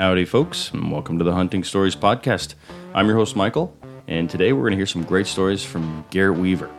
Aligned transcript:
Howdy, 0.00 0.24
folks, 0.24 0.70
and 0.70 0.90
welcome 0.90 1.18
to 1.18 1.24
the 1.24 1.34
Hunting 1.34 1.62
Stories 1.62 1.94
Podcast. 1.94 2.54
I'm 2.94 3.06
your 3.06 3.16
host, 3.16 3.36
Michael, 3.36 3.76
and 4.08 4.30
today 4.30 4.54
we're 4.54 4.62
going 4.62 4.70
to 4.70 4.78
hear 4.78 4.86
some 4.86 5.02
great 5.02 5.26
stories 5.26 5.62
from 5.62 6.06
Garrett 6.08 6.38
Weaver. 6.38 6.70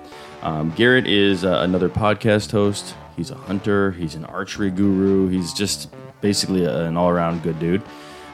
Um, 0.41 0.71
Garrett 0.71 1.05
is 1.05 1.45
uh, 1.45 1.59
another 1.59 1.87
podcast 1.87 2.49
host. 2.49 2.95
He's 3.15 3.29
a 3.29 3.35
hunter, 3.35 3.91
he's 3.91 4.15
an 4.15 4.25
archery 4.25 4.71
guru, 4.71 5.27
he's 5.27 5.53
just 5.53 5.91
basically 6.21 6.65
a, 6.65 6.85
an 6.85 6.97
all 6.97 7.09
around 7.09 7.43
good 7.43 7.59
dude. 7.59 7.83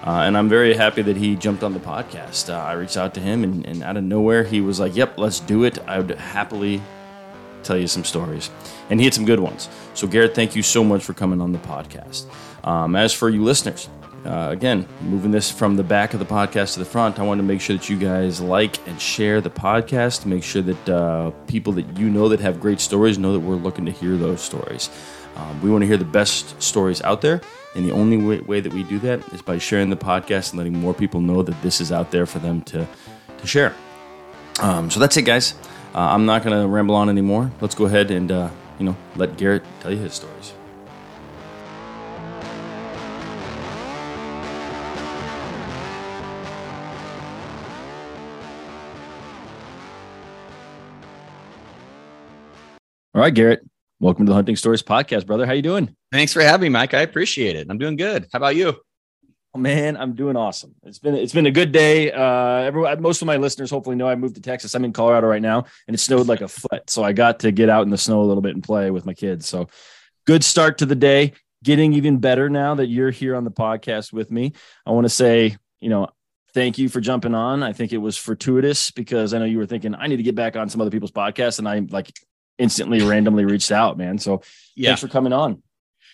Uh, 0.05 0.21
and 0.21 0.37
I'm 0.37 0.47
very 0.47 0.73
happy 0.73 1.01
that 1.01 1.17
he 1.17 1.35
jumped 1.35 1.65
on 1.65 1.73
the 1.73 1.81
podcast. 1.81 2.49
Uh, 2.49 2.57
I 2.57 2.71
reached 2.71 2.95
out 2.95 3.13
to 3.15 3.19
him, 3.19 3.43
and, 3.43 3.65
and 3.65 3.83
out 3.83 3.97
of 3.97 4.05
nowhere, 4.05 4.45
he 4.45 4.61
was 4.61 4.79
like, 4.79 4.95
Yep, 4.95 5.17
let's 5.17 5.41
do 5.41 5.65
it. 5.65 5.79
I 5.79 5.99
would 5.99 6.11
happily 6.11 6.81
tell 7.63 7.77
you 7.77 7.87
some 7.87 8.05
stories. 8.05 8.49
And 8.89 9.01
he 9.01 9.05
had 9.05 9.13
some 9.13 9.25
good 9.25 9.41
ones. 9.41 9.67
So, 9.95 10.07
Garrett, 10.07 10.33
thank 10.33 10.55
you 10.55 10.63
so 10.63 10.81
much 10.81 11.03
for 11.03 11.13
coming 11.13 11.41
on 11.41 11.51
the 11.51 11.59
podcast. 11.59 12.25
Um, 12.63 12.95
as 12.95 13.13
for 13.13 13.29
you 13.29 13.43
listeners, 13.43 13.89
uh, 14.25 14.49
again, 14.51 14.87
moving 15.01 15.31
this 15.31 15.49
from 15.49 15.75
the 15.75 15.83
back 15.83 16.13
of 16.13 16.19
the 16.19 16.25
podcast 16.25 16.73
to 16.73 16.79
the 16.79 16.85
front, 16.85 17.19
I 17.19 17.23
want 17.23 17.39
to 17.39 17.43
make 17.43 17.61
sure 17.61 17.77
that 17.77 17.89
you 17.89 17.97
guys 17.97 18.41
like 18.41 18.85
and 18.87 18.99
share 18.99 19.41
the 19.41 19.49
podcast. 19.49 20.25
Make 20.25 20.43
sure 20.43 20.61
that 20.61 20.89
uh, 20.89 21.31
people 21.47 21.73
that 21.73 21.97
you 21.97 22.09
know 22.09 22.27
that 22.29 22.39
have 22.39 22.59
great 22.59 22.79
stories 22.79 23.17
know 23.17 23.33
that 23.33 23.39
we're 23.39 23.55
looking 23.55 23.85
to 23.85 23.91
hear 23.91 24.17
those 24.17 24.41
stories. 24.41 24.89
Um, 25.35 25.61
we 25.61 25.69
want 25.69 25.83
to 25.83 25.87
hear 25.87 25.97
the 25.97 26.05
best 26.05 26.61
stories 26.61 27.01
out 27.03 27.21
there, 27.21 27.41
and 27.75 27.87
the 27.87 27.91
only 27.91 28.17
way, 28.17 28.39
way, 28.39 28.59
that 28.59 28.73
we 28.73 28.83
do 28.83 28.97
that 28.99 29.21
is 29.33 29.41
by 29.41 29.59
sharing 29.59 29.89
the 29.89 29.97
podcast 29.97 30.49
and 30.49 30.57
letting 30.57 30.77
more 30.77 30.93
people 30.93 31.21
know 31.21 31.43
that 31.43 31.61
this 31.61 31.79
is 31.79 31.91
out 31.91 32.11
there 32.11 32.25
for 32.25 32.39
them 32.39 32.61
to 32.63 32.87
to 33.37 33.47
share. 33.47 33.73
Um, 34.59 34.89
so 34.89 34.99
that's 34.99 35.15
it, 35.15 35.23
guys. 35.23 35.53
Uh, 35.93 35.99
I'm 35.99 36.25
not 36.25 36.43
going 36.43 36.59
to 36.59 36.67
ramble 36.67 36.95
on 36.95 37.07
anymore. 37.07 37.51
Let's 37.61 37.75
go 37.75 37.85
ahead 37.85 38.09
and 38.11 38.31
uh, 38.31 38.49
you 38.79 38.85
know 38.85 38.97
let 39.15 39.37
Garrett 39.37 39.63
tell 39.79 39.91
you 39.91 39.99
his 39.99 40.15
stories. 40.15 40.56
All 53.17 53.23
right, 53.23 53.33
Garrett. 53.33 53.67
Welcome 53.99 54.27
to 54.27 54.29
the 54.29 54.35
Hunting 54.35 54.55
Stories 54.55 54.83
podcast, 54.83 55.25
brother. 55.25 55.47
How 55.47 55.53
you 55.53 55.63
doing? 55.63 55.95
Thanks 56.11 56.33
for 56.33 56.43
having 56.43 56.61
me, 56.61 56.69
Mike. 56.69 56.93
I 56.93 57.01
appreciate 57.01 57.55
it. 57.55 57.65
I'm 57.67 57.79
doing 57.79 57.95
good. 57.95 58.27
How 58.31 58.37
about 58.37 58.55
you? 58.55 58.79
Oh, 59.55 59.57
man, 59.57 59.97
I'm 59.97 60.13
doing 60.13 60.35
awesome. 60.35 60.75
It's 60.83 60.99
been 60.99 61.15
it's 61.15 61.33
been 61.33 61.47
a 61.47 61.51
good 61.51 61.71
day. 61.71 62.11
Uh, 62.11 62.57
everyone, 62.57 63.01
most 63.01 63.23
of 63.23 63.25
my 63.25 63.37
listeners 63.37 63.71
hopefully 63.71 63.95
know 63.95 64.07
I 64.07 64.13
moved 64.13 64.35
to 64.35 64.41
Texas. 64.41 64.75
I'm 64.75 64.85
in 64.85 64.93
Colorado 64.93 65.25
right 65.25 65.41
now, 65.41 65.65
and 65.87 65.95
it 65.95 65.97
snowed 65.97 66.27
like 66.27 66.41
a 66.41 66.47
foot. 66.47 66.91
So 66.91 67.03
I 67.03 67.11
got 67.11 67.39
to 67.39 67.51
get 67.51 67.69
out 67.69 67.81
in 67.81 67.89
the 67.89 67.97
snow 67.97 68.21
a 68.21 68.27
little 68.27 68.43
bit 68.43 68.53
and 68.53 68.63
play 68.63 68.91
with 68.91 69.07
my 69.07 69.15
kids. 69.15 69.49
So 69.49 69.67
good 70.27 70.43
start 70.43 70.77
to 70.77 70.85
the 70.85 70.93
day. 70.93 71.33
Getting 71.63 71.93
even 71.93 72.19
better 72.19 72.51
now 72.51 72.75
that 72.75 72.85
you're 72.85 73.09
here 73.09 73.35
on 73.35 73.45
the 73.45 73.49
podcast 73.49 74.13
with 74.13 74.29
me. 74.29 74.53
I 74.85 74.91
want 74.91 75.05
to 75.05 75.09
say, 75.09 75.57
you 75.81 75.89
know, 75.89 76.07
thank 76.53 76.77
you 76.77 76.87
for 76.87 77.01
jumping 77.01 77.33
on. 77.33 77.63
I 77.63 77.73
think 77.73 77.93
it 77.93 77.97
was 77.97 78.15
fortuitous 78.15 78.91
because 78.91 79.33
I 79.33 79.39
know 79.39 79.45
you 79.45 79.57
were 79.57 79.65
thinking 79.65 79.95
I 79.95 80.05
need 80.05 80.17
to 80.17 80.23
get 80.23 80.35
back 80.35 80.55
on 80.55 80.69
some 80.69 80.81
other 80.81 80.91
people's 80.91 81.09
podcasts, 81.09 81.57
and 81.57 81.67
I 81.67 81.79
like 81.79 82.11
instantly 82.57 83.01
randomly 83.01 83.45
reached 83.45 83.71
out, 83.71 83.97
man. 83.97 84.17
So 84.17 84.41
yeah. 84.75 84.89
thanks 84.89 85.01
for 85.01 85.07
coming 85.07 85.33
on. 85.33 85.61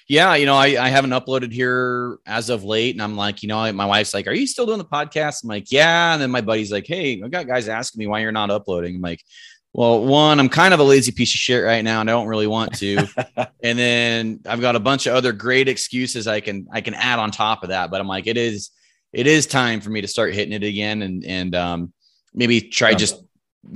Yeah, 0.07 0.35
you 0.35 0.45
know, 0.45 0.55
I, 0.55 0.83
I 0.83 0.89
haven't 0.89 1.11
uploaded 1.11 1.53
here 1.53 2.17
as 2.25 2.49
of 2.49 2.63
late, 2.63 2.93
and 2.93 3.01
I'm 3.01 3.15
like, 3.15 3.41
you 3.41 3.47
know, 3.47 3.71
my 3.71 3.85
wife's 3.85 4.13
like, 4.13 4.27
"Are 4.27 4.33
you 4.33 4.47
still 4.47 4.65
doing 4.65 4.77
the 4.77 4.85
podcast?" 4.85 5.43
I'm 5.43 5.49
like, 5.49 5.71
"Yeah," 5.71 6.13
and 6.13 6.21
then 6.21 6.29
my 6.29 6.41
buddy's 6.41 6.71
like, 6.71 6.85
"Hey, 6.85 7.21
I 7.23 7.27
got 7.29 7.47
guys 7.47 7.69
asking 7.69 7.99
me 7.99 8.07
why 8.07 8.19
you're 8.19 8.33
not 8.33 8.51
uploading." 8.51 8.95
I'm 8.95 9.01
like, 9.01 9.23
"Well, 9.71 10.03
one, 10.03 10.41
I'm 10.41 10.49
kind 10.49 10.73
of 10.73 10.81
a 10.81 10.83
lazy 10.83 11.13
piece 11.13 11.33
of 11.33 11.39
shit 11.39 11.63
right 11.63 11.83
now, 11.83 12.01
and 12.01 12.09
I 12.09 12.13
don't 12.13 12.27
really 12.27 12.47
want 12.47 12.77
to, 12.79 13.07
and 13.63 13.79
then 13.79 14.41
I've 14.45 14.59
got 14.59 14.75
a 14.75 14.79
bunch 14.81 15.07
of 15.07 15.15
other 15.15 15.31
great 15.31 15.69
excuses 15.69 16.27
I 16.27 16.41
can 16.41 16.67
I 16.71 16.81
can 16.81 16.95
add 16.95 17.19
on 17.19 17.31
top 17.31 17.63
of 17.63 17.69
that." 17.69 17.89
But 17.89 18.01
I'm 18.01 18.07
like, 18.07 18.27
it 18.27 18.35
is 18.35 18.71
it 19.13 19.25
is 19.25 19.47
time 19.47 19.79
for 19.79 19.89
me 19.89 20.01
to 20.01 20.07
start 20.07 20.33
hitting 20.33 20.53
it 20.53 20.63
again, 20.63 21.01
and 21.01 21.23
and 21.23 21.55
um, 21.55 21.93
maybe 22.33 22.59
try 22.59 22.93
just 22.93 23.23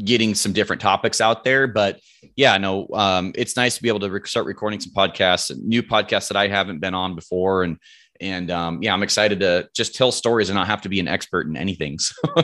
getting 0.03 0.35
some 0.35 0.53
different 0.53 0.81
topics 0.81 1.21
out 1.21 1.43
there. 1.43 1.67
But 1.67 1.99
yeah, 2.35 2.57
no, 2.57 2.87
um, 2.93 3.31
it's 3.35 3.55
nice 3.55 3.75
to 3.77 3.83
be 3.83 3.89
able 3.89 3.99
to 4.01 4.21
start 4.25 4.45
recording 4.45 4.79
some 4.79 4.93
podcasts, 4.93 5.55
new 5.57 5.83
podcasts 5.83 6.27
that 6.27 6.37
I 6.37 6.47
haven't 6.47 6.79
been 6.79 6.93
on 6.93 7.15
before, 7.15 7.63
and 7.63 7.77
and 8.19 8.49
um, 8.49 8.81
yeah, 8.81 8.93
I'm 8.93 9.03
excited 9.03 9.39
to 9.41 9.69
just 9.75 9.95
tell 9.95 10.11
stories 10.11 10.49
and 10.49 10.55
not 10.55 10.67
have 10.67 10.81
to 10.81 10.89
be 10.89 10.99
an 10.99 11.07
expert 11.07 11.47
in 11.47 11.55
anything. 11.55 11.99
So. 11.99 12.15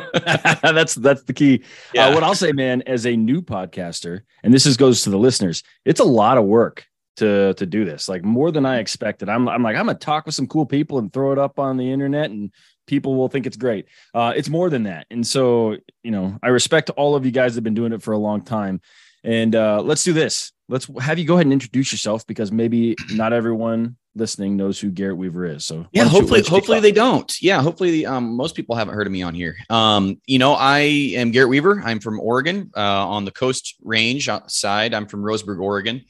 that's 0.62 0.96
that's 0.96 1.24
the 1.24 1.34
key. 1.34 1.62
Uh, 1.64 1.68
yeah. 1.94 2.06
Uh, 2.08 2.14
what 2.14 2.24
I'll 2.24 2.36
say, 2.36 2.52
man, 2.52 2.84
as 2.84 3.06
a 3.06 3.16
new 3.16 3.42
podcaster, 3.42 4.22
and 4.44 4.54
this 4.54 4.66
is 4.66 4.78
goes 4.78 5.02
to 5.04 5.10
the 5.10 5.18
listeners, 5.18 5.64
it's 5.86 6.00
a 6.00 6.06
lot 6.06 6.38
of 6.38 6.46
work 6.46 6.86
to 7.16 7.54
to 7.56 7.66
do 7.66 7.86
this 7.86 8.10
like 8.10 8.24
more 8.24 8.52
than 8.52 8.66
i 8.66 8.80
expected 8.80 9.30
i'm, 9.30 9.48
I'm 9.48 9.62
like 9.62 9.76
i'm 9.76 9.86
gonna 9.86 9.98
talk 9.98 10.26
with 10.26 10.34
some 10.34 10.48
cool 10.48 10.66
people 10.66 10.98
and 10.98 11.14
throw 11.14 11.32
it 11.32 11.38
up 11.38 11.60
on 11.60 11.78
the 11.78 11.92
internet 11.92 12.32
and 12.32 12.52
people 12.88 13.16
will 13.16 13.30
think 13.30 13.46
it's 13.46 13.58
great. 13.58 13.88
Uh, 14.14 14.34
it's 14.36 14.50
more 14.50 14.70
than 14.70 14.84
that. 14.84 15.08
And 15.10 15.26
so, 15.26 15.78
you 16.04 16.12
know, 16.12 16.38
I 16.44 16.50
respect 16.50 16.90
all 16.92 17.16
of 17.16 17.26
you 17.26 17.32
guys 17.32 17.54
that 17.54 17.58
have 17.60 17.64
been 17.64 17.74
doing 17.74 17.94
it 17.94 18.02
for 18.02 18.12
a 18.12 18.18
long 18.18 18.42
time. 18.42 18.82
And 19.24 19.56
uh, 19.56 19.82
let's 19.82 20.04
do 20.04 20.14
this. 20.14 20.52
Let's 20.68 20.90
have 21.00 21.20
you 21.20 21.26
go 21.26 21.36
ahead 21.36 21.46
and 21.46 21.54
introduce 21.54 21.92
yourself 21.92 22.26
because 22.28 22.52
maybe 22.52 22.96
not 23.12 23.34
everyone 23.34 23.98
listening 24.16 24.58
knows 24.58 24.80
who 24.80 24.92
Garrett 24.92 25.18
Weaver 25.18 25.46
is. 25.46 25.66
So 25.66 25.88
yeah, 25.92 26.06
hopefully, 26.06 26.42
you, 26.42 26.50
hopefully 26.50 26.80
they 26.80 26.92
don't. 26.92 27.42
Yeah, 27.42 27.62
hopefully, 27.62 28.06
um, 28.06 28.36
most 28.36 28.56
people 28.56 28.76
haven't 28.76 28.94
heard 28.94 29.08
of 29.08 29.14
me 29.14 29.22
on 29.24 29.34
here. 29.34 29.56
Um, 29.70 30.22
you 30.26 30.40
know, 30.40 30.54
I 30.54 30.80
am 30.80 31.32
Garrett 31.32 31.50
Weaver. 31.50 31.82
I'm 31.84 32.00
from 32.00 32.20
Oregon, 32.20 32.72
uh, 32.76 33.08
on 33.08 33.26
the 33.26 33.32
Coast 33.32 33.76
Range 33.84 34.30
side. 34.48 34.94
I'm 34.94 35.08
from 35.08 35.22
Roseburg, 35.22 35.60
Oregon. 35.60 36.04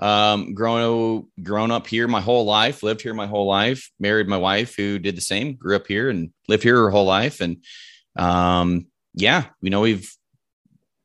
Um, 0.00 0.54
grown 0.54 1.26
grown 1.42 1.70
up 1.70 1.86
here 1.86 2.08
my 2.08 2.22
whole 2.22 2.46
life, 2.46 2.82
lived 2.82 3.02
here 3.02 3.12
my 3.12 3.26
whole 3.26 3.46
life, 3.46 3.90
married 4.00 4.28
my 4.28 4.38
wife 4.38 4.74
who 4.74 4.98
did 4.98 5.14
the 5.14 5.20
same, 5.20 5.54
grew 5.54 5.76
up 5.76 5.86
here 5.86 6.08
and 6.08 6.30
lived 6.48 6.62
here 6.62 6.76
her 6.76 6.90
whole 6.90 7.04
life. 7.04 7.40
And 7.42 7.62
um, 8.16 8.86
yeah, 9.14 9.44
you 9.60 9.68
know, 9.68 9.82
we've 9.82 10.10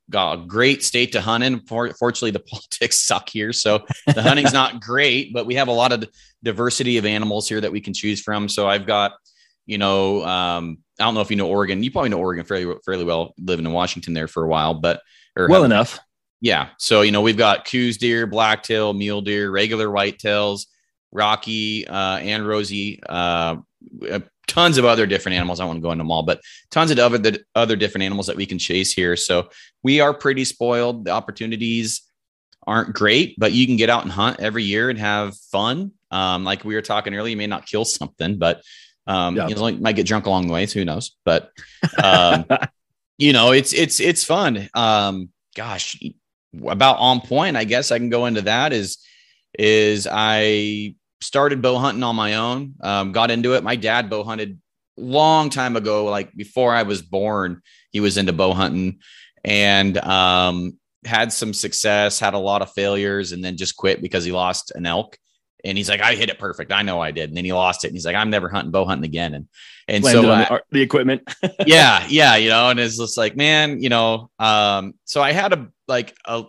got 0.09 0.33
a 0.33 0.45
great 0.45 0.81
state 0.81 1.11
to 1.11 1.21
hunt 1.21 1.43
in. 1.43 1.59
Fortunately, 1.59 2.31
the 2.31 2.39
politics 2.51 2.99
suck 3.01 3.29
here, 3.29 3.51
so 3.51 3.85
the 4.07 4.21
hunting's 4.21 4.53
not 4.53 4.79
great, 4.81 5.33
but 5.33 5.45
we 5.45 5.55
have 5.55 5.67
a 5.67 5.73
lot 5.73 5.91
of 5.91 6.07
diversity 6.43 6.97
of 6.97 7.05
animals 7.05 7.49
here 7.49 7.59
that 7.59 7.71
we 7.71 7.81
can 7.81 7.93
choose 7.93 8.21
from. 8.21 8.47
So 8.47 8.67
I've 8.67 8.85
got, 8.85 9.13
you 9.65 9.77
know, 9.77 10.23
um, 10.25 10.77
I 10.99 11.03
don't 11.03 11.15
know 11.15 11.21
if 11.21 11.29
you 11.29 11.35
know 11.35 11.49
Oregon. 11.49 11.83
You 11.83 11.91
probably 11.91 12.09
know 12.09 12.19
Oregon 12.19 12.45
fairly 12.45 12.73
fairly 12.85 13.03
well, 13.03 13.33
living 13.37 13.65
in 13.65 13.73
Washington 13.73 14.13
there 14.13 14.29
for 14.29 14.43
a 14.43 14.47
while, 14.47 14.75
but 14.75 15.01
well 15.49 15.65
enough. 15.65 15.99
Yeah. 16.41 16.69
So, 16.77 17.01
you 17.01 17.11
know, 17.11 17.21
we've 17.21 17.37
got 17.37 17.65
Coues 17.65 17.97
deer, 17.97 18.27
blacktail, 18.27 18.93
mule 18.93 19.21
deer, 19.21 19.49
regular 19.49 19.87
whitetails, 19.87 20.67
Rocky 21.11 21.87
uh, 21.87 22.17
and 22.17 22.47
Rosie, 22.47 23.01
uh, 23.07 23.57
uh, 24.09 24.19
tons 24.47 24.77
of 24.77 24.85
other 24.85 25.05
different 25.05 25.37
animals. 25.37 25.59
I 25.59 25.65
want 25.65 25.77
to 25.77 25.81
go 25.81 25.91
into 25.91 26.03
them 26.03 26.11
all, 26.11 26.23
but 26.23 26.41
tons 26.71 26.91
of 26.91 26.99
other, 26.99 27.17
the 27.17 27.43
other 27.55 27.75
different 27.75 28.03
animals 28.03 28.27
that 28.27 28.35
we 28.35 28.45
can 28.45 28.59
chase 28.59 28.93
here. 28.93 29.15
So 29.15 29.49
we 29.81 30.01
are 30.01 30.13
pretty 30.13 30.45
spoiled. 30.45 31.05
The 31.05 31.11
opportunities 31.11 32.01
aren't 32.67 32.93
great, 32.93 33.35
but 33.39 33.53
you 33.53 33.65
can 33.65 33.77
get 33.77 33.89
out 33.89 34.03
and 34.03 34.11
hunt 34.11 34.39
every 34.39 34.63
year 34.63 34.89
and 34.89 34.99
have 34.99 35.37
fun. 35.51 35.91
Um, 36.11 36.43
like 36.43 36.63
we 36.63 36.75
were 36.75 36.81
talking 36.81 37.13
earlier, 37.13 37.31
you 37.31 37.37
may 37.37 37.47
not 37.47 37.65
kill 37.65 37.85
something, 37.85 38.37
but 38.37 38.61
um, 39.07 39.35
yeah. 39.35 39.47
you 39.47 39.55
know, 39.55 39.71
might 39.73 39.95
get 39.95 40.07
drunk 40.07 40.25
along 40.25 40.47
the 40.47 40.53
way. 40.53 40.65
So 40.65 40.79
who 40.79 40.85
knows? 40.85 41.15
But 41.23 41.51
um, 42.01 42.45
you 43.17 43.33
know, 43.33 43.51
it's 43.51 43.73
it's 43.73 43.99
it's 43.99 44.23
fun. 44.23 44.69
Um, 44.73 45.29
gosh, 45.55 45.97
about 46.67 46.97
on 46.97 47.21
point, 47.21 47.57
I 47.57 47.63
guess 47.63 47.91
I 47.91 47.97
can 47.97 48.09
go 48.09 48.25
into 48.25 48.41
that 48.43 48.73
is 48.73 48.97
is 49.57 50.07
I 50.11 50.95
started 51.21 51.61
bow 51.61 51.77
hunting 51.77 52.03
on 52.03 52.15
my 52.15 52.35
own. 52.35 52.75
Um, 52.81 53.11
got 53.11 53.31
into 53.31 53.53
it. 53.53 53.63
My 53.63 53.75
dad 53.75 54.09
bow 54.09 54.23
hunted 54.23 54.59
long 54.97 55.49
time 55.49 55.75
ago, 55.75 56.05
like 56.05 56.33
before 56.35 56.73
I 56.73 56.83
was 56.83 57.01
born. 57.01 57.61
He 57.91 57.99
was 57.99 58.17
into 58.17 58.33
bow 58.33 58.53
hunting 58.53 58.99
and 59.43 59.97
um, 59.99 60.77
had 61.05 61.31
some 61.31 61.53
success, 61.53 62.19
had 62.19 62.33
a 62.33 62.39
lot 62.39 62.61
of 62.61 62.71
failures, 62.73 63.31
and 63.31 63.43
then 63.43 63.57
just 63.57 63.77
quit 63.77 64.01
because 64.01 64.25
he 64.25 64.31
lost 64.31 64.71
an 64.75 64.85
elk. 64.85 65.17
And 65.63 65.77
he's 65.77 65.89
like, 65.89 66.01
I 66.01 66.13
hit 66.13 66.29
it 66.29 66.37
perfect. 66.37 66.71
I 66.71 66.83
know 66.83 67.01
I 67.01 67.11
did. 67.11 67.29
And 67.29 67.37
then 67.37 67.45
he 67.45 67.53
lost 67.53 67.83
it. 67.83 67.87
And 67.87 67.95
he's 67.95 68.05
like, 68.05 68.15
I'm 68.15 68.29
never 68.29 68.49
hunting 68.49 68.71
bow 68.71 68.85
hunting 68.85 69.05
again. 69.05 69.33
And 69.33 69.47
and 69.87 70.03
Landed 70.03 70.21
so 70.21 70.31
I, 70.31 70.59
the, 70.71 70.81
equipment. 70.81 71.23
yeah, 71.65 72.05
yeah, 72.09 72.35
you 72.35 72.49
know, 72.49 72.69
and 72.69 72.79
it's 72.79 72.97
just 72.97 73.17
like, 73.17 73.35
man, 73.35 73.81
you 73.81 73.89
know, 73.89 74.29
um, 74.39 74.95
so 75.05 75.21
I 75.21 75.31
had 75.31 75.53
a 75.53 75.67
like 75.87 76.15
a 76.25 76.43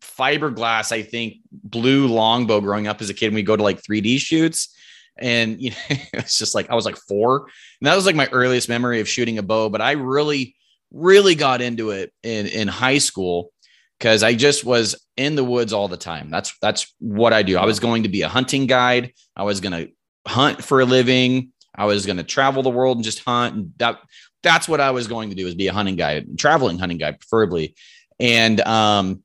fiberglass, 0.00 0.92
I 0.92 1.02
think, 1.02 1.36
blue 1.50 2.06
longbow 2.06 2.60
growing 2.60 2.86
up 2.86 3.00
as 3.00 3.10
a 3.10 3.14
kid. 3.14 3.26
And 3.26 3.34
we 3.34 3.42
go 3.42 3.56
to 3.56 3.62
like 3.62 3.82
3D 3.82 4.18
shoots. 4.18 4.74
And 5.18 5.60
you 5.60 5.70
know, 5.70 5.76
it's 6.12 6.38
just 6.38 6.54
like 6.54 6.70
I 6.70 6.74
was 6.74 6.84
like 6.84 6.96
four. 6.96 7.48
And 7.80 7.86
that 7.86 7.96
was 7.96 8.06
like 8.06 8.16
my 8.16 8.28
earliest 8.32 8.68
memory 8.68 9.00
of 9.00 9.08
shooting 9.08 9.38
a 9.38 9.42
bow. 9.42 9.68
But 9.68 9.80
I 9.80 9.92
really, 9.92 10.54
really 10.92 11.34
got 11.34 11.60
into 11.60 11.90
it 11.90 12.12
in, 12.22 12.46
in 12.46 12.68
high 12.68 12.98
school 12.98 13.52
because 13.98 14.22
I 14.22 14.34
just 14.34 14.64
was 14.64 15.06
in 15.16 15.34
the 15.34 15.44
woods 15.44 15.72
all 15.72 15.88
the 15.88 15.96
time. 15.96 16.30
That's 16.30 16.56
that's 16.60 16.94
what 16.98 17.32
I 17.32 17.42
do. 17.42 17.58
I 17.58 17.66
was 17.66 17.80
going 17.80 18.04
to 18.04 18.08
be 18.08 18.22
a 18.22 18.28
hunting 18.28 18.66
guide. 18.66 19.12
I 19.36 19.42
was 19.42 19.60
going 19.60 19.72
to 19.72 19.92
hunt 20.26 20.62
for 20.62 20.80
a 20.80 20.84
living. 20.84 21.52
I 21.74 21.86
was 21.86 22.06
going 22.06 22.16
to 22.16 22.24
travel 22.24 22.62
the 22.62 22.70
world 22.70 22.96
and 22.96 23.04
just 23.04 23.24
hunt. 23.24 23.54
And 23.54 23.72
that 23.78 23.98
that's 24.42 24.68
what 24.68 24.80
I 24.80 24.92
was 24.92 25.08
going 25.08 25.30
to 25.30 25.36
do 25.36 25.46
is 25.46 25.54
be 25.54 25.66
a 25.66 25.72
hunting 25.72 25.96
guide, 25.96 26.38
traveling 26.38 26.78
hunting 26.78 26.98
guide, 26.98 27.20
preferably. 27.20 27.74
And 28.20 28.60
um, 28.60 29.22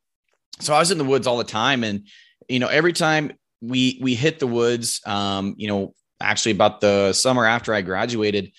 so 0.59 0.73
I 0.73 0.79
was 0.79 0.91
in 0.91 0.97
the 0.97 1.03
woods 1.03 1.27
all 1.27 1.37
the 1.37 1.43
time, 1.43 1.83
and 1.83 2.07
you 2.47 2.59
know, 2.59 2.67
every 2.67 2.93
time 2.93 3.33
we 3.61 3.99
we 4.01 4.15
hit 4.15 4.39
the 4.39 4.47
woods, 4.47 5.01
um, 5.05 5.55
you 5.57 5.67
know, 5.67 5.93
actually 6.21 6.51
about 6.51 6.81
the 6.81 7.13
summer 7.13 7.45
after 7.45 7.73
I 7.73 7.81
graduated. 7.81 8.51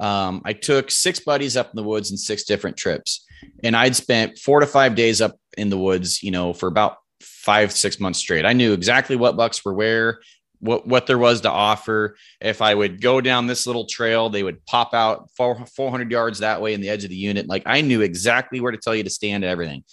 Um, 0.00 0.42
I 0.44 0.52
took 0.52 0.92
six 0.92 1.18
buddies 1.18 1.56
up 1.56 1.70
in 1.70 1.76
the 1.76 1.82
woods 1.82 2.10
in 2.10 2.16
six 2.16 2.44
different 2.44 2.76
trips, 2.76 3.24
and 3.64 3.76
I'd 3.76 3.96
spent 3.96 4.38
four 4.38 4.60
to 4.60 4.66
five 4.66 4.94
days 4.94 5.20
up 5.20 5.36
in 5.56 5.70
the 5.70 5.78
woods, 5.78 6.22
you 6.22 6.30
know, 6.30 6.52
for 6.52 6.68
about 6.68 6.98
five 7.20 7.72
six 7.72 7.98
months 7.98 8.18
straight. 8.18 8.44
I 8.44 8.52
knew 8.52 8.72
exactly 8.72 9.16
what 9.16 9.36
bucks 9.36 9.64
were 9.64 9.74
where, 9.74 10.20
what 10.60 10.86
what 10.86 11.06
there 11.06 11.18
was 11.18 11.42
to 11.42 11.50
offer. 11.50 12.16
If 12.40 12.62
I 12.62 12.74
would 12.74 13.00
go 13.00 13.20
down 13.20 13.46
this 13.46 13.66
little 13.66 13.86
trail, 13.86 14.30
they 14.30 14.42
would 14.42 14.64
pop 14.66 14.94
out 14.94 15.30
400 15.36 16.10
yards 16.10 16.40
that 16.40 16.60
way 16.60 16.74
in 16.74 16.80
the 16.80 16.88
edge 16.88 17.04
of 17.04 17.10
the 17.10 17.16
unit. 17.16 17.48
Like 17.48 17.62
I 17.66 17.80
knew 17.80 18.00
exactly 18.00 18.60
where 18.60 18.72
to 18.72 18.78
tell 18.78 18.94
you 18.94 19.04
to 19.04 19.10
stand 19.10 19.44
and 19.44 19.50
everything. 19.50 19.84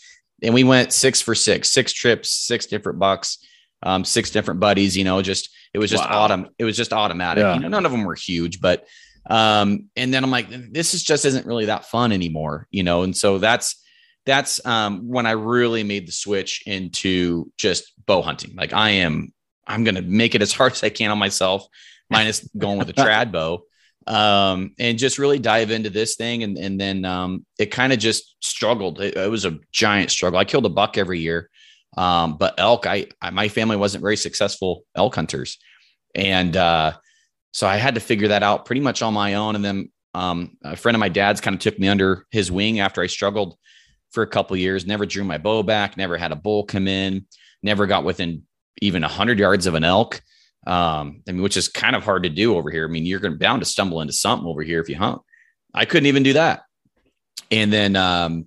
And 0.42 0.54
we 0.54 0.64
went 0.64 0.94
six 0.94 1.22
for 1.22 1.36
six, 1.36 1.72
six 1.72 1.94
trips, 1.94 2.30
six 2.30 2.66
different 2.66 3.00
bucks, 3.00 3.38
um, 3.84 4.04
six 4.04 4.32
different 4.32 4.60
buddies. 4.60 4.98
You 4.98 5.04
know, 5.04 5.22
just 5.22 5.50
it 5.74 5.80
was 5.80 5.90
just 5.90 6.08
wow. 6.10 6.24
autumn. 6.24 6.50
It 6.58 6.66
was 6.66 6.78
just 6.78 6.94
automatic. 6.94 7.44
Yeah. 7.44 7.56
You 7.56 7.62
know, 7.62 7.68
none 7.68 7.86
of 7.86 7.92
them 7.92 8.04
were 8.04 8.16
huge, 8.16 8.62
but 8.62 8.86
um, 9.28 9.90
and 9.96 10.14
then 10.14 10.24
I'm 10.24 10.32
like, 10.32 10.48
this 10.72 10.94
is 10.94 11.04
just 11.04 11.26
isn't 11.26 11.46
really 11.46 11.66
that 11.66 11.86
fun 11.86 12.12
anymore. 12.12 12.68
You 12.72 12.84
know, 12.84 13.04
and 13.04 13.16
so 13.16 13.38
that's 13.38 13.82
that's 14.26 14.66
um, 14.66 15.08
when 15.08 15.26
I 15.26 15.32
really 15.32 15.84
made 15.84 16.08
the 16.08 16.12
switch 16.12 16.64
into 16.66 17.52
just 17.58 17.94
bow 18.06 18.22
hunting. 18.22 18.56
Like 18.56 18.74
I 18.74 18.92
am 18.92 19.34
I'm 19.68 19.84
going 19.84 19.96
to 19.96 20.02
make 20.02 20.36
it 20.36 20.42
as 20.42 20.54
hard 20.54 20.74
as 20.74 20.84
I 20.84 20.90
can 20.90 21.12
on 21.12 21.18
myself, 21.18 21.68
minus 22.10 22.48
going 22.58 22.78
with 22.78 22.90
a 22.90 22.94
trad 22.94 23.32
bow, 23.32 23.64
um, 24.08 24.74
and 24.80 24.98
just 24.98 25.18
really 25.18 25.40
dive 25.40 25.72
into 25.72 25.90
this 25.90 26.16
thing. 26.16 26.44
And, 26.44 26.58
and 26.58 26.80
then 26.80 27.06
um, 27.06 27.46
it 27.58 27.68
kind 27.68 27.94
of 27.94 28.00
just 28.00 28.36
struggled. 28.40 29.02
It, 29.02 29.18
it, 29.18 29.30
was 29.30 29.46
a 29.46 29.60
giant 29.72 30.12
struggle. 30.12 30.40
I 30.40 30.46
killed 30.46 30.66
a 30.66 30.70
buck 30.70 30.98
every 30.98 31.20
year, 31.20 31.50
um, 31.98 32.38
but 32.38 32.56
elk, 32.58 32.86
I, 32.86 33.08
I, 33.22 33.32
my 33.32 33.48
family 33.48 33.78
wasn't 33.78 34.04
very 34.04 34.18
successful 34.18 34.84
elk 34.96 35.16
hunters. 35.16 35.58
And 36.14 36.56
uh, 36.56 36.94
so 37.52 37.68
I 37.68 37.78
had 37.78 37.96
to 37.96 38.02
figure 38.02 38.30
that 38.30 38.44
out 38.44 38.66
pretty 38.66 38.82
much 38.82 39.02
on 39.02 39.14
my 39.14 39.36
own. 39.36 39.56
And 39.56 39.66
then 39.66 39.92
um, 40.14 40.58
a 40.64 40.76
friend 40.78 40.96
of 40.96 41.00
my 41.00 41.10
dad's 41.10 41.42
kind 41.42 41.56
of 41.56 41.60
took 41.60 41.78
me 41.78 41.88
under 41.88 42.26
his 42.32 42.52
wing 42.52 42.80
after 42.80 43.02
I 43.02 43.08
struggled 43.08 43.58
for 44.12 44.24
a 44.24 44.28
couple 44.28 44.56
years, 44.56 44.86
never 44.86 45.06
drew 45.06 45.26
my 45.26 45.38
bow 45.38 45.62
back, 45.62 45.98
never 45.98 46.18
had 46.18 46.32
a 46.32 46.38
bull 46.38 46.64
come 46.64 46.88
in, 46.88 47.26
never 47.62 47.86
got 47.86 48.06
within 48.06 48.44
even 48.81 49.01
100 49.01 49.39
yards 49.39 49.66
of 49.68 49.75
an 49.75 49.83
elk. 49.83 50.22
Um, 50.68 51.22
I 51.27 51.31
mean, 51.31 51.42
which 51.42 51.57
is 51.57 51.68
kind 51.68 51.95
of 51.95 52.04
hard 52.04 52.24
to 52.24 52.30
do 52.30 52.56
over 52.56 52.72
here. 52.72 52.86
I 52.86 52.92
mean, 52.92 53.06
you're 53.06 53.19
going 53.19 53.38
bound 53.38 53.62
to 53.62 53.66
stumble 53.66 54.01
into 54.01 54.13
something 54.13 54.48
over 54.48 54.63
here 54.63 54.81
if 54.81 54.89
you 54.89 54.95
hunt. 54.95 55.22
I 55.74 55.86
couldn't 55.86 56.07
even 56.07 56.24
do 56.24 56.33
that. 56.33 56.63
And 57.51 57.72
then 57.72 57.95
um, 57.95 58.45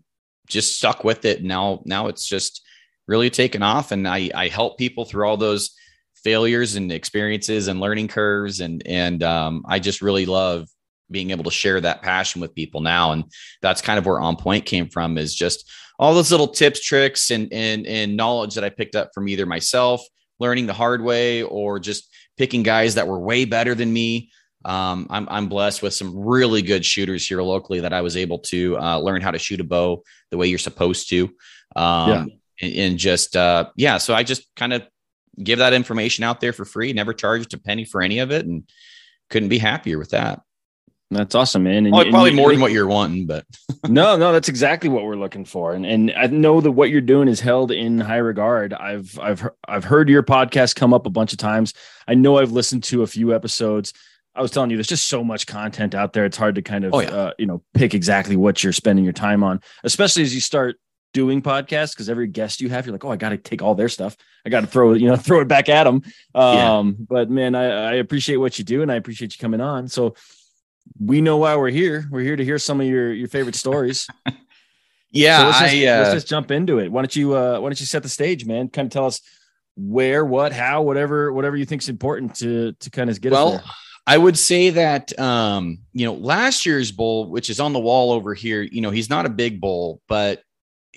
just 0.48 0.76
stuck 0.76 1.04
with 1.04 1.24
it. 1.24 1.44
Now, 1.44 1.82
now 1.84 2.08
it's 2.08 2.26
just 2.26 2.62
really 3.06 3.30
taken 3.30 3.62
off. 3.62 3.92
And 3.92 4.08
I, 4.08 4.30
I 4.34 4.48
help 4.48 4.78
people 4.78 5.04
through 5.04 5.28
all 5.28 5.36
those 5.36 5.70
failures 6.16 6.74
and 6.74 6.90
experiences 6.90 7.68
and 7.68 7.80
learning 7.80 8.08
curves. 8.08 8.60
And, 8.60 8.82
and 8.86 9.22
um, 9.22 9.64
I 9.68 9.78
just 9.78 10.02
really 10.02 10.26
love 10.26 10.68
being 11.10 11.30
able 11.30 11.44
to 11.44 11.50
share 11.50 11.80
that 11.80 12.02
passion 12.02 12.40
with 12.40 12.54
people 12.54 12.80
now. 12.80 13.12
And 13.12 13.24
that's 13.62 13.80
kind 13.80 13.98
of 13.98 14.06
where 14.06 14.20
On 14.20 14.36
Point 14.36 14.66
came 14.66 14.88
from 14.88 15.16
is 15.16 15.34
just 15.34 15.70
all 15.98 16.14
those 16.14 16.30
little 16.30 16.48
tips, 16.48 16.84
tricks, 16.84 17.30
and, 17.30 17.52
and, 17.52 17.86
and 17.86 18.16
knowledge 18.16 18.54
that 18.54 18.64
I 18.64 18.70
picked 18.70 18.96
up 18.96 19.10
from 19.14 19.28
either 19.28 19.46
myself 19.46 20.02
learning 20.38 20.66
the 20.66 20.72
hard 20.72 21.02
way 21.02 21.42
or 21.42 21.78
just 21.78 22.08
picking 22.36 22.62
guys 22.62 22.94
that 22.94 23.08
were 23.08 23.18
way 23.18 23.44
better 23.44 23.74
than 23.74 23.92
me. 23.92 24.30
Um, 24.64 25.06
I'm, 25.10 25.28
I'm 25.30 25.48
blessed 25.48 25.82
with 25.82 25.94
some 25.94 26.18
really 26.18 26.62
good 26.62 26.84
shooters 26.84 27.26
here 27.26 27.42
locally 27.42 27.80
that 27.80 27.92
I 27.92 28.00
was 28.00 28.16
able 28.16 28.40
to 28.40 28.78
uh, 28.78 28.98
learn 28.98 29.22
how 29.22 29.30
to 29.30 29.38
shoot 29.38 29.60
a 29.60 29.64
bow 29.64 30.02
the 30.30 30.36
way 30.36 30.48
you're 30.48 30.58
supposed 30.58 31.08
to. 31.10 31.30
Um, 31.76 32.10
yeah. 32.10 32.24
and, 32.60 32.74
and, 32.74 32.98
just, 32.98 33.36
uh, 33.36 33.70
yeah. 33.76 33.98
So 33.98 34.14
I 34.14 34.22
just 34.24 34.44
kind 34.56 34.72
of 34.72 34.86
give 35.42 35.60
that 35.60 35.72
information 35.72 36.24
out 36.24 36.40
there 36.40 36.52
for 36.52 36.64
free, 36.64 36.92
never 36.92 37.14
charged 37.14 37.54
a 37.54 37.58
penny 37.58 37.84
for 37.84 38.02
any 38.02 38.18
of 38.18 38.32
it. 38.32 38.46
And 38.46 38.64
couldn't 39.30 39.48
be 39.48 39.58
happier 39.58 39.98
with 39.98 40.10
that. 40.10 40.40
That's 41.10 41.34
awesome, 41.34 41.62
man. 41.62 41.86
And, 41.86 41.92
well, 41.92 42.04
probably 42.10 42.30
and 42.30 42.36
more 42.36 42.50
than 42.50 42.60
what 42.60 42.72
you're 42.72 42.86
wanting, 42.86 43.26
but 43.26 43.46
no, 43.88 44.16
no, 44.16 44.32
that's 44.32 44.48
exactly 44.48 44.90
what 44.90 45.04
we're 45.04 45.16
looking 45.16 45.44
for. 45.44 45.72
And 45.72 45.86
and 45.86 46.12
I 46.16 46.26
know 46.26 46.60
that 46.60 46.72
what 46.72 46.90
you're 46.90 47.00
doing 47.00 47.28
is 47.28 47.40
held 47.40 47.70
in 47.70 47.98
high 47.98 48.18
regard. 48.18 48.74
I've 48.74 49.18
I've 49.18 49.48
I've 49.66 49.84
heard 49.84 50.08
your 50.08 50.22
podcast 50.22 50.76
come 50.76 50.92
up 50.92 51.06
a 51.06 51.10
bunch 51.10 51.32
of 51.32 51.38
times. 51.38 51.72
I 52.06 52.14
know 52.14 52.38
I've 52.38 52.52
listened 52.52 52.84
to 52.84 53.02
a 53.02 53.06
few 53.06 53.34
episodes. 53.34 53.94
I 54.34 54.42
was 54.42 54.50
telling 54.50 54.70
you, 54.70 54.76
there's 54.76 54.86
just 54.86 55.08
so 55.08 55.24
much 55.24 55.46
content 55.46 55.94
out 55.94 56.12
there. 56.12 56.24
It's 56.24 56.36
hard 56.36 56.54
to 56.56 56.62
kind 56.62 56.84
of 56.84 56.94
oh, 56.94 57.00
yeah. 57.00 57.08
uh, 57.08 57.32
you 57.38 57.46
know 57.46 57.62
pick 57.72 57.94
exactly 57.94 58.36
what 58.36 58.62
you're 58.62 58.74
spending 58.74 59.04
your 59.04 59.14
time 59.14 59.42
on, 59.42 59.62
especially 59.84 60.22
as 60.22 60.34
you 60.34 60.40
start 60.40 60.76
doing 61.14 61.40
podcasts 61.40 61.92
because 61.92 62.10
every 62.10 62.26
guest 62.26 62.60
you 62.60 62.68
have 62.68 62.84
you're 62.84 62.92
like 62.92 63.02
oh 63.02 63.10
i 63.10 63.16
got 63.16 63.30
to 63.30 63.38
take 63.38 63.62
all 63.62 63.74
their 63.74 63.88
stuff 63.88 64.14
i 64.44 64.50
got 64.50 64.60
to 64.60 64.66
throw 64.66 64.92
you 64.92 65.08
know 65.08 65.16
throw 65.16 65.40
it 65.40 65.48
back 65.48 65.70
at 65.70 65.84
them 65.84 66.02
um 66.34 66.88
yeah. 66.88 66.92
but 67.08 67.30
man 67.30 67.54
I, 67.54 67.64
I 67.64 67.92
appreciate 67.94 68.36
what 68.36 68.58
you 68.58 68.64
do 68.64 68.82
and 68.82 68.92
i 68.92 68.96
appreciate 68.96 69.34
you 69.34 69.40
coming 69.40 69.62
on 69.62 69.88
so 69.88 70.14
we 70.98 71.20
know 71.20 71.38
why 71.38 71.56
we're 71.56 71.70
here. 71.70 72.06
We're 72.10 72.22
here 72.22 72.36
to 72.36 72.44
hear 72.44 72.58
some 72.58 72.80
of 72.80 72.86
your 72.86 73.12
your 73.12 73.28
favorite 73.28 73.54
stories. 73.64 74.06
yeah, 75.10 75.38
so 75.38 75.44
let's, 75.46 75.58
just, 75.60 75.74
I, 75.74 75.86
uh, 75.86 75.98
let's 75.98 76.14
just 76.14 76.28
jump 76.28 76.50
into 76.50 76.78
it. 76.78 76.90
Why 76.90 77.02
don't 77.02 77.16
you 77.16 77.36
uh, 77.36 77.58
Why 77.60 77.68
don't 77.68 77.80
you 77.80 77.86
set 77.86 78.02
the 78.02 78.08
stage, 78.08 78.46
man? 78.46 78.68
Kind 78.68 78.86
of 78.86 78.92
tell 78.92 79.06
us 79.06 79.20
where, 79.76 80.24
what, 80.24 80.52
how, 80.52 80.82
whatever, 80.82 81.32
whatever 81.32 81.56
you 81.56 81.64
think 81.64 81.82
is 81.82 81.88
important 81.88 82.34
to 82.36 82.72
to 82.72 82.90
kind 82.90 83.10
of 83.10 83.20
get 83.20 83.32
well. 83.32 83.62
I 84.06 84.16
would 84.16 84.38
say 84.38 84.70
that 84.70 85.16
um, 85.18 85.80
you 85.92 86.06
know 86.06 86.14
last 86.14 86.64
year's 86.64 86.90
bull, 86.90 87.30
which 87.30 87.50
is 87.50 87.60
on 87.60 87.74
the 87.74 87.78
wall 87.78 88.12
over 88.12 88.32
here, 88.32 88.62
you 88.62 88.80
know 88.80 88.90
he's 88.90 89.10
not 89.10 89.26
a 89.26 89.30
big 89.30 89.60
bull, 89.60 90.00
but 90.08 90.42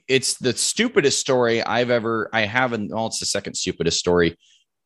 it's 0.07 0.35
the 0.35 0.53
stupidest 0.53 1.19
story 1.19 1.61
I've 1.61 1.89
ever 1.89 2.29
I 2.31 2.41
haven't. 2.41 2.93
Well, 2.93 3.07
it's 3.07 3.19
the 3.19 3.25
second 3.25 3.55
stupidest 3.55 3.99
story. 3.99 4.38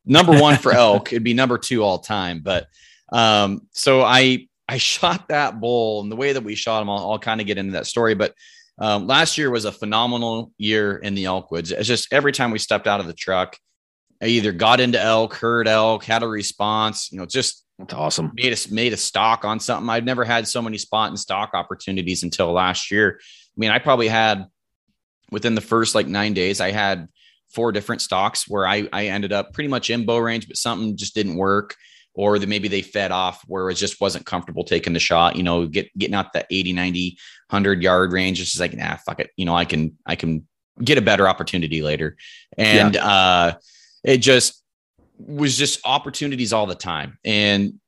Number 0.06 0.40
one 0.40 0.58
for 0.58 0.72
elk, 0.76 1.14
it'd 1.14 1.24
be 1.24 1.36
number 1.36 1.60
two 1.60 1.84
all 1.84 2.00
time. 2.00 2.42
But 2.42 2.68
um, 3.14 3.68
so 3.74 4.02
I 4.02 4.48
I 4.68 4.78
shot 4.78 5.28
that 5.30 5.60
bull 5.60 6.02
and 6.02 6.12
the 6.12 6.16
way 6.16 6.34
that 6.34 6.44
we 6.44 6.56
shot 6.56 6.82
him, 6.82 6.90
I'll, 6.90 7.12
I'll 7.12 7.20
kind 7.20 7.40
of 7.40 7.48
get 7.48 7.58
into 7.58 7.74
that 7.74 7.88
story. 7.88 8.16
But 8.16 8.34
um, 8.78 9.08
last 9.08 9.38
year 9.38 9.50
was 9.50 9.66
a 9.66 9.72
phenomenal 9.72 10.52
year 10.58 10.98
in 10.98 11.16
the 11.16 11.26
elk 11.26 11.52
woods. 11.52 11.72
It's 11.72 11.88
just 11.88 12.12
every 12.12 12.32
time 12.32 12.52
we 12.52 12.60
stepped 12.60 12.88
out 12.88 13.00
of 13.00 13.08
the 13.08 13.14
truck, 13.14 13.58
I 14.22 14.28
either 14.28 14.52
got 14.52 14.80
into 14.80 15.02
elk, 15.02 15.36
heard 15.36 15.68
elk, 15.68 16.04
had 16.04 16.24
a 16.24 16.28
response. 16.28 17.12
You 17.12 17.20
know, 17.20 17.26
just 17.26 17.64
that's 17.78 17.94
awesome. 17.94 18.32
Made 18.34 18.54
a 18.54 18.74
made 18.74 18.94
a 18.94 18.98
stock 18.98 19.46
on 19.46 19.60
something. 19.60 19.90
I've 19.90 20.04
never 20.04 20.24
had 20.24 20.48
so 20.48 20.62
many 20.62 20.78
spot 20.78 21.10
and 21.10 21.20
stock 21.20 21.52
opportunities 21.54 22.24
until 22.24 22.52
last 22.52 22.92
year. 22.92 23.20
I 23.20 23.58
mean, 23.58 23.72
I 23.72 23.80
probably 23.80 24.08
had 24.08 24.46
within 25.32 25.56
the 25.56 25.62
first 25.62 25.96
like 25.96 26.08
nine 26.08 26.34
days, 26.34 26.62
I 26.62 26.72
had 26.72 27.08
four 27.50 27.72
different 27.72 28.02
stocks 28.02 28.48
where 28.48 28.66
I 28.66 28.90
I 28.92 29.08
ended 29.08 29.34
up 29.34 29.54
pretty 29.54 29.68
much 29.68 29.90
in 29.90 30.06
bow 30.06 30.18
range, 30.18 30.48
but 30.48 30.58
something 30.58 30.98
just 30.98 31.16
didn't 31.16 31.36
work 31.36 31.76
or 32.16 32.40
that 32.40 32.48
maybe 32.48 32.68
they 32.68 32.82
fed 32.82 33.12
off 33.12 33.44
where 33.48 33.70
it 33.70 33.76
just 33.76 34.00
wasn't 34.00 34.26
comfortable 34.26 34.64
taking 34.64 34.94
the 34.94 35.00
shot, 35.00 35.36
you 35.36 35.44
know, 35.44 35.68
get 35.68 35.96
getting 35.98 36.16
out 36.16 36.34
the 36.34 36.46
80, 36.50 36.74
90, 36.74 37.18
100 37.50 37.84
yard 37.84 38.12
range. 38.12 38.40
It's 38.40 38.52
just 38.52 38.60
like, 38.60 38.74
nah, 38.74 38.96
fuck 38.98 39.20
it. 39.20 39.30
You 39.36 39.46
know, 39.46 39.56
I 39.56 39.66
can, 39.66 39.98
I 40.06 40.16
can 40.16 40.48
get 40.82 40.98
a 40.98 41.02
better 41.02 41.28
opportunity 41.28 41.82
later. 41.82 42.16
And 42.58 42.96
yeah. 42.96 43.06
uh, 43.06 43.54
it 44.04 44.18
just 44.18 44.64
was 45.18 45.58
just 45.58 45.86
opportunities 45.86 46.54
all 46.54 46.66
the 46.66 46.76
time. 46.76 47.20
And, 47.24 47.80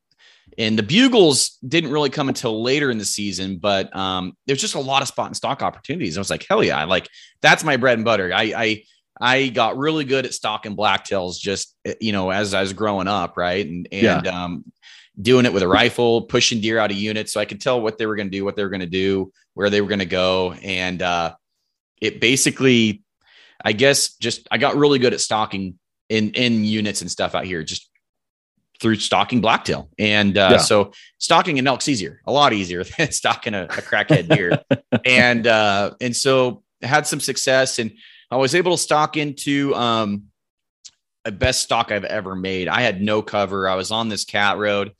and 0.58 0.78
the 0.78 0.84
bugles 0.84 1.58
didn't 1.68 1.92
really 1.92 2.10
come 2.10 2.30
until 2.30 2.64
later 2.64 2.90
in 2.90 2.98
the 2.98 3.06
season, 3.06 3.58
but 3.58 3.96
um, 3.96 4.36
there's 4.48 4.62
just 4.62 4.76
a 4.76 4.80
lot 4.80 5.04
of 5.04 5.08
spot 5.08 5.28
and 5.28 5.38
stock 5.38 5.62
opportunities. 5.62 6.18
I 6.18 6.22
was 6.22 6.32
like, 6.32 6.46
hell 6.50 6.64
yeah, 6.64 6.84
like 6.86 7.08
that's 7.42 7.64
my 7.64 7.78
bread 7.78 7.98
and 7.98 8.06
butter. 8.06 8.34
I, 8.34 8.54
I 8.56 8.84
I 9.20 9.48
got 9.50 9.78
really 9.78 10.06
good 10.06 10.26
at 10.26 10.34
stalking 10.34 10.76
blacktails 10.76 11.40
just 11.40 11.76
eh, 11.86 11.96
you 12.00 12.12
know 12.12 12.30
as 12.30 12.54
I 12.54 12.62
was 12.62 12.74
growing 12.74 13.08
up, 13.08 13.38
right? 13.38 13.66
And 13.66 13.88
and 13.92 14.26
yeah. 14.26 14.44
um, 14.44 14.66
doing 15.20 15.46
it 15.46 15.54
with 15.54 15.64
a 15.64 15.68
rifle, 15.68 16.24
pushing 16.24 16.62
deer 16.62 16.80
out 16.80 16.92
of 16.92 16.98
units, 16.98 17.34
so 17.34 17.40
I 17.40 17.46
could 17.46 17.62
tell 17.62 17.82
what 17.82 17.98
they 17.98 18.06
were 18.06 18.16
going 18.16 18.28
to 18.30 18.38
do, 18.38 18.46
what 18.46 18.56
they 18.56 18.64
were 18.64 18.70
going 18.70 18.82
to 18.82 18.86
do, 18.86 19.32
where 19.54 19.70
they 19.70 19.82
were 19.82 19.88
going 19.88 20.00
to 20.00 20.06
go, 20.06 20.54
and 20.54 21.02
uh, 21.02 21.36
it 22.02 22.22
basically, 22.22 23.04
I 23.64 23.74
guess, 23.74 24.16
just 24.16 24.48
I 24.52 24.58
got 24.58 24.76
really 24.76 25.00
good 25.00 25.14
at 25.14 25.22
stalking 25.22 25.80
in 26.10 26.32
in 26.32 26.64
units 26.64 27.02
and 27.02 27.12
stuff 27.12 27.36
out 27.36 27.46
here, 27.46 27.64
just 27.64 27.90
through 28.80 28.96
stalking 28.96 29.42
blacktail. 29.42 29.90
And 29.98 30.38
uh, 30.38 30.50
yeah. 30.52 30.58
so 30.58 30.92
stalking 31.18 31.60
an 31.60 31.68
elk's 31.68 31.88
easier, 31.88 32.22
a 32.26 32.32
lot 32.32 32.54
easier 32.54 32.84
than 32.98 33.12
stalking 33.12 33.54
a, 33.54 33.64
a 33.64 33.68
crackhead 33.68 34.34
deer. 34.34 34.62
and 35.06 35.48
uh, 35.48 35.92
and 36.00 36.16
so 36.16 36.64
had 36.82 37.08
some 37.08 37.20
success 37.20 37.80
and 37.80 37.92
I 38.30 38.38
was 38.38 38.56
able 38.56 38.72
to 38.72 38.82
stock 38.82 39.18
into 39.18 39.74
um, 39.76 40.24
a 41.26 41.32
best 41.32 41.62
stock 41.62 41.92
I've 41.92 42.06
ever 42.06 42.36
made. 42.36 42.68
I 42.68 42.82
had 42.82 43.02
no 43.02 43.22
cover. 43.22 43.68
I 43.68 43.76
was 43.76 43.92
on 43.92 44.10
this 44.10 44.26
cat 44.26 44.58
road. 44.58 44.92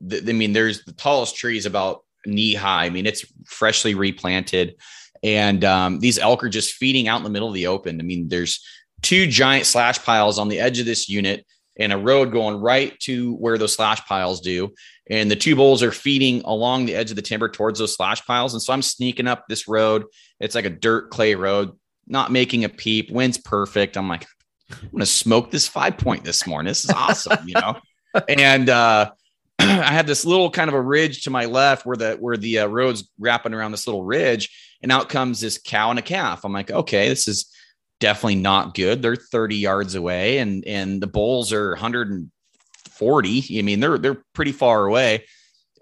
I 0.00 0.32
mean, 0.32 0.52
there's 0.52 0.84
the 0.84 0.92
tallest 0.92 1.36
tree 1.36 1.56
is 1.56 1.66
about 1.66 2.04
knee 2.26 2.54
high. 2.54 2.84
I 2.84 2.90
mean, 2.90 3.06
it's 3.06 3.24
freshly 3.46 3.94
replanted. 3.94 4.76
And 5.22 5.64
um, 5.64 6.00
these 6.00 6.18
elk 6.18 6.44
are 6.44 6.48
just 6.48 6.74
feeding 6.74 7.08
out 7.08 7.18
in 7.18 7.24
the 7.24 7.30
middle 7.30 7.48
of 7.48 7.54
the 7.54 7.68
open. 7.68 8.00
I 8.00 8.04
mean, 8.04 8.28
there's 8.28 8.64
two 9.02 9.26
giant 9.26 9.66
slash 9.66 10.04
piles 10.04 10.38
on 10.38 10.48
the 10.48 10.60
edge 10.60 10.78
of 10.78 10.86
this 10.86 11.08
unit 11.08 11.46
and 11.78 11.92
a 11.92 11.98
road 11.98 12.32
going 12.32 12.60
right 12.60 12.98
to 13.00 13.34
where 13.34 13.58
those 13.58 13.74
slash 13.74 14.04
piles 14.06 14.40
do. 14.40 14.72
And 15.08 15.30
the 15.30 15.36
two 15.36 15.56
bulls 15.56 15.82
are 15.82 15.92
feeding 15.92 16.42
along 16.44 16.86
the 16.86 16.94
edge 16.94 17.10
of 17.10 17.16
the 17.16 17.22
timber 17.22 17.48
towards 17.48 17.78
those 17.78 17.94
slash 17.94 18.24
piles. 18.26 18.54
And 18.54 18.62
so 18.62 18.72
I'm 18.72 18.82
sneaking 18.82 19.28
up 19.28 19.44
this 19.48 19.68
road. 19.68 20.04
It's 20.40 20.54
like 20.54 20.64
a 20.64 20.70
dirt 20.70 21.10
clay 21.10 21.34
road 21.34 21.72
not 22.06 22.32
making 22.32 22.64
a 22.64 22.68
peep. 22.68 23.10
Wind's 23.10 23.38
perfect. 23.38 23.96
I'm 23.96 24.08
like, 24.08 24.26
I'm 24.70 24.88
gonna 24.92 25.06
smoke 25.06 25.50
this 25.50 25.68
five 25.68 25.98
point 25.98 26.24
this 26.24 26.46
morning. 26.46 26.68
This 26.70 26.84
is 26.84 26.90
awesome, 26.90 27.48
you 27.48 27.54
know. 27.54 27.78
and 28.28 28.68
uh, 28.68 29.10
I 29.58 29.92
had 29.92 30.06
this 30.06 30.24
little 30.24 30.50
kind 30.50 30.68
of 30.68 30.74
a 30.74 30.80
ridge 30.80 31.22
to 31.22 31.30
my 31.30 31.46
left 31.46 31.86
where 31.86 31.96
the 31.96 32.14
where 32.14 32.36
the 32.36 32.60
uh, 32.60 32.66
road's 32.66 33.08
wrapping 33.18 33.54
around 33.54 33.72
this 33.72 33.86
little 33.86 34.04
ridge, 34.04 34.76
and 34.82 34.92
out 34.92 35.08
comes 35.08 35.40
this 35.40 35.58
cow 35.58 35.90
and 35.90 35.98
a 35.98 36.02
calf. 36.02 36.44
I'm 36.44 36.52
like, 36.52 36.70
okay, 36.70 37.08
this 37.08 37.28
is 37.28 37.52
definitely 38.00 38.36
not 38.36 38.74
good. 38.74 39.02
They're 39.02 39.16
30 39.16 39.56
yards 39.56 39.94
away, 39.94 40.38
and 40.38 40.64
and 40.66 41.02
the 41.02 41.06
bulls 41.06 41.52
are 41.52 41.70
140. 41.70 43.58
I 43.58 43.62
mean, 43.62 43.80
they're 43.80 43.98
they're 43.98 44.22
pretty 44.32 44.52
far 44.52 44.86
away, 44.86 45.24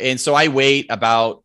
and 0.00 0.20
so 0.20 0.34
I 0.34 0.48
wait 0.48 0.86
about 0.90 1.43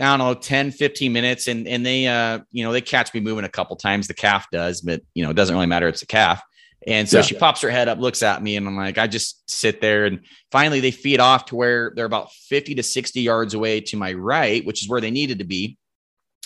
I 0.00 0.16
don't 0.16 0.18
know 0.18 0.34
10 0.34 0.72
15 0.72 1.12
minutes 1.12 1.46
and 1.46 1.68
and 1.68 1.86
they 1.86 2.06
uh 2.06 2.40
you 2.50 2.64
know 2.64 2.72
they 2.72 2.80
catch 2.80 3.14
me 3.14 3.20
moving 3.20 3.44
a 3.44 3.48
couple 3.48 3.76
times 3.76 4.08
the 4.08 4.14
calf 4.14 4.46
does 4.50 4.80
but 4.80 5.02
you 5.14 5.24
know 5.24 5.30
it 5.30 5.34
doesn't 5.34 5.54
really 5.54 5.66
matter 5.66 5.86
it's 5.86 6.02
a 6.02 6.06
calf 6.06 6.42
and 6.86 7.08
so 7.08 7.18
yeah. 7.18 7.22
she 7.22 7.34
pops 7.34 7.62
her 7.62 7.70
head 7.70 7.88
up, 7.88 7.98
looks 7.98 8.22
at 8.22 8.42
me, 8.42 8.56
and 8.56 8.66
I'm 8.66 8.76
like, 8.76 8.98
I 8.98 9.06
just 9.06 9.48
sit 9.50 9.80
there. 9.80 10.04
And 10.04 10.20
finally, 10.52 10.80
they 10.80 10.90
feed 10.90 11.20
off 11.20 11.46
to 11.46 11.56
where 11.56 11.92
they're 11.96 12.04
about 12.04 12.32
50 12.32 12.74
to 12.74 12.82
60 12.82 13.20
yards 13.20 13.54
away 13.54 13.80
to 13.82 13.96
my 13.96 14.12
right, 14.12 14.64
which 14.64 14.82
is 14.82 14.88
where 14.88 15.00
they 15.00 15.10
needed 15.10 15.38
to 15.38 15.44
be. 15.44 15.78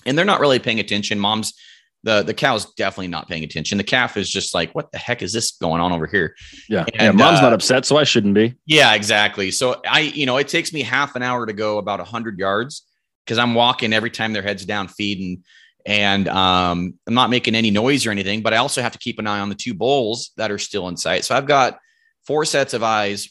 And 0.07 0.17
they're 0.17 0.25
not 0.25 0.41
really 0.41 0.59
paying 0.59 0.81
attention. 0.81 1.19
Mom's 1.19 1.55
the 2.05 2.23
the 2.23 2.33
cow's 2.33 2.73
definitely 2.75 3.09
not 3.09 3.29
paying 3.29 3.43
attention. 3.43 3.77
The 3.77 3.85
calf 3.85 4.17
is 4.17 4.31
just 4.31 4.55
like, 4.55 4.73
what 4.73 4.93
the 4.93 4.99
heck 4.99 5.21
is 5.21 5.33
this 5.33 5.51
going 5.61 5.81
on 5.81 5.91
over 5.91 6.07
here? 6.07 6.37
Yeah, 6.69 6.85
and, 6.95 7.03
yeah. 7.03 7.11
Mom's 7.11 7.41
uh, 7.41 7.43
not 7.43 7.53
upset, 7.53 7.85
so 7.85 7.97
I 7.97 8.05
shouldn't 8.05 8.35
be. 8.35 8.55
Yeah, 8.67 8.95
exactly. 8.95 9.51
So 9.51 9.81
I, 9.85 10.01
you 10.01 10.25
know, 10.25 10.37
it 10.37 10.47
takes 10.47 10.73
me 10.73 10.83
half 10.83 11.17
an 11.17 11.23
hour 11.25 11.45
to 11.45 11.53
go 11.53 11.79
about 11.79 11.99
hundred 12.07 12.39
yards 12.39 12.85
because 13.29 13.39
I'm 13.39 13.53
walking 13.53 13.93
every 13.93 14.11
time 14.11 14.33
their 14.33 14.43
heads 14.43 14.65
down 14.65 14.89
feeding 14.89 15.45
and 15.85 16.27
um, 16.29 16.95
I'm 17.07 17.13
not 17.13 17.29
making 17.29 17.55
any 17.55 17.71
noise 17.71 18.07
or 18.07 18.11
anything, 18.11 18.41
but 18.41 18.55
I 18.55 18.57
also 18.57 18.81
have 18.81 18.93
to 18.93 18.99
keep 18.99 19.19
an 19.19 19.27
eye 19.27 19.41
on 19.41 19.51
the 19.51 19.55
two 19.55 19.75
bulls 19.75 20.31
that 20.39 20.51
are 20.51 20.57
still 20.57 20.89
in 20.89 20.97
sight. 20.97 21.27
So 21.27 21.37
I've 21.37 21.47
got 21.47 21.79
four 22.27 22.47
sets 22.47 22.73
of 22.73 22.83
eyes, 22.83 23.29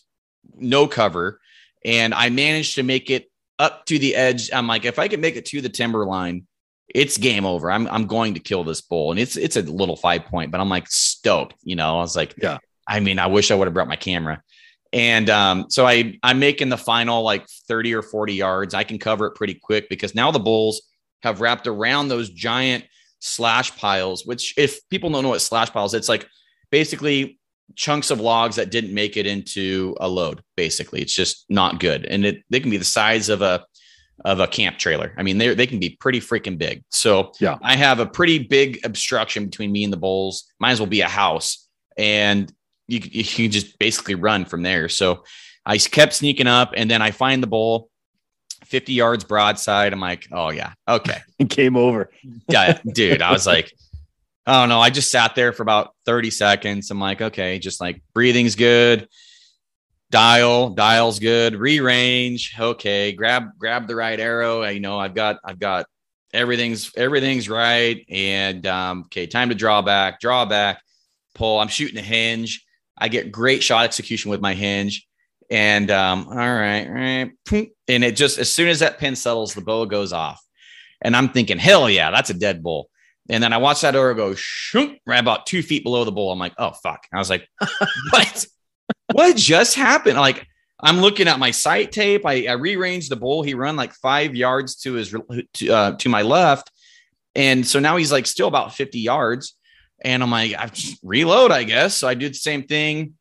no 0.56 0.86
cover, 0.86 1.40
and 1.84 2.14
I 2.14 2.30
managed 2.30 2.76
to 2.76 2.84
make 2.84 3.10
it 3.10 3.32
up 3.58 3.88
to 3.88 3.98
the 3.98 4.16
edge. 4.16 4.52
I'm 4.54 4.68
like, 4.68 4.86
if 4.86 5.00
I 5.00 5.08
can 5.08 5.20
make 5.20 5.36
it 5.36 5.48
to 5.48 5.62
the 5.62 5.70
timber 5.70 6.06
line, 6.06 6.46
it's 6.94 7.18
game 7.18 7.46
over. 7.46 7.72
I'm 7.72 7.88
I'm 7.88 8.06
going 8.06 8.36
to 8.36 8.40
kill 8.40 8.64
this 8.64 8.82
bull, 8.82 9.12
and 9.12 9.20
it's 9.20 9.36
it's 9.36 9.58
a 9.58 9.62
little 9.62 9.98
five 9.98 10.26
point, 10.26 10.52
but 10.52 10.62
I'm 10.62 10.70
like 10.70 10.88
stoked. 10.88 11.56
You 11.64 11.76
know, 11.76 11.98
I 11.98 12.02
was 12.02 12.16
like, 12.16 12.36
yeah. 12.42 12.60
I 12.88 13.00
mean, 13.02 13.20
I 13.20 13.28
wish 13.28 13.52
I 13.52 13.56
would 13.56 13.66
have 13.66 13.74
brought 13.74 13.90
my 13.90 13.98
camera. 13.98 14.42
And 14.98 15.30
um, 15.30 15.68
so 15.70 15.86
I 15.86 16.18
I'm 16.24 16.40
making 16.40 16.70
the 16.70 16.78
final 16.78 17.22
like 17.22 17.48
30 17.68 17.94
or 17.94 18.02
40 18.02 18.34
yards. 18.34 18.74
I 18.74 18.84
can 18.84 18.98
cover 18.98 19.28
it 19.28 19.36
pretty 19.36 19.54
quick 19.54 19.90
because 19.90 20.16
now 20.16 20.32
the 20.32 20.40
bulls 20.40 20.82
have 21.22 21.40
wrapped 21.40 21.68
around 21.68 22.08
those 22.08 22.32
giant 22.32 22.84
slash 23.20 23.78
piles, 23.78 24.26
which 24.26 24.56
if 24.58 24.80
people 24.90 25.12
don't 25.12 25.22
know 25.22 25.30
what 25.30 25.42
slash 25.42 25.72
piles, 25.72 25.94
it's 25.94 26.10
like 26.10 26.28
basically 26.72 27.40
chunks 27.76 28.10
of 28.10 28.20
logs 28.20 28.56
that 28.56 28.72
didn't 28.72 28.92
make 28.92 29.18
it 29.18 29.28
into 29.28 29.96
a 30.00 30.10
load. 30.10 30.42
Basically, 30.56 31.00
it's 31.00 31.14
just 31.14 31.46
not 31.48 31.80
good, 31.80 32.06
and 32.06 32.26
it 32.26 32.44
they 32.50 32.60
can 32.60 32.72
be 32.72 32.78
the 32.78 32.84
size 32.84 33.30
of 33.30 33.44
a 33.44 33.64
of 34.26 34.40
a 34.40 34.48
camp 34.48 34.80
trailer. 34.80 35.14
I 35.16 35.22
mean, 35.22 35.38
they 35.38 35.54
they 35.54 35.68
can 35.68 35.80
be 35.80 35.92
pretty 35.92 36.22
freaking 36.22 36.58
big. 36.58 36.84
So 36.90 37.34
yeah, 37.40 37.60
I 37.62 37.76
have 37.76 38.00
a 38.00 38.08
pretty 38.08 38.40
big 38.40 38.80
obstruction 38.84 39.46
between 39.46 39.72
me 39.72 39.84
and 39.84 39.94
the 39.94 39.98
bulls. 39.98 40.52
Might 40.60 40.72
as 40.72 40.80
well 40.80 40.90
be 40.90 41.02
a 41.02 41.08
house, 41.08 41.70
and 42.00 42.52
you 42.88 43.00
you 43.04 43.50
just 43.50 43.78
basically 43.80 44.16
run 44.16 44.46
from 44.46 44.64
there. 44.64 44.90
So 44.90 45.24
I 45.66 45.78
kept 45.78 46.14
sneaking 46.14 46.48
up, 46.48 46.74
and 46.76 46.90
then 46.90 47.02
I 47.02 47.12
find 47.12 47.42
the 47.42 47.48
bull. 47.48 47.90
50 48.66 48.92
yards 48.92 49.24
broadside. 49.24 49.94
I'm 49.94 50.00
like, 50.00 50.28
oh 50.32 50.50
yeah, 50.50 50.74
okay. 50.88 51.20
Came 51.50 51.78
over. 51.78 52.10
yeah, 52.50 52.80
dude. 52.86 53.22
I 53.22 53.32
was 53.32 53.48
like, 53.48 53.72
oh 54.46 54.66
no. 54.66 54.80
I 54.80 54.90
just 54.90 55.12
sat 55.12 55.36
there 55.36 55.54
for 55.54 55.64
about 55.64 55.96
30 56.06 56.32
seconds. 56.32 56.92
I'm 56.92 57.00
like, 57.00 57.22
okay, 57.22 57.60
just 57.60 57.80
like 57.80 58.02
breathing's 58.14 58.56
good. 58.56 59.08
Dial, 60.10 60.70
dial's 60.70 61.20
good, 61.20 61.56
re-range. 61.56 62.56
Okay, 62.58 63.12
grab, 63.12 63.50
grab 63.58 63.88
the 63.88 63.96
right 63.96 64.20
arrow. 64.20 64.64
You 64.64 64.80
know, 64.80 64.98
I've 64.98 65.14
got, 65.14 65.40
I've 65.44 65.60
got 65.60 65.86
everything's 66.34 66.92
everything's 66.96 67.50
right. 67.50 68.06
And 68.10 68.66
um, 68.68 69.04
okay, 69.06 69.28
time 69.28 69.50
to 69.50 69.56
draw 69.56 69.82
back, 69.82 70.20
draw 70.20 70.46
back, 70.46 70.82
pull. 71.36 71.60
I'm 71.60 71.68
shooting 71.68 71.98
a 71.98 72.02
hinge. 72.02 72.66
I 72.98 73.08
get 73.08 73.32
great 73.32 73.64
shot 73.64 73.86
execution 73.86 74.32
with 74.32 74.42
my 74.42 74.54
hinge. 74.54 75.08
And 75.50 75.90
um, 75.92 76.28
all 76.30 76.36
right, 76.36 76.88
right. 76.88 77.32
And 77.88 78.04
it 78.04 78.16
just 78.16 78.38
as 78.38 78.52
soon 78.52 78.68
as 78.68 78.80
that 78.80 78.98
pin 78.98 79.16
settles, 79.16 79.54
the 79.54 79.62
bow 79.62 79.86
goes 79.86 80.12
off. 80.12 80.44
And 81.02 81.16
I'm 81.16 81.30
thinking, 81.30 81.58
hell 81.58 81.90
yeah, 81.90 82.12
that's 82.12 82.30
a 82.30 82.34
dead 82.34 82.64
bull. 82.64 82.90
And 83.30 83.44
then 83.44 83.54
I 83.54 83.58
watched 83.58 83.82
that 83.82 83.96
arrow 83.96 84.14
go 84.14 84.36
shoot 84.36 84.98
right 85.06 85.20
about 85.20 85.46
two 85.46 85.62
feet 85.62 85.84
below 85.84 86.04
the 86.04 86.12
bull. 86.12 86.32
I'm 86.32 86.40
like, 86.40 86.54
oh 86.58 86.72
fuck. 86.72 87.06
I 87.14 87.18
was 87.18 87.30
like, 87.30 87.48
what? 88.10 88.46
what 89.12 89.36
just 89.36 89.76
happened? 89.76 90.18
Like, 90.18 90.46
I'm 90.80 91.00
looking 91.00 91.28
at 91.28 91.40
my 91.40 91.52
sight 91.52 91.92
tape. 91.92 92.26
I, 92.26 92.46
I 92.48 92.54
rearranged 92.54 93.10
the 93.10 93.16
bull. 93.16 93.42
He 93.42 93.54
run 93.54 93.76
like 93.76 93.94
five 93.94 94.36
yards 94.36 94.76
to 94.82 94.94
his 94.94 95.16
to, 95.54 95.72
uh, 95.72 95.96
to 95.98 96.10
my 96.10 96.22
left, 96.22 96.72
and 97.36 97.66
so 97.66 97.80
now 97.80 97.98
he's 97.98 98.12
like 98.12 98.26
still 98.26 98.48
about 98.48 98.74
50 98.74 99.00
yards. 99.00 99.57
And 100.04 100.22
I'm 100.22 100.32
like, 100.32 100.54
I 100.58 100.68
just 100.68 101.00
reload, 101.04 101.52
I 101.52 101.64
guess. 101.64 101.98
So 101.98 102.08
I 102.08 102.14
did 102.14 102.34
the 102.34 102.38
same 102.38 102.64
thing 102.64 103.14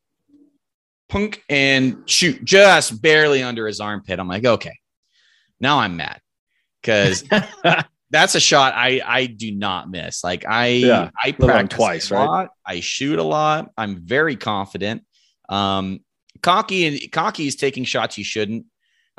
punk 1.09 1.43
and 1.49 2.03
shoot 2.07 2.45
just 2.45 3.01
barely 3.01 3.43
under 3.43 3.67
his 3.67 3.81
armpit. 3.81 4.19
I'm 4.19 4.29
like, 4.29 4.45
okay, 4.45 4.77
now 5.61 5.79
I'm 5.79 5.97
mad 5.97 6.21
because 6.81 7.25
that's 8.11 8.35
a 8.35 8.41
shot 8.41 8.75
I 8.77 9.01
I 9.05 9.27
do 9.27 9.53
not 9.53 9.91
miss. 9.91 10.23
Like 10.25 10.45
I 10.47 10.67
yeah, 10.67 11.11
I 11.23 11.33
practice 11.33 11.77
twice, 11.77 12.11
a 12.11 12.15
lot. 12.15 12.39
Right? 12.39 12.49
I 12.67 12.81
shoot 12.81 13.19
a 13.19 13.25
lot. 13.25 13.71
I'm 13.77 13.97
very 13.97 14.37
confident. 14.37 15.05
Um, 15.49 16.01
cocky 16.43 16.87
and 16.87 17.13
cocky 17.13 17.47
is 17.47 17.57
taking 17.57 17.85
shots 17.85 18.19
you 18.19 18.25
shouldn't. 18.25 18.67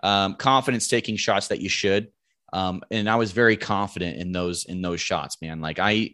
Um, 0.04 0.36
confidence 0.36 0.88
taking 0.88 1.18
shots 1.18 1.48
that 1.48 1.60
you 1.60 1.70
should. 1.70 2.10
Um, 2.54 2.82
and 2.92 3.10
I 3.10 3.16
was 3.16 3.32
very 3.32 3.58
confident 3.58 4.18
in 4.18 4.32
those 4.32 4.66
in 4.66 4.82
those 4.82 5.02
shots, 5.02 5.42
man. 5.42 5.60
Like 5.60 5.80
I 5.80 6.12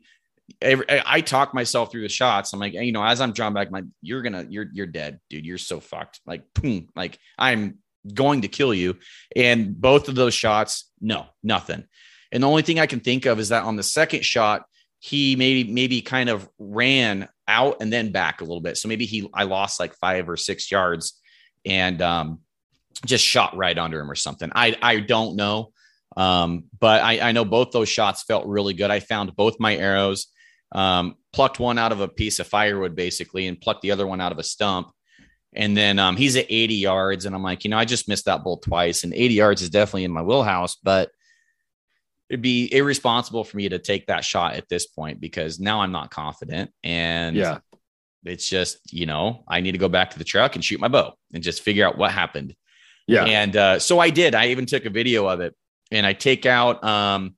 I 0.62 1.22
talk 1.22 1.54
myself 1.54 1.92
through 1.92 2.02
the 2.02 2.10
shots. 2.10 2.54
I'm 2.54 2.60
like, 2.60 2.74
you 2.74 2.92
know, 2.92 3.04
as 3.04 3.22
I'm 3.22 3.32
drawing 3.32 3.54
back, 3.54 3.72
my 3.72 3.84
you're 4.02 4.22
gonna, 4.22 4.46
you're 4.50 4.68
you're 4.74 4.88
dead, 4.88 5.20
dude. 5.30 5.46
You're 5.46 5.58
so 5.58 5.80
fucked. 5.80 6.20
Like, 6.26 6.44
boom, 6.54 6.90
like 6.96 7.18
I'm 7.38 7.80
going 8.14 8.42
to 8.42 8.48
kill 8.48 8.74
you. 8.74 8.98
And 9.36 9.80
both 9.80 10.10
of 10.10 10.16
those 10.16 10.34
shots, 10.34 10.92
no, 11.00 11.28
nothing. 11.44 11.86
And 12.32 12.44
the 12.44 12.48
only 12.48 12.64
thing 12.64 12.80
I 12.80 12.88
can 12.88 13.00
think 13.00 13.26
of 13.26 13.40
is 13.40 13.50
that 13.50 13.64
on 13.64 13.76
the 13.76 13.84
second 13.84 14.26
shot, 14.26 14.64
he 15.00 15.36
maybe 15.36 15.72
maybe 15.72 16.02
kind 16.02 16.30
of 16.30 16.48
ran 16.58 17.28
out 17.48 17.78
and 17.82 17.92
then 17.92 18.12
back 18.12 18.42
a 18.42 18.44
little 18.44 18.62
bit. 18.62 18.78
So 18.78 18.88
maybe 18.88 19.06
he 19.06 19.30
I 19.34 19.44
lost 19.44 19.80
like 19.80 19.94
five 19.96 20.30
or 20.30 20.38
six 20.38 20.72
yards 20.72 21.20
and 21.66 22.02
um 22.02 22.40
just 23.06 23.24
shot 23.24 23.56
right 23.56 23.78
under 23.78 24.00
him 24.00 24.10
or 24.10 24.16
something. 24.16 24.52
I 24.56 24.78
I 24.82 25.00
don't 25.00 25.36
know. 25.36 25.72
Um, 26.16 26.66
but 26.80 27.02
I, 27.02 27.30
I 27.30 27.32
know 27.32 27.44
both 27.44 27.72
those 27.72 27.90
shots 27.90 28.24
felt 28.24 28.46
really 28.46 28.74
good. 28.74 28.92
I 28.92 29.00
found 29.00 29.36
both 29.36 29.60
my 29.60 29.76
arrows 29.76 30.28
um, 30.74 31.16
plucked 31.32 31.60
one 31.60 31.78
out 31.78 31.92
of 31.92 32.02
a 32.02 32.08
piece 32.08 32.40
of 32.40 32.48
firewood 32.48 32.96
basically 32.96 33.48
and 33.48 33.60
plucked 33.60 33.82
the 33.82 33.92
other 33.92 34.06
one 34.06 34.20
out 34.20 34.32
of 34.32 34.40
a 34.40 34.44
stump. 34.44 34.92
And 35.56 35.78
then 35.78 36.00
um, 36.00 36.18
he's 36.18 36.36
at 36.36 36.48
80 36.50 36.74
yards. 36.76 37.26
And 37.26 37.36
I'm 37.36 37.44
like, 37.44 37.64
you 37.64 37.70
know, 37.70 37.78
I 37.78 37.86
just 37.86 38.10
missed 38.10 38.26
that 38.26 38.44
bull 38.44 38.58
twice. 38.58 39.04
And 39.04 39.14
80 39.14 39.34
yards 39.36 39.62
is 39.62 39.70
definitely 39.70 40.04
in 40.04 40.12
my 40.12 40.24
wheelhouse, 40.24 40.76
but 40.76 41.12
it'd 42.30 42.42
be 42.42 42.74
irresponsible 42.74 43.44
for 43.44 43.58
me 43.58 43.70
to 43.70 43.78
take 43.78 44.08
that 44.08 44.26
shot 44.26 44.56
at 44.56 44.68
this 44.68 44.88
point 44.88 45.22
because 45.22 45.60
now 45.60 45.82
I'm 45.82 45.92
not 45.92 46.10
confident. 46.10 46.72
And 46.84 47.36
yeah, 47.36 47.60
it's 48.26 48.50
just, 48.50 48.92
you 48.92 49.06
know, 49.06 49.44
I 49.48 49.62
need 49.62 49.74
to 49.74 49.78
go 49.78 49.90
back 49.90 50.12
to 50.12 50.18
the 50.18 50.26
truck 50.26 50.56
and 50.56 50.66
shoot 50.66 50.80
my 50.80 50.88
bow 50.88 51.14
and 51.34 51.44
just 51.44 51.62
figure 51.62 51.86
out 51.86 51.98
what 51.98 52.12
happened. 52.12 52.56
Yeah. 53.06 53.26
And 53.26 53.56
uh, 53.56 53.80
so 53.80 54.00
I 54.00 54.10
did. 54.10 54.34
I 54.34 54.48
even 54.48 54.66
took 54.66 54.86
a 54.86 54.90
video 54.90 55.28
of 55.28 55.42
it 55.42 55.56
and 55.92 56.06
I 56.06 56.14
take 56.14 56.46
out 56.46 56.84
um 56.84 57.36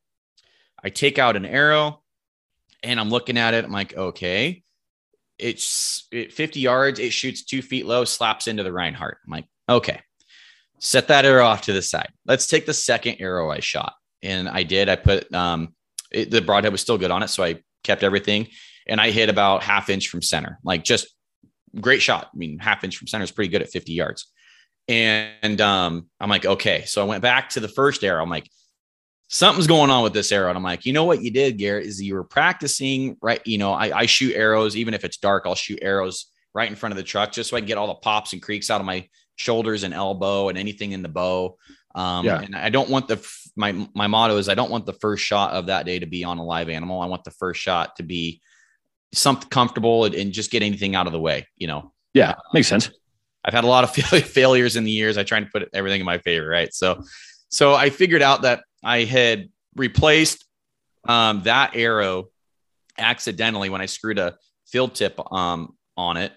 I 0.84 0.90
take 0.90 1.20
out 1.20 1.36
an 1.36 1.46
arrow 1.46 2.04
and 2.86 3.00
I'm 3.00 3.10
looking 3.10 3.38
at 3.38 3.54
it. 3.54 3.66
I'm 3.66 3.72
like, 3.72 3.96
okay, 3.96 4.64
it's 5.38 6.08
it, 6.12 6.34
50 6.34 6.60
yards. 6.60 7.00
It 7.00 7.12
shoots 7.12 7.44
two 7.44 7.62
feet 7.62 7.86
low, 7.86 8.06
slaps 8.06 8.48
into 8.48 8.64
the 8.64 8.70
Rinehart. 8.70 9.16
I'm 9.26 9.32
like, 9.32 9.46
okay, 9.68 10.02
set 10.80 11.08
that 11.10 11.26
arrow 11.26 11.46
off 11.46 11.64
to 11.64 11.74
the 11.74 11.82
side. 11.82 12.12
Let's 12.26 12.48
take 12.48 12.66
the 12.66 12.74
second 12.74 13.18
arrow 13.20 13.52
I 13.52 13.60
shot. 13.60 13.94
And 14.22 14.48
I 14.48 14.64
did. 14.64 14.90
I 14.90 14.96
put 14.96 15.32
um, 15.34 15.76
it, 16.12 16.32
the 16.32 16.42
broadhead 16.42 16.72
was 16.72 16.82
still 16.82 16.98
good 16.98 17.12
on 17.12 17.24
it. 17.24 17.28
So 17.30 17.44
I 17.44 17.62
kept 17.84 18.04
everything 18.04 18.48
and 18.88 19.00
I 19.00 19.12
hit 19.12 19.30
about 19.30 19.64
half 19.64 19.90
inch 19.90 20.10
from 20.10 20.22
center, 20.22 20.60
like 20.64 20.84
just 20.84 21.08
great 21.80 22.02
shot. 22.02 22.30
I 22.34 22.38
mean, 22.38 22.60
half 22.60 22.84
inch 22.84 22.98
from 22.98 23.08
center 23.08 23.24
is 23.24 23.32
pretty 23.32 23.52
good 23.52 23.62
at 23.62 23.70
50 23.70 23.94
yards. 23.94 24.32
And 24.88 25.60
um, 25.62 26.08
I'm 26.20 26.30
like, 26.30 26.46
okay. 26.46 26.86
So 26.86 27.02
I 27.02 27.06
went 27.06 27.22
back 27.22 27.50
to 27.50 27.60
the 27.60 27.68
first 27.68 28.04
arrow. 28.04 28.22
I'm 28.22 28.30
like, 28.30 28.50
something's 29.28 29.68
going 29.68 29.90
on 29.90 30.04
with 30.04 30.14
this 30.14 30.32
arrow. 30.32 30.50
And 30.50 30.58
I'm 30.58 30.64
like, 30.64 30.86
you 30.86 30.94
know 30.94 31.06
what 31.06 31.22
you 31.22 31.32
did, 31.32 31.58
Garrett, 31.58 31.86
is 31.86 32.02
you 32.02 32.16
were 32.16 32.24
practicing, 32.24 33.18
right? 33.22 33.42
You 33.46 33.58
know, 33.58 33.74
I, 33.74 34.00
I 34.00 34.06
shoot 34.06 34.36
arrows, 34.36 34.76
even 34.76 34.94
if 34.94 35.04
it's 35.04 35.18
dark, 35.18 35.44
I'll 35.46 35.56
shoot 35.56 35.80
arrows 35.82 36.28
right 36.54 36.70
in 36.70 36.76
front 36.76 36.94
of 36.94 36.98
the 36.98 37.04
truck 37.04 37.32
just 37.32 37.50
so 37.50 37.58
I 37.58 37.60
can 37.60 37.68
get 37.68 37.78
all 37.78 37.88
the 37.88 37.96
pops 37.96 38.34
and 38.34 38.42
creaks 38.42 38.70
out 38.70 38.80
of 38.80 38.86
my 38.86 39.08
shoulders 39.36 39.84
and 39.84 39.94
elbow 39.94 40.50
and 40.50 40.58
anything 40.58 40.92
in 40.92 41.02
the 41.02 41.10
bow. 41.10 41.58
Um, 41.96 42.26
yeah. 42.26 42.42
and 42.42 42.56
I 42.56 42.70
don't 42.70 42.90
want 42.90 43.08
the, 43.08 43.26
my, 43.56 43.88
my 43.94 44.08
motto 44.08 44.38
is 44.38 44.50
I 44.50 44.56
don't 44.56 44.72
want 44.72 44.86
the 44.86 44.94
first 44.94 45.24
shot 45.24 45.52
of 45.52 45.68
that 45.68 45.86
day 45.86 46.00
to 46.00 46.06
be 46.06 46.24
on 46.24 46.38
a 46.38 46.44
live 46.44 46.70
animal. 46.70 47.02
I 47.02 47.08
want 47.08 47.24
the 47.24 47.32
first 47.32 47.62
shot 47.62 47.96
to 47.98 48.04
be 48.04 48.42
something 49.14 49.50
comfortable 49.50 50.06
and, 50.06 50.14
and 50.14 50.32
just 50.32 50.52
get 50.52 50.62
anything 50.62 50.96
out 50.96 51.08
of 51.08 51.14
the 51.14 51.20
way, 51.20 51.48
you 51.56 51.68
know? 51.68 51.94
Yeah. 52.14 52.36
Makes 52.54 52.68
sense. 52.68 52.92
I've 53.44 53.54
had 53.54 53.64
a 53.64 53.68
lot 53.68 53.84
of 53.84 53.92
failures 54.26 54.76
in 54.76 54.84
the 54.84 54.92
years. 54.92 55.18
I 55.18 55.24
try 55.24 55.40
to 55.40 55.46
put 55.46 55.70
everything 55.74 56.02
in 56.02 56.06
my 56.06 56.18
favor, 56.18 56.48
right? 56.48 56.74
So, 56.74 57.04
so 57.50 57.76
I 57.76 57.90
figured 57.90 58.22
out 58.22 58.42
that 58.42 58.64
I 58.86 59.04
had 59.04 59.50
replaced 59.76 60.46
um, 61.08 61.44
that 61.44 61.76
arrow 61.76 62.30
accidentally 62.98 63.70
when 63.70 63.82
I 63.82 63.88
screwed 63.88 64.20
a 64.20 64.38
field 64.68 64.96
tip 64.96 65.20
um, 65.32 65.76
on 65.98 66.18
it. 66.18 66.32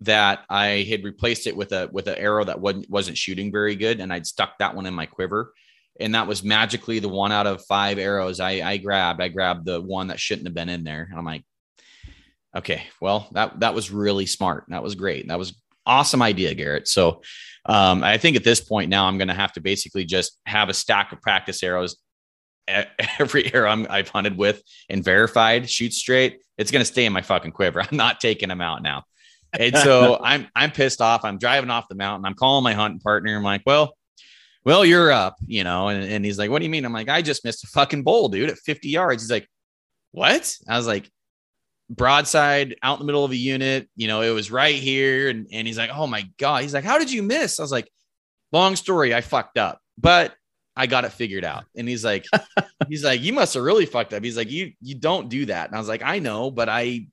That 0.00 0.44
I 0.50 0.86
had 0.88 1.02
replaced 1.02 1.46
it 1.46 1.56
with 1.56 1.72
a 1.72 1.88
with 1.90 2.08
an 2.08 2.16
arrow 2.16 2.44
that 2.44 2.60
wasn't 2.60 2.90
wasn't 2.90 3.16
shooting 3.16 3.50
very 3.50 3.74
good, 3.74 4.00
and 4.00 4.12
I'd 4.12 4.26
stuck 4.26 4.58
that 4.58 4.74
one 4.74 4.86
in 4.86 4.94
my 4.94 5.06
quiver 5.06 5.52
and 6.00 6.14
that 6.14 6.26
was 6.26 6.42
magically 6.42 6.98
the 6.98 7.08
one 7.08 7.32
out 7.32 7.46
of 7.46 7.64
five 7.66 7.98
arrows 7.98 8.40
I, 8.40 8.68
I 8.68 8.76
grabbed. 8.78 9.22
I 9.22 9.28
grabbed 9.28 9.64
the 9.64 9.80
one 9.80 10.08
that 10.08 10.18
shouldn't 10.18 10.46
have 10.46 10.54
been 10.54 10.68
in 10.68 10.84
there, 10.84 11.06
and 11.08 11.18
I'm 11.18 11.24
like, 11.24 11.44
okay, 12.56 12.84
well 13.00 13.28
that 13.32 13.60
that 13.60 13.74
was 13.74 13.90
really 13.90 14.26
smart. 14.26 14.64
That 14.68 14.82
was 14.82 14.94
great. 14.94 15.28
That 15.28 15.38
was 15.38 15.54
awesome 15.86 16.22
idea, 16.22 16.54
Garrett. 16.54 16.88
So 16.88 17.22
um, 17.66 18.02
I 18.02 18.18
think 18.18 18.36
at 18.36 18.44
this 18.44 18.60
point 18.60 18.90
now 18.90 19.06
I'm 19.06 19.18
going 19.18 19.28
to 19.28 19.34
have 19.34 19.52
to 19.54 19.60
basically 19.60 20.04
just 20.04 20.38
have 20.46 20.68
a 20.68 20.74
stack 20.74 21.12
of 21.12 21.20
practice 21.20 21.62
arrows. 21.62 21.96
Every 23.18 23.52
arrow 23.52 23.84
i 23.90 23.98
have 23.98 24.08
hunted 24.08 24.38
with 24.38 24.62
and 24.88 25.04
verified 25.04 25.68
shoot 25.68 25.92
straight. 25.92 26.40
It's 26.56 26.70
going 26.70 26.80
to 26.80 26.90
stay 26.90 27.04
in 27.04 27.12
my 27.12 27.22
fucking 27.22 27.52
quiver. 27.52 27.82
I'm 27.90 27.96
not 27.96 28.20
taking 28.20 28.48
them 28.48 28.60
out 28.60 28.82
now. 28.82 29.04
And 29.52 29.76
so 29.76 30.18
I'm 30.24 30.48
I'm 30.54 30.70
pissed 30.70 31.00
off. 31.00 31.24
I'm 31.24 31.38
driving 31.38 31.70
off 31.70 31.88
the 31.88 31.94
mountain. 31.94 32.24
I'm 32.24 32.34
calling 32.34 32.64
my 32.64 32.72
hunting 32.72 33.00
partner. 33.00 33.36
I'm 33.36 33.42
like, 33.42 33.62
well, 33.66 33.94
well, 34.64 34.84
you're 34.84 35.12
up, 35.12 35.36
you 35.46 35.62
know. 35.62 35.88
And, 35.88 36.04
and 36.04 36.24
he's 36.24 36.38
like, 36.38 36.50
what 36.50 36.60
do 36.60 36.64
you 36.64 36.70
mean? 36.70 36.84
I'm 36.84 36.92
like, 36.92 37.08
I 37.08 37.22
just 37.22 37.44
missed 37.44 37.64
a 37.64 37.68
fucking 37.68 38.02
bowl, 38.02 38.28
dude, 38.28 38.50
at 38.50 38.58
50 38.58 38.88
yards. 38.88 39.22
He's 39.22 39.30
like, 39.30 39.46
what? 40.12 40.56
I 40.68 40.76
was 40.76 40.86
like, 40.86 41.10
broadside 41.90 42.76
out 42.82 42.94
in 42.94 43.00
the 43.00 43.06
middle 43.06 43.24
of 43.24 43.30
a 43.30 43.36
unit, 43.36 43.88
you 43.96 44.08
know, 44.08 44.22
it 44.22 44.30
was 44.30 44.50
right 44.50 44.76
here. 44.76 45.28
And, 45.28 45.46
and 45.52 45.66
he's 45.66 45.78
like, 45.78 45.90
oh 45.92 46.06
my 46.06 46.28
God. 46.38 46.62
He's 46.62 46.74
like, 46.74 46.84
how 46.84 46.98
did 46.98 47.12
you 47.12 47.22
miss? 47.22 47.58
I 47.58 47.62
was 47.62 47.72
like, 47.72 47.90
long 48.52 48.76
story, 48.76 49.14
I 49.14 49.20
fucked 49.20 49.58
up, 49.58 49.80
but 49.98 50.34
I 50.76 50.86
got 50.86 51.04
it 51.04 51.12
figured 51.12 51.44
out. 51.44 51.64
And 51.76 51.88
he's 51.88 52.04
like, 52.04 52.24
he's 52.88 53.04
like, 53.04 53.20
you 53.22 53.32
must 53.32 53.54
have 53.54 53.62
really 53.62 53.86
fucked 53.86 54.12
up. 54.12 54.24
He's 54.24 54.36
like, 54.36 54.50
you, 54.50 54.72
you 54.80 54.94
don't 54.94 55.28
do 55.28 55.46
that. 55.46 55.68
And 55.68 55.76
I 55.76 55.78
was 55.78 55.88
like, 55.88 56.02
I 56.02 56.18
know, 56.18 56.50
but 56.50 56.68
I, 56.68 57.06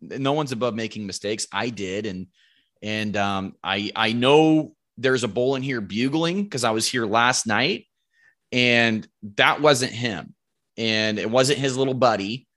no 0.00 0.32
one's 0.32 0.52
above 0.52 0.74
making 0.74 1.06
mistakes. 1.06 1.46
I 1.52 1.70
did. 1.70 2.06
And, 2.06 2.28
and 2.82 3.16
um, 3.16 3.54
I, 3.62 3.90
I 3.94 4.12
know 4.12 4.74
there's 4.96 5.24
a 5.24 5.28
bull 5.28 5.56
in 5.56 5.62
here 5.62 5.80
bugling 5.80 6.44
because 6.44 6.64
I 6.64 6.70
was 6.70 6.86
here 6.86 7.06
last 7.06 7.46
night 7.46 7.86
and 8.52 9.06
that 9.36 9.60
wasn't 9.60 9.92
him. 9.92 10.34
And 10.76 11.18
it 11.18 11.30
wasn't 11.30 11.58
his 11.58 11.76
little 11.76 11.94
buddy. 11.94 12.47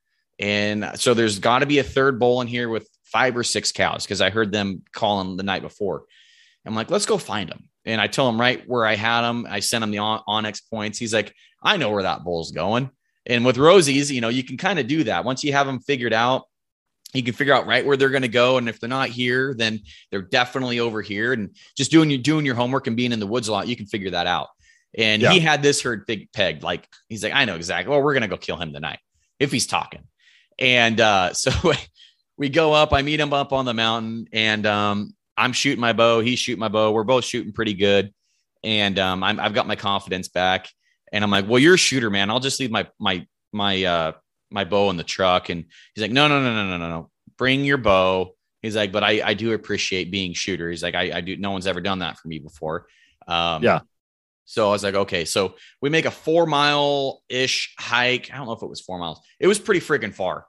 And 0.42 0.90
so 0.96 1.14
there's 1.14 1.38
got 1.38 1.60
to 1.60 1.66
be 1.66 1.78
a 1.78 1.84
third 1.84 2.18
bull 2.18 2.40
in 2.40 2.48
here 2.48 2.68
with 2.68 2.88
five 3.04 3.36
or 3.36 3.44
six 3.44 3.70
cows 3.70 4.04
because 4.04 4.20
I 4.20 4.30
heard 4.30 4.50
them 4.50 4.82
calling 4.92 5.36
the 5.36 5.44
night 5.44 5.62
before. 5.62 6.02
I'm 6.66 6.74
like, 6.74 6.90
let's 6.90 7.06
go 7.06 7.16
find 7.16 7.48
them. 7.48 7.68
And 7.84 8.00
I 8.00 8.08
tell 8.08 8.28
him 8.28 8.40
right 8.40 8.62
where 8.68 8.84
I 8.84 8.96
had 8.96 9.22
them. 9.22 9.46
I 9.48 9.60
sent 9.60 9.84
him 9.84 9.92
the 9.92 9.98
on- 9.98 10.22
onX 10.28 10.60
points. 10.68 10.98
He's 10.98 11.14
like, 11.14 11.32
I 11.62 11.76
know 11.76 11.90
where 11.90 12.02
that 12.02 12.24
bull's 12.24 12.50
going. 12.50 12.90
And 13.24 13.44
with 13.44 13.56
Rosie's, 13.56 14.10
you 14.10 14.20
know, 14.20 14.30
you 14.30 14.42
can 14.42 14.56
kind 14.56 14.80
of 14.80 14.88
do 14.88 15.04
that 15.04 15.24
once 15.24 15.44
you 15.44 15.52
have 15.52 15.66
them 15.66 15.78
figured 15.78 16.12
out 16.12 16.46
you 17.14 17.22
can 17.22 17.34
figure 17.34 17.52
out 17.52 17.66
right 17.66 17.84
where 17.84 17.96
they're 17.96 18.08
going 18.08 18.22
to 18.22 18.28
go 18.28 18.56
and 18.56 18.70
if 18.70 18.80
they're 18.80 18.88
not 18.88 19.10
here 19.10 19.54
then 19.54 19.80
they're 20.10 20.22
definitely 20.22 20.80
over 20.80 21.02
here 21.02 21.34
and 21.34 21.54
just 21.76 21.90
doing 21.90 22.10
your 22.10 22.18
doing 22.18 22.46
your 22.46 22.54
homework 22.54 22.86
and 22.86 22.96
being 22.96 23.12
in 23.12 23.20
the 23.20 23.26
woods 23.26 23.48
a 23.48 23.52
lot 23.52 23.68
you 23.68 23.76
can 23.76 23.86
figure 23.86 24.10
that 24.10 24.26
out 24.26 24.48
and 24.96 25.22
yeah. 25.22 25.30
he 25.30 25.40
had 25.40 25.62
this 25.62 25.82
herd 25.82 26.06
big 26.06 26.32
pegged 26.32 26.62
like 26.62 26.88
he's 27.08 27.22
like 27.22 27.34
i 27.34 27.44
know 27.44 27.54
exactly 27.54 27.90
well 27.90 28.02
we're 28.02 28.14
going 28.14 28.22
to 28.22 28.28
go 28.28 28.36
kill 28.36 28.56
him 28.56 28.72
tonight 28.72 28.98
if 29.38 29.52
he's 29.52 29.66
talking 29.66 30.02
and 30.58 31.00
uh, 31.00 31.32
so 31.32 31.50
we 32.36 32.48
go 32.48 32.72
up 32.72 32.92
i 32.92 33.02
meet 33.02 33.20
him 33.20 33.32
up 33.32 33.52
on 33.52 33.64
the 33.64 33.74
mountain 33.74 34.26
and 34.32 34.66
um, 34.66 35.14
i'm 35.36 35.52
shooting 35.52 35.80
my 35.80 35.92
bow 35.92 36.20
he's 36.20 36.38
shooting 36.38 36.60
my 36.60 36.68
bow 36.68 36.92
we're 36.92 37.04
both 37.04 37.24
shooting 37.24 37.52
pretty 37.52 37.74
good 37.74 38.12
and 38.64 38.98
um, 38.98 39.22
i 39.22 39.34
have 39.34 39.54
got 39.54 39.66
my 39.66 39.76
confidence 39.76 40.28
back 40.28 40.68
and 41.12 41.22
i'm 41.22 41.30
like 41.30 41.48
well 41.48 41.58
you're 41.58 41.74
a 41.74 41.78
shooter 41.78 42.10
man 42.10 42.30
i'll 42.30 42.40
just 42.40 42.58
leave 42.60 42.70
my 42.70 42.86
my 42.98 43.26
my 43.52 43.84
uh 43.84 44.12
my 44.52 44.64
bow 44.64 44.90
in 44.90 44.96
the 44.96 45.04
truck. 45.04 45.48
And 45.48 45.64
he's 45.94 46.02
like, 46.02 46.12
no, 46.12 46.28
no, 46.28 46.42
no, 46.42 46.54
no, 46.54 46.66
no, 46.66 46.76
no, 46.76 46.88
no. 46.88 47.10
Bring 47.36 47.64
your 47.64 47.78
bow. 47.78 48.34
He's 48.60 48.76
like, 48.76 48.92
but 48.92 49.02
I, 49.02 49.22
I 49.24 49.34
do 49.34 49.52
appreciate 49.52 50.10
being 50.10 50.34
shooter. 50.34 50.70
He's 50.70 50.82
like, 50.82 50.94
I, 50.94 51.16
I 51.16 51.20
do. 51.20 51.36
No 51.36 51.50
one's 51.50 51.66
ever 51.66 51.80
done 51.80 52.00
that 52.00 52.18
for 52.18 52.28
me 52.28 52.38
before. 52.38 52.86
Um, 53.26 53.62
yeah. 53.62 53.80
So 54.44 54.68
I 54.68 54.72
was 54.72 54.82
like, 54.82 54.94
okay. 54.94 55.24
So 55.24 55.54
we 55.80 55.88
make 55.88 56.04
a 56.04 56.10
four 56.10 56.46
mile 56.46 57.22
ish 57.28 57.74
hike. 57.78 58.30
I 58.32 58.36
don't 58.36 58.46
know 58.46 58.52
if 58.52 58.62
it 58.62 58.68
was 58.68 58.80
four 58.80 58.98
miles. 58.98 59.20
It 59.40 59.46
was 59.46 59.58
pretty 59.58 59.80
freaking 59.80 60.14
far 60.14 60.46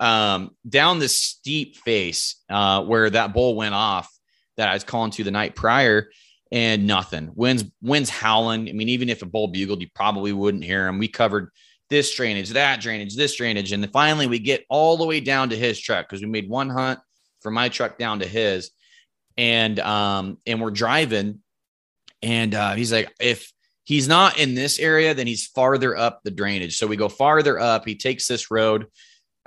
um, 0.00 0.50
down 0.68 0.98
this 0.98 1.20
steep 1.20 1.76
face 1.76 2.42
uh, 2.50 2.82
where 2.84 3.08
that 3.10 3.32
bull 3.32 3.54
went 3.54 3.74
off 3.74 4.10
that 4.56 4.68
I 4.68 4.74
was 4.74 4.84
calling 4.84 5.10
to 5.12 5.24
the 5.24 5.30
night 5.30 5.54
prior 5.54 6.10
and 6.52 6.86
nothing. 6.86 7.32
Winds, 7.34 7.64
winds 7.82 8.10
howling. 8.10 8.68
I 8.68 8.72
mean, 8.72 8.88
even 8.88 9.08
if 9.08 9.22
a 9.22 9.26
bull 9.26 9.48
bugled, 9.48 9.80
you 9.80 9.88
probably 9.94 10.32
wouldn't 10.32 10.64
hear 10.64 10.86
him. 10.86 10.98
We 10.98 11.08
covered 11.08 11.50
this 11.90 12.14
drainage, 12.14 12.50
that 12.50 12.80
drainage, 12.80 13.16
this 13.16 13.36
drainage. 13.36 13.72
And 13.72 13.82
then 13.82 13.90
finally 13.90 14.26
we 14.26 14.38
get 14.38 14.64
all 14.68 14.96
the 14.96 15.04
way 15.04 15.20
down 15.20 15.50
to 15.50 15.56
his 15.56 15.78
truck 15.78 16.08
because 16.08 16.22
we 16.22 16.28
made 16.28 16.48
one 16.48 16.68
hunt 16.68 17.00
from 17.40 17.54
my 17.54 17.68
truck 17.68 17.98
down 17.98 18.20
to 18.20 18.26
his. 18.26 18.70
And 19.36 19.78
um, 19.80 20.38
and 20.46 20.62
we're 20.62 20.70
driving. 20.70 21.40
And 22.22 22.54
uh, 22.54 22.74
he's 22.74 22.92
like, 22.92 23.12
if 23.20 23.52
he's 23.84 24.08
not 24.08 24.38
in 24.38 24.54
this 24.54 24.78
area, 24.78 25.14
then 25.14 25.26
he's 25.26 25.46
farther 25.46 25.96
up 25.96 26.22
the 26.22 26.30
drainage. 26.30 26.76
So 26.76 26.86
we 26.86 26.96
go 26.96 27.08
farther 27.08 27.58
up. 27.58 27.86
He 27.86 27.94
takes 27.94 28.26
this 28.26 28.50
road 28.50 28.86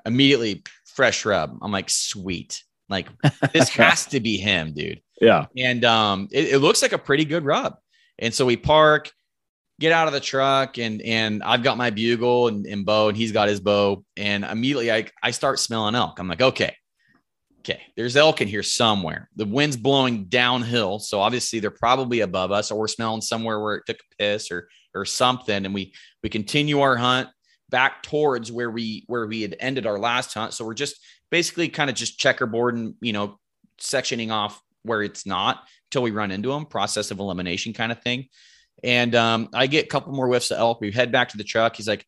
immediately, 0.05 0.63
fresh 0.85 1.25
rub. 1.25 1.57
I'm 1.61 1.71
like, 1.71 1.89
sweet. 1.89 2.63
Like 2.87 3.07
this 3.53 3.69
has 3.75 4.05
to 4.07 4.19
be 4.19 4.37
him, 4.37 4.73
dude. 4.73 5.01
Yeah. 5.21 5.45
And 5.57 5.83
um, 5.85 6.27
it, 6.31 6.53
it 6.53 6.59
looks 6.59 6.81
like 6.81 6.93
a 6.93 6.97
pretty 6.97 7.25
good 7.25 7.43
rub. 7.43 7.75
And 8.17 8.33
so 8.33 8.45
we 8.45 8.57
park 8.57 9.11
get 9.79 9.91
out 9.93 10.07
of 10.07 10.13
the 10.13 10.19
truck 10.19 10.77
and 10.77 11.01
and 11.01 11.41
I've 11.41 11.63
got 11.63 11.77
my 11.77 11.89
bugle 11.89 12.49
and, 12.49 12.65
and 12.65 12.85
bow 12.85 13.07
and 13.07 13.17
he's 13.17 13.31
got 13.31 13.47
his 13.47 13.61
bow 13.61 14.03
and 14.17 14.43
immediately 14.43 14.91
I, 14.91 15.05
I 15.23 15.31
start 15.31 15.57
smelling 15.57 15.95
elk. 15.95 16.19
I'm 16.19 16.27
like, 16.27 16.41
okay, 16.41 16.75
okay, 17.59 17.81
there's 17.95 18.15
elk 18.15 18.41
in 18.41 18.47
here 18.47 18.63
somewhere. 18.63 19.29
The 19.35 19.45
wind's 19.45 19.77
blowing 19.77 20.25
downhill, 20.25 20.99
so 20.99 21.19
obviously 21.19 21.59
they're 21.59 21.71
probably 21.71 22.21
above 22.21 22.51
us, 22.51 22.71
or 22.71 22.79
we're 22.79 22.87
smelling 22.87 23.21
somewhere 23.21 23.59
where 23.59 23.75
it 23.75 23.83
took 23.85 23.97
a 23.97 24.15
piss 24.17 24.51
or 24.51 24.69
or 24.95 25.05
something. 25.05 25.65
And 25.65 25.73
we 25.73 25.93
we 26.23 26.29
continue 26.29 26.81
our 26.81 26.95
hunt 26.95 27.29
back 27.69 28.03
towards 28.03 28.51
where 28.51 28.71
we 28.71 29.03
where 29.07 29.27
we 29.27 29.41
had 29.41 29.55
ended 29.59 29.85
our 29.85 29.99
last 29.99 30.33
hunt. 30.33 30.53
So 30.53 30.65
we're 30.65 30.73
just 30.73 30.95
basically 31.29 31.69
kind 31.69 31.89
of 31.89 31.95
just 31.95 32.19
checkerboard 32.19 32.75
and 32.75 32.95
you 33.01 33.13
know 33.13 33.39
sectioning 33.79 34.31
off 34.31 34.61
where 34.83 35.03
it's 35.03 35.25
not 35.25 35.63
until 35.87 36.03
we 36.03 36.11
run 36.11 36.31
into 36.31 36.49
them, 36.49 36.65
process 36.65 37.11
of 37.11 37.19
elimination 37.19 37.73
kind 37.73 37.91
of 37.91 38.01
thing. 38.01 38.27
And 38.83 39.13
um, 39.15 39.49
I 39.53 39.67
get 39.67 39.85
a 39.85 39.89
couple 39.89 40.13
more 40.13 40.27
whiffs 40.27 40.51
of 40.51 40.57
elk. 40.57 40.79
We 40.79 40.91
head 40.91 41.11
back 41.11 41.29
to 41.29 41.37
the 41.37 41.43
truck. 41.43 41.75
He's 41.75 41.87
like, 41.87 42.05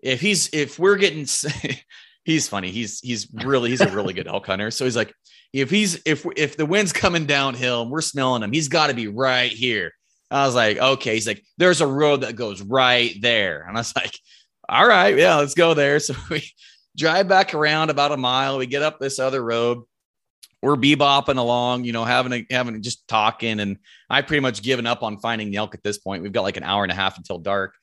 if 0.00 0.20
he's 0.20 0.50
if 0.52 0.78
we're 0.78 0.96
getting 0.96 1.26
he's 2.28 2.48
funny. 2.48 2.70
He's 2.70 3.00
he's 3.00 3.28
really 3.32 3.70
he's 3.70 3.80
a 3.80 3.90
really 3.90 4.12
good 4.12 4.28
elk 4.28 4.46
hunter. 4.46 4.70
So 4.70 4.84
he's 4.84 4.96
like, 4.96 5.14
if 5.52 5.70
he's 5.70 6.00
if 6.04 6.26
if 6.36 6.56
the 6.56 6.66
wind's 6.66 6.92
coming 6.92 7.26
downhill 7.26 7.82
and 7.82 7.90
we're 7.90 8.00
smelling 8.00 8.42
him, 8.42 8.52
he's 8.52 8.68
got 8.68 8.88
to 8.88 8.94
be 8.94 9.08
right 9.08 9.50
here. 9.50 9.92
I 10.30 10.44
was 10.44 10.54
like, 10.54 10.76
okay. 10.76 11.14
He's 11.14 11.26
like, 11.26 11.42
there's 11.56 11.80
a 11.80 11.86
road 11.86 12.20
that 12.20 12.36
goes 12.36 12.60
right 12.60 13.14
there. 13.20 13.64
And 13.66 13.76
I 13.76 13.80
was 13.80 13.96
like, 13.96 14.18
all 14.68 14.86
right, 14.86 15.16
yeah, 15.16 15.36
let's 15.36 15.54
go 15.54 15.72
there. 15.72 15.98
So 16.00 16.14
we 16.30 16.44
drive 16.96 17.28
back 17.28 17.54
around 17.54 17.90
about 17.90 18.12
a 18.12 18.16
mile. 18.18 18.58
We 18.58 18.66
get 18.66 18.82
up 18.82 18.98
this 18.98 19.18
other 19.18 19.42
road 19.42 19.84
we're 20.62 20.76
bebopping 20.76 21.38
along, 21.38 21.84
you 21.84 21.92
know, 21.92 22.04
having 22.04 22.32
a, 22.32 22.46
having 22.50 22.82
just 22.82 23.06
talking, 23.06 23.60
and 23.60 23.78
I 24.10 24.22
pretty 24.22 24.40
much 24.40 24.62
given 24.62 24.86
up 24.86 25.02
on 25.02 25.18
finding 25.18 25.50
the 25.50 25.58
elk 25.58 25.74
at 25.74 25.84
this 25.84 25.98
point. 25.98 26.22
We've 26.22 26.32
got 26.32 26.42
like 26.42 26.56
an 26.56 26.64
hour 26.64 26.82
and 26.82 26.90
a 26.90 26.96
half 26.96 27.16
until 27.16 27.38
dark, 27.38 27.74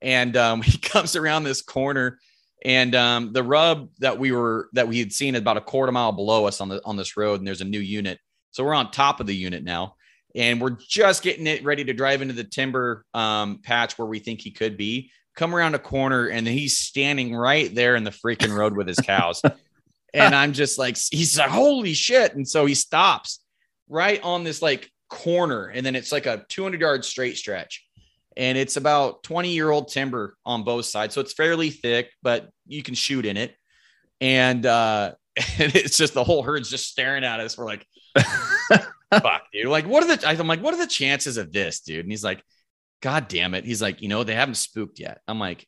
and 0.00 0.36
um, 0.36 0.62
he 0.62 0.78
comes 0.78 1.16
around 1.16 1.44
this 1.44 1.62
corner, 1.62 2.18
and 2.64 2.94
um, 2.94 3.32
the 3.32 3.42
rub 3.42 3.88
that 3.98 4.18
we 4.18 4.32
were 4.32 4.68
that 4.72 4.88
we 4.88 4.98
had 4.98 5.12
seen 5.12 5.34
about 5.34 5.56
a 5.56 5.60
quarter 5.60 5.92
mile 5.92 6.12
below 6.12 6.46
us 6.46 6.60
on 6.60 6.68
the 6.68 6.80
on 6.84 6.96
this 6.96 7.16
road, 7.16 7.40
and 7.40 7.46
there's 7.46 7.60
a 7.60 7.66
new 7.66 7.80
unit, 7.80 8.18
so 8.50 8.64
we're 8.64 8.74
on 8.74 8.90
top 8.90 9.20
of 9.20 9.26
the 9.26 9.34
unit 9.34 9.64
now, 9.64 9.94
and 10.34 10.60
we're 10.60 10.76
just 10.88 11.22
getting 11.22 11.46
it 11.46 11.64
ready 11.64 11.84
to 11.84 11.92
drive 11.92 12.22
into 12.22 12.34
the 12.34 12.44
timber 12.44 13.04
um, 13.14 13.60
patch 13.62 13.98
where 13.98 14.08
we 14.08 14.18
think 14.18 14.40
he 14.40 14.50
could 14.50 14.76
be. 14.76 15.10
Come 15.36 15.54
around 15.54 15.74
a 15.74 15.78
corner, 15.78 16.26
and 16.26 16.46
he's 16.46 16.76
standing 16.76 17.34
right 17.34 17.74
there 17.74 17.96
in 17.96 18.04
the 18.04 18.10
freaking 18.10 18.54
road 18.54 18.76
with 18.76 18.88
his 18.88 18.98
cows. 18.98 19.42
And 20.12 20.34
I'm 20.34 20.52
just 20.52 20.78
like, 20.78 20.96
he's 21.10 21.38
like, 21.38 21.50
holy 21.50 21.94
shit. 21.94 22.34
And 22.34 22.48
so 22.48 22.66
he 22.66 22.74
stops 22.74 23.40
right 23.88 24.20
on 24.22 24.44
this 24.44 24.62
like 24.62 24.90
corner. 25.08 25.66
And 25.66 25.84
then 25.84 25.94
it's 25.94 26.12
like 26.12 26.26
a 26.26 26.44
200 26.48 26.80
yard 26.80 27.04
straight 27.04 27.36
stretch. 27.36 27.86
And 28.40 28.56
it's 28.56 28.78
about 28.78 29.22
20 29.22 29.50
year 29.50 29.70
old 29.70 29.88
timber 29.88 30.34
on 30.46 30.64
both 30.64 30.86
sides. 30.86 31.14
So 31.14 31.20
it's 31.20 31.34
fairly 31.34 31.68
thick, 31.68 32.10
but 32.22 32.48
you 32.66 32.82
can 32.82 32.94
shoot 32.94 33.26
in 33.26 33.36
it. 33.36 33.54
And, 34.22 34.64
uh, 34.64 35.12
and 35.58 35.76
it's 35.76 35.98
just 35.98 36.14
the 36.14 36.24
whole 36.24 36.42
herd's 36.42 36.70
just 36.70 36.88
staring 36.88 37.22
at 37.22 37.38
us. 37.38 37.58
We're 37.58 37.66
like, 37.66 37.86
fuck, 39.12 39.42
dude. 39.52 39.66
Like, 39.66 39.86
what 39.86 40.02
are 40.02 40.16
the, 40.16 40.26
I'm 40.26 40.46
like, 40.46 40.62
what 40.62 40.72
are 40.72 40.78
the 40.78 40.86
chances 40.86 41.36
of 41.36 41.52
this, 41.52 41.80
dude? 41.80 42.00
And 42.00 42.10
he's 42.10 42.24
like, 42.24 42.42
God 43.02 43.28
damn 43.28 43.52
it. 43.52 43.66
He's 43.66 43.82
like, 43.82 44.00
you 44.00 44.08
know, 44.08 44.24
they 44.24 44.34
haven't 44.34 44.54
spooked 44.54 44.98
yet. 44.98 45.20
I'm 45.28 45.38
like, 45.38 45.66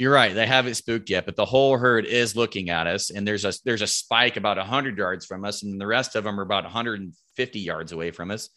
you're 0.00 0.14
right. 0.14 0.34
They 0.34 0.46
haven't 0.46 0.76
spooked 0.76 1.10
yet, 1.10 1.26
but 1.26 1.36
the 1.36 1.44
whole 1.44 1.76
herd 1.76 2.06
is 2.06 2.34
looking 2.34 2.70
at 2.70 2.86
us, 2.86 3.10
and 3.10 3.28
there's 3.28 3.44
a 3.44 3.52
there's 3.66 3.82
a 3.82 3.86
spike 3.86 4.38
about 4.38 4.56
100 4.56 4.96
yards 4.96 5.26
from 5.26 5.44
us, 5.44 5.62
and 5.62 5.78
the 5.78 5.86
rest 5.86 6.16
of 6.16 6.24
them 6.24 6.40
are 6.40 6.42
about 6.42 6.64
150 6.64 7.60
yards 7.60 7.92
away 7.92 8.10
from 8.10 8.30
us. 8.30 8.48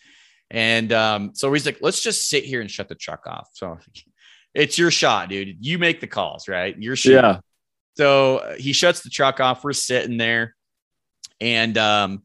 And 0.54 0.94
um, 0.94 1.32
so 1.34 1.52
he's 1.52 1.66
like, 1.66 1.80
let's 1.82 2.02
just 2.02 2.30
sit 2.30 2.46
here 2.46 2.62
and 2.62 2.72
shut 2.72 2.88
the 2.88 2.96
truck 2.96 3.28
off. 3.28 3.50
So 3.54 3.78
it's 4.54 4.78
your 4.78 4.92
shot, 4.92 5.30
dude. 5.30 5.58
You 5.60 5.78
make 5.78 6.00
the 6.00 6.08
calls, 6.08 6.48
right? 6.48 6.78
Your 6.78 6.96
shot. 6.96 7.12
Yeah. 7.12 7.40
So 7.98 8.38
uh, 8.38 8.56
he 8.56 8.72
shuts 8.72 9.02
the 9.02 9.10
truck 9.10 9.40
off. 9.40 9.64
We're 9.64 9.74
sitting 9.74 10.18
there, 10.18 10.56
and 11.42 11.78
um, 11.78 12.24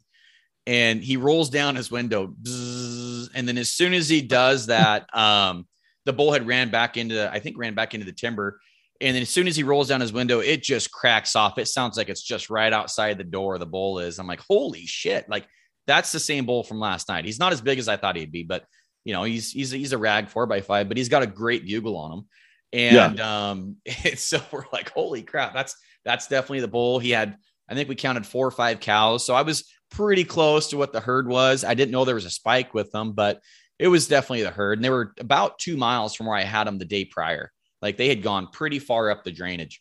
and 0.67 1.03
he 1.03 1.17
rolls 1.17 1.51
down 1.51 1.77
his 1.77 1.91
window, 1.91 2.35
bzzz, 2.43 3.31
and 3.35 3.49
then 3.49 3.59
as 3.59 3.71
soon 3.73 3.93
as 3.93 4.09
he 4.09 4.23
does 4.23 4.67
that, 4.67 5.14
um, 5.17 5.67
the 6.05 6.12
bullhead 6.12 6.47
ran 6.47 6.71
back 6.71 6.97
into 6.97 7.31
I 7.31 7.41
think 7.41 7.59
ran 7.59 7.75
back 7.75 7.95
into 7.95 8.07
the 8.07 8.12
timber 8.12 8.61
and 9.01 9.14
then 9.14 9.23
as 9.23 9.31
soon 9.31 9.47
as 9.47 9.57
he 9.57 9.62
rolls 9.62 9.88
down 9.88 10.01
his 10.01 10.12
window, 10.12 10.41
it 10.41 10.62
just 10.62 10.91
cracks 10.91 11.37
off. 11.37 11.59
It 11.59 11.69
sounds 11.69 11.97
like 11.97 12.09
it's 12.09 12.23
just 12.23 12.51
right 12.51 12.73
outside 12.73 13.17
the 13.17 13.25
door 13.25 13.59
the 13.59 13.67
bull 13.67 14.01
is. 14.01 14.19
I'm 14.19 14.27
like, 14.27 14.41
holy 14.41 14.87
shit. 14.87 15.29
Like 15.29 15.47
that's 15.88 16.12
the 16.12 16.20
same 16.20 16.46
bull 16.46 16.62
from 16.62 16.79
last 16.79 17.09
night. 17.09 17.24
He's 17.24 17.40
not 17.40 17.53
as 17.53 17.61
big 17.61 17.79
as 17.79 17.88
I 17.88 17.96
thought 17.96 18.14
he'd 18.14 18.31
be, 18.31 18.44
but 18.44 18.64
you 19.05 19.14
know, 19.14 19.24
he's 19.24 19.51
he's 19.51 19.70
he's 19.70 19.92
a 19.92 19.98
rag 19.98 20.29
four 20.29 20.46
by 20.46 20.61
five, 20.61 20.87
but 20.87 20.98
he's 20.98 21.09
got 21.09 21.22
a 21.22 21.27
great 21.27 21.66
bugle 21.66 21.96
on 21.96 22.12
him. 22.12 22.24
And 22.72 23.18
yeah. 23.18 23.51
um, 23.51 23.77
so 24.16 24.40
we're 24.53 24.64
like, 24.72 24.90
holy 24.90 25.22
crap, 25.22 25.55
that's 25.55 25.74
that's 26.05 26.29
definitely 26.29 26.61
the 26.61 26.68
bull. 26.68 26.98
He 26.98 27.11
had, 27.11 27.37
I 27.68 27.74
think 27.74 27.88
we 27.88 27.96
counted 27.96 28.27
four 28.27 28.46
or 28.46 28.51
five 28.51 28.81
cows. 28.81 29.24
So 29.24 29.35
I 29.35 29.42
was 29.42 29.64
pretty 29.90 30.24
close 30.24 30.68
to 30.68 30.77
what 30.77 30.92
the 30.92 31.01
herd 31.01 31.27
was. 31.27 31.64
I 31.64 31.74
didn't 31.74 31.90
know 31.90 32.05
there 32.05 32.14
was 32.14 32.27
a 32.27 32.31
spike 32.31 32.74
with 32.74 32.92
them, 32.92 33.12
but 33.12 33.40
it 33.79 33.88
was 33.88 34.09
definitely 34.09 34.42
the 34.42 34.51
herd. 34.51 34.79
And 34.79 34.85
they 34.85 34.90
were 34.90 35.14
about 35.18 35.59
two 35.59 35.77
miles 35.77 36.14
from 36.14 36.27
where 36.27 36.37
I 36.37 36.44
had 36.44 36.66
them 36.66 36.79
the 36.79 36.85
day 36.85 37.07
prior. 37.07 37.51
Like 37.81 37.96
they 37.96 38.09
had 38.09 38.22
gone 38.22 38.48
pretty 38.53 38.79
far 38.79 39.11
up 39.11 39.24
the 39.24 39.33
drainage. 39.33 39.81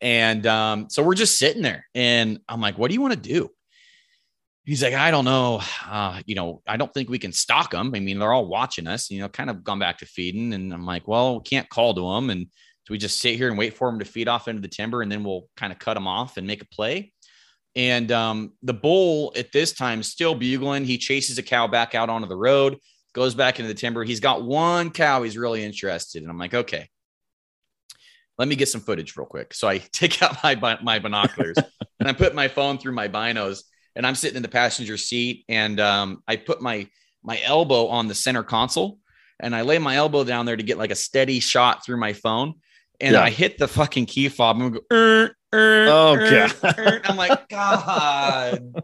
And 0.00 0.46
um, 0.46 0.90
so 0.90 1.02
we're 1.02 1.14
just 1.14 1.38
sitting 1.38 1.62
there. 1.62 1.86
And 1.94 2.38
I'm 2.48 2.60
like, 2.60 2.78
what 2.78 2.88
do 2.88 2.94
you 2.94 3.00
want 3.00 3.14
to 3.14 3.20
do? 3.20 3.50
He's 4.64 4.82
like, 4.82 4.94
I 4.94 5.10
don't 5.10 5.24
know. 5.24 5.60
Uh, 5.86 6.20
you 6.26 6.34
know, 6.34 6.62
I 6.66 6.76
don't 6.76 6.92
think 6.92 7.08
we 7.08 7.18
can 7.18 7.32
stalk 7.32 7.70
them. 7.70 7.92
I 7.94 8.00
mean, 8.00 8.18
they're 8.18 8.32
all 8.32 8.46
watching 8.46 8.86
us, 8.86 9.10
you 9.10 9.20
know, 9.20 9.28
kind 9.28 9.50
of 9.50 9.64
gone 9.64 9.78
back 9.78 9.98
to 9.98 10.06
feeding. 10.06 10.52
And 10.52 10.72
I'm 10.72 10.84
like, 10.84 11.08
well, 11.08 11.38
we 11.38 11.42
can't 11.42 11.68
call 11.68 11.94
to 11.94 12.14
them. 12.14 12.30
And 12.30 12.46
so 12.84 12.92
we 12.92 12.98
just 12.98 13.18
sit 13.18 13.36
here 13.36 13.48
and 13.48 13.58
wait 13.58 13.76
for 13.76 13.90
them 13.90 13.98
to 13.98 14.04
feed 14.04 14.28
off 14.28 14.48
into 14.48 14.60
the 14.62 14.68
timber 14.68 15.02
and 15.02 15.10
then 15.10 15.24
we'll 15.24 15.48
kind 15.56 15.72
of 15.72 15.78
cut 15.78 15.94
them 15.94 16.06
off 16.06 16.36
and 16.36 16.46
make 16.46 16.62
a 16.62 16.66
play. 16.66 17.12
And 17.74 18.10
um, 18.12 18.52
the 18.62 18.74
bull 18.74 19.32
at 19.36 19.52
this 19.52 19.72
time 19.72 20.02
still 20.02 20.34
bugling. 20.34 20.84
He 20.84 20.98
chases 20.98 21.38
a 21.38 21.42
cow 21.42 21.66
back 21.66 21.94
out 21.94 22.10
onto 22.10 22.28
the 22.28 22.36
road, 22.36 22.78
goes 23.14 23.34
back 23.34 23.58
into 23.60 23.68
the 23.68 23.78
timber. 23.78 24.04
He's 24.04 24.20
got 24.20 24.42
one 24.44 24.90
cow 24.90 25.22
he's 25.22 25.38
really 25.38 25.64
interested 25.64 26.22
And 26.22 26.30
I'm 26.30 26.38
like, 26.38 26.54
okay, 26.54 26.88
let 28.38 28.48
me 28.48 28.56
get 28.56 28.68
some 28.68 28.80
footage 28.80 29.16
real 29.16 29.26
quick. 29.26 29.54
So 29.54 29.68
I 29.68 29.78
take 29.92 30.22
out 30.22 30.42
my 30.42 30.78
my 30.82 30.98
binoculars 30.98 31.56
and 31.98 32.08
I 32.08 32.12
put 32.12 32.34
my 32.34 32.48
phone 32.48 32.78
through 32.78 32.92
my 32.92 33.08
binos 33.08 33.62
and 33.96 34.06
I'm 34.06 34.14
sitting 34.14 34.36
in 34.36 34.42
the 34.42 34.48
passenger 34.48 34.96
seat 34.96 35.44
and 35.48 35.80
um, 35.80 36.22
I 36.26 36.36
put 36.36 36.60
my 36.60 36.88
my 37.22 37.40
elbow 37.42 37.88
on 37.88 38.08
the 38.08 38.14
center 38.14 38.42
console 38.42 38.98
and 39.38 39.54
I 39.54 39.62
lay 39.62 39.78
my 39.78 39.96
elbow 39.96 40.24
down 40.24 40.46
there 40.46 40.56
to 40.56 40.62
get 40.62 40.78
like 40.78 40.90
a 40.90 40.96
steady 40.96 41.40
shot 41.40 41.84
through 41.84 41.98
my 41.98 42.12
phone 42.12 42.54
and 43.00 43.14
yeah. 43.14 43.22
I 43.22 43.30
hit 43.30 43.58
the 43.58 43.68
fucking 43.68 44.06
key 44.06 44.28
fob 44.28 44.60
and 44.60 44.72
go, 44.74 44.80
er, 44.92 45.36
er, 45.54 45.86
oh 45.88 46.14
er, 46.14 46.48
god! 46.62 47.00
I'm 47.04 47.16
like, 47.16 47.48
God, 47.48 48.82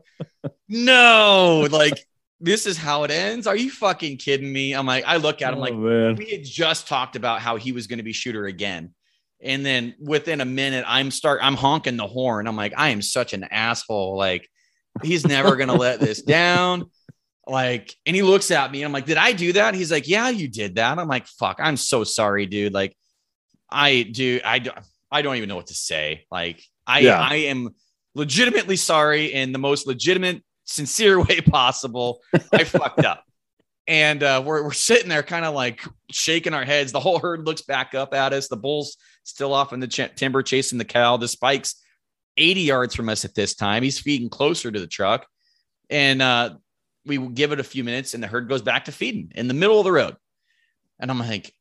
no! 0.69 1.69
Like 1.71 2.07
this 2.41 2.67
is 2.67 2.77
how 2.77 3.05
it 3.05 3.11
ends. 3.11 3.47
Are 3.47 3.57
you 3.57 3.71
fucking 3.71 4.19
kidding 4.19 4.53
me? 4.53 4.75
I'm 4.75 4.87
like, 4.87 5.05
I 5.07 5.17
look 5.17 5.43
at 5.43 5.53
him 5.53 5.59
oh, 5.59 5.63
like 5.63 5.75
man. 5.75 6.17
we 6.17 6.31
had 6.31 6.45
just 6.45 6.89
talked 6.89 7.17
about 7.17 7.41
how 7.41 7.57
he 7.57 7.73
was 7.73 7.87
going 7.87 7.99
to 7.99 8.03
be 8.03 8.13
shooter 8.13 8.47
again. 8.47 8.95
And 9.43 9.65
then 9.65 9.95
within 10.01 10.41
a 10.41 10.47
minute, 10.47 10.85
I'm 10.87 11.11
start 11.11 11.41
I'm 11.43 11.55
honking 11.55 11.97
the 11.97 12.07
horn. 12.07 12.47
I'm 12.47 12.57
like, 12.57 12.73
I 12.77 12.89
am 12.91 13.03
such 13.03 13.33
an 13.33 13.45
asshole. 13.45 14.17
Like, 14.17 14.49
he's 15.03 15.27
never 15.27 15.57
gonna 15.57 15.75
let 15.75 16.01
this 16.01 16.23
down. 16.23 16.91
Like, 17.47 17.95
and 18.05 18.17
he 18.17 18.23
looks 18.23 18.51
at 18.51 18.73
me. 18.73 18.83
I'm 18.83 18.93
like, 18.93 19.07
did 19.07 19.17
I 19.17 19.33
do 19.33 19.53
that? 19.53 19.75
He's 19.75 19.93
like, 19.93 20.09
yeah, 20.09 20.29
you 20.29 20.49
did 20.49 20.77
that. 20.77 20.99
I'm 20.99 21.07
like, 21.07 21.27
fuck, 21.27 21.59
I'm 21.61 21.77
so 21.77 22.03
sorry, 22.03 22.47
dude. 22.47 22.75
Like, 22.75 22.97
I 23.71 24.03
do, 24.03 24.41
I 24.45 24.59
do, 24.59 24.71
I 25.13 25.23
don't 25.23 25.37
even 25.37 25.49
know 25.49 25.57
what 25.57 25.69
to 25.69 25.75
say. 25.75 26.27
Like, 26.31 26.61
I, 26.87 27.01
yeah. 27.01 27.21
I 27.21 27.35
am 27.35 27.75
legitimately 28.17 28.77
sorry 28.77 29.27
in 29.27 29.53
the 29.53 29.61
most 29.61 29.87
legitimate, 29.87 30.43
sincere 30.65 31.21
way 31.25 31.41
possible. 31.41 32.21
I 32.53 32.65
fucked 32.65 33.05
up 33.05 33.23
and 33.89 34.23
uh, 34.23 34.43
we're, 34.45 34.65
we're 34.65 34.73
sitting 34.73 35.09
there 35.09 35.23
kind 35.23 35.45
of 35.45 35.55
like 35.55 35.83
shaking 36.11 36.55
our 36.55 36.65
heads. 36.65 36.93
The 36.93 37.01
whole 37.01 37.19
herd 37.19 37.47
looks 37.47 37.63
back 37.63 37.95
up 37.95 38.15
at 38.15 38.33
us. 38.33 38.49
The 38.49 38.57
bull's 38.57 38.97
still 39.23 39.53
off 39.55 39.73
in 39.73 39.81
the 39.81 39.89
ch- 39.89 40.15
timber 40.17 40.43
chasing 40.43 40.79
the 40.79 40.85
cow. 40.85 41.17
The 41.17 41.29
spike's 41.29 41.77
80 42.37 42.61
yards 42.61 42.95
from 42.95 43.09
us 43.09 43.25
at 43.25 43.35
this 43.35 43.55
time. 43.55 43.83
He's 43.83 43.99
feeding 43.99 44.29
closer 44.29 44.71
to 44.71 44.81
the 44.81 44.87
truck. 44.87 45.27
And 45.91 46.21
uh, 46.21 46.57
we 47.05 47.19
give 47.19 47.53
it 47.53 47.61
a 47.61 47.65
few 47.65 47.85
minutes 47.85 48.15
and 48.15 48.23
the 48.23 48.27
herd 48.27 48.49
goes 48.49 48.63
back 48.63 48.87
to 48.87 48.93
feeding 48.93 49.33
in 49.35 49.49
the 49.49 49.55
middle 49.55 49.79
of 49.79 49.85
the 49.85 49.93
road. 49.93 50.17
And 50.99 51.11
I'm 51.11 51.19
like, 51.19 51.53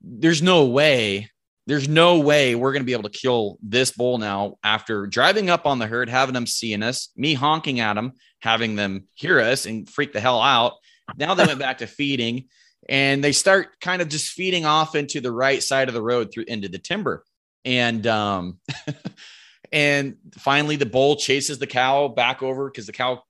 there's 0.00 0.42
no 0.42 0.66
way, 0.66 1.30
there's 1.66 1.88
no 1.88 2.20
way 2.20 2.54
we're 2.54 2.72
going 2.72 2.82
to 2.82 2.86
be 2.86 2.92
able 2.92 3.08
to 3.08 3.18
kill 3.18 3.58
this 3.62 3.92
bull 3.92 4.18
now 4.18 4.56
after 4.64 5.06
driving 5.06 5.50
up 5.50 5.66
on 5.66 5.78
the 5.78 5.86
herd, 5.86 6.08
having 6.08 6.34
them 6.34 6.46
seeing 6.46 6.82
us, 6.82 7.10
me 7.16 7.34
honking 7.34 7.80
at 7.80 7.94
them, 7.94 8.12
having 8.40 8.76
them 8.76 9.06
hear 9.14 9.40
us 9.40 9.66
and 9.66 9.88
freak 9.88 10.12
the 10.12 10.20
hell 10.20 10.40
out 10.40 10.74
now 11.16 11.34
they 11.34 11.46
went 11.46 11.58
back 11.58 11.78
to 11.78 11.86
feeding 11.86 12.46
and 12.88 13.22
they 13.22 13.32
start 13.32 13.80
kind 13.80 14.02
of 14.02 14.08
just 14.08 14.32
feeding 14.32 14.64
off 14.64 14.94
into 14.94 15.20
the 15.20 15.32
right 15.32 15.62
side 15.62 15.88
of 15.88 15.94
the 15.94 16.02
road 16.02 16.32
through 16.32 16.44
into 16.48 16.68
the 16.68 16.78
timber. 16.78 17.24
And 17.64 18.06
um 18.06 18.58
and 19.72 20.16
finally 20.38 20.76
the 20.76 20.86
bull 20.86 21.16
chases 21.16 21.58
the 21.58 21.66
cow 21.66 22.08
back 22.08 22.42
over 22.42 22.70
because 22.70 22.86
the 22.86 22.92
cow 22.92 23.22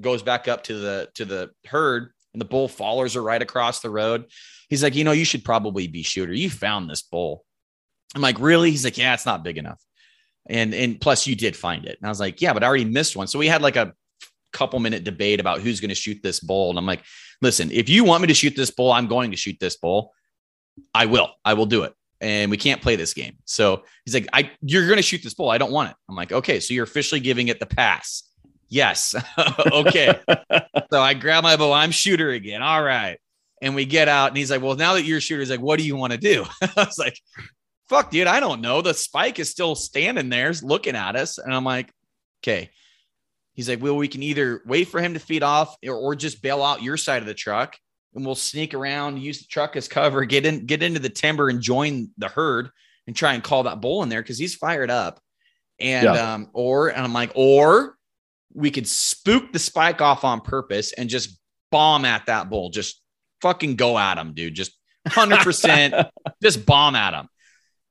goes 0.00 0.22
back 0.22 0.48
up 0.48 0.64
to 0.64 0.78
the 0.78 1.08
to 1.14 1.24
the 1.24 1.50
herd 1.66 2.12
and 2.32 2.40
the 2.40 2.46
bull 2.46 2.68
follows 2.68 3.14
her 3.14 3.22
right 3.22 3.42
across 3.42 3.80
the 3.80 3.90
road. 3.90 4.26
He's 4.68 4.82
like, 4.82 4.94
you 4.94 5.04
know, 5.04 5.12
you 5.12 5.24
should 5.24 5.44
probably 5.44 5.86
be 5.86 6.02
shooter. 6.02 6.32
You 6.32 6.50
found 6.50 6.88
this 6.88 7.02
bull. 7.02 7.44
I'm 8.14 8.22
like, 8.22 8.38
really? 8.40 8.70
He's 8.70 8.84
like, 8.84 8.98
yeah, 8.98 9.14
it's 9.14 9.26
not 9.26 9.44
big 9.44 9.58
enough. 9.58 9.82
And 10.48 10.74
and 10.74 11.00
plus 11.00 11.26
you 11.26 11.36
did 11.36 11.56
find 11.56 11.84
it. 11.84 11.98
And 12.00 12.06
I 12.06 12.08
was 12.08 12.20
like, 12.20 12.40
yeah, 12.40 12.52
but 12.52 12.64
I 12.64 12.66
already 12.66 12.84
missed 12.84 13.16
one. 13.16 13.26
So 13.26 13.38
we 13.38 13.48
had 13.48 13.62
like 13.62 13.76
a 13.76 13.92
couple 14.52 14.78
minute 14.80 15.04
debate 15.04 15.40
about 15.40 15.60
who's 15.60 15.80
going 15.80 15.88
to 15.88 15.94
shoot 15.94 16.22
this 16.22 16.40
bull. 16.40 16.70
And 16.70 16.78
I'm 16.78 16.86
like, 16.86 17.02
listen, 17.40 17.70
if 17.70 17.88
you 17.88 18.04
want 18.04 18.22
me 18.22 18.28
to 18.28 18.34
shoot 18.34 18.56
this 18.56 18.70
bull, 18.70 18.92
I'm 18.92 19.06
going 19.06 19.30
to 19.30 19.36
shoot 19.36 19.56
this 19.60 19.76
bull. 19.76 20.12
I 20.94 21.06
will. 21.06 21.30
I 21.44 21.54
will 21.54 21.66
do 21.66 21.84
it. 21.84 21.94
And 22.22 22.50
we 22.50 22.56
can't 22.56 22.80
play 22.80 22.96
this 22.96 23.12
game. 23.12 23.36
So 23.44 23.82
he's 24.04 24.14
like, 24.14 24.28
I 24.32 24.50
you're 24.62 24.86
going 24.86 24.96
to 24.96 25.02
shoot 25.02 25.22
this 25.22 25.34
bull. 25.34 25.50
I 25.50 25.58
don't 25.58 25.72
want 25.72 25.90
it. 25.90 25.96
I'm 26.08 26.16
like, 26.16 26.32
okay, 26.32 26.60
so 26.60 26.72
you're 26.72 26.84
officially 26.84 27.20
giving 27.20 27.48
it 27.48 27.60
the 27.60 27.66
pass. 27.66 28.22
Yes. 28.68 29.14
okay. 29.72 30.18
so 30.90 31.00
I 31.00 31.14
grab 31.14 31.42
my 31.42 31.56
bow. 31.56 31.72
I'm 31.72 31.90
shooter 31.90 32.30
again. 32.30 32.62
All 32.62 32.82
right. 32.82 33.18
And 33.60 33.74
we 33.74 33.84
get 33.84 34.08
out 34.08 34.28
and 34.28 34.36
he's 34.36 34.50
like, 34.50 34.62
well, 34.62 34.76
now 34.76 34.94
that 34.94 35.02
you're 35.02 35.18
a 35.18 35.20
shooter, 35.20 35.40
he's 35.40 35.50
like, 35.50 35.60
what 35.60 35.78
do 35.78 35.84
you 35.84 35.96
want 35.96 36.12
to 36.12 36.18
do? 36.18 36.44
I 36.62 36.70
was 36.76 36.98
like, 36.98 37.18
fuck, 37.88 38.10
dude, 38.10 38.26
I 38.26 38.40
don't 38.40 38.60
know. 38.60 38.82
The 38.82 38.94
spike 38.94 39.38
is 39.38 39.50
still 39.50 39.74
standing 39.74 40.30
there 40.30 40.52
looking 40.62 40.96
at 40.96 41.16
us. 41.16 41.38
And 41.38 41.52
I'm 41.52 41.64
like, 41.64 41.92
okay, 42.42 42.70
He's 43.54 43.68
like, 43.68 43.82
well, 43.82 43.96
we 43.96 44.08
can 44.08 44.22
either 44.22 44.62
wait 44.64 44.88
for 44.88 45.00
him 45.00 45.14
to 45.14 45.20
feed 45.20 45.42
off 45.42 45.76
or, 45.86 45.94
or 45.94 46.14
just 46.14 46.42
bail 46.42 46.62
out 46.62 46.82
your 46.82 46.96
side 46.96 47.22
of 47.22 47.26
the 47.26 47.34
truck 47.34 47.76
and 48.14 48.24
we'll 48.24 48.34
sneak 48.34 48.74
around, 48.74 49.20
use 49.20 49.40
the 49.40 49.46
truck 49.46 49.76
as 49.76 49.88
cover, 49.88 50.24
get 50.24 50.44
in, 50.46 50.66
get 50.66 50.82
into 50.82 51.00
the 51.00 51.08
timber 51.08 51.48
and 51.48 51.60
join 51.60 52.10
the 52.18 52.28
herd 52.28 52.70
and 53.06 53.16
try 53.16 53.34
and 53.34 53.42
call 53.42 53.64
that 53.64 53.80
bull 53.80 54.02
in 54.02 54.08
there 54.08 54.22
because 54.22 54.38
he's 54.38 54.54
fired 54.54 54.90
up. 54.90 55.20
And 55.80 56.04
yeah. 56.04 56.34
um, 56.34 56.50
or 56.52 56.88
and 56.88 57.00
I'm 57.00 57.12
like, 57.12 57.32
or 57.34 57.96
we 58.54 58.70
could 58.70 58.86
spook 58.86 59.52
the 59.52 59.58
spike 59.58 60.00
off 60.00 60.24
on 60.24 60.40
purpose 60.40 60.92
and 60.92 61.08
just 61.08 61.38
bomb 61.70 62.04
at 62.04 62.26
that 62.26 62.50
bull. 62.50 62.70
Just 62.70 63.00
fucking 63.40 63.76
go 63.76 63.98
at 63.98 64.18
him, 64.18 64.34
dude. 64.34 64.54
Just 64.54 64.72
100% 65.08 66.08
just 66.42 66.66
bomb 66.66 66.94
at 66.94 67.14
him. 67.14 67.28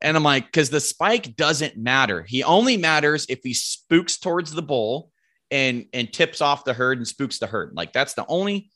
And 0.02 0.18
I'm 0.18 0.24
like, 0.24 0.46
because 0.46 0.70
the 0.70 0.80
spike 0.80 1.36
doesn't 1.36 1.78
matter. 1.78 2.24
He 2.24 2.44
only 2.44 2.78
matters 2.78 3.26
if 3.30 3.40
he 3.44 3.54
spooks 3.54 4.18
towards 4.18 4.52
the 4.52 4.62
bull 4.62 5.12
and 5.52 5.86
and 5.94 6.12
tips 6.12 6.42
off 6.42 6.64
the 6.64 6.74
herd 6.74 6.98
and 6.98 7.08
spooks 7.08 7.38
the 7.38 7.48
herd. 7.48 7.74
Like 7.76 7.94
that's 7.94 8.14
the 8.14 8.26
only 8.28 8.72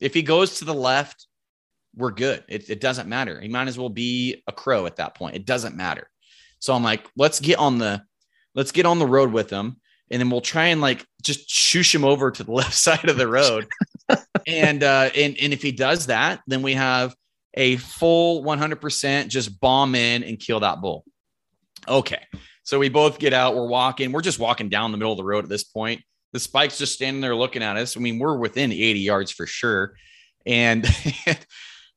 if 0.00 0.14
he 0.14 0.22
goes 0.22 0.58
to 0.58 0.64
the 0.64 0.74
left, 0.74 1.26
we're 1.94 2.10
good. 2.10 2.44
It, 2.48 2.70
it 2.70 2.80
doesn't 2.80 3.08
matter. 3.08 3.40
He 3.40 3.48
might 3.48 3.68
as 3.68 3.78
well 3.78 3.88
be 3.88 4.42
a 4.46 4.52
crow 4.52 4.86
at 4.86 4.96
that 4.96 5.14
point. 5.14 5.36
It 5.36 5.44
doesn't 5.44 5.76
matter. 5.76 6.08
So 6.58 6.74
I'm 6.74 6.84
like, 6.84 7.06
let's 7.16 7.40
get 7.40 7.58
on 7.58 7.78
the 7.78 8.02
let's 8.54 8.72
get 8.72 8.86
on 8.86 8.98
the 8.98 9.06
road 9.06 9.32
with 9.32 9.50
him. 9.50 9.76
And 10.10 10.20
then 10.20 10.30
we'll 10.30 10.40
try 10.40 10.66
and 10.66 10.80
like 10.80 11.04
just 11.22 11.48
shoosh 11.48 11.94
him 11.94 12.04
over 12.04 12.30
to 12.30 12.44
the 12.44 12.52
left 12.60 12.74
side 12.74 13.08
of 13.08 13.16
the 13.16 13.28
road. 13.28 13.66
and 14.46 14.82
uh 14.82 15.10
and, 15.14 15.36
and 15.40 15.52
if 15.52 15.62
he 15.62 15.72
does 15.72 16.06
that, 16.06 16.40
then 16.46 16.62
we 16.62 16.74
have 16.74 17.14
a 17.54 17.76
full 17.76 18.44
100% 18.44 19.28
just 19.28 19.60
bomb 19.60 19.94
in 19.94 20.22
and 20.22 20.38
kill 20.38 20.60
that 20.60 20.80
bull. 20.80 21.04
Okay. 21.88 22.22
So 22.62 22.78
we 22.78 22.88
both 22.88 23.18
get 23.18 23.32
out, 23.32 23.56
we're 23.56 23.66
walking, 23.66 24.12
we're 24.12 24.20
just 24.20 24.38
walking 24.38 24.68
down 24.68 24.92
the 24.92 24.98
middle 24.98 25.12
of 25.12 25.18
the 25.18 25.24
road 25.24 25.42
at 25.44 25.50
this 25.50 25.64
point 25.64 26.02
the 26.32 26.40
spike's 26.40 26.78
just 26.78 26.94
standing 26.94 27.20
there 27.20 27.34
looking 27.34 27.62
at 27.62 27.76
us. 27.76 27.96
I 27.96 28.00
mean, 28.00 28.18
we're 28.18 28.36
within 28.36 28.72
80 28.72 29.00
yards 29.00 29.30
for 29.30 29.46
sure. 29.46 29.94
And 30.46 30.86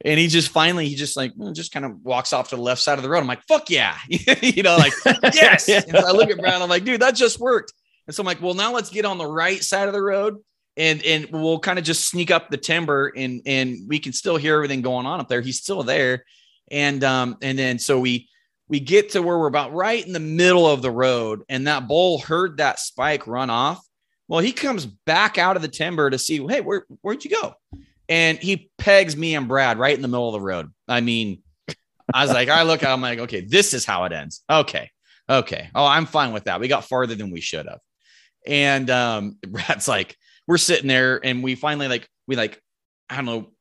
And 0.05 0.19
he 0.19 0.27
just 0.27 0.49
finally, 0.49 0.87
he 0.87 0.95
just 0.95 1.15
like, 1.15 1.31
just 1.53 1.71
kind 1.71 1.85
of 1.85 2.03
walks 2.03 2.33
off 2.33 2.49
to 2.49 2.57
the 2.57 2.61
left 2.61 2.81
side 2.81 2.99
of 2.99 3.03
the 3.03 3.09
road. 3.09 3.19
I'm 3.19 3.27
like, 3.27 3.43
fuck 3.47 3.69
yeah. 3.69 3.97
you 4.07 4.61
know, 4.61 4.75
like, 4.75 4.91
yes. 5.33 5.69
And 5.69 5.85
so 5.89 6.05
I 6.05 6.11
look 6.11 6.29
at 6.29 6.37
Brad, 6.37 6.61
I'm 6.61 6.69
like, 6.69 6.83
dude, 6.83 7.01
that 7.01 7.15
just 7.15 7.39
worked. 7.39 7.71
And 8.05 8.13
so 8.13 8.21
I'm 8.21 8.25
like, 8.25 8.41
well, 8.41 8.53
now 8.53 8.73
let's 8.73 8.89
get 8.89 9.05
on 9.05 9.17
the 9.17 9.25
right 9.25 9.63
side 9.63 9.87
of 9.87 9.93
the 9.93 10.01
road 10.01 10.37
and 10.75 11.03
and 11.03 11.27
we'll 11.31 11.59
kind 11.59 11.79
of 11.79 11.85
just 11.85 12.09
sneak 12.09 12.31
up 12.31 12.49
the 12.49 12.57
timber 12.57 13.13
and 13.15 13.41
and 13.45 13.77
we 13.87 13.99
can 13.99 14.11
still 14.11 14.37
hear 14.37 14.55
everything 14.55 14.81
going 14.81 15.05
on 15.05 15.19
up 15.19 15.29
there. 15.29 15.41
He's 15.41 15.61
still 15.61 15.83
there. 15.83 16.25
And 16.69 17.03
um, 17.03 17.37
and 17.41 17.57
then 17.57 17.79
so 17.79 17.99
we 17.99 18.27
we 18.67 18.79
get 18.79 19.11
to 19.11 19.21
where 19.21 19.37
we're 19.37 19.47
about 19.47 19.73
right 19.73 20.05
in 20.05 20.13
the 20.13 20.19
middle 20.19 20.65
of 20.65 20.81
the 20.81 20.91
road, 20.91 21.43
and 21.47 21.67
that 21.67 21.87
bull 21.87 22.19
heard 22.19 22.57
that 22.57 22.79
spike 22.79 23.27
run 23.27 23.49
off. 23.49 23.85
Well, 24.27 24.39
he 24.39 24.51
comes 24.51 24.85
back 24.85 25.37
out 25.37 25.55
of 25.55 25.61
the 25.61 25.67
timber 25.67 26.09
to 26.09 26.17
see, 26.17 26.45
hey, 26.47 26.61
where 26.61 26.85
where'd 27.01 27.23
you 27.23 27.31
go? 27.31 27.55
And 28.09 28.37
he 28.37 28.71
pegs 28.77 29.15
me 29.15 29.35
and 29.35 29.47
Brad 29.47 29.77
right 29.77 29.95
in 29.95 30.01
the 30.01 30.07
middle 30.07 30.27
of 30.27 30.33
the 30.33 30.41
road. 30.41 30.71
I 30.87 31.01
mean, 31.01 31.41
I 32.13 32.23
was 32.23 32.33
like, 32.33 32.49
I 32.49 32.63
look, 32.63 32.83
I'm 32.83 33.01
like, 33.01 33.19
okay, 33.19 33.41
this 33.41 33.73
is 33.73 33.85
how 33.85 34.03
it 34.05 34.11
ends. 34.11 34.43
Okay. 34.49 34.89
Okay. 35.29 35.69
Oh, 35.73 35.85
I'm 35.85 36.05
fine 36.05 36.33
with 36.33 36.45
that. 36.45 36.59
We 36.59 36.67
got 36.67 36.85
farther 36.85 37.15
than 37.15 37.31
we 37.31 37.41
should 37.41 37.67
have. 37.67 37.79
And 38.45 38.89
um, 38.89 39.37
Brad's 39.47 39.87
like, 39.87 40.17
we're 40.47 40.57
sitting 40.57 40.87
there 40.87 41.23
and 41.23 41.43
we 41.43 41.55
finally 41.55 41.87
like, 41.87 42.07
we 42.27 42.35
like, 42.35 42.61
I 43.09 43.15
don't 43.17 43.25
know, 43.25 43.51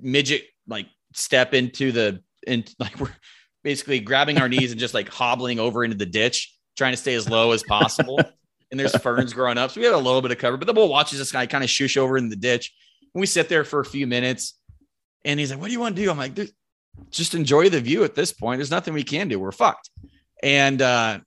midget 0.00 0.42
like 0.66 0.86
step 1.14 1.54
into 1.54 1.92
the, 1.92 2.22
and 2.46 2.68
like 2.78 2.98
we're 2.98 3.14
basically 3.62 4.00
grabbing 4.00 4.38
our 4.38 4.48
knees 4.48 4.72
and 4.72 4.80
just 4.80 4.94
like 4.94 5.08
hobbling 5.08 5.58
over 5.58 5.84
into 5.84 5.96
the 5.96 6.06
ditch, 6.06 6.56
trying 6.76 6.92
to 6.92 6.96
stay 6.96 7.14
as 7.14 7.28
low 7.28 7.52
as 7.52 7.62
possible. 7.62 8.20
And 8.74 8.80
there's 8.80 8.96
ferns 8.96 9.32
growing 9.32 9.56
up. 9.56 9.70
So 9.70 9.80
we 9.80 9.86
have 9.86 9.94
a 9.94 9.98
little 9.98 10.20
bit 10.20 10.32
of 10.32 10.38
cover, 10.38 10.56
but 10.56 10.66
the 10.66 10.72
bull 10.72 10.88
watches 10.88 11.20
this 11.20 11.30
guy 11.30 11.46
kind 11.46 11.62
of 11.62 11.70
shoosh 11.70 11.96
over 11.96 12.18
in 12.18 12.28
the 12.28 12.34
ditch. 12.34 12.74
And 13.14 13.20
we 13.20 13.26
sit 13.26 13.48
there 13.48 13.62
for 13.62 13.78
a 13.78 13.84
few 13.84 14.08
minutes 14.08 14.54
and 15.24 15.38
he's 15.38 15.52
like, 15.52 15.60
What 15.60 15.68
do 15.68 15.72
you 15.72 15.78
want 15.78 15.94
to 15.94 16.02
do? 16.02 16.10
I'm 16.10 16.18
like, 16.18 16.36
just 17.10 17.34
enjoy 17.36 17.68
the 17.68 17.80
view 17.80 18.02
at 18.02 18.16
this 18.16 18.32
point. 18.32 18.58
There's 18.58 18.72
nothing 18.72 18.92
we 18.92 19.04
can 19.04 19.28
do. 19.28 19.38
We're 19.38 19.52
fucked. 19.52 19.90
And 20.42 20.82
uh, 20.82 21.20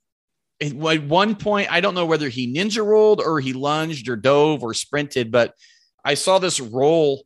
at 0.60 0.74
one 0.74 1.36
point, 1.36 1.72
I 1.72 1.80
don't 1.80 1.94
know 1.94 2.04
whether 2.04 2.28
he 2.28 2.52
ninja 2.52 2.84
rolled 2.84 3.22
or 3.22 3.40
he 3.40 3.54
lunged 3.54 4.10
or 4.10 4.16
dove 4.16 4.62
or 4.62 4.74
sprinted, 4.74 5.32
but 5.32 5.54
I 6.04 6.14
saw 6.14 6.38
this 6.38 6.60
roll. 6.60 7.24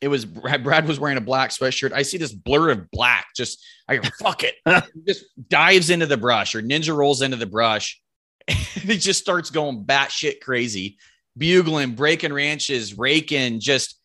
It 0.00 0.08
was 0.08 0.24
Brad 0.24 0.88
was 0.88 0.98
wearing 0.98 1.18
a 1.18 1.22
black 1.22 1.50
sweatshirt. 1.50 1.92
I 1.92 2.02
see 2.02 2.16
this 2.16 2.32
blur 2.32 2.70
of 2.70 2.90
black. 2.90 3.26
Just 3.36 3.62
I 3.88 3.96
go, 3.96 4.08
fuck 4.18 4.42
it. 4.42 4.54
just 5.06 5.26
dives 5.50 5.90
into 5.90 6.06
the 6.06 6.16
brush 6.16 6.54
or 6.54 6.62
ninja 6.62 6.96
rolls 6.96 7.20
into 7.20 7.36
the 7.36 7.46
brush. 7.46 8.00
And 8.74 8.92
he 8.92 8.98
just 8.98 9.20
starts 9.20 9.50
going 9.50 9.84
batshit 9.84 10.40
crazy, 10.40 10.98
bugling, 11.38 11.94
breaking 11.94 12.32
ranches, 12.32 12.98
raking, 12.98 13.60
just 13.60 13.98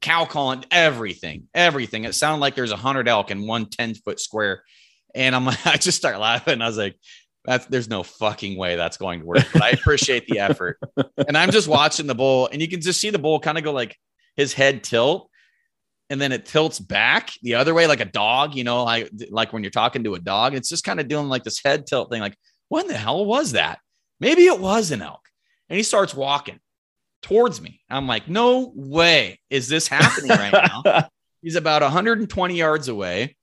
cow 0.00 0.24
calling, 0.24 0.64
everything, 0.70 1.44
everything. 1.54 2.04
It 2.04 2.14
sounded 2.14 2.40
like 2.40 2.54
there's 2.54 2.72
a 2.72 2.76
hundred 2.76 3.06
elk 3.06 3.30
in 3.30 3.46
one 3.46 3.66
10 3.66 3.94
foot 3.94 4.18
square. 4.18 4.62
And 5.14 5.36
I'm 5.36 5.44
like, 5.44 5.64
I 5.66 5.76
just 5.76 5.98
start 5.98 6.18
laughing. 6.18 6.60
I 6.62 6.66
was 6.66 6.78
like, 6.78 6.96
that's 7.44 7.66
there's 7.66 7.88
no 7.88 8.02
fucking 8.02 8.58
way 8.58 8.76
that's 8.76 8.96
going 8.96 9.20
to 9.20 9.26
work. 9.26 9.46
But 9.52 9.62
I 9.62 9.70
appreciate 9.70 10.26
the 10.26 10.40
effort. 10.40 10.78
And 11.26 11.36
I'm 11.36 11.50
just 11.50 11.68
watching 11.68 12.06
the 12.06 12.14
bull, 12.14 12.48
and 12.52 12.60
you 12.60 12.68
can 12.68 12.80
just 12.80 13.00
see 13.00 13.10
the 13.10 13.18
bull 13.18 13.40
kind 13.40 13.56
of 13.56 13.64
go 13.64 13.72
like 13.72 13.96
his 14.36 14.52
head 14.52 14.84
tilt, 14.84 15.30
and 16.10 16.20
then 16.20 16.32
it 16.32 16.44
tilts 16.44 16.78
back 16.78 17.30
the 17.42 17.54
other 17.54 17.72
way, 17.72 17.86
like 17.86 18.00
a 18.00 18.06
dog, 18.06 18.54
you 18.54 18.64
know, 18.64 18.84
like 18.84 19.10
like 19.30 19.52
when 19.52 19.62
you're 19.62 19.70
talking 19.70 20.04
to 20.04 20.14
a 20.14 20.18
dog. 20.18 20.54
It's 20.54 20.68
just 20.68 20.84
kind 20.84 21.00
of 21.00 21.08
doing 21.08 21.28
like 21.28 21.44
this 21.44 21.62
head 21.64 21.86
tilt 21.86 22.10
thing, 22.10 22.20
like, 22.20 22.36
what 22.68 22.82
in 22.82 22.88
the 22.88 22.96
hell 22.96 23.24
was 23.24 23.52
that? 23.52 23.80
Maybe 24.20 24.46
it 24.46 24.60
was 24.60 24.90
an 24.90 25.02
elk. 25.02 25.28
And 25.68 25.76
he 25.76 25.82
starts 25.82 26.14
walking 26.14 26.60
towards 27.22 27.60
me. 27.60 27.80
I'm 27.90 28.06
like, 28.06 28.28
no 28.28 28.72
way 28.74 29.40
is 29.50 29.68
this 29.68 29.88
happening 29.88 30.30
right 30.30 30.52
now. 30.52 31.08
he's 31.42 31.56
about 31.56 31.82
120 31.82 32.54
yards 32.54 32.88
away. 32.88 33.36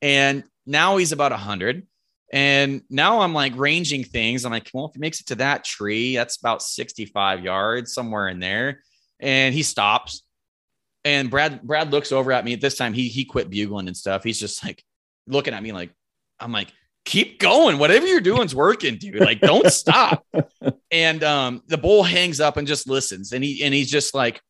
And 0.00 0.44
now 0.66 0.96
he's 0.96 1.12
about 1.12 1.32
100. 1.32 1.86
And 2.32 2.82
now 2.88 3.20
I'm 3.20 3.34
like 3.34 3.52
ranging 3.56 4.04
things. 4.04 4.44
I'm 4.44 4.52
like, 4.52 4.70
well, 4.72 4.86
if 4.86 4.94
he 4.94 5.00
makes 5.00 5.20
it 5.20 5.26
to 5.28 5.34
that 5.36 5.64
tree, 5.64 6.16
that's 6.16 6.38
about 6.38 6.62
65 6.62 7.44
yards, 7.44 7.92
somewhere 7.92 8.28
in 8.28 8.40
there. 8.40 8.82
And 9.20 9.54
he 9.54 9.62
stops. 9.62 10.22
And 11.04 11.30
Brad 11.30 11.62
Brad 11.62 11.90
looks 11.90 12.10
over 12.10 12.32
at 12.32 12.44
me. 12.44 12.54
At 12.54 12.60
this 12.60 12.76
time, 12.76 12.94
he 12.94 13.08
he 13.08 13.24
quit 13.24 13.50
bugling 13.50 13.88
and 13.88 13.96
stuff. 13.96 14.22
He's 14.22 14.38
just 14.38 14.64
like 14.64 14.82
looking 15.26 15.52
at 15.52 15.62
me 15.62 15.72
like, 15.72 15.90
I'm 16.38 16.52
like, 16.52 16.72
keep 17.04 17.38
going. 17.38 17.78
Whatever 17.78 18.06
you're 18.06 18.20
doing's 18.20 18.54
working, 18.54 18.96
dude. 18.96 19.20
Like, 19.20 19.40
don't 19.40 19.66
stop. 19.72 20.24
and 20.90 21.22
um, 21.24 21.62
the 21.66 21.78
bull 21.78 22.02
hangs 22.02 22.40
up 22.40 22.56
and 22.56 22.66
just 22.66 22.88
listens. 22.88 23.32
And 23.32 23.42
he 23.42 23.62
and 23.64 23.74
he's 23.74 23.90
just 23.90 24.14
like, 24.14 24.40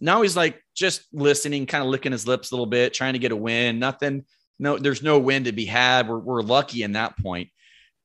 now 0.00 0.22
he's 0.22 0.36
like 0.36 0.60
just 0.74 1.02
listening, 1.12 1.66
kind 1.66 1.82
of 1.82 1.90
licking 1.90 2.12
his 2.12 2.26
lips 2.26 2.50
a 2.50 2.54
little 2.54 2.66
bit, 2.66 2.94
trying 2.94 3.12
to 3.14 3.18
get 3.18 3.32
a 3.32 3.36
win. 3.36 3.78
Nothing 3.78 4.24
no, 4.58 4.78
there's 4.78 5.02
no 5.02 5.18
win 5.18 5.44
to 5.44 5.52
be 5.52 5.64
had. 5.64 6.08
We're, 6.08 6.18
we're 6.18 6.42
lucky 6.42 6.82
in 6.82 6.92
that 6.92 7.18
point. 7.18 7.50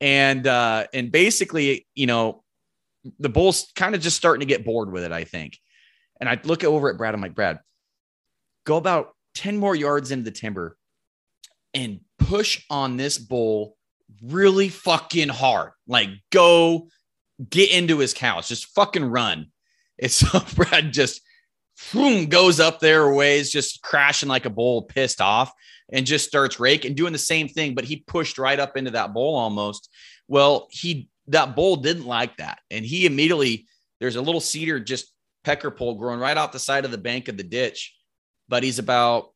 And, 0.01 0.45
uh, 0.47 0.88
and 0.93 1.12
basically, 1.12 1.88
you 1.93 2.07
know, 2.07 2.43
the 3.19 3.29
Bulls 3.29 3.71
kind 3.75 3.95
of 3.95 4.01
just 4.01 4.17
starting 4.17 4.41
to 4.41 4.45
get 4.45 4.65
bored 4.65 4.91
with 4.91 5.03
it, 5.03 5.12
I 5.12 5.23
think. 5.23 5.57
And 6.19 6.27
I 6.27 6.39
look 6.43 6.63
over 6.63 6.89
at 6.89 6.97
Brad. 6.97 7.13
I'm 7.13 7.21
like, 7.21 7.35
Brad, 7.35 7.59
go 8.65 8.77
about 8.77 9.15
10 9.35 9.57
more 9.57 9.75
yards 9.75 10.12
into 10.12 10.25
the 10.25 10.31
timber 10.31 10.77
and 11.73 12.01
push 12.17 12.65
on 12.69 12.97
this 12.97 13.17
bull 13.17 13.75
really 14.23 14.69
fucking 14.69 15.29
hard. 15.29 15.71
Like, 15.88 16.10
go 16.32 16.88
get 17.49 17.71
into 17.71 17.99
his 17.99 18.13
cows, 18.13 18.47
just 18.47 18.67
fucking 18.67 19.05
run. 19.05 19.47
And 20.01 20.12
so 20.12 20.39
Brad 20.55 20.91
just 20.93 21.21
boom, 21.93 22.27
goes 22.27 22.60
up 22.60 22.79
there 22.79 23.13
ways, 23.13 23.51
just 23.51 23.82
crashing 23.82 24.29
like 24.29 24.45
a 24.45 24.49
bull, 24.49 24.84
pissed 24.84 25.21
off 25.21 25.51
and 25.91 26.05
just 26.05 26.27
starts 26.27 26.60
raking, 26.60 26.93
doing 26.93 27.13
the 27.13 27.19
same 27.19 27.47
thing, 27.47 27.73
but 27.73 27.86
he 27.86 27.97
pushed 27.97 28.38
right 28.38 28.60
up 28.60 28.77
into 28.77 28.91
that 28.91 29.13
bowl 29.13 29.36
almost. 29.36 29.89
Well, 30.27 30.67
he 30.71 31.10
that 31.27 31.55
bull 31.55 31.77
didn't 31.77 32.05
like 32.05 32.38
that, 32.38 32.60
and 32.71 32.86
he 32.86 33.05
immediately 33.05 33.67
there's 33.99 34.15
a 34.15 34.21
little 34.21 34.41
cedar 34.41 34.79
just 34.79 35.12
pecker 35.43 35.71
pole 35.71 35.95
growing 35.95 36.19
right 36.19 36.38
off 36.38 36.51
the 36.51 36.60
side 36.60 36.86
of 36.86 36.91
the 36.91 36.97
bank 36.97 37.27
of 37.27 37.38
the 37.38 37.43
ditch, 37.43 37.95
but 38.47 38.63
he's 38.63 38.79
about 38.79 39.29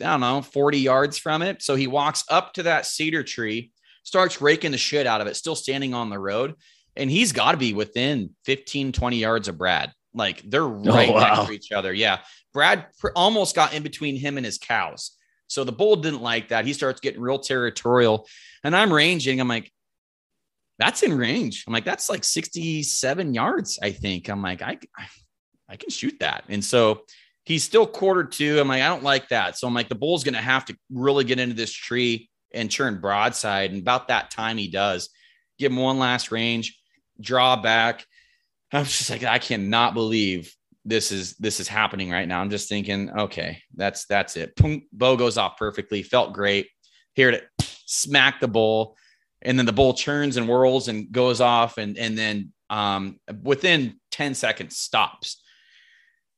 I 0.00 0.04
don't 0.04 0.20
know 0.20 0.42
40 0.42 0.78
yards 0.78 1.18
from 1.18 1.42
it. 1.42 1.62
So 1.62 1.76
he 1.76 1.86
walks 1.86 2.24
up 2.28 2.54
to 2.54 2.64
that 2.64 2.86
cedar 2.86 3.22
tree, 3.22 3.70
starts 4.02 4.40
raking 4.40 4.72
the 4.72 4.78
shit 4.78 5.06
out 5.06 5.20
of 5.20 5.26
it, 5.26 5.36
still 5.36 5.56
standing 5.56 5.94
on 5.94 6.10
the 6.10 6.18
road, 6.18 6.54
and 6.96 7.10
he's 7.10 7.32
got 7.32 7.52
to 7.52 7.56
be 7.56 7.74
within 7.74 8.30
15 8.44 8.92
20 8.92 9.16
yards 9.16 9.48
of 9.48 9.58
Brad. 9.58 9.92
Like 10.14 10.42
they're 10.42 10.64
oh, 10.64 10.68
right 10.68 11.08
oh, 11.08 11.12
wow. 11.12 11.34
next 11.34 11.46
to 11.46 11.52
each 11.52 11.72
other. 11.72 11.92
Yeah. 11.92 12.20
Brad 12.52 12.86
pr- 12.98 13.10
almost 13.14 13.54
got 13.54 13.74
in 13.74 13.82
between 13.82 14.16
him 14.16 14.36
and 14.36 14.44
his 14.44 14.58
cows. 14.58 15.12
So 15.46 15.64
the 15.64 15.72
bull 15.72 15.96
didn't 15.96 16.22
like 16.22 16.48
that. 16.48 16.64
He 16.64 16.72
starts 16.72 17.00
getting 17.00 17.20
real 17.20 17.38
territorial. 17.38 18.26
And 18.64 18.74
I'm 18.74 18.92
ranging. 18.92 19.40
I'm 19.40 19.48
like, 19.48 19.70
that's 20.78 21.02
in 21.02 21.16
range. 21.16 21.64
I'm 21.66 21.72
like, 21.72 21.84
that's 21.84 22.08
like 22.08 22.24
67 22.24 23.34
yards, 23.34 23.78
I 23.82 23.90
think. 23.90 24.28
I'm 24.28 24.42
like, 24.42 24.62
I, 24.62 24.78
I 25.68 25.76
can 25.76 25.90
shoot 25.90 26.16
that. 26.20 26.44
And 26.48 26.64
so 26.64 27.02
he's 27.44 27.64
still 27.64 27.86
quarter 27.86 28.24
two. 28.24 28.58
I'm 28.60 28.68
like, 28.68 28.82
I 28.82 28.88
don't 28.88 29.02
like 29.02 29.28
that. 29.28 29.58
So 29.58 29.66
I'm 29.66 29.74
like, 29.74 29.88
the 29.88 29.94
bull's 29.94 30.24
going 30.24 30.34
to 30.34 30.40
have 30.40 30.64
to 30.66 30.76
really 30.90 31.24
get 31.24 31.38
into 31.38 31.54
this 31.54 31.72
tree 31.72 32.29
and 32.52 32.70
churn 32.70 33.00
broadside. 33.00 33.70
And 33.70 33.80
about 33.80 34.08
that 34.08 34.30
time 34.30 34.56
he 34.56 34.68
does 34.68 35.08
give 35.58 35.72
him 35.72 35.78
one 35.78 35.98
last 35.98 36.32
range, 36.32 36.78
draw 37.20 37.56
back. 37.56 38.04
I'm 38.72 38.84
just 38.84 39.10
like, 39.10 39.24
I 39.24 39.38
cannot 39.38 39.94
believe 39.94 40.54
this 40.84 41.12
is 41.12 41.36
this 41.36 41.60
is 41.60 41.68
happening 41.68 42.10
right 42.10 42.26
now. 42.26 42.40
I'm 42.40 42.50
just 42.50 42.68
thinking, 42.68 43.10
okay, 43.10 43.62
that's 43.74 44.06
that's 44.06 44.36
it. 44.36 44.56
Boom, 44.56 44.82
bow 44.92 45.16
goes 45.16 45.36
off 45.36 45.56
perfectly. 45.58 46.02
Felt 46.02 46.32
great. 46.32 46.68
Here 47.14 47.30
to 47.30 47.42
smack 47.86 48.40
the 48.40 48.48
bull, 48.48 48.96
and 49.42 49.58
then 49.58 49.66
the 49.66 49.72
bull 49.72 49.94
churns 49.94 50.36
and 50.36 50.46
whirls 50.46 50.88
and 50.88 51.12
goes 51.12 51.40
off, 51.40 51.78
and 51.78 51.98
and 51.98 52.16
then 52.16 52.52
um, 52.70 53.18
within 53.42 53.98
10 54.12 54.34
seconds 54.34 54.76
stops. 54.76 55.42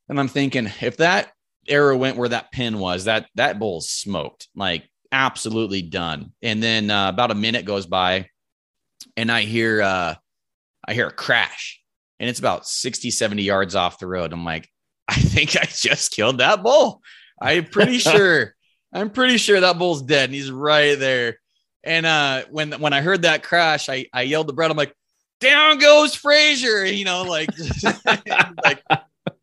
And 0.09 0.19
I'm 0.19 0.27
thinking, 0.27 0.69
if 0.81 0.97
that 0.97 1.31
arrow 1.67 1.95
went 1.95 2.17
where 2.17 2.29
that 2.29 2.51
pin 2.51 2.79
was, 2.79 3.05
that 3.05 3.27
that 3.35 3.59
bull's 3.59 3.89
smoked, 3.89 4.49
like 4.55 4.83
absolutely 5.13 5.81
done. 5.81 6.33
And 6.41 6.61
then 6.61 6.89
uh, 6.89 7.07
about 7.07 7.31
a 7.31 7.35
minute 7.35 7.63
goes 7.63 7.85
by, 7.85 8.27
and 9.15 9.31
I 9.31 9.43
hear 9.43 9.81
uh, 9.81 10.15
I 10.85 10.93
hear 10.93 11.07
a 11.07 11.13
crash 11.13 11.79
and 12.19 12.29
it's 12.29 12.39
about 12.39 12.65
60, 12.65 13.11
70 13.11 13.43
yards 13.43 13.75
off 13.75 13.99
the 13.99 14.07
road. 14.07 14.31
I'm 14.31 14.45
like, 14.45 14.69
I 15.09 15.15
think 15.15 15.57
I 15.57 15.65
just 15.65 16.13
killed 16.13 16.37
that 16.37 16.63
bull. 16.63 17.01
I'm 17.41 17.65
pretty 17.65 17.97
sure. 17.99 18.55
I'm 18.93 19.09
pretty 19.09 19.37
sure 19.37 19.59
that 19.59 19.77
bull's 19.77 20.03
dead 20.03 20.25
and 20.25 20.33
he's 20.33 20.51
right 20.51 20.97
there. 20.97 21.39
And 21.83 22.05
uh, 22.05 22.43
when 22.49 22.71
when 22.73 22.93
I 22.93 23.01
heard 23.01 23.23
that 23.23 23.43
crash, 23.43 23.89
I, 23.89 24.05
I 24.13 24.21
yelled 24.21 24.47
to 24.47 24.53
Brett, 24.53 24.71
I'm 24.71 24.77
like, 24.77 24.95
down 25.41 25.79
goes 25.79 26.15
Frazier. 26.15 26.85
You 26.85 27.03
know, 27.03 27.23
like, 27.23 27.49
like 28.05 28.81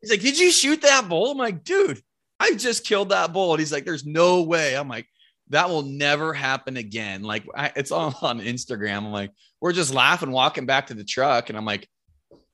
he's 0.00 0.11
like, 0.11 0.22
Did 0.22 0.38
you 0.38 0.50
shoot 0.50 0.80
that 0.80 1.06
bull? 1.06 1.33
I'm 1.33 1.37
like, 1.37 1.64
dude, 1.64 2.00
I 2.38 2.54
just 2.54 2.87
killed 2.87 3.11
that 3.11 3.35
bull. 3.35 3.52
And 3.52 3.61
he's 3.61 3.72
like, 3.72 3.85
There's 3.85 4.06
no 4.06 4.40
way. 4.40 4.74
I'm 4.74 4.88
like, 4.88 5.06
that 5.51 5.69
will 5.69 5.83
never 5.83 6.33
happen 6.33 6.77
again. 6.77 7.23
Like 7.23 7.45
I, 7.55 7.73
it's 7.77 7.91
all 7.91 8.17
on 8.23 8.41
Instagram. 8.41 8.99
I'm 8.99 9.13
like, 9.13 9.33
we're 9.61 9.73
just 9.73 9.93
laughing, 9.93 10.31
walking 10.31 10.67
back 10.67 10.89
to 10.89 10.95
the 10.95 11.05
truck. 11.05 11.49
And 11.49 11.59
I'm 11.59 11.65
like, 11.65 11.89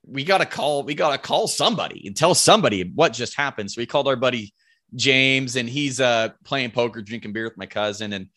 we 0.07 0.25
got 0.25 0.39
to 0.39 0.47
call, 0.47 0.83
we 0.83 0.95
got 0.95 1.13
to 1.13 1.19
call 1.19 1.49
somebody 1.49 2.07
and 2.07 2.17
tell 2.17 2.35
somebody 2.35 2.91
what 2.95 3.13
just 3.13 3.35
happened. 3.35 3.71
So 3.71 3.81
we 3.81 3.87
called 3.87 4.09
our 4.09 4.17
buddy 4.17 4.53
James, 4.95 5.57
and 5.57 5.69
he's 5.69 6.01
uh 6.01 6.31
playing 6.45 6.71
poker, 6.71 7.03
drinking 7.03 7.33
beer 7.33 7.45
with 7.45 7.59
my 7.59 7.67
cousin, 7.67 8.13
and 8.13 8.29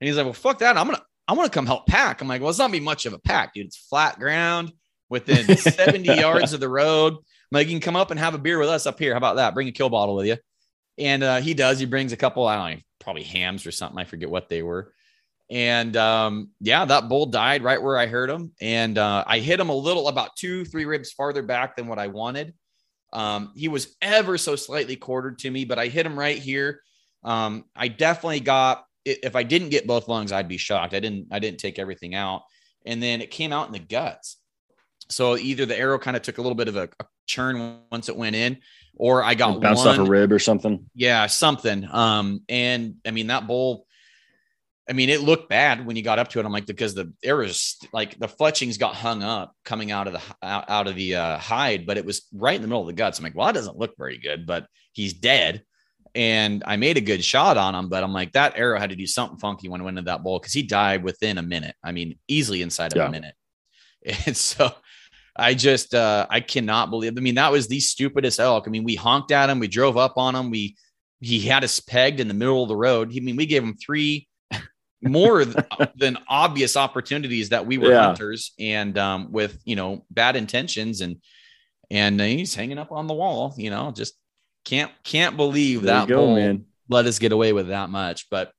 and 0.00 0.08
he's 0.08 0.16
like, 0.16 0.24
"Well, 0.24 0.32
fuck 0.32 0.58
that, 0.60 0.76
I'm 0.76 0.86
gonna 0.86 1.02
I 1.26 1.34
want 1.34 1.52
to 1.52 1.54
come 1.56 1.66
help 1.66 1.86
pack." 1.86 2.20
I'm 2.20 2.28
like, 2.28 2.40
"Well, 2.40 2.50
it's 2.50 2.58
not 2.58 2.72
be 2.72 2.80
much 2.80 3.06
of 3.06 3.12
a 3.12 3.18
pack, 3.18 3.54
dude. 3.54 3.66
It's 3.66 3.76
flat 3.76 4.18
ground 4.18 4.72
within 5.10 5.56
70 5.56 6.06
yards 6.06 6.52
of 6.52 6.60
the 6.60 6.68
road. 6.68 7.12
I'm 7.12 7.20
like, 7.52 7.68
you 7.68 7.74
can 7.74 7.80
come 7.80 7.96
up 7.96 8.10
and 8.10 8.20
have 8.20 8.34
a 8.34 8.38
beer 8.38 8.58
with 8.58 8.68
us 8.68 8.86
up 8.86 8.98
here. 8.98 9.12
How 9.12 9.18
about 9.18 9.36
that? 9.36 9.54
Bring 9.54 9.68
a 9.68 9.72
kill 9.72 9.90
bottle 9.90 10.16
with 10.16 10.26
you." 10.26 10.36
And 10.96 11.22
uh, 11.22 11.40
he 11.40 11.54
does. 11.54 11.78
He 11.78 11.86
brings 11.86 12.12
a 12.12 12.16
couple. 12.16 12.46
I 12.46 12.56
don't 12.56 12.76
know, 12.76 12.80
probably 13.08 13.22
hams 13.22 13.64
or 13.64 13.70
something. 13.70 13.98
I 13.98 14.04
forget 14.04 14.28
what 14.28 14.50
they 14.50 14.62
were. 14.62 14.92
And 15.48 15.96
um, 15.96 16.50
yeah, 16.60 16.84
that 16.84 17.08
bull 17.08 17.24
died 17.24 17.62
right 17.62 17.82
where 17.82 17.96
I 17.96 18.04
heard 18.04 18.28
him. 18.28 18.52
And 18.60 18.98
uh, 18.98 19.24
I 19.26 19.38
hit 19.38 19.58
him 19.58 19.70
a 19.70 19.74
little, 19.74 20.08
about 20.08 20.36
two, 20.36 20.66
three 20.66 20.84
ribs 20.84 21.10
farther 21.12 21.40
back 21.40 21.74
than 21.74 21.86
what 21.86 21.98
I 21.98 22.08
wanted. 22.08 22.52
Um, 23.14 23.52
he 23.56 23.68
was 23.68 23.96
ever 24.02 24.36
so 24.36 24.56
slightly 24.56 24.94
quartered 24.94 25.38
to 25.38 25.50
me, 25.50 25.64
but 25.64 25.78
I 25.78 25.86
hit 25.86 26.04
him 26.04 26.18
right 26.18 26.36
here. 26.36 26.82
Um, 27.24 27.64
I 27.74 27.88
definitely 27.88 28.40
got. 28.40 28.84
If 29.06 29.34
I 29.36 29.42
didn't 29.42 29.70
get 29.70 29.86
both 29.86 30.06
lungs, 30.06 30.30
I'd 30.30 30.48
be 30.48 30.58
shocked. 30.58 30.92
I 30.92 31.00
didn't. 31.00 31.28
I 31.30 31.38
didn't 31.38 31.60
take 31.60 31.78
everything 31.78 32.14
out, 32.14 32.42
and 32.84 33.02
then 33.02 33.22
it 33.22 33.30
came 33.30 33.54
out 33.54 33.68
in 33.68 33.72
the 33.72 33.78
guts. 33.78 34.36
So 35.08 35.38
either 35.38 35.64
the 35.64 35.78
arrow 35.78 35.98
kind 35.98 36.14
of 36.14 36.22
took 36.22 36.36
a 36.36 36.42
little 36.42 36.56
bit 36.56 36.68
of 36.68 36.76
a, 36.76 36.90
a 37.00 37.06
churn 37.26 37.78
once 37.90 38.10
it 38.10 38.16
went 38.16 38.36
in, 38.36 38.58
or 38.98 39.22
I 39.22 39.34
got 39.34 39.56
it 39.56 39.62
bounced 39.62 39.86
one, 39.86 39.98
off 40.00 40.06
a 40.06 40.10
rib 40.10 40.32
or 40.32 40.38
something. 40.38 40.90
Yeah, 40.94 41.26
something. 41.26 41.88
Um, 41.90 42.42
and 42.48 42.96
I 43.06 43.10
mean 43.10 43.28
that 43.28 43.46
bull 43.46 43.86
I 44.88 44.94
mean, 44.94 45.10
it 45.10 45.20
looked 45.20 45.50
bad 45.50 45.84
when 45.84 45.96
you 45.96 46.02
got 46.02 46.18
up 46.18 46.28
to 46.28 46.40
it. 46.40 46.46
I'm 46.46 46.52
like, 46.52 46.64
because 46.64 46.94
the 46.94 47.12
arrows, 47.22 47.76
like 47.92 48.18
the 48.18 48.28
fletchings 48.28 48.78
got 48.78 48.94
hung 48.94 49.22
up 49.22 49.54
coming 49.64 49.90
out 49.90 50.06
of 50.06 50.14
the 50.14 50.22
out, 50.42 50.70
out 50.70 50.86
of 50.86 50.94
the 50.94 51.16
uh, 51.16 51.38
hide, 51.38 51.86
but 51.86 51.98
it 51.98 52.06
was 52.06 52.26
right 52.32 52.56
in 52.56 52.62
the 52.62 52.68
middle 52.68 52.80
of 52.80 52.86
the 52.86 52.94
guts. 52.94 53.18
I'm 53.18 53.24
like, 53.24 53.34
well, 53.34 53.46
that 53.46 53.54
doesn't 53.54 53.76
look 53.76 53.94
very 53.98 54.16
good, 54.16 54.46
but 54.46 54.66
he's 54.92 55.12
dead. 55.12 55.62
And 56.14 56.62
I 56.66 56.76
made 56.76 56.96
a 56.96 57.02
good 57.02 57.22
shot 57.22 57.58
on 57.58 57.74
him, 57.74 57.90
but 57.90 58.02
I'm 58.02 58.14
like, 58.14 58.32
that 58.32 58.56
arrow 58.56 58.80
had 58.80 58.90
to 58.90 58.96
do 58.96 59.06
something 59.06 59.38
funky 59.38 59.68
when 59.68 59.82
it 59.82 59.84
went 59.84 59.98
into 59.98 60.10
that 60.10 60.22
bowl 60.22 60.38
because 60.38 60.54
he 60.54 60.62
died 60.62 61.04
within 61.04 61.36
a 61.36 61.42
minute. 61.42 61.76
I 61.84 61.92
mean, 61.92 62.18
easily 62.26 62.62
inside 62.62 62.92
of 62.92 62.96
yeah. 62.96 63.08
a 63.08 63.10
minute. 63.10 63.34
And 64.26 64.36
so 64.36 64.70
I 65.38 65.54
just 65.54 65.94
uh 65.94 66.26
I 66.28 66.40
cannot 66.40 66.90
believe. 66.90 67.16
I 67.16 67.20
mean, 67.20 67.36
that 67.36 67.52
was 67.52 67.68
the 67.68 67.80
stupidest 67.80 68.40
elk. 68.40 68.64
I 68.66 68.70
mean, 68.70 68.84
we 68.84 68.96
honked 68.96 69.30
at 69.30 69.48
him, 69.48 69.60
we 69.60 69.68
drove 69.68 69.96
up 69.96 70.14
on 70.16 70.34
him, 70.34 70.50
we 70.50 70.76
he 71.20 71.40
had 71.40 71.64
us 71.64 71.80
pegged 71.80 72.20
in 72.20 72.28
the 72.28 72.34
middle 72.34 72.62
of 72.62 72.68
the 72.68 72.76
road. 72.76 73.10
I 73.14 73.20
mean, 73.20 73.36
we 73.36 73.46
gave 73.46 73.62
him 73.62 73.76
three 73.76 74.28
more 75.02 75.44
than 75.96 76.18
obvious 76.28 76.76
opportunities 76.76 77.50
that 77.50 77.66
we 77.66 77.78
were 77.78 77.90
yeah. 77.90 78.06
hunters 78.06 78.52
and 78.58 78.96
um, 78.98 79.32
with 79.32 79.58
you 79.64 79.76
know 79.76 80.04
bad 80.10 80.36
intentions 80.36 81.00
and 81.00 81.16
and 81.90 82.20
he's 82.20 82.54
hanging 82.54 82.78
up 82.78 82.92
on 82.92 83.06
the 83.06 83.14
wall 83.14 83.54
you 83.56 83.70
know 83.70 83.90
just 83.90 84.14
can't 84.64 84.92
can't 85.04 85.36
believe 85.36 85.82
there 85.82 85.94
that 85.94 86.08
go, 86.08 86.34
man. 86.34 86.64
let 86.88 87.06
us 87.06 87.18
get 87.18 87.32
away 87.32 87.52
with 87.52 87.68
that 87.68 87.90
much 87.90 88.28
but 88.30 88.52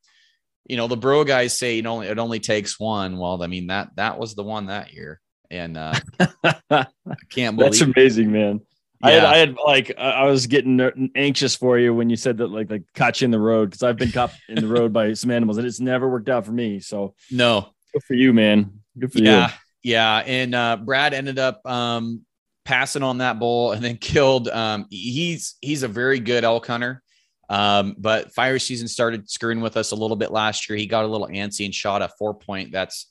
you 0.66 0.78
know 0.78 0.88
the 0.88 0.98
bro 0.98 1.24
guys 1.24 1.58
say 1.58 1.76
you 1.76 1.82
know 1.82 2.02
it 2.02 2.20
only 2.20 2.40
takes 2.40 2.80
one 2.80 3.18
well 3.18 3.42
i 3.44 3.48
mean 3.48 3.68
that 3.68 3.90
that 3.96 4.18
was 4.18 4.34
the 4.34 4.44
one 4.44 4.68
that 4.68 4.94
year 4.94 5.20
and 5.52 5.78
uh 5.78 5.94
i 6.72 6.86
can't 7.30 7.58
believe 7.58 7.72
that's 7.72 7.82
amazing 7.82 8.32
man 8.32 8.62
I 9.02 9.12
had, 9.12 9.24
I 9.24 9.38
had 9.38 9.58
like 9.66 9.98
I 9.98 10.26
was 10.26 10.48
getting 10.48 11.10
anxious 11.16 11.56
for 11.56 11.80
you 11.80 11.94
when 11.94 12.10
you 12.10 12.18
said 12.18 12.38
that 12.38 12.48
like 12.48 12.70
like 12.70 12.84
caught 12.94 13.22
you 13.22 13.26
in 13.26 13.32
the 13.32 13.40
road 13.40 13.70
because 13.70 13.84
I've 13.84 13.96
been 13.96 14.12
caught 14.12 14.34
in 14.50 14.56
the 14.56 14.68
road 14.68 14.92
by 14.92 15.14
some 15.14 15.32
animals 15.32 15.58
and 15.58 15.66
it's 15.66 15.80
never 15.80 16.10
worked 16.10 16.28
out 16.28 16.46
for 16.46 16.52
me. 16.52 16.82
So 16.82 17.16
no, 17.32 17.70
good 17.94 18.04
for 18.04 18.14
you, 18.14 18.34
man. 18.34 18.82
Good 18.98 19.14
for 19.14 19.20
yeah, 19.20 19.52
you. 19.84 19.92
Yeah, 19.94 20.18
yeah. 20.20 20.24
and 20.26 20.56
uh, 20.56 20.78
Brad 20.78 21.14
ended 21.14 21.40
up 21.40 21.66
um, 21.66 22.26
passing 22.66 23.02
on 23.02 23.20
that 23.20 23.40
bull 23.40 23.72
and 23.72 23.84
then 23.84 23.96
killed. 24.02 24.50
Um, 24.50 24.86
he's 24.90 25.56
he's 25.62 25.84
a 25.84 25.88
very 25.88 26.20
good 26.20 26.44
elk 26.44 26.68
hunter, 26.68 27.02
um, 27.48 27.96
but 27.98 28.34
fire 28.34 28.60
season 28.60 28.90
started 28.90 29.30
screwing 29.30 29.62
with 29.62 29.78
us 29.78 29.92
a 29.92 29.96
little 29.96 30.18
bit 30.18 30.32
last 30.32 30.70
year. 30.70 30.78
He 30.78 30.88
got 30.88 31.06
a 31.06 31.08
little 31.08 31.28
antsy 31.28 31.64
and 31.64 31.74
shot 31.74 32.02
a 32.02 32.10
four 32.20 32.34
point. 32.34 32.74
That's 32.74 33.08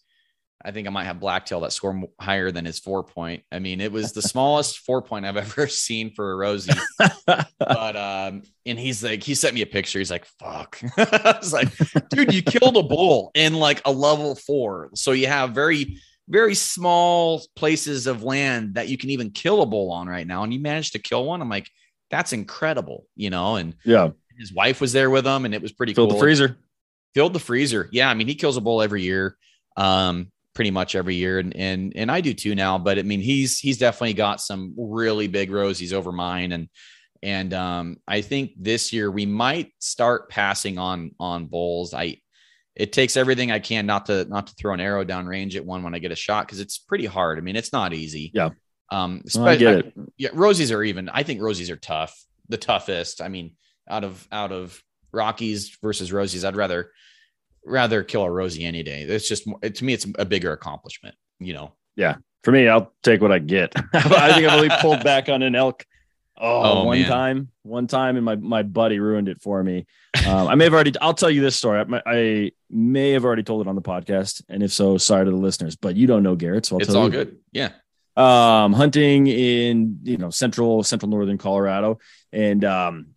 I 0.64 0.72
think 0.72 0.88
I 0.88 0.90
might 0.90 1.04
have 1.04 1.20
Blacktail 1.20 1.60
that 1.60 1.72
score 1.72 2.02
higher 2.20 2.50
than 2.50 2.64
his 2.64 2.80
four 2.80 3.04
point. 3.04 3.44
I 3.52 3.60
mean, 3.60 3.80
it 3.80 3.92
was 3.92 4.12
the 4.12 4.22
smallest 4.32 4.80
four 4.80 5.02
point 5.02 5.24
I've 5.24 5.36
ever 5.36 5.66
seen 5.68 6.12
for 6.12 6.32
a 6.32 6.36
Rosie. 6.36 6.72
but 7.26 7.96
um, 7.96 8.42
and 8.66 8.78
he's 8.78 9.02
like, 9.02 9.22
he 9.22 9.34
sent 9.34 9.54
me 9.54 9.62
a 9.62 9.66
picture. 9.66 9.98
He's 9.98 10.10
like, 10.10 10.26
fuck. 10.38 10.80
I 10.96 11.36
was 11.40 11.52
like, 11.52 11.68
dude, 12.10 12.34
you 12.34 12.42
killed 12.42 12.76
a 12.76 12.82
bull 12.82 13.30
in 13.34 13.54
like 13.54 13.82
a 13.84 13.92
level 13.92 14.34
four. 14.34 14.90
So 14.94 15.12
you 15.12 15.28
have 15.28 15.50
very, 15.50 15.98
very 16.28 16.54
small 16.54 17.42
places 17.54 18.06
of 18.06 18.22
land 18.22 18.74
that 18.74 18.88
you 18.88 18.98
can 18.98 19.10
even 19.10 19.30
kill 19.30 19.62
a 19.62 19.66
bull 19.66 19.92
on 19.92 20.08
right 20.08 20.26
now. 20.26 20.42
And 20.42 20.52
you 20.52 20.60
managed 20.60 20.92
to 20.92 20.98
kill 20.98 21.24
one. 21.24 21.40
I'm 21.40 21.48
like, 21.48 21.68
that's 22.10 22.32
incredible, 22.32 23.06
you 23.16 23.30
know. 23.30 23.56
And 23.56 23.74
yeah, 23.84 24.10
his 24.38 24.52
wife 24.52 24.80
was 24.80 24.92
there 24.92 25.10
with 25.10 25.26
him, 25.26 25.44
and 25.44 25.54
it 25.54 25.62
was 25.62 25.72
pretty 25.72 25.94
Filled 25.94 26.10
cool. 26.10 26.18
the 26.18 26.22
freezer. 26.22 26.58
Filled 27.14 27.32
the 27.32 27.40
freezer. 27.40 27.88
Yeah, 27.92 28.10
I 28.10 28.14
mean, 28.14 28.26
he 28.26 28.34
kills 28.34 28.56
a 28.56 28.60
bull 28.60 28.82
every 28.82 29.02
year. 29.02 29.36
Um, 29.76 30.30
pretty 30.58 30.70
much 30.72 30.96
every 30.96 31.14
year 31.14 31.38
and 31.38 31.54
and 31.54 31.92
and 31.94 32.10
I 32.10 32.20
do 32.20 32.34
too 32.34 32.56
now 32.56 32.78
but 32.78 32.98
I 32.98 33.02
mean 33.02 33.20
he's 33.20 33.60
he's 33.60 33.78
definitely 33.78 34.14
got 34.14 34.40
some 34.40 34.74
really 34.76 35.28
big 35.28 35.52
rosies 35.52 35.92
over 35.92 36.10
mine 36.10 36.50
and 36.50 36.68
and 37.22 37.54
um 37.54 37.98
I 38.08 38.22
think 38.22 38.54
this 38.58 38.92
year 38.92 39.08
we 39.08 39.24
might 39.24 39.70
start 39.78 40.28
passing 40.28 40.76
on 40.76 41.12
on 41.20 41.46
bulls 41.46 41.94
I 41.94 42.16
it 42.74 42.92
takes 42.92 43.16
everything 43.16 43.52
I 43.52 43.60
can 43.60 43.86
not 43.86 44.06
to 44.06 44.24
not 44.24 44.48
to 44.48 44.54
throw 44.54 44.74
an 44.74 44.80
arrow 44.80 45.04
down 45.04 45.26
range 45.26 45.54
at 45.54 45.64
one 45.64 45.84
when 45.84 45.94
I 45.94 46.00
get 46.00 46.10
a 46.10 46.16
shot 46.16 46.48
because 46.48 46.58
it's 46.58 46.76
pretty 46.76 47.06
hard. 47.06 47.38
I 47.38 47.40
mean 47.40 47.54
it's 47.54 47.72
not 47.72 47.94
easy. 47.94 48.32
Yeah. 48.34 48.50
Um 48.90 49.22
no, 49.36 49.46
I 49.46 49.54
get 49.54 49.78
it. 49.78 49.92
yeah 50.16 50.30
rosies 50.30 50.74
are 50.74 50.82
even 50.82 51.08
I 51.08 51.22
think 51.22 51.40
rosies 51.40 51.70
are 51.70 51.76
tough 51.76 52.20
the 52.48 52.58
toughest. 52.58 53.22
I 53.22 53.28
mean 53.28 53.54
out 53.88 54.02
of 54.02 54.26
out 54.32 54.50
of 54.50 54.82
Rockies 55.12 55.78
versus 55.80 56.10
Rosies 56.10 56.44
I'd 56.44 56.56
rather 56.56 56.90
rather 57.68 58.02
kill 58.02 58.22
a 58.22 58.30
Rosie 58.30 58.64
any 58.64 58.82
day. 58.82 59.02
It's 59.02 59.28
just 59.28 59.44
to 59.44 59.84
me, 59.84 59.92
it's 59.92 60.06
a 60.18 60.24
bigger 60.24 60.52
accomplishment, 60.52 61.14
you 61.38 61.52
know? 61.52 61.72
Yeah. 61.96 62.16
For 62.44 62.52
me, 62.52 62.68
I'll 62.68 62.92
take 63.02 63.20
what 63.20 63.32
I 63.32 63.40
get. 63.40 63.72
I 63.94 64.32
think 64.32 64.46
I've 64.46 64.54
only 64.54 64.70
pulled 64.80 65.04
back 65.04 65.28
on 65.28 65.42
an 65.42 65.54
elk. 65.54 65.84
Oh, 66.40 66.62
oh 66.62 66.84
one 66.84 67.00
man. 67.00 67.08
time, 67.08 67.48
one 67.62 67.86
time, 67.88 68.14
and 68.14 68.24
my 68.24 68.36
my 68.36 68.62
buddy 68.62 69.00
ruined 69.00 69.28
it 69.28 69.42
for 69.42 69.62
me. 69.62 69.86
Um, 70.24 70.46
I 70.46 70.54
may 70.54 70.64
have 70.64 70.72
already. 70.72 70.92
I'll 71.00 71.14
tell 71.14 71.30
you 71.30 71.40
this 71.40 71.56
story. 71.56 71.80
I, 71.80 72.02
I, 72.06 72.52
may 72.70 73.10
have 73.10 73.24
already 73.24 73.42
told 73.42 73.66
it 73.66 73.68
on 73.68 73.74
the 73.74 73.82
podcast, 73.82 74.42
and 74.48 74.62
if 74.62 74.72
so, 74.72 74.98
sorry 74.98 75.24
to 75.24 75.30
the 75.32 75.36
listeners. 75.36 75.74
But 75.74 75.96
you 75.96 76.06
don't 76.06 76.22
know 76.22 76.36
Garrett, 76.36 76.66
so 76.66 76.76
I'll 76.76 76.82
it's 76.82 76.94
all 76.94 77.06
you. 77.06 77.10
good. 77.10 77.38
Yeah. 77.50 77.70
Um, 78.16 78.72
hunting 78.72 79.26
in 79.26 79.98
you 80.04 80.16
know 80.16 80.30
central 80.30 80.84
central 80.84 81.10
northern 81.10 81.38
Colorado, 81.38 81.98
and 82.32 82.64
um, 82.64 83.08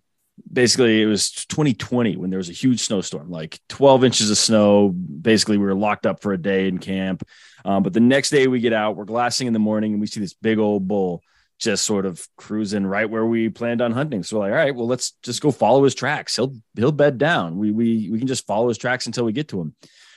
basically 0.51 1.01
it 1.01 1.05
was 1.05 1.31
2020 1.31 2.17
when 2.17 2.29
there 2.29 2.37
was 2.37 2.49
a 2.49 2.53
huge 2.53 2.81
snowstorm, 2.81 3.29
like 3.29 3.59
12 3.69 4.03
inches 4.03 4.31
of 4.31 4.37
snow. 4.37 4.89
Basically, 4.89 5.57
we 5.57 5.65
were 5.65 5.75
locked 5.75 6.05
up 6.05 6.21
for 6.21 6.33
a 6.33 6.37
day 6.37 6.67
in 6.67 6.77
camp. 6.77 7.23
Um, 7.63 7.83
but 7.83 7.93
the 7.93 7.99
next 7.99 8.29
day 8.29 8.47
we 8.47 8.59
get 8.59 8.73
out, 8.73 8.95
we're 8.95 9.05
glassing 9.05 9.47
in 9.47 9.53
the 9.53 9.59
morning, 9.59 9.93
and 9.93 10.01
we 10.01 10.07
see 10.07 10.19
this 10.19 10.33
big 10.33 10.57
old 10.57 10.87
bull 10.87 11.23
just 11.59 11.85
sort 11.85 12.07
of 12.07 12.27
cruising 12.37 12.85
right 12.85 13.07
where 13.07 13.25
we 13.25 13.47
planned 13.47 13.81
on 13.81 13.91
hunting. 13.91 14.23
So 14.23 14.37
we're 14.37 14.45
like, 14.45 14.51
all 14.51 14.57
right, 14.57 14.75
well, 14.75 14.87
let's 14.87 15.11
just 15.21 15.41
go 15.41 15.51
follow 15.51 15.83
his 15.83 15.93
tracks. 15.93 16.35
He'll 16.35 16.55
he'll 16.75 16.91
bed 16.91 17.17
down. 17.17 17.57
We 17.57 17.71
we 17.71 18.09
we 18.09 18.17
can 18.17 18.27
just 18.27 18.47
follow 18.47 18.67
his 18.67 18.77
tracks 18.77 19.05
until 19.05 19.25
we 19.25 19.31
get 19.31 19.49
to 19.49 19.61
him. 19.61 19.75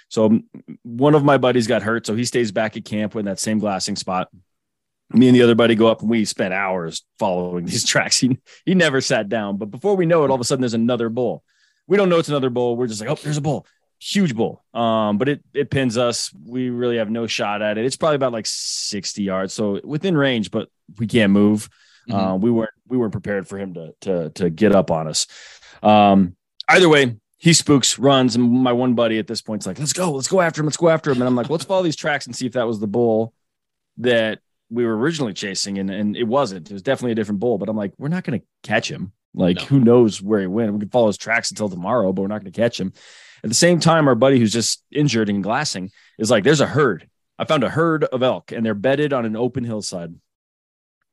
So 0.09 0.41
one 0.83 1.15
of 1.15 1.25
my 1.25 1.39
buddies 1.39 1.67
got 1.67 1.83
hurt, 1.83 2.07
so 2.07 2.15
he 2.15 2.25
stays 2.25 2.53
back 2.53 2.77
at 2.77 2.85
camp 2.85 3.17
in 3.17 3.27
that 3.27 3.41
same 3.41 3.59
glassing 3.59 3.97
spot 3.97 4.29
me 5.11 5.29
and 5.29 5.37
the 5.37 5.43
other 5.43 5.55
buddy 5.55 5.75
go 5.75 5.87
up 5.87 6.01
and 6.01 6.11
we 6.11 6.25
spent 6.25 6.55
hours 6.55 7.05
following 7.19 7.65
these 7.67 7.85
tracks. 7.85 8.19
He 8.19 8.39
he 8.65 8.75
never 8.75 9.01
sat 9.01 9.29
down, 9.29 9.57
but 9.57 9.71
before 9.71 9.97
we 9.97 10.07
know 10.07 10.25
it, 10.25 10.31
all 10.31 10.35
of 10.35 10.41
a 10.41 10.45
sudden 10.45 10.63
there's 10.63 10.75
another 10.75 11.09
bull. 11.09 11.43
We 11.87 11.97
don't 11.97 12.09
know 12.09 12.19
it's 12.19 12.29
another 12.29 12.51
bull. 12.51 12.77
We're 12.77 12.87
just 12.87 13.01
like, 13.01 13.11
oh, 13.11 13.19
there's 13.23 13.37
a 13.37 13.43
bull, 13.43 13.67
huge 14.01 14.35
bull. 14.35 14.65
Um, 14.73 15.19
but 15.19 15.29
it 15.29 15.45
it 15.53 15.71
pins 15.71 15.99
us. 15.99 16.33
We 16.45 16.71
really 16.71 16.97
have 16.97 17.11
no 17.11 17.27
shot 17.27 17.63
at 17.63 17.79
it. 17.79 17.85
It's 17.85 17.97
probably 17.97 18.17
about 18.17 18.33
like 18.33 18.47
60 18.47 19.23
yards, 19.23 19.53
so 19.53 19.81
within 19.85 20.17
range, 20.17 20.51
but 20.51 20.69
we 20.99 21.07
can't 21.07 21.33
move. 21.33 21.69
Mm-hmm. 22.09 22.19
Uh, 22.19 22.37
we 22.37 22.51
weren't 22.51 22.71
we 22.89 22.97
weren't 22.97 23.13
prepared 23.13 23.49
for 23.49 23.59
him 23.59 23.75
to 23.75 23.95
to 24.03 24.31
to 24.31 24.51
get 24.51 24.75
up 24.75 24.91
on 24.91 25.09
us. 25.09 25.27
Um, 25.83 26.37
either 26.69 26.89
way, 26.89 27.17
he 27.39 27.53
spooks, 27.53 27.99
runs, 27.99 28.37
and 28.37 28.51
my 28.51 28.73
one 28.73 28.95
buddy 28.95 29.19
at 29.19 29.27
this 29.27 29.43
point's 29.43 29.67
like, 29.67 29.79
"Let's 29.79 29.93
go, 29.93 30.13
let's 30.13 30.29
go 30.29 30.41
after 30.41 30.61
him, 30.61 30.67
let's 30.67 30.77
go 30.77 30.89
after 30.89 31.11
him." 31.11 31.21
And 31.21 31.29
I'm 31.29 31.37
like, 31.37 31.51
"Let's 31.51 31.65
follow 31.65 31.83
these 31.83 31.97
tracks 31.97 32.27
and 32.27 32.35
see 32.35 32.47
if 32.47 32.55
that 32.55 32.67
was 32.67 32.81
the 32.81 32.87
bull 32.87 33.33
that 33.99 34.41
we 34.71 34.85
were 34.85 34.97
originally 34.97 35.33
chasing, 35.33 35.79
and 35.79 35.91
and 35.91 36.17
it 36.17 36.25
wasn't. 36.25 36.71
It 36.71 36.73
was 36.73 36.83
definitely 36.83 37.13
a 37.13 37.17
different 37.17 37.41
bull. 37.41 37.59
But 37.59 37.69
I'm 37.69 37.77
like, 37.77 37.93
we're 37.99 38.09
not 38.09 38.25
going 38.25 38.41
to 38.41 38.47
catch 38.63 38.91
him. 38.91 39.13
Like, 39.35 39.57
no. 39.57 39.65
who 39.65 39.81
knows 39.81 40.23
where 40.23 40.41
he 40.41 40.47
went? 40.47 40.73
We 40.73 40.81
can 40.81 40.91
follow 40.91 41.09
his 41.09 41.19
tracks 41.19 41.51
until 41.51 41.69
tomorrow, 41.69 42.13
but 42.13 42.23
we're 42.23 42.29
not 42.29 42.43
going 42.43 42.53
to 42.53 42.61
catch 42.61 42.79
him. 42.79 42.93
At 43.43 43.51
the 43.51 43.55
same 43.55 43.81
time, 43.81 44.09
our 44.09 44.15
buddy 44.15 44.39
who's 44.39 44.53
just 44.53 44.83
injured 44.91 45.29
and 45.29 45.43
glassing 45.43 45.91
is 46.19 46.31
like, 46.31 46.45
there's 46.45 46.61
a 46.61 46.67
herd. 46.67 47.09
I 47.39 47.45
found 47.45 47.65
a 47.65 47.69
herd 47.69 48.05
of 48.05 48.23
elk, 48.23 48.53
and 48.53 48.65
they're 48.65 48.75
bedded 48.75 49.13
on 49.13 49.27
an 49.27 49.37
open 49.37 49.65
hillside. 49.65 50.15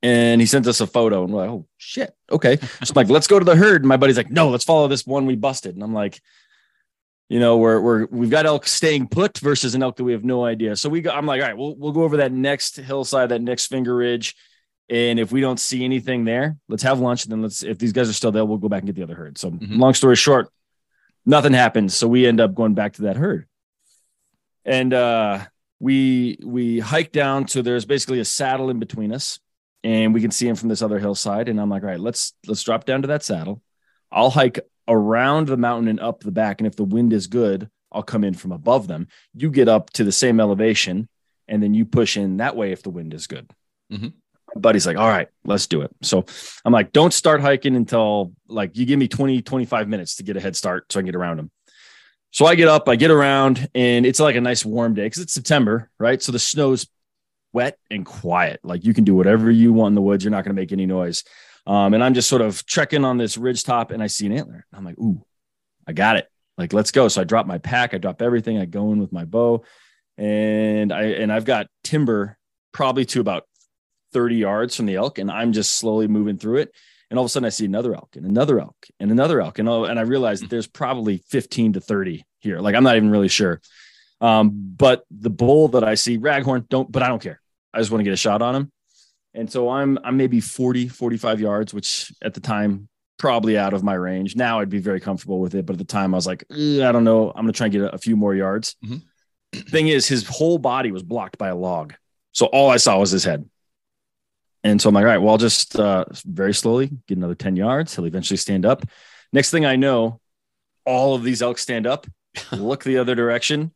And 0.04 0.40
he 0.40 0.48
sent 0.48 0.68
us 0.68 0.82
a 0.82 0.88
photo, 0.88 1.24
and 1.24 1.34
we're 1.34 1.42
like, 1.42 1.50
oh 1.50 1.68
shit, 1.78 2.16
okay. 2.32 2.58
so 2.58 2.92
I'm 2.92 2.96
like, 2.96 3.10
let's 3.10 3.28
go 3.28 3.40
to 3.40 3.46
the 3.46 3.56
herd. 3.56 3.82
And 3.82 3.90
my 3.90 3.98
buddy's 3.98 4.18
like, 4.18 4.32
no, 4.32 4.50
let's 4.50 4.64
follow 4.64 4.88
this 4.88 5.06
one 5.06 5.26
we 5.26 5.36
busted. 5.36 5.76
And 5.76 5.84
I'm 5.84 5.94
like, 5.94 6.22
you 7.32 7.40
know, 7.40 7.56
we're, 7.64 7.80
we're 7.80 8.06
we've 8.12 8.30
got 8.30 8.46
elk 8.46 8.68
staying 8.68 9.08
put 9.08 9.38
versus 9.40 9.74
an 9.76 9.82
elk 9.84 9.96
that 9.96 10.04
we 10.04 10.12
have 10.12 10.26
no 10.26 10.44
idea. 10.54 10.76
So 10.76 10.90
we 10.90 11.00
go, 11.02 11.12
I'm 11.12 11.26
like, 11.26 11.42
all 11.42 11.48
right, 11.48 11.58
we'll 11.58 11.76
we'll 11.80 11.94
go 11.94 12.04
over 12.04 12.18
that 12.18 12.32
next 12.34 12.76
hillside, 12.76 13.30
that 13.30 13.42
next 13.42 13.68
finger 13.68 13.96
ridge, 13.96 14.36
And 14.90 15.18
if 15.20 15.32
we 15.32 15.40
don't 15.40 15.60
see 15.60 15.86
anything 15.86 16.26
there, 16.26 16.58
let's 16.68 16.84
have 16.84 17.00
lunch. 17.00 17.24
And 17.24 17.32
then 17.32 17.42
let's, 17.42 17.64
if 17.64 17.78
these 17.78 17.94
guys 17.94 18.10
are 18.10 18.14
still 18.22 18.34
there, 18.34 18.44
we'll 18.44 18.58
go 18.66 18.68
back 18.68 18.82
and 18.84 18.88
get 18.88 18.98
the 18.98 19.04
other 19.08 19.16
herd. 19.16 19.38
So, 19.38 19.52
Mhm. 19.52 19.80
long 19.80 19.94
story 19.94 20.18
short, 20.18 20.50
nothing 21.26 21.54
happens. 21.54 21.94
So 21.96 22.06
we 22.10 22.28
end 22.28 22.42
up 22.42 22.54
going 22.54 22.74
back 22.74 22.94
to 22.94 23.04
that 23.04 23.16
herd. 23.16 23.48
And 24.66 24.94
uh, 24.94 25.46
we 25.80 26.38
we 26.44 26.80
hike 26.80 27.12
down 27.14 27.46
to 27.52 27.62
there's 27.64 27.86
basically 27.86 28.20
a 28.20 28.26
saddle 28.26 28.70
in 28.70 28.80
between 28.80 29.12
us, 29.14 29.40
and 29.84 30.14
we 30.14 30.22
can 30.22 30.32
see 30.32 30.48
him 30.48 30.56
from 30.58 30.70
this 30.70 30.82
other 30.82 31.00
hillside. 31.00 31.48
And 31.50 31.60
I'm 31.62 31.70
like, 31.70 31.84
all 31.84 31.90
right, 31.90 32.00
let's 32.00 32.34
let's 32.46 32.64
drop 32.64 32.84
down 32.86 33.02
to 33.04 33.08
that 33.08 33.24
saddle. 33.24 33.62
I'll 34.12 34.30
hike 34.30 34.60
around 34.88 35.48
the 35.48 35.58
mountain 35.58 35.88
and 35.88 36.00
up 36.00 36.22
the 36.22 36.32
back. 36.32 36.60
And 36.60 36.68
if 36.68 36.76
the 36.76 36.84
wind 36.84 37.14
is 37.14 37.28
good, 37.28 37.70
I'll 37.92 38.04
come 38.04 38.24
in 38.24 38.34
from 38.34 38.52
above 38.52 38.88
them. 38.88 39.08
You 39.34 39.52
get 39.52 39.68
up 39.68 39.90
to 39.92 40.04
the 40.04 40.12
same 40.12 40.40
elevation, 40.40 41.08
and 41.48 41.62
then 41.62 41.74
you 41.74 41.86
push 41.86 42.18
in 42.18 42.38
that 42.38 42.56
way 42.56 42.72
if 42.72 42.84
the 42.84 42.90
wind 42.90 43.14
is 43.14 43.28
good. 43.28 43.50
Mhm. 43.92 44.14
My 44.56 44.60
buddy's 44.60 44.86
like, 44.86 44.98
all 44.98 45.08
right, 45.08 45.30
let's 45.46 45.68
do 45.68 45.82
it. 45.82 45.92
So 46.02 46.26
I'm 46.66 46.74
like, 46.74 46.92
don't 46.92 47.14
start 47.14 47.42
hiking 47.42 47.76
until 47.76 48.34
like 48.48 48.76
you 48.78 48.86
give 48.86 49.00
me 49.00 49.08
20, 49.08 49.42
25 49.42 49.88
minutes 49.88 50.16
to 50.18 50.24
get 50.24 50.38
a 50.38 50.42
head 50.42 50.56
start 50.56 50.92
so 50.92 51.00
I 51.00 51.02
can 51.02 51.08
get 51.08 51.16
around 51.16 51.38
them. 51.38 51.52
So 52.32 52.46
I 52.46 52.56
get 52.56 52.70
up, 52.70 52.88
I 52.88 52.96
get 52.96 53.12
around, 53.12 53.70
and 53.76 54.06
it's 54.06 54.20
like 54.20 54.36
a 54.36 54.42
nice 54.42 54.66
warm 54.66 54.94
day 54.94 55.04
because 55.06 55.22
it's 55.22 55.34
September, 55.34 55.90
right? 56.00 56.22
So 56.22 56.32
the 56.32 56.40
snow's 56.40 56.88
wet 57.54 57.78
and 57.90 58.06
quiet. 58.06 58.62
Like 58.64 58.86
you 58.86 58.94
can 58.94 59.04
do 59.04 59.16
whatever 59.16 59.52
you 59.52 59.74
want 59.74 59.92
in 59.92 59.96
the 59.96 60.02
woods. 60.02 60.24
You're 60.24 60.32
not 60.32 60.46
going 60.46 60.56
to 60.56 60.62
make 60.62 60.72
any 60.72 60.86
noise. 60.86 61.26
Um, 61.68 61.94
and 61.94 62.04
I'm 62.04 62.14
just 62.14 62.30
sort 62.30 62.42
of 62.42 62.66
trekking 62.66 63.06
on 63.06 63.18
this 63.18 63.38
ridge 63.38 63.64
top 63.64 63.92
and 63.92 64.02
I 64.02 64.08
see 64.08 64.26
an 64.26 64.34
antler. 64.34 64.66
I'm 64.74 64.84
like, 64.84 64.98
ooh, 64.98 65.24
I 65.88 65.94
got 65.94 66.18
it. 66.18 66.28
Like, 66.58 66.74
let's 66.74 66.92
go. 66.92 67.08
So 67.08 67.22
I 67.22 67.24
drop 67.24 67.46
my 67.46 67.58
pack, 67.58 67.94
I 67.94 67.98
drop 67.98 68.22
everything, 68.22 68.58
I 68.58 68.66
go 68.66 68.92
in 68.92 69.00
with 69.00 69.12
my 69.12 69.26
bow, 69.26 69.64
and 70.18 70.92
I 70.92 71.04
and 71.04 71.32
I've 71.32 71.46
got 71.46 71.68
timber 71.84 72.38
probably 72.72 73.06
to 73.06 73.22
about 73.22 73.46
30 74.14 74.36
yards 74.36 74.76
from 74.76 74.86
the 74.86 74.96
elk, 74.96 75.18
and 75.18 75.32
I'm 75.32 75.54
just 75.54 75.76
slowly 75.76 76.08
moving 76.08 76.38
through 76.38 76.58
it. 76.58 76.74
And 77.10 77.18
all 77.18 77.26
of 77.26 77.30
a 77.30 77.30
sudden 77.30 77.46
I 77.46 77.50
see 77.50 77.66
another 77.66 77.94
elk 77.94 78.16
and 78.16 78.26
another 78.26 78.60
elk 78.60 78.88
and 79.00 79.12
another 79.12 79.42
elk. 79.42 79.60
And, 79.60 79.68
oh, 79.68 79.84
and 79.84 80.00
I 80.00 80.04
realize 80.04 80.40
that 80.40 80.50
there's 80.50 80.68
probably 80.68 81.24
15 81.30 81.74
to 81.74 81.82
30 81.82 82.26
here. 82.40 82.60
Like 82.60 82.74
I'm 82.74 82.84
not 82.84 82.96
even 82.96 83.10
really 83.10 83.28
sure. 83.28 83.60
Um, 84.22 84.52
but 84.78 85.04
the 85.12 85.30
bull 85.30 85.70
that 85.70 85.84
I 85.84 85.96
see, 85.96 86.18
raghorn, 86.18 86.70
don't, 86.70 86.90
but 86.90 87.04
I 87.04 87.10
don't 87.10 87.22
care. 87.22 87.42
I 87.74 87.80
just 87.80 87.92
want 87.92 88.00
to 88.00 88.04
get 88.06 88.14
a 88.14 88.18
shot 88.18 88.42
on 88.42 88.56
him. 88.56 88.72
And 89.34 89.52
so 89.52 89.70
I'm 89.70 89.98
I'm 90.04 90.18
maybe 90.18 90.42
40, 90.42 90.88
45 90.88 91.40
yards, 91.40 91.74
which 91.74 92.12
at 92.22 92.34
the 92.34 92.42
time 92.42 92.88
probably 93.18 93.58
out 93.58 93.74
of 93.74 93.84
my 93.84 93.94
range. 93.94 94.36
Now 94.36 94.60
I'd 94.60 94.70
be 94.70 94.80
very 94.80 95.00
comfortable 95.00 95.40
with 95.40 95.56
it, 95.56 95.66
but 95.66 95.74
at 95.74 95.80
the 95.80 95.86
time 95.86 96.14
I 96.14 96.18
was 96.18 96.28
like, 96.28 96.44
"Eh, 96.52 96.88
I 96.88 96.92
don't 96.92 97.04
know. 97.04 97.30
I'm 97.30 97.44
gonna 97.44 97.54
try 97.54 97.68
and 97.68 97.72
get 97.74 97.82
a, 97.84 97.94
a 97.94 97.98
few 97.98 98.16
more 98.16 98.36
yards. 98.36 98.76
Mhm. 98.84 99.04
Thing 99.54 99.88
is, 99.90 100.08
his 100.08 100.26
whole 100.28 100.58
body 100.58 100.92
was 100.92 101.04
blocked 101.04 101.38
by 101.38 101.50
a 101.50 101.56
log, 101.56 101.94
so 102.32 102.48
all 102.48 102.70
I 102.70 102.78
saw 102.78 102.98
was 103.00 103.12
his 103.12 103.24
head. 103.24 103.48
And 104.64 104.82
so 104.82 104.90
I'm 104.90 104.96
like, 104.96 105.04
all 105.04 105.08
right, 105.08 105.18
well, 105.18 105.32
I'll 105.32 105.38
just 105.38 105.78
uh, 105.80 106.06
very 106.26 106.54
slowly 106.54 106.92
get 107.08 107.18
another 107.18 107.34
10 107.36 107.56
yards. 107.56 107.96
He'll 107.96 108.06
eventually 108.06 108.38
stand 108.38 108.66
up. 108.66 108.86
Next 109.34 109.50
thing 109.50 109.66
I 109.66 109.76
know, 109.76 110.20
all 110.86 111.16
of 111.16 111.24
these 111.24 111.42
elk 111.42 111.58
stand 111.58 111.88
up, 111.88 112.06
look 112.52 112.84
the 112.84 113.00
other 113.00 113.16
direction, 113.16 113.72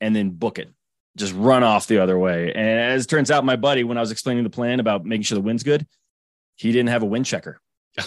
and 0.00 0.14
then 0.14 0.30
book 0.30 0.58
it 0.58 0.68
just 1.16 1.34
run 1.34 1.62
off 1.62 1.86
the 1.86 1.98
other 1.98 2.18
way. 2.18 2.52
And 2.52 2.80
as 2.80 3.04
it 3.04 3.08
turns 3.08 3.30
out, 3.30 3.44
my 3.44 3.56
buddy, 3.56 3.84
when 3.84 3.96
I 3.98 4.00
was 4.00 4.10
explaining 4.10 4.44
the 4.44 4.50
plan 4.50 4.80
about 4.80 5.04
making 5.04 5.22
sure 5.22 5.36
the 5.36 5.42
wind's 5.42 5.62
good, 5.62 5.86
he 6.54 6.72
didn't 6.72 6.90
have 6.90 7.02
a 7.02 7.06
wind 7.06 7.26
checker. 7.26 7.60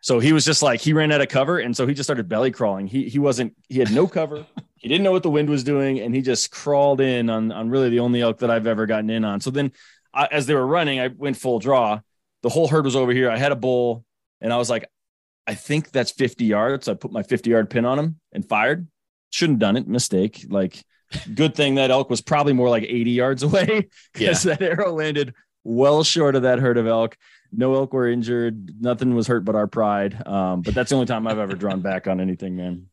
so 0.00 0.20
he 0.20 0.32
was 0.32 0.44
just 0.44 0.62
like 0.62 0.80
he 0.80 0.92
ran 0.92 1.12
out 1.12 1.20
of 1.20 1.28
cover, 1.28 1.58
and 1.58 1.76
so 1.76 1.86
he 1.86 1.94
just 1.94 2.06
started 2.06 2.28
belly 2.28 2.50
crawling. 2.50 2.86
He 2.86 3.08
he 3.08 3.18
wasn't 3.18 3.54
he 3.68 3.78
had 3.78 3.92
no 3.92 4.06
cover. 4.06 4.46
he 4.76 4.88
didn't 4.88 5.04
know 5.04 5.12
what 5.12 5.22
the 5.22 5.30
wind 5.30 5.50
was 5.50 5.64
doing, 5.64 6.00
and 6.00 6.14
he 6.14 6.22
just 6.22 6.50
crawled 6.50 7.00
in 7.00 7.28
on 7.28 7.52
on 7.52 7.68
really 7.68 7.90
the 7.90 8.00
only 8.00 8.22
elk 8.22 8.38
that 8.38 8.50
I've 8.50 8.66
ever 8.66 8.86
gotten 8.86 9.10
in 9.10 9.24
on. 9.24 9.40
So 9.40 9.50
then, 9.50 9.72
I, 10.12 10.28
as 10.30 10.46
they 10.46 10.54
were 10.54 10.66
running, 10.66 11.00
I 11.00 11.08
went 11.08 11.36
full 11.36 11.58
draw. 11.58 12.00
The 12.42 12.48
whole 12.48 12.68
herd 12.68 12.84
was 12.84 12.96
over 12.96 13.12
here. 13.12 13.30
I 13.30 13.38
had 13.38 13.52
a 13.52 13.56
bull, 13.56 14.04
and 14.40 14.52
I 14.52 14.56
was 14.56 14.70
like, 14.70 14.88
I 15.46 15.54
think 15.54 15.90
that's 15.90 16.10
50 16.10 16.44
yards. 16.44 16.86
So 16.86 16.92
I 16.92 16.94
put 16.94 17.12
my 17.12 17.22
50 17.22 17.50
yard 17.50 17.70
pin 17.70 17.84
on 17.84 17.98
him 17.98 18.20
and 18.32 18.46
fired. 18.46 18.86
Shouldn't 19.30 19.56
have 19.56 19.60
done 19.60 19.76
it. 19.76 19.88
Mistake. 19.88 20.46
Like 20.48 20.84
good 21.34 21.54
thing 21.54 21.76
that 21.76 21.90
elk 21.90 22.10
was 22.10 22.20
probably 22.20 22.52
more 22.52 22.68
like 22.68 22.82
80 22.84 23.10
yards 23.10 23.42
away 23.42 23.88
because 24.12 24.42
that 24.44 24.62
arrow 24.62 24.92
landed 24.92 25.34
well 25.62 26.04
short 26.04 26.36
of 26.36 26.42
that 26.42 26.58
herd 26.58 26.78
of 26.78 26.86
elk. 26.86 27.16
No 27.52 27.74
elk 27.74 27.92
were 27.92 28.08
injured. 28.08 28.80
Nothing 28.80 29.14
was 29.14 29.26
hurt 29.26 29.44
but 29.44 29.54
our 29.54 29.66
pride. 29.66 30.26
Um, 30.26 30.62
but 30.62 30.74
that's 30.74 30.90
the 30.90 30.96
only 30.96 31.06
time 31.06 31.26
I've 31.26 31.38
ever 31.38 31.54
drawn 31.54 31.80
back 31.80 32.06
on 32.06 32.20
anything, 32.20 32.56
man. 32.56 32.88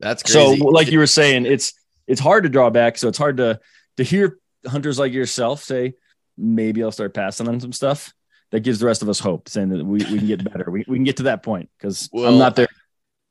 That's 0.00 0.30
So, 0.30 0.50
like 0.50 0.90
you 0.90 0.98
were 0.98 1.06
saying, 1.06 1.46
it's 1.46 1.74
it's 2.06 2.20
hard 2.20 2.44
to 2.44 2.48
draw 2.48 2.70
back. 2.70 2.96
So 2.96 3.08
it's 3.08 3.18
hard 3.18 3.38
to 3.38 3.60
to 3.96 4.02
hear 4.04 4.38
hunters 4.66 4.98
like 4.98 5.12
yourself 5.12 5.62
say, 5.62 5.94
maybe 6.36 6.82
I'll 6.82 6.92
start 6.92 7.14
passing 7.14 7.48
on 7.48 7.60
some 7.60 7.72
stuff. 7.72 8.14
That 8.50 8.60
gives 8.60 8.78
the 8.78 8.86
rest 8.86 9.02
of 9.02 9.10
us 9.10 9.18
hope, 9.18 9.48
saying 9.48 9.68
that 9.70 9.84
we, 9.84 9.98
we 9.98 10.18
can 10.18 10.26
get 10.26 10.42
better. 10.42 10.70
We, 10.70 10.82
we 10.88 10.96
can 10.96 11.04
get 11.04 11.18
to 11.18 11.24
that 11.24 11.42
point 11.42 11.68
because 11.76 12.08
Well, 12.12 12.32
I'm 12.32 12.38
not 12.38 12.56
there. 12.56 12.68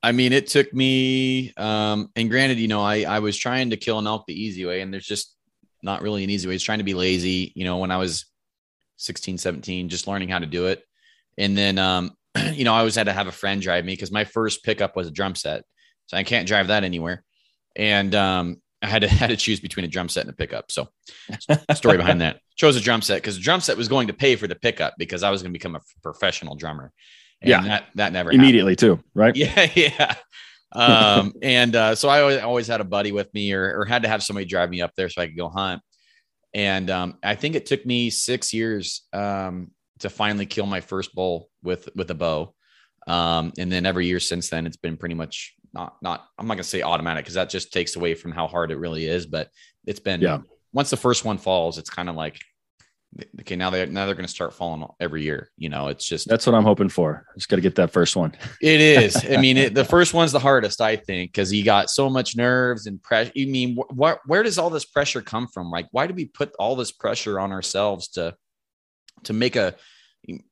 I 0.04 0.12
mean, 0.12 0.32
it 0.32 0.48
took 0.48 0.74
me, 0.74 1.54
um, 1.58 2.12
and 2.16 2.30
granted, 2.30 2.60
you 2.60 2.68
know, 2.68 2.82
I, 2.82 3.02
I 3.02 3.20
was 3.20 3.38
trying 3.38 3.72
to 3.72 3.78
kill 3.78 4.00
an 4.00 4.08
elk 4.08 4.26
the 4.28 4.40
easy 4.40 4.66
way, 4.66 4.82
and 4.82 4.94
there's 4.94 5.06
just 5.06 5.36
not 5.82 6.02
really 6.02 6.24
an 6.24 6.30
easy 6.30 6.48
way. 6.48 6.56
It's 6.56 6.64
trying 6.64 6.78
to 6.78 6.84
be 6.84 6.94
lazy, 6.94 7.52
you 7.56 7.66
know, 7.66 7.78
when 7.78 7.92
I 7.92 7.98
was 7.98 8.26
16, 8.98 9.38
17, 9.38 9.90
just 9.90 10.08
learning 10.08 10.30
how 10.30 10.40
to 10.40 10.46
do 10.46 10.68
it. 10.68 10.84
And 11.38 11.58
then, 11.58 11.78
um, 11.78 12.16
you 12.54 12.64
know, 12.64 12.74
I 12.74 12.80
always 12.80 12.96
had 12.96 13.08
to 13.08 13.14
have 13.14 13.28
a 13.28 13.32
friend 13.32 13.62
drive 13.62 13.86
me 13.86 13.94
because 13.94 14.12
my 14.12 14.24
first 14.24 14.64
pickup 14.64 14.96
was 14.96 15.08
a 15.08 15.12
drum 15.12 15.36
set. 15.36 15.64
So 16.08 16.18
I 16.18 16.24
can't 16.24 16.48
drive 16.48 16.68
that 16.68 16.84
anywhere. 16.84 17.24
And, 17.76 18.14
um, 18.16 18.62
I 18.82 18.88
had 18.88 19.02
to 19.02 19.08
had 19.08 19.30
to 19.30 19.38
choose 19.38 19.60
between 19.60 19.86
a 19.86 19.90
drum 19.90 20.10
set 20.10 20.22
and 20.22 20.30
a 20.30 20.36
pickup. 20.36 20.72
So, 20.72 20.90
story 21.74 21.98
behind 21.98 22.22
that. 22.22 22.40
Chose 22.56 22.76
a 22.76 22.82
drum 22.82 23.02
set 23.02 23.22
because 23.22 23.36
the 23.36 23.44
drum 23.44 23.62
set 23.62 23.78
was 23.78 23.88
going 23.88 24.08
to 24.08 24.14
pay 24.14 24.36
for 24.36 24.48
the 24.48 24.56
pickup 24.56 24.96
because 24.98 25.24
I 25.24 25.30
was 25.30 25.42
going 25.42 25.52
to 25.52 25.58
become 25.58 25.76
a 25.76 25.82
professional 26.02 26.56
drummer. 26.56 26.92
And 27.42 27.50
Yeah. 27.50 27.62
that 27.64 27.86
that 27.96 28.14
never 28.14 28.30
happened. 28.30 28.44
Immediately 28.44 28.76
too, 28.76 29.00
right? 29.14 29.36
Yeah, 29.36 29.70
yeah. 29.76 30.16
Um, 30.74 31.34
and 31.42 31.76
uh, 31.76 31.96
so 31.96 32.10
I 32.10 32.22
always, 32.22 32.42
always 32.42 32.68
had 32.68 32.82
a 32.82 32.86
buddy 32.86 33.12
with 33.12 33.34
me, 33.34 33.54
or, 33.54 33.80
or 33.80 33.86
had 33.86 34.04
to 34.04 34.10
have 34.10 34.22
somebody 34.22 34.46
drive 34.46 34.70
me 34.70 34.82
up 34.82 34.92
there 34.96 35.08
so 35.10 35.22
I 35.22 35.28
could 35.28 35.38
go 35.38 35.50
hunt. 35.50 35.82
And 36.54 36.90
um, 36.90 37.18
I 37.24 37.36
think 37.36 37.56
it 37.56 37.66
took 37.66 37.86
me 37.86 38.10
six 38.10 38.54
years 38.54 39.08
um, 39.14 39.72
to 40.00 40.10
finally 40.10 40.46
kill 40.46 40.66
my 40.66 40.82
first 40.82 41.16
bull 41.16 41.50
with 41.64 41.88
with 41.96 42.10
a 42.12 42.16
bow. 42.16 42.54
Um, 43.08 43.54
and 43.58 43.72
then 43.72 43.86
every 43.86 44.06
year 44.08 44.20
since 44.20 44.50
then, 44.50 44.66
it's 44.68 44.78
been 44.78 44.98
pretty 44.98 45.16
much 45.16 45.54
not 45.74 45.96
not. 46.02 46.26
I'm 46.38 46.48
not 46.48 46.56
gonna 46.56 46.64
say 46.64 46.82
automatic 46.82 47.24
because 47.24 47.36
that 47.36 47.50
just 47.50 47.72
takes 47.72 47.96
away 47.96 48.14
from 48.16 48.32
how 48.32 48.48
hard 48.48 48.72
it 48.72 48.78
really 48.78 49.06
is. 49.06 49.26
But 49.26 49.50
it's 49.86 50.00
been 50.02 50.20
Yeah. 50.22 50.40
once 50.74 50.90
the 50.90 50.98
first 50.98 51.24
one 51.24 51.38
falls, 51.38 51.78
it's 51.78 51.90
kind 51.90 52.10
of 52.10 52.16
like 52.16 52.40
okay, 53.42 53.56
now 53.56 53.70
they 53.70 53.86
now 53.86 54.06
they're 54.06 54.16
gonna 54.16 54.28
start 54.28 54.54
falling 54.54 54.88
every 55.00 55.24
year. 55.24 55.50
You 55.58 55.70
know, 55.70 55.88
it's 55.88 56.06
just 56.06 56.28
That's 56.28 56.46
what 56.46 56.56
I'm 56.56 56.64
hoping 56.64 56.90
for. 56.90 57.26
Just 57.36 57.50
got 57.50 57.58
to 57.58 57.62
get 57.62 57.76
that 57.76 57.92
first 57.92 58.16
one. 58.16 58.36
it 58.62 58.82
is. 58.82 59.16
I 59.26 59.38
mean, 59.42 59.58
it, 59.58 59.74
the 59.74 59.86
first 59.86 60.14
one's 60.14 60.32
the 60.32 60.40
hardest, 60.40 60.82
I 60.82 60.96
think, 60.96 61.32
because 61.32 61.54
you 61.54 61.64
got 61.64 61.90
so 61.90 62.10
much 62.10 62.36
nerves 62.36 62.88
and 62.88 63.02
pressure. 63.02 63.32
You 63.36 63.48
mean, 63.48 63.78
wh- 63.78 64.18
where 64.26 64.44
does 64.44 64.58
all 64.58 64.70
this 64.70 64.86
pressure 64.86 65.22
come 65.22 65.48
from? 65.48 65.70
Like, 65.70 65.88
why 65.92 66.08
do 66.08 66.14
we 66.14 66.26
put 66.26 66.54
all 66.60 66.76
this 66.76 66.92
pressure 66.92 67.40
on 67.40 67.52
ourselves 67.52 68.10
to 68.10 68.36
to 69.24 69.34
make 69.34 69.56
a, 69.56 69.76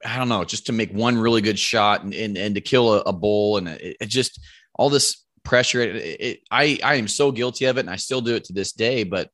I 0.05 0.17
don't 0.17 0.29
know, 0.29 0.43
just 0.43 0.67
to 0.67 0.73
make 0.73 0.91
one 0.91 1.17
really 1.17 1.41
good 1.41 1.59
shot 1.59 2.03
and 2.03 2.13
and, 2.13 2.37
and 2.37 2.55
to 2.55 2.61
kill 2.61 2.93
a, 2.93 2.99
a 3.01 3.13
bull 3.13 3.57
and 3.57 3.67
it, 3.67 3.97
it 4.01 4.09
just 4.09 4.39
all 4.75 4.89
this 4.89 5.25
pressure. 5.43 5.81
It, 5.81 5.95
it, 5.95 6.39
I 6.51 6.79
I 6.83 6.95
am 6.95 7.07
so 7.07 7.31
guilty 7.31 7.65
of 7.65 7.77
it, 7.77 7.81
and 7.81 7.89
I 7.89 7.95
still 7.95 8.21
do 8.21 8.35
it 8.35 8.45
to 8.45 8.53
this 8.53 8.73
day. 8.73 9.03
But 9.03 9.29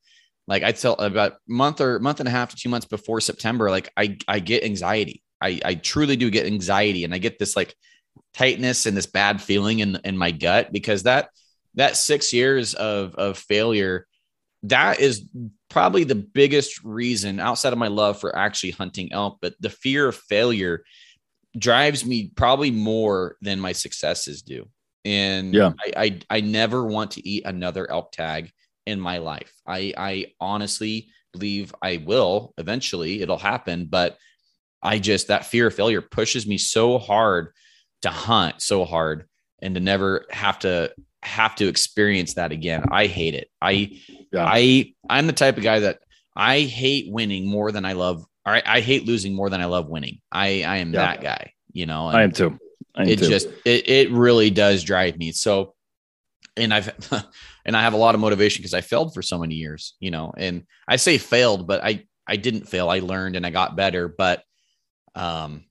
like 0.52 0.64
I 0.64 0.74
tell 0.74 0.96
about 0.96 1.38
month 1.48 1.80
or 1.80 1.98
month 2.00 2.20
and 2.20 2.28
a 2.28 2.32
half 2.32 2.50
to 2.50 2.58
two 2.58 2.68
months 2.68 2.86
before 2.86 3.22
September, 3.22 3.70
like 3.70 3.90
I 3.96 4.18
I 4.28 4.40
get 4.40 4.66
anxiety. 4.66 5.24
I 5.42 5.62
I 5.64 5.76
truly 5.76 6.18
do 6.18 6.30
get 6.30 6.46
anxiety, 6.46 7.06
and 7.06 7.14
I 7.14 7.20
get 7.20 7.40
this 7.40 7.56
like 7.56 7.74
tightness 8.34 8.86
and 8.86 8.96
this 8.96 9.06
bad 9.06 9.42
feeling 9.42 9.80
in 9.80 9.98
in 10.04 10.18
my 10.18 10.32
gut 10.32 10.74
because 10.74 11.04
that 11.04 11.30
that 11.76 11.96
six 11.96 12.34
years 12.34 12.74
of 12.74 13.16
of 13.16 13.38
failure 13.38 14.08
that 14.64 15.00
is 15.00 15.26
probably 15.70 16.04
the 16.04 16.16
biggest 16.16 16.84
reason 16.84 17.40
outside 17.40 17.72
of 17.72 17.80
my 17.80 17.88
love 17.88 18.20
for 18.20 18.36
actually 18.36 18.72
hunting 18.72 19.12
elk 19.12 19.38
but 19.42 19.54
the 19.60 19.70
fear 19.70 20.08
of 20.08 20.16
failure 20.16 20.84
drives 21.58 22.06
me 22.06 22.32
probably 22.36 22.72
more 22.72 23.38
than 23.42 23.60
my 23.60 23.72
successes 23.72 24.42
do 24.42 24.68
and 25.04 25.54
Yeah. 25.54 25.72
I, 25.80 25.92
I 25.98 26.38
i 26.38 26.42
never 26.42 26.86
want 26.86 27.12
to 27.12 27.28
eat 27.28 27.46
another 27.46 27.90
elk 27.90 28.12
tag 28.12 28.52
in 28.86 29.00
my 29.00 29.18
life 29.20 29.54
i 29.68 29.94
i 29.98 30.26
honestly 30.40 31.08
believe 31.34 31.74
i 31.82 31.98
will 32.06 32.54
eventually 32.58 33.22
it'll 33.22 33.38
happen 33.38 33.86
but 33.86 34.18
i 34.82 35.00
just 35.00 35.28
that 35.28 35.46
fear 35.46 35.68
of 35.68 35.74
failure 35.74 36.02
pushes 36.02 36.48
me 36.48 36.58
so 36.58 36.98
hard 36.98 37.54
to 38.02 38.10
hunt 38.10 38.62
so 38.62 38.84
hard 38.84 39.26
and 39.62 39.76
to 39.76 39.82
never 39.82 40.26
have 40.32 40.60
to 40.60 40.92
have 41.24 41.56
to 41.56 41.68
experience 41.68 42.34
that 42.36 42.52
again. 42.52 42.84
I 42.92 43.08
hate 43.08 43.36
it. 43.36 43.50
I 43.62 44.00
Yeah. 44.32 44.46
I 44.46 44.94
I'm 45.10 45.28
the 45.28 45.34
type 45.34 45.58
of 45.58 45.64
guy 45.64 45.82
that 45.82 46.00
I 46.36 46.62
hate 46.62 47.12
winning 47.12 47.48
more 47.48 47.72
than 47.72 47.86
I 47.86 47.94
love 47.94 48.26
All 48.46 48.52
right. 48.52 48.64
I, 48.66 48.80
hate 48.80 49.06
losing 49.06 49.36
more 49.36 49.52
than 49.52 49.62
I 49.62 49.66
love 49.66 49.88
winning. 49.88 50.20
I 50.32 50.64
I 50.64 50.78
am 50.78 50.94
Yeah. 50.94 51.02
that 51.02 51.22
guy, 51.22 51.54
you 51.74 51.86
know. 51.86 52.08
I 52.08 52.24
am 52.24 52.32
too. 52.32 52.58
I 52.96 53.04
am 53.04 53.10
it 53.10 53.20
too. 53.20 53.28
just 53.28 53.48
it 53.66 53.88
it 53.88 54.12
really 54.12 54.50
does 54.50 54.84
drive 54.84 55.18
me. 55.18 55.32
So 55.32 55.76
and 56.58 56.74
I've 56.74 56.92
and 57.66 57.76
I 57.76 57.82
have 57.82 57.94
a 57.94 57.98
lot 57.98 58.16
of 58.16 58.22
motivation 58.22 58.62
because 58.62 58.74
I 58.74 58.82
failed 58.82 59.14
for 59.14 59.22
so 59.22 59.38
many 59.38 59.56
years, 59.56 59.96
you 60.00 60.12
know. 60.12 60.34
And 60.38 60.64
I 60.88 60.96
say 60.96 61.18
failed, 61.18 61.68
but 61.68 61.84
I 61.84 62.06
I 62.28 62.36
didn't 62.38 62.68
fail. 62.68 62.90
I 62.90 63.00
learned 63.00 63.36
and 63.36 63.46
I 63.46 63.50
got 63.50 63.76
better, 63.76 64.08
but 64.08 64.44
um, 65.16 65.66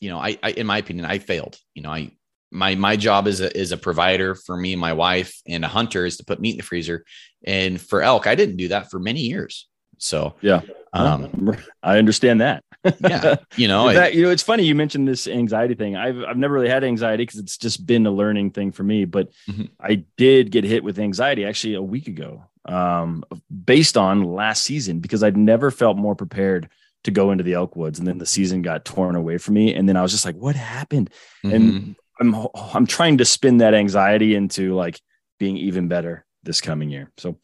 you 0.00 0.10
know, 0.10 0.18
I, 0.18 0.38
I, 0.42 0.50
in 0.52 0.66
my 0.66 0.78
opinion, 0.78 1.06
I 1.06 1.18
failed. 1.18 1.58
You 1.74 1.82
know, 1.82 1.90
I 1.90 2.12
my 2.50 2.74
my 2.74 2.96
job 2.96 3.28
as 3.28 3.40
a 3.40 3.56
is 3.56 3.72
a 3.72 3.76
provider 3.76 4.34
for 4.34 4.56
me 4.56 4.72
and 4.72 4.80
my 4.80 4.92
wife 4.92 5.40
and 5.46 5.64
a 5.64 5.68
hunter 5.68 6.04
is 6.04 6.16
to 6.16 6.24
put 6.24 6.40
meat 6.40 6.52
in 6.52 6.56
the 6.58 6.62
freezer. 6.62 7.04
And 7.46 7.80
for 7.80 8.02
elk, 8.02 8.26
I 8.26 8.34
didn't 8.34 8.56
do 8.56 8.68
that 8.68 8.90
for 8.90 8.98
many 8.98 9.20
years. 9.20 9.68
So 10.00 10.34
yeah, 10.40 10.62
um, 10.92 11.56
I 11.82 11.98
understand 11.98 12.40
that. 12.40 12.64
yeah, 13.00 13.36
you 13.56 13.68
know, 13.68 13.90
you 14.08 14.22
know, 14.22 14.30
it's 14.30 14.42
funny 14.42 14.64
you 14.64 14.74
mentioned 14.74 15.06
this 15.06 15.28
anxiety 15.28 15.74
thing. 15.74 15.94
I've 15.94 16.24
I've 16.24 16.36
never 16.36 16.54
really 16.54 16.68
had 16.68 16.82
anxiety 16.82 17.22
because 17.22 17.38
it's 17.38 17.56
just 17.56 17.86
been 17.86 18.06
a 18.06 18.10
learning 18.10 18.50
thing 18.50 18.72
for 18.72 18.82
me. 18.82 19.04
But 19.04 19.30
mm-hmm. 19.48 19.66
I 19.78 20.04
did 20.16 20.50
get 20.50 20.64
hit 20.64 20.82
with 20.82 20.98
anxiety 20.98 21.44
actually 21.44 21.74
a 21.74 21.82
week 21.82 22.08
ago, 22.08 22.44
um, 22.64 23.24
based 23.64 23.96
on 23.96 24.24
last 24.24 24.62
season 24.62 25.00
because 25.00 25.22
I'd 25.22 25.36
never 25.36 25.70
felt 25.70 25.96
more 25.96 26.14
prepared 26.14 26.68
to 27.04 27.10
go 27.10 27.30
into 27.30 27.44
the 27.44 27.54
elk 27.54 27.76
woods, 27.76 27.98
and 27.98 28.08
then 28.08 28.18
the 28.18 28.26
season 28.26 28.62
got 28.62 28.84
torn 28.84 29.14
away 29.14 29.38
from 29.38 29.54
me, 29.54 29.74
and 29.74 29.88
then 29.88 29.96
I 29.96 30.02
was 30.02 30.12
just 30.12 30.24
like, 30.24 30.36
what 30.36 30.56
happened? 30.56 31.10
Mm-hmm. 31.44 31.54
And 31.54 31.96
I'm 32.20 32.46
I'm 32.54 32.86
trying 32.86 33.18
to 33.18 33.24
spin 33.24 33.58
that 33.58 33.74
anxiety 33.74 34.34
into 34.34 34.74
like 34.74 35.00
being 35.38 35.56
even 35.56 35.88
better 35.88 36.24
this 36.42 36.60
coming 36.60 36.90
year. 36.90 37.10
So 37.18 37.36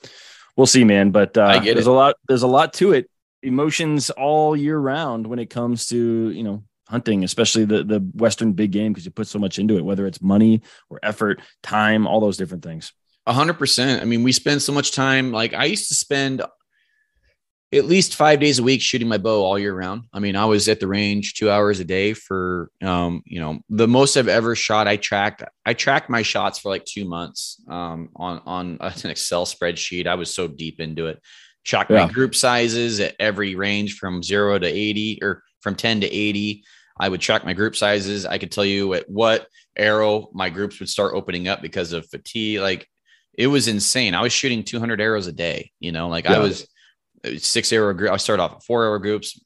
we'll 0.57 0.67
see, 0.67 0.85
man. 0.85 1.11
But 1.11 1.37
uh, 1.37 1.61
there's 1.61 1.79
it. 1.79 1.87
a 1.87 1.93
lot. 1.93 2.17
There's 2.29 2.43
a 2.43 2.49
lot 2.49 2.73
to 2.75 2.93
it. 2.93 3.11
Emotions 3.43 4.11
all 4.11 4.57
year 4.57 4.79
round 4.79 5.27
when 5.27 5.39
it 5.39 5.51
comes 5.51 5.87
to 5.89 6.31
you 6.31 6.43
know 6.43 6.65
hunting, 6.89 7.25
especially 7.25 7.65
the 7.65 7.85
the 7.85 8.01
Western 8.15 8.53
big 8.53 8.73
game, 8.73 8.93
because 8.93 9.05
you 9.05 9.11
put 9.11 9.27
so 9.27 9.39
much 9.39 9.59
into 9.59 9.77
it, 9.77 9.85
whether 9.85 10.07
it's 10.07 10.21
money 10.21 10.63
or 10.91 10.99
effort, 11.03 11.41
time, 11.63 12.07
all 12.07 12.21
those 12.21 12.37
different 12.37 12.65
things. 12.65 12.93
A 13.27 13.33
hundred 13.33 13.55
percent. 13.55 14.03
I 14.03 14.05
mean, 14.05 14.23
we 14.23 14.33
spend 14.33 14.63
so 14.63 14.73
much 14.73 14.93
time. 14.93 15.33
Like 15.33 15.53
I 15.55 15.65
used 15.65 15.89
to 15.89 15.95
spend 15.95 16.43
at 17.73 17.85
least 17.85 18.15
five 18.15 18.39
days 18.39 18.59
a 18.59 18.63
week 18.63 18.81
shooting 18.81 19.09
my 19.09 19.19
bow 19.19 19.45
all 19.45 19.59
year 19.59 19.75
round. 19.75 20.05
I 20.13 20.21
mean, 20.21 20.37
I 20.37 20.45
was 20.45 20.69
at 20.69 20.79
the 20.79 20.87
range 20.87 21.35
two 21.35 21.51
hours 21.51 21.81
a 21.81 21.85
day 21.85 22.13
for, 22.13 22.71
um, 22.83 23.23
you 23.27 23.41
know, 23.41 23.59
the 23.69 23.89
most 23.89 24.17
I've 24.17 24.29
ever 24.29 24.55
shot. 24.55 24.87
I 24.87 24.97
tracked, 24.97 25.43
I 25.65 25.75
tracked 25.75 26.09
my 26.09 26.23
shots 26.23 26.61
for 26.61 26.69
like 26.69 26.85
two 26.85 27.05
months 27.05 27.61
um, 27.69 28.11
on 28.17 28.41
on 28.47 28.79
an 28.81 29.11
Excel 29.11 29.47
spreadsheet. 29.47 30.07
I 30.07 30.15
was 30.15 30.33
so 30.33 30.47
deep 30.47 30.81
into 30.81 31.07
it. 31.07 31.21
Tracked 31.65 31.91
yeah. 31.91 32.07
my 32.07 32.13
group 32.13 32.35
sizes 32.37 33.01
at 33.01 33.17
every 33.19 33.57
range 33.57 33.97
from 33.97 34.23
zero 34.23 34.59
to 34.59 34.67
eighty, 34.67 35.19
or 35.21 35.43
from 35.61 35.75
ten 35.75 36.01
to 36.03 36.07
eighty. 36.07 36.65
I 36.99 37.09
would 37.09 37.21
track 37.21 37.45
my 37.45 37.53
group 37.53 37.77
sizes. 37.77 38.25
I 38.25 38.39
could 38.39 38.53
tell 38.53 38.65
you 38.65 38.95
at 38.95 39.11
what 39.11 39.49
arrow 39.77 40.31
my 40.33 40.49
groups 40.49 40.79
would 40.81 40.89
start 40.89 41.15
opening 41.15 41.49
up 41.49 41.61
because 41.61 41.93
of 41.93 42.09
fatigue. 42.09 42.61
Like 42.61 42.89
it 43.37 43.49
was 43.49 43.69
insane. 43.69 44.15
I 44.15 44.23
was 44.23 44.33
shooting 44.33 44.63
200 44.63 45.01
arrows 45.01 45.27
a 45.27 45.33
day. 45.33 45.73
You 45.79 45.93
know, 45.93 46.09
like 46.09 46.25
yeah. 46.25 46.37
I 46.37 46.39
was 46.39 46.67
six 47.39 47.73
arrow 47.73 47.95
group. 47.95 48.11
I 48.11 48.17
started 48.17 48.43
off 48.43 48.57
at 48.57 48.63
four 48.65 48.85
arrow 48.85 48.99
groups, 48.99 49.41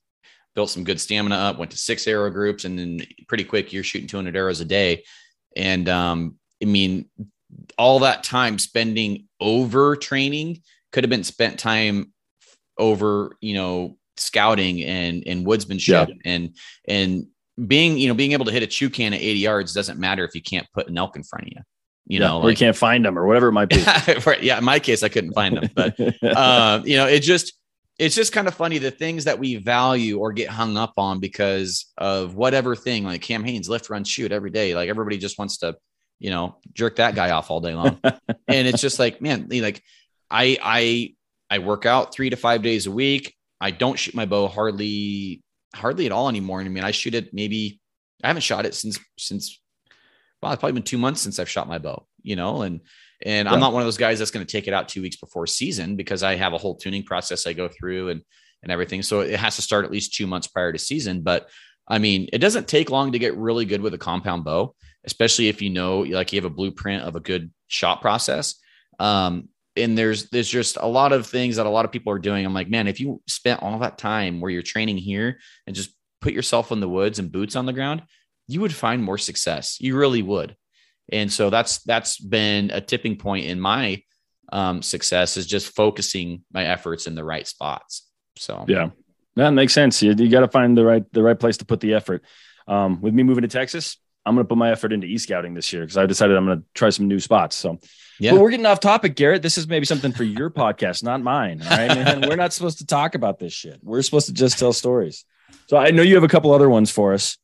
built 0.55 0.71
some 0.71 0.85
good 0.85 1.01
stamina 1.01 1.35
up, 1.35 1.59
went 1.59 1.71
to 1.71 1.79
six 1.79 2.07
arrow 2.07 2.31
groups, 2.31 2.65
and 2.65 2.79
then 2.79 3.01
pretty 3.29 3.45
quick 3.45 3.73
you're 3.73 3.85
shooting 3.85 4.09
200 4.09 4.37
arrows 4.37 4.61
a 4.61 4.65
day. 4.65 5.05
And 5.57 5.89
um, 5.89 6.37
I 6.63 6.67
mean, 6.67 7.09
all 7.79 8.01
that 8.01 8.23
time 8.25 8.59
spending 8.59 9.27
over 9.41 9.97
training 9.97 10.63
could 10.93 11.05
have 11.05 11.11
been 11.11 11.25
spent 11.25 11.59
time 11.59 12.13
over, 12.79 13.37
you 13.41 13.55
know, 13.55 13.97
scouting 14.17 14.83
and 14.83 15.25
and 15.27 15.47
woodsmanship 15.47 16.09
yeah. 16.09 16.15
and 16.27 16.55
and 16.87 17.27
being 17.67 17.97
you 17.97 18.07
know 18.07 18.13
being 18.13 18.33
able 18.33 18.45
to 18.45 18.53
hit 18.53 18.63
a 18.63 18.67
chew 18.67 18.91
can 18.91 19.15
at 19.15 19.21
80 19.21 19.39
yards 19.39 19.73
doesn't 19.73 19.99
matter 19.99 20.25
if 20.25 20.35
you 20.35 20.43
can't 20.43 20.67
put 20.75 20.89
an 20.89 20.99
elk 20.99 21.17
in 21.17 21.23
front 21.23 21.47
of 21.47 21.53
you 21.53 21.63
you 22.11 22.19
yeah, 22.19 22.27
know, 22.27 22.39
or 22.39 22.45
like, 22.45 22.51
you 22.51 22.67
can't 22.67 22.77
find 22.77 23.05
them 23.05 23.17
or 23.17 23.25
whatever 23.25 23.49
it 23.49 23.53
might 23.53 23.69
be. 23.69 23.77
Yeah. 24.43 24.59
In 24.59 24.65
my 24.65 24.81
case, 24.81 25.05
I 25.05 25.09
couldn't 25.09 25.33
find 25.33 25.57
them, 25.57 25.71
but, 25.77 25.95
uh, 26.25 26.83
you 26.85 26.97
know, 26.97 27.07
it 27.07 27.21
just, 27.21 27.53
it's 28.01 28.15
just 28.15 28.33
kind 28.33 28.49
of 28.49 28.55
funny 28.55 28.79
the 28.79 28.91
things 28.91 29.25
that 29.25 29.39
we 29.39 29.57
value 29.57 30.19
or 30.19 30.33
get 30.33 30.49
hung 30.49 30.79
up 30.79 30.95
on 30.97 31.21
because 31.21 31.93
of 31.99 32.35
whatever 32.35 32.75
thing 32.75 33.05
like 33.05 33.21
Cam 33.21 33.45
lift, 33.45 33.91
run, 33.91 34.05
shoot 34.05 34.33
every 34.33 34.49
day. 34.49 34.75
Like 34.75 34.89
everybody 34.89 35.19
just 35.19 35.39
wants 35.39 35.59
to, 35.59 35.77
you 36.19 36.31
know, 36.31 36.57
jerk 36.73 36.97
that 36.97 37.15
guy 37.15 37.33
off 37.33 37.51
all 37.51 37.61
day 37.61 37.75
long. 37.75 38.01
and 38.49 38.67
it's 38.67 38.81
just 38.81 38.99
like, 38.99 39.21
man, 39.21 39.49
like 39.51 39.83
I, 40.31 40.57
I, 40.63 41.15
I 41.51 41.59
work 41.59 41.85
out 41.85 42.15
three 42.15 42.31
to 42.31 42.37
five 42.37 42.63
days 42.63 42.87
a 42.87 42.91
week. 42.91 43.37
I 43.61 43.71
don't 43.71 43.99
shoot 43.99 44.15
my 44.15 44.25
bow 44.25 44.49
hardly, 44.49 45.43
hardly 45.75 46.07
at 46.07 46.13
all 46.13 46.31
anymore. 46.31 46.63
I 46.63 46.69
mean, 46.69 46.85
I 46.85 46.93
shoot 46.93 47.15
it 47.15 47.35
maybe, 47.35 47.83
I 48.25 48.29
haven't 48.29 48.41
shot 48.41 48.65
it 48.65 48.75
since, 48.75 48.99
since, 49.19 49.61
well, 50.43 50.53
it's 50.53 50.61
probably 50.61 50.73
been 50.73 50.85
two 50.85 50.97
months 50.97 51.21
since 51.21 51.39
I've 51.39 51.51
shot 51.51 51.69
my 51.69 51.77
bow, 51.77 52.07
you 52.23 52.35
know, 52.35 52.63
and, 52.63 52.81
and 53.25 53.47
yeah. 53.47 53.53
I'm 53.53 53.61
not 53.61 53.73
one 53.73 53.83
of 53.83 53.87
those 53.87 53.97
guys 53.97 54.19
that's 54.19 54.31
going 54.31 54.45
to 54.45 54.51
take 54.51 54.69
it 54.69 54.75
out 54.75 54.89
two 54.89 55.03
weeks 55.03 55.17
before 55.17 55.47
season 55.47 55.97
because 55.97 56.23
I 56.23 56.37
have 56.37 56.53
a 56.53 56.59
whole 56.59 56.77
tuning 56.77 57.03
process 57.03 57.47
I 57.47 57.53
go 57.53 57.69
through 57.69 58.11
and 58.11 58.23
and 58.63 58.71
everything. 58.71 59.03
So 59.03 59.21
it 59.21 59.39
has 59.39 59.57
to 59.57 59.63
start 59.63 59.85
at 59.85 59.91
least 59.91 60.15
two 60.15 60.27
months 60.27 60.47
prior 60.47 60.73
to 60.73 60.79
season. 60.79 61.23
But 61.23 61.49
I 61.89 61.99
mean, 61.99 62.29
it 62.33 62.39
doesn't 62.39 62.69
take 62.69 62.91
long 62.91 63.13
to 63.13 63.19
get 63.19 63.37
really 63.37 63.65
good 63.65 63.81
with 63.81 63.95
a 63.95 63.99
compound 63.99 64.45
bow, 64.45 64.75
especially 65.05 65.49
if 65.49 65.63
you 65.63 65.71
know 65.71 66.01
like 66.01 66.33
you 66.33 66.37
have 66.37 66.51
a 66.51 66.55
blueprint 66.55 67.03
of 67.03 67.17
a 67.17 67.21
good 67.21 67.51
shot 67.69 68.01
process. 68.01 68.57
Um, 68.99 69.49
and 69.77 69.97
there's 69.97 70.29
there's 70.31 70.49
just 70.49 70.77
a 70.77 70.87
lot 70.87 71.13
of 71.13 71.27
things 71.27 71.57
that 71.57 71.67
a 71.67 71.71
lot 71.71 71.85
of 71.85 71.93
people 71.93 72.13
are 72.13 72.19
doing. 72.19 72.45
I'm 72.45 72.55
like, 72.55 72.69
man, 72.69 72.87
if 72.87 73.01
you 73.01 73.23
spent 73.27 73.63
all 73.63 73.79
that 73.79 73.99
time 73.99 74.41
where 74.41 74.51
you're 74.51 74.63
training 74.63 74.99
here 74.99 75.39
and 75.67 75.77
just 75.77 75.91
put 76.21 76.33
yourself 76.33 76.71
in 76.71 76.81
the 76.81 76.89
woods 76.89 77.19
and 77.19 77.33
boots 77.33 77.57
on 77.57 77.67
the 77.67 77.73
ground, 77.73 78.03
you 78.47 78.61
would 78.61 78.75
find 78.75 79.03
more 79.03 79.19
success. 79.19 79.81
You 79.81 79.97
really 79.97 80.23
would. 80.23 80.57
And 81.13 81.33
so 81.33 81.51
that's 81.51 81.79
that's 81.83 82.19
been 82.19 82.71
a 82.71 82.81
tipping 82.81 83.17
point 83.17 83.47
in 83.47 83.61
my 83.61 84.03
um, 84.53 84.83
success 84.83 85.37
is 85.37 85.47
just 85.47 85.75
focusing 85.75 86.45
my 86.53 86.65
efforts 86.65 87.07
in 87.07 87.15
the 87.15 87.25
right 87.25 87.47
spots. 87.47 88.07
So 88.37 88.65
yeah, 88.69 88.91
that 89.37 89.51
makes 89.51 89.73
sense. 89.73 90.03
You, 90.03 90.15
you 90.17 90.29
got 90.29 90.41
to 90.41 90.49
find 90.49 90.77
the 90.77 90.85
right 90.85 91.05
the 91.13 91.23
right 91.23 91.39
place 91.39 91.59
to 91.59 91.65
put 91.65 91.81
the 91.81 91.95
effort. 91.95 92.25
Um, 92.69 93.01
with 93.01 93.15
me 93.15 93.23
moving 93.23 93.43
to 93.43 93.49
Texas, 93.49 93.97
I'm 94.25 94.35
going 94.35 94.45
to 94.45 94.49
put 94.49 94.59
my 94.59 94.71
effort 94.71 94.93
into 94.93 95.07
e 95.07 95.19
scouting 95.19 95.55
this 95.55 95.73
year 95.73 95.83
because 95.83 95.97
I 95.97 96.07
decided 96.07 96.37
I'm 96.37 96.47
going 96.47 96.61
to 96.61 96.65
try 96.75 96.91
some 96.91 97.09
new 97.09 97.21
spots. 97.21 97.57
So, 97.57 97.79
yeah, 98.19 98.33
but 98.33 98.41
we're 98.41 98.51
getting 98.51 98.67
off 98.67 98.81
topic, 98.81 99.17
Garrett. 99.17 99.43
This 99.43 99.59
is 99.59 99.67
maybe 99.67 99.87
something 99.87 100.13
for 100.13 100.25
your 100.25 100.51
podcast, 100.51 101.03
not 101.03 101.23
mine. 101.23 101.63
All 101.63 101.71
right, 101.71 101.89
man. 101.89 102.29
We're 102.29 102.37
not 102.37 102.53
supposed 102.53 102.79
to 102.79 102.87
talk 102.87 103.15
about 103.15 103.39
this 103.39 103.53
shit. 103.53 103.81
We're 103.83 104.03
supposed 104.03 104.27
to 104.27 104.33
just 104.33 104.59
tell 104.59 104.73
stories. 104.73 105.25
So 105.67 105.77
I 105.77 105.91
know 105.91 106.03
you 106.03 106.15
have 106.15 106.25
a 106.25 106.29
couple 106.29 106.53
other 106.53 106.69
ones 106.69 106.91
for 106.91 107.13
us. 107.13 107.39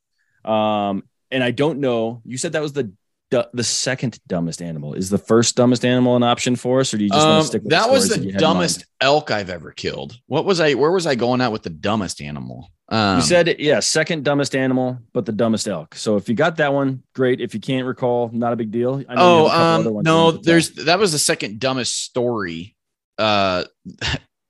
Um, 0.45 1.03
and 1.31 1.43
I 1.43 1.51
don't 1.51 1.81
know. 1.81 2.23
You 2.25 2.39
said 2.39 2.53
that 2.53 2.63
was 2.63 2.73
the 2.73 2.93
the 3.31 3.65
second 3.65 4.19
dumbest 4.27 4.63
animal? 4.63 4.95
Is 4.95 5.11
the 5.11 5.19
first 5.19 5.57
dumbest 5.57 5.85
animal 5.85 6.17
an 6.17 6.23
option 6.23 6.57
for 6.57 6.81
us, 6.81 6.93
or 6.95 6.99
do 6.99 7.05
you 7.05 7.11
just 7.11 7.23
um, 7.23 7.31
want 7.31 7.43
to 7.43 7.49
stick 7.49 7.63
with 7.63 7.71
that? 7.71 7.91
was 7.91 8.09
the 8.09 8.33
dumbest 8.33 8.87
elk 9.01 9.31
I've 9.31 9.51
ever 9.51 9.73
killed. 9.73 10.19
What 10.27 10.45
was 10.45 10.61
I? 10.61 10.75
Where 10.75 10.93
was 10.93 11.07
I 11.07 11.15
going 11.15 11.41
at 11.41 11.53
with 11.53 11.63
the 11.63 11.71
dumbest 11.71 12.21
animal? 12.21 12.71
Um, 12.89 13.17
you 13.17 13.23
said 13.23 13.57
yeah, 13.59 13.81
second 13.81 14.25
dumbest 14.25 14.55
animal, 14.55 14.99
but 15.13 15.27
the 15.27 15.33
dumbest 15.33 15.67
elk. 15.67 15.97
So 15.97 16.17
if 16.17 16.29
you 16.29 16.35
got 16.35 16.57
that 16.57 16.73
one, 16.73 17.03
great. 17.15 17.41
If 17.41 17.53
you 17.53 17.61
can't 17.61 17.87
recall, 17.87 18.31
not 18.33 18.53
a 18.53 18.57
big 18.57 18.71
deal. 18.71 19.03
oh, 19.09 19.49
um, 19.49 20.03
no, 20.03 20.31
there's 20.31 20.71
that 20.85 20.99
was 20.99 21.13
the 21.13 21.19
second 21.19 21.59
dumbest 21.59 22.01
story. 22.03 22.77
Uh, 23.19 23.65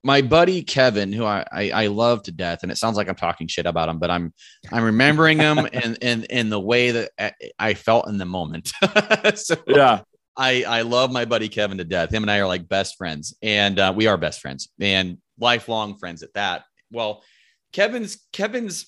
my 0.07 0.23
buddy 0.23 0.63
Kevin, 0.63 1.13
who 1.13 1.25
I, 1.25 1.45
I, 1.51 1.71
I 1.71 1.87
love 1.89 2.23
to 2.23 2.33
death, 2.33 2.61
and 2.63 2.71
it 2.71 2.79
sounds 2.79 2.97
like 2.97 3.09
I'm 3.09 3.17
talking 3.17 3.49
shit 3.49 3.67
about 3.67 3.89
him, 3.89 3.99
but 3.99 4.09
I'm 4.09 4.33
I'm 4.71 4.85
remembering 4.85 5.39
him 5.39 5.59
and 5.73 5.99
and 6.01 6.25
in 6.27 6.49
the 6.49 6.61
way 6.61 6.93
that 6.93 7.35
I 7.59 7.75
felt 7.75 8.09
in 8.09 8.17
the 8.17 8.25
moment. 8.25 8.71
so 9.35 9.57
yeah, 9.67 10.03
I 10.37 10.63
I 10.63 10.83
love 10.83 11.11
my 11.11 11.25
buddy 11.25 11.49
Kevin 11.49 11.79
to 11.79 11.85
death. 11.85 12.15
Him 12.15 12.23
and 12.23 12.31
I 12.31 12.39
are 12.39 12.47
like 12.47 12.69
best 12.69 12.97
friends, 12.97 13.37
and 13.43 13.81
uh, 13.81 13.93
we 13.95 14.07
are 14.07 14.17
best 14.17 14.41
friends 14.41 14.69
and 14.81 15.19
lifelong 15.41 15.99
friends 15.99 16.23
at 16.23 16.33
that. 16.35 16.63
Well, 16.93 17.25
Kevin's 17.73 18.25
Kevin's 18.33 18.87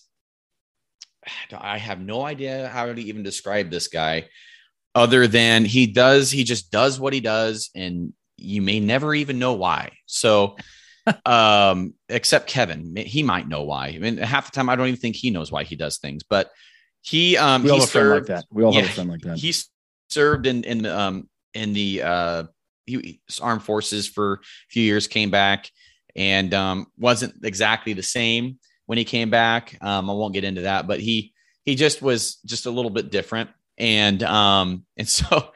I 1.53 1.79
have 1.79 2.01
no 2.01 2.25
idea 2.25 2.69
how 2.69 2.87
to 2.93 3.03
even 3.03 3.25
describe 3.25 3.71
this 3.71 3.89
guy 3.89 4.29
other 4.95 5.27
than 5.27 5.65
he 5.65 5.87
does 5.87 6.31
he 6.31 6.45
just 6.45 6.71
does 6.71 6.99
what 6.99 7.13
he 7.13 7.21
does 7.21 7.71
and 7.75 8.13
you 8.39 8.63
may 8.63 8.79
never 8.79 9.15
even 9.15 9.41
know 9.41 9.55
why. 9.55 9.91
So 10.07 10.57
um, 11.27 11.95
except 12.09 12.49
Kevin. 12.49 12.97
He 12.97 13.23
might 13.23 13.49
know 13.49 13.63
why. 13.63 13.89
I 13.89 13.99
mean, 13.99 14.19
half 14.19 14.51
the 14.51 14.55
time 14.55 14.69
I 14.69 14.77
don't 14.77 14.89
even 14.89 15.01
think 15.01 15.17
he 15.17 15.31
knows 15.31 15.53
why 15.53 15.65
he 15.65 15.77
does 15.77 15.99
things, 15.99 16.23
but 16.23 16.51
he 17.03 17.37
um 17.37 17.63
we 17.63 17.71
all 17.71 17.77
he 17.77 17.81
have 17.81 17.91
served, 17.91 18.29
like 18.29 18.37
that. 18.37 18.45
We 18.51 18.65
all 18.65 18.73
yeah, 18.75 18.83
have 18.83 18.91
a 18.91 18.95
friend 18.95 19.11
like 19.11 19.21
that. 19.23 19.39
He 19.39 19.55
served 20.09 20.47
in 20.47 20.65
in 20.65 20.83
the 20.83 20.99
um 20.99 21.29
in 21.55 21.73
the 21.73 22.03
uh 22.03 22.45
he, 22.87 23.21
armed 23.41 23.63
forces 23.63 24.07
for 24.07 24.35
a 24.35 24.39
few 24.71 24.83
years, 24.83 25.07
came 25.07 25.31
back 25.31 25.71
and 26.17 26.53
um 26.55 26.87
wasn't 26.99 27.35
exactly 27.45 27.93
the 27.93 28.03
same 28.03 28.59
when 28.87 28.99
he 28.99 29.05
came 29.05 29.31
back. 29.31 29.77
Um, 29.81 30.11
I 30.11 30.13
won't 30.13 30.35
get 30.35 30.45
into 30.45 30.63
that, 30.63 30.87
but 30.87 31.01
he 31.01 31.33
he 31.65 31.75
just 31.75 32.03
was 32.03 32.37
just 32.47 32.67
a 32.67 32.71
little 32.71 32.91
bit 32.91 33.11
different, 33.11 33.51
and 33.77 34.23
um 34.23 34.85
and 34.97 35.09
so 35.09 35.51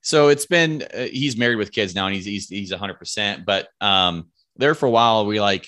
so 0.00 0.28
it's 0.28 0.46
been 0.46 0.82
uh, 0.82 1.04
he's 1.04 1.36
married 1.36 1.56
with 1.56 1.72
kids 1.72 1.94
now, 1.94 2.06
and 2.06 2.14
he's 2.14 2.24
he's 2.24 2.48
he's 2.48 2.72
hundred 2.72 2.98
percent, 2.98 3.44
but 3.44 3.68
um 3.80 4.28
there 4.58 4.74
for 4.74 4.86
a 4.86 4.90
while, 4.90 5.26
we 5.26 5.40
like 5.40 5.66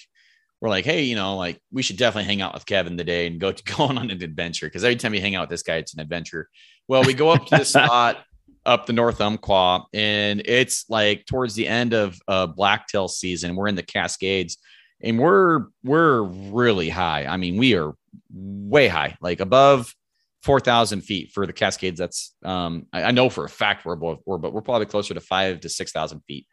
we're 0.60 0.68
like, 0.68 0.84
hey, 0.84 1.04
you 1.04 1.14
know, 1.14 1.36
like 1.36 1.60
we 1.70 1.82
should 1.82 1.96
definitely 1.96 2.26
hang 2.26 2.42
out 2.42 2.54
with 2.54 2.66
Kevin 2.66 2.96
today 2.96 3.26
and 3.26 3.38
go 3.38 3.52
to 3.52 3.62
going 3.76 3.98
on 3.98 4.10
an 4.10 4.22
adventure 4.22 4.66
because 4.66 4.84
every 4.84 4.96
time 4.96 5.14
you 5.14 5.20
hang 5.20 5.34
out 5.34 5.42
with 5.42 5.50
this 5.50 5.62
guy, 5.62 5.76
it's 5.76 5.94
an 5.94 6.00
adventure. 6.00 6.48
Well, 6.88 7.04
we 7.04 7.14
go 7.14 7.30
up 7.30 7.46
to 7.46 7.58
the 7.58 7.64
spot 7.64 8.24
up 8.66 8.86
the 8.86 8.92
North 8.92 9.20
Umpqua, 9.20 9.86
and 9.94 10.42
it's 10.44 10.84
like 10.88 11.26
towards 11.26 11.54
the 11.54 11.66
end 11.66 11.94
of 11.94 12.18
uh, 12.28 12.46
blacktail 12.46 13.08
season. 13.08 13.56
We're 13.56 13.68
in 13.68 13.74
the 13.74 13.82
Cascades, 13.82 14.58
and 15.02 15.18
we're 15.18 15.66
we're 15.82 16.22
really 16.22 16.88
high. 16.88 17.24
I 17.24 17.36
mean, 17.36 17.56
we 17.56 17.74
are 17.76 17.94
way 18.32 18.88
high, 18.88 19.16
like 19.20 19.40
above 19.40 19.94
four 20.42 20.60
thousand 20.60 21.02
feet 21.02 21.32
for 21.32 21.46
the 21.46 21.52
Cascades. 21.52 21.98
That's 21.98 22.34
um, 22.44 22.86
I, 22.92 23.04
I, 23.04 23.10
know 23.10 23.30
for 23.30 23.44
a 23.44 23.48
fact 23.48 23.84
we're 23.84 23.94
above, 23.94 24.18
we're, 24.26 24.38
but 24.38 24.52
we're 24.52 24.60
probably 24.60 24.86
closer 24.86 25.14
to 25.14 25.20
five 25.20 25.60
to 25.60 25.68
six 25.68 25.92
thousand 25.92 26.20
feet, 26.26 26.46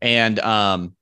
and 0.00 0.38
um, 0.38 0.94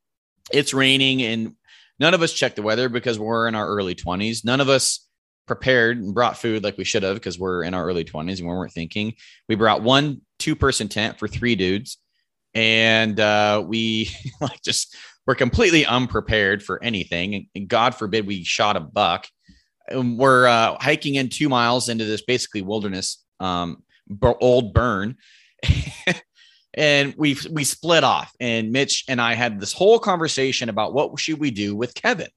it's 0.52 0.74
raining, 0.74 1.22
and 1.22 1.54
none 1.98 2.14
of 2.14 2.22
us 2.22 2.32
checked 2.32 2.56
the 2.56 2.62
weather 2.62 2.88
because 2.88 3.18
we're 3.18 3.48
in 3.48 3.54
our 3.54 3.66
early 3.66 3.94
twenties. 3.94 4.44
None 4.44 4.60
of 4.60 4.68
us 4.68 5.06
prepared 5.46 5.98
and 5.98 6.14
brought 6.14 6.38
food 6.38 6.64
like 6.64 6.78
we 6.78 6.84
should 6.84 7.02
have 7.02 7.16
because 7.16 7.38
we're 7.38 7.62
in 7.62 7.74
our 7.74 7.84
early 7.84 8.04
20s 8.04 8.38
and 8.38 8.48
we 8.48 8.54
weren't 8.54 8.72
thinking. 8.72 9.14
We 9.48 9.56
brought 9.56 9.82
one 9.82 10.22
two 10.38 10.56
person 10.56 10.88
tent 10.88 11.18
for 11.18 11.28
three 11.28 11.54
dudes 11.54 11.98
and 12.54 13.18
uh, 13.18 13.62
we 13.66 14.10
like 14.40 14.62
just 14.62 14.96
were 15.26 15.34
completely 15.34 15.84
unprepared 15.86 16.62
for 16.62 16.82
anything. 16.82 17.48
And 17.54 17.68
God 17.68 17.94
forbid 17.94 18.26
we 18.26 18.44
shot 18.44 18.76
a 18.76 18.80
buck. 18.80 19.26
And 19.88 20.18
we're 20.18 20.46
uh, 20.46 20.78
hiking 20.80 21.16
in 21.16 21.28
two 21.28 21.48
miles 21.48 21.88
into 21.88 22.04
this 22.04 22.22
basically 22.22 22.62
wilderness, 22.62 23.22
um, 23.40 23.82
old 24.40 24.72
burn. 24.72 25.16
and 26.76 27.14
we 27.16 27.36
we 27.50 27.64
split 27.64 28.04
off 28.04 28.32
and 28.40 28.72
mitch 28.72 29.04
and 29.08 29.20
i 29.20 29.34
had 29.34 29.60
this 29.60 29.72
whole 29.72 29.98
conversation 29.98 30.68
about 30.68 30.92
what 30.92 31.18
should 31.18 31.38
we 31.38 31.50
do 31.50 31.74
with 31.74 31.94
kevin 31.94 32.28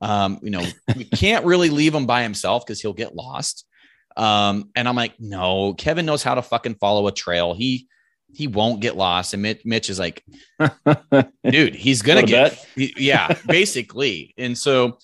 um, 0.00 0.38
you 0.42 0.50
know, 0.50 0.64
we 0.94 1.04
can't 1.14 1.44
really 1.44 1.70
leave 1.70 1.94
him 1.94 2.06
by 2.06 2.22
himself 2.22 2.64
because 2.64 2.80
he'll 2.80 2.92
get 2.92 3.14
lost. 3.14 3.64
Um, 4.16 4.70
and 4.74 4.88
I'm 4.88 4.96
like, 4.96 5.14
no, 5.20 5.74
Kevin 5.74 6.06
knows 6.06 6.22
how 6.22 6.34
to 6.34 6.42
fucking 6.42 6.76
follow 6.76 7.06
a 7.06 7.12
trail. 7.12 7.54
He 7.54 7.88
he 8.34 8.48
won't 8.48 8.80
get 8.80 8.96
lost. 8.96 9.34
And 9.34 9.42
Mitch, 9.42 9.62
Mitch 9.64 9.88
is 9.88 9.98
like, 9.98 10.22
dude, 11.48 11.74
he's 11.74 12.02
gonna 12.02 12.22
get 12.22 12.66
yeah, 12.76 13.36
basically. 13.46 14.34
And 14.38 14.56
so, 14.56 14.98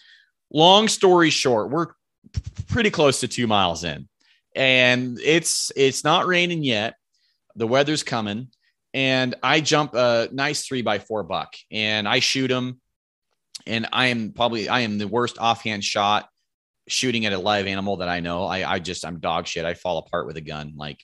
long 0.50 0.88
story 0.88 1.30
short, 1.30 1.70
we're 1.70 1.88
pretty 2.68 2.90
close 2.90 3.20
to 3.20 3.28
two 3.28 3.46
miles 3.46 3.84
in, 3.84 4.08
and 4.56 5.18
it's 5.22 5.70
it's 5.76 6.04
not 6.04 6.26
raining 6.26 6.64
yet. 6.64 6.94
The 7.54 7.66
weather's 7.66 8.02
coming, 8.02 8.48
and 8.94 9.34
I 9.42 9.60
jump 9.60 9.94
a 9.94 10.28
nice 10.32 10.66
three 10.66 10.82
by 10.82 10.98
four 10.98 11.22
buck, 11.22 11.54
and 11.70 12.08
I 12.08 12.18
shoot 12.18 12.50
him 12.50 12.80
and 13.66 13.88
I 13.92 14.06
am 14.06 14.32
probably 14.32 14.68
I 14.68 14.80
am 14.80 14.98
the 14.98 15.08
worst 15.08 15.38
offhand 15.38 15.84
shot 15.84 16.28
shooting 16.88 17.26
at 17.26 17.32
a 17.32 17.38
live 17.38 17.66
animal 17.66 17.98
that 17.98 18.08
I 18.08 18.20
know. 18.20 18.44
I 18.44 18.74
I 18.74 18.78
just 18.78 19.04
I'm 19.04 19.20
dog 19.20 19.46
shit. 19.46 19.64
I 19.64 19.74
fall 19.74 19.98
apart 19.98 20.26
with 20.26 20.36
a 20.36 20.40
gun. 20.40 20.74
Like 20.76 21.00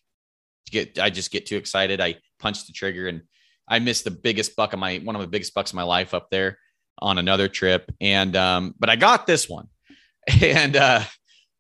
get 0.70 0.98
I 0.98 1.10
just 1.10 1.30
get 1.30 1.46
too 1.46 1.56
excited. 1.56 2.00
I 2.00 2.16
punch 2.38 2.66
the 2.66 2.72
trigger 2.72 3.08
and 3.08 3.22
I 3.68 3.78
missed 3.78 4.04
the 4.04 4.10
biggest 4.10 4.56
buck 4.56 4.72
of 4.72 4.78
my 4.78 4.98
one 4.98 5.16
of 5.16 5.22
the 5.22 5.28
biggest 5.28 5.54
bucks 5.54 5.70
of 5.70 5.76
my 5.76 5.82
life 5.82 6.14
up 6.14 6.28
there 6.30 6.58
on 7.00 7.18
another 7.18 7.48
trip. 7.48 7.92
And 8.00 8.34
um, 8.36 8.74
but 8.78 8.90
I 8.90 8.96
got 8.96 9.26
this 9.26 9.48
one. 9.48 9.68
And 10.42 10.76
uh 10.76 11.02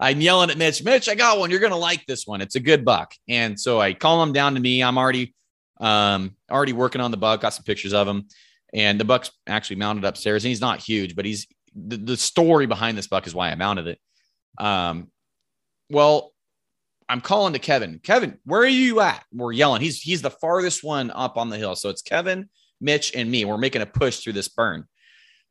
I'm 0.00 0.20
yelling 0.20 0.50
at 0.50 0.58
Mitch, 0.58 0.84
Mitch, 0.84 1.08
I 1.08 1.16
got 1.16 1.40
one. 1.40 1.50
You're 1.50 1.58
gonna 1.58 1.76
like 1.76 2.04
this 2.06 2.26
one. 2.26 2.40
It's 2.40 2.54
a 2.54 2.60
good 2.60 2.84
buck. 2.84 3.14
And 3.28 3.58
so 3.58 3.80
I 3.80 3.94
call 3.94 4.22
him 4.22 4.32
down 4.32 4.54
to 4.54 4.60
me. 4.60 4.82
I'm 4.82 4.98
already 4.98 5.34
um 5.80 6.34
already 6.50 6.72
working 6.72 7.00
on 7.00 7.10
the 7.10 7.16
buck, 7.16 7.40
got 7.40 7.50
some 7.54 7.64
pictures 7.64 7.92
of 7.92 8.06
him. 8.06 8.26
And 8.74 9.00
the 9.00 9.04
buck's 9.04 9.30
actually 9.46 9.76
mounted 9.76 10.04
upstairs 10.04 10.44
and 10.44 10.50
he's 10.50 10.60
not 10.60 10.80
huge 10.80 11.16
but 11.16 11.24
he's 11.24 11.46
the, 11.74 11.96
the 11.96 12.16
story 12.16 12.66
behind 12.66 12.98
this 12.98 13.06
buck 13.06 13.26
is 13.26 13.34
why 13.34 13.50
i 13.50 13.54
mounted 13.54 13.86
it. 13.86 13.98
Um 14.58 15.10
well 15.90 16.32
i'm 17.08 17.20
calling 17.20 17.52
to 17.52 17.58
kevin. 17.58 18.00
Kevin 18.02 18.38
where 18.44 18.62
are 18.62 18.66
you 18.66 19.00
at? 19.00 19.24
We're 19.32 19.52
yelling. 19.52 19.80
He's 19.80 20.00
he's 20.00 20.22
the 20.22 20.30
farthest 20.30 20.82
one 20.82 21.10
up 21.10 21.36
on 21.36 21.48
the 21.48 21.58
hill. 21.58 21.76
So 21.76 21.88
it's 21.88 22.02
kevin 22.02 22.48
mitch 22.80 23.14
and 23.14 23.30
me. 23.30 23.44
We're 23.44 23.58
making 23.58 23.82
a 23.82 23.86
push 23.86 24.18
through 24.18 24.34
this 24.34 24.48
burn. 24.48 24.84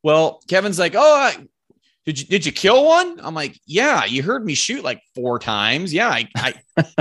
Well 0.04 0.42
kevin's 0.48 0.80
like 0.80 0.94
oh 0.96 1.32
did 2.06 2.20
you 2.20 2.26
did 2.26 2.46
you 2.46 2.52
kill 2.52 2.86
one? 2.86 3.20
I'm 3.24 3.34
like 3.34 3.60
yeah 3.66 4.06
you 4.06 4.24
heard 4.24 4.46
me 4.46 4.56
shoot 4.56 4.84
like 4.84 5.02
four 5.16 5.40
times. 5.40 5.94
Yeah 5.94 6.10
i, 6.10 6.28
I 6.36 6.54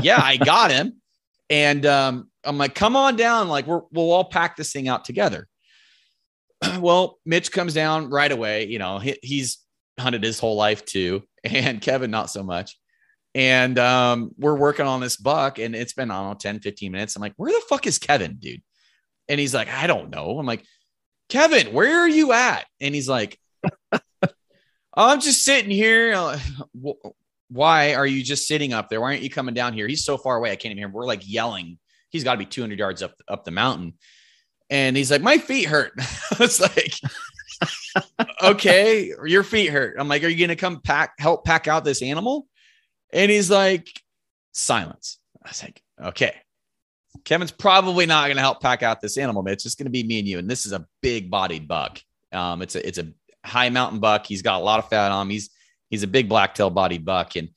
yeah 0.03 0.21
i 0.23 0.37
got 0.37 0.71
him. 0.71 1.01
And 1.49 1.87
um, 1.87 2.31
i'm 2.47 2.59
like 2.59 2.75
come 2.75 2.97
on 2.97 3.17
down 3.17 3.49
like 3.49 3.67
we're, 3.67 3.83
we'll 3.93 4.13
all 4.13 4.25
pack 4.25 4.57
this 4.57 4.73
thing 4.73 4.89
out 4.89 5.05
together 5.05 5.47
well, 6.81 7.19
Mitch 7.25 7.53
comes 7.53 7.75
down 7.75 8.11
right 8.11 8.31
away. 8.31 8.67
You 8.67 8.79
know, 8.79 8.99
he, 8.99 9.19
he's 9.23 9.59
hunted 9.99 10.23
his 10.23 10.39
whole 10.39 10.57
life 10.57 10.85
too, 10.85 11.23
and 11.45 11.81
Kevin 11.81 12.11
not 12.11 12.31
so 12.31 12.43
much. 12.43 12.79
And 13.35 13.79
um, 13.79 14.31
we're 14.39 14.57
working 14.57 14.87
on 14.87 15.01
this 15.01 15.17
buck, 15.17 15.59
and 15.59 15.77
it's 15.77 15.93
been, 15.93 16.11
I 16.11 16.17
don't 16.17 16.31
know, 16.31 16.35
10, 16.35 16.61
15 16.61 16.93
minutes. 16.93 17.17
I'm 17.17 17.23
like, 17.23 17.35
where 17.37 17.53
the 17.53 17.63
fuck 17.69 17.87
is 17.87 17.99
Kevin, 17.99 18.37
dude? 18.37 18.63
And 19.29 19.39
he's 19.39 19.53
like, 19.53 19.69
I 19.69 19.87
don't 19.87 20.09
know. 20.09 20.39
I'm 20.39 20.47
like, 20.47 20.65
Kevin, 21.29 21.75
where 21.75 22.01
are 22.01 22.09
you 22.09 22.33
at? 22.33 22.65
And 22.81 22.95
he's 22.95 23.09
like, 23.09 23.39
I'm 24.95 25.21
just 25.21 25.45
sitting 25.45 25.71
here. 25.71 26.39
Why 27.51 27.95
are 27.95 28.07
you 28.07 28.23
just 28.23 28.49
sitting 28.49 28.73
up 28.73 28.89
there? 28.89 29.03
Why 29.03 29.09
aren't 29.09 29.23
you 29.23 29.29
coming 29.29 29.55
down 29.55 29.75
here? 29.75 29.87
He's 29.87 30.05
so 30.05 30.17
far 30.17 30.37
away, 30.37 30.51
I 30.51 30.57
can't 30.57 30.71
even 30.71 30.79
hear 30.79 30.87
him. 30.87 30.95
We're 30.95 31.05
like 31.05 31.29
yelling. 31.29 31.79
He's 32.11 32.25
got 32.25 32.33
to 32.33 32.39
be 32.39 32.47
200 32.47 32.79
yards 32.79 33.03
up 33.03 33.15
up 33.29 33.45
the 33.45 33.51
mountain. 33.51 33.95
And 34.71 34.97
he's 34.97 35.11
like, 35.11 35.23
my 35.23 35.39
feet 35.39 35.67
hurt. 35.67 35.93
I 35.99 36.37
was 36.39 36.61
like, 36.61 36.95
okay, 38.43 39.13
your 39.25 39.43
feet 39.43 39.71
hurt. 39.71 39.97
I'm 39.99 40.09
like, 40.09 40.25
are 40.25 40.29
you 40.29 40.37
to 40.49 40.57
come 40.57 40.81
pack, 40.81 41.13
help 41.19 41.45
pack 41.45 41.69
out 41.69 41.85
this 41.85 42.03
animal? 42.03 42.47
And 43.13 43.31
he's 43.31 43.51
like, 43.51 43.89
silence. 44.53 45.19
I 45.45 45.51
was 45.51 45.63
like, 45.63 45.81
okay. 46.03 46.35
Kevin's 47.25 47.53
probably 47.53 48.07
not 48.07 48.27
to 48.37 48.43
help 48.43 48.61
pack 48.61 48.83
out 48.83 49.01
this 49.01 49.17
animal, 49.17 49.43
but 49.43 49.53
it's 49.53 49.63
just 49.63 49.79
to 49.87 49.91
be 49.91 50.03
me 50.03 50.19
and 50.19 50.29
you. 50.29 50.39
And 50.39 50.51
this 50.51 50.67
is 50.67 50.73
a 50.73 50.87
big 51.01 51.31
bodied 51.31 51.67
buck. 51.67 52.01
Um, 52.33 52.63
it's 52.63 52.75
a, 52.75 52.87
it's 52.87 52.99
a 52.99 53.13
high 53.45 53.71
mountain 53.71 54.01
buck. 54.01 54.27
He's 54.27 54.43
got 54.43 54.61
a 54.61 54.65
lot 54.65 54.79
of 54.79 54.89
fat 54.89 55.13
on 55.13 55.27
him. 55.27 55.31
He's, 55.31 55.51
he's 55.89 56.03
a 56.03 56.09
big 56.09 56.29
blacktail 56.29 56.71
bodied 56.71 57.05
buck. 57.05 57.37
And, 57.37 57.51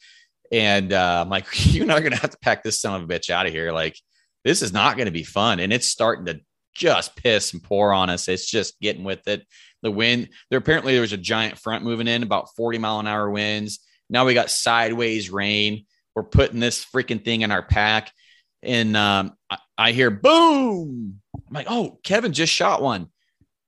and 0.51 0.93
uh, 0.93 1.21
I'm 1.21 1.29
like, 1.29 1.45
you're 1.73 1.85
not 1.85 2.01
to 2.01 2.15
have 2.15 2.31
to 2.31 2.37
pack 2.39 2.63
this 2.63 2.79
son 2.79 3.01
of 3.01 3.09
a 3.09 3.13
bitch 3.13 3.29
out 3.29 3.47
of 3.47 3.51
here. 3.51 3.71
Like, 3.71 3.97
this 4.43 4.61
is 4.61 4.73
not 4.73 4.95
going 4.95 5.07
to 5.07 5.11
be 5.11 5.23
fun. 5.23 5.59
And 5.59 5.73
it's 5.73 5.87
starting 5.87 6.25
to 6.25 6.39
just 6.73 7.15
piss 7.15 7.53
and 7.53 7.63
pour 7.63 7.93
on 7.93 8.09
us. 8.09 8.27
It's 8.27 8.49
just 8.49 8.79
getting 8.79 9.03
with 9.03 9.27
it. 9.27 9.45
The 9.81 9.91
wind, 9.91 10.29
there 10.49 10.59
apparently 10.59 10.93
there 10.93 11.01
was 11.01 11.13
a 11.13 11.17
giant 11.17 11.57
front 11.57 11.83
moving 11.83 12.07
in, 12.07 12.23
about 12.23 12.55
40 12.55 12.77
mile 12.77 12.99
an 12.99 13.07
hour 13.07 13.29
winds. 13.29 13.79
Now 14.09 14.25
we 14.25 14.33
got 14.33 14.49
sideways 14.49 15.29
rain. 15.29 15.85
We're 16.15 16.23
putting 16.23 16.59
this 16.59 16.83
freaking 16.83 17.23
thing 17.23 17.41
in 17.41 17.51
our 17.51 17.63
pack. 17.63 18.11
And 18.61 18.97
um, 18.97 19.33
I, 19.49 19.57
I 19.77 19.91
hear 19.91 20.09
boom. 20.09 21.21
I'm 21.35 21.53
like, 21.53 21.67
oh, 21.69 21.99
Kevin 22.03 22.33
just 22.33 22.53
shot 22.53 22.81
one. 22.81 23.07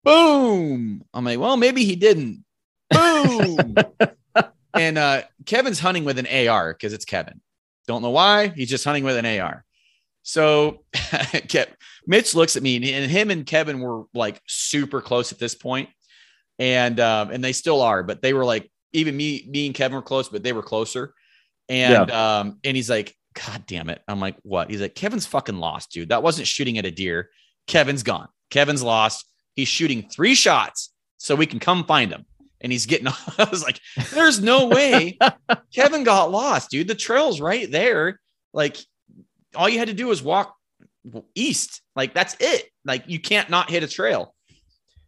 Boom. 0.04 1.04
I'm 1.14 1.26
like, 1.26 1.40
well, 1.40 1.58
maybe 1.58 1.86
he 1.86 1.96
didn't. 1.96 2.44
Boom. 2.90 3.76
and 4.74 4.98
uh, 4.98 5.22
Kevin's 5.46 5.80
hunting 5.80 6.04
with 6.04 6.18
an 6.18 6.28
AR 6.28 6.74
because 6.74 6.94
it's 6.94 7.06
Kevin. 7.06 7.42
Don't 7.88 8.02
know 8.02 8.10
why. 8.10 8.48
He's 8.50 8.70
just 8.70 8.84
hunting 8.84 9.04
with 9.04 9.18
an 9.18 9.26
AR. 9.26 9.64
So 10.24 10.84
Mitch 12.08 12.36
looks 12.36 12.56
at 12.56 12.64
me 12.64 12.76
and 12.94 13.12
him 13.12 13.32
and 13.32 13.46
Kevin 13.46 13.80
were 13.80 14.04
like 14.14 14.42
super 14.48 15.02
close 15.02 15.32
at 15.32 15.40
this 15.40 15.56
point. 15.56 15.90
And 16.60 17.00
um, 17.00 17.32
and 17.32 17.44
they 17.44 17.54
still 17.54 17.82
are, 17.82 18.04
but 18.04 18.22
they 18.22 18.34
were 18.34 18.46
like 18.46 18.70
even 18.94 19.16
me, 19.16 19.48
me 19.50 19.66
and 19.66 19.76
Kevin 19.76 19.96
were 19.96 20.02
close, 20.02 20.30
but 20.30 20.44
they 20.44 20.54
were 20.54 20.64
closer. 20.64 21.14
And 21.70 22.10
yeah. 22.10 22.40
um, 22.40 22.60
and 22.64 22.76
he's 22.76 22.90
like, 22.90 23.16
God 23.34 23.64
damn 23.66 23.90
it. 23.90 24.02
I'm 24.08 24.20
like, 24.20 24.36
what? 24.44 24.70
He's 24.70 24.82
like, 24.82 24.96
Kevin's 24.96 25.26
fucking 25.26 25.58
lost, 25.58 25.92
dude. 25.92 26.10
That 26.10 26.24
wasn't 26.24 26.48
shooting 26.48 26.78
at 26.78 26.86
a 26.86 26.92
deer. 26.92 27.30
Kevin's 27.68 28.04
gone. 28.04 28.28
Kevin's 28.50 28.84
lost. 28.84 29.26
He's 29.56 29.68
shooting 29.68 30.10
three 30.10 30.36
shots 30.36 30.94
so 31.18 31.36
we 31.36 31.46
can 31.46 31.60
come 31.60 31.86
find 31.86 32.12
him. 32.12 32.26
And 32.60 32.72
he's 32.72 32.86
getting, 32.86 33.08
I 33.38 33.48
was 33.50 33.64
like, 33.64 33.80
there's 34.12 34.42
no 34.42 34.68
way 34.68 35.18
Kevin 35.74 36.04
got 36.04 36.32
lost, 36.32 36.72
dude. 36.72 36.88
The 36.88 36.96
trail's 36.96 37.40
right 37.40 37.72
there. 37.72 38.20
Like 38.54 38.78
all 39.56 39.70
you 39.70 39.80
had 39.80 39.88
to 39.88 39.94
do 39.94 40.08
was 40.08 40.22
walk 40.22 40.56
east. 41.36 41.82
Like 41.96 42.14
that's 42.14 42.36
it. 42.40 42.70
Like 42.86 43.04
you 43.08 43.20
can't 43.20 43.50
not 43.50 43.70
hit 43.70 43.84
a 43.84 43.88
trail. 43.88 44.34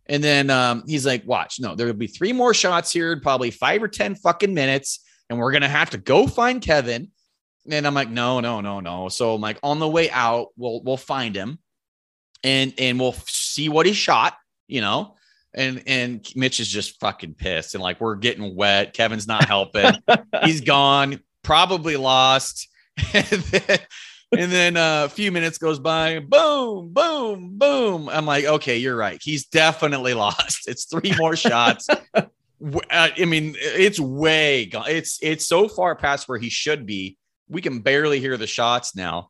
And 0.06 0.24
then 0.24 0.50
um, 0.50 0.84
he's 0.86 1.06
like, 1.06 1.26
watch, 1.26 1.60
no, 1.60 1.76
there'll 1.76 1.94
be 1.94 2.08
three 2.08 2.34
more 2.34 2.54
shots 2.54 2.92
here 2.92 3.14
in 3.14 3.22
probably 3.22 3.52
five 3.52 3.82
or 3.82 3.88
10 3.88 4.16
fucking 4.16 4.54
minutes. 4.54 5.00
And 5.30 5.40
we're 5.40 5.52
going 5.52 5.62
to 5.62 5.70
have 5.70 5.92
to 5.92 5.98
go 5.98 6.28
find 6.28 6.62
Kevin. 6.62 7.10
And 7.70 7.88
I'm 7.88 7.94
like, 7.94 8.10
no, 8.10 8.42
no, 8.42 8.60
no, 8.60 8.82
no. 8.82 9.08
So 9.08 9.36
I'm 9.36 9.42
like, 9.42 9.60
on 9.64 9.80
the 9.80 9.88
way 9.88 10.10
out, 10.12 10.48
we'll, 10.58 10.82
we'll 10.84 10.98
find 10.98 11.34
him 11.34 11.60
and, 12.44 12.74
and 12.78 13.00
we'll 13.00 13.16
see 13.28 13.70
what 13.70 13.86
he 13.86 13.94
shot, 13.94 14.36
you 14.68 14.82
know? 14.82 15.16
And, 15.54 15.84
and 15.88 16.28
Mitch 16.36 16.60
is 16.60 16.68
just 16.68 17.00
fucking 17.00 17.36
pissed. 17.36 17.74
And 17.74 17.82
like, 17.82 18.02
we're 18.02 18.16
getting 18.16 18.56
wet. 18.56 18.94
Kevin's 18.94 19.28
not 19.28 19.46
helping. 19.46 19.92
He's 20.44 20.62
gone, 20.62 21.22
probably 21.44 21.96
lost. 21.96 22.68
and 23.14 23.26
then, 23.26 23.80
and 24.38 24.52
then 24.52 24.78
uh, 24.78 25.06
a 25.06 25.10
few 25.10 25.32
minutes 25.32 25.58
goes 25.58 25.80
by, 25.80 26.20
boom, 26.20 26.90
boom, 26.94 27.58
boom. 27.58 28.10
I'm 28.10 28.26
like, 28.26 28.46
okay, 28.46 28.78
you're 28.78 28.96
right. 28.96 29.20
He's 29.22 29.46
definitely 29.46 30.14
lost. 30.26 30.68
It's 30.68 30.86
three 30.86 31.14
more 31.18 31.36
shots. 31.36 31.88
Uh, 31.90 32.24
I 32.92 33.26
mean, 33.26 33.56
it's 33.58 34.00
way 34.00 34.66
gone. 34.68 34.86
It's 34.90 35.20
it's 35.22 35.46
so 35.46 35.68
far 35.68 35.96
past 35.96 36.28
where 36.28 36.38
he 36.38 36.50
should 36.50 36.86
be. 36.86 37.18
We 37.50 37.62
can 37.62 37.80
barely 37.80 38.20
hear 38.20 38.38
the 38.38 38.48
shots 38.48 38.96
now. 38.96 39.30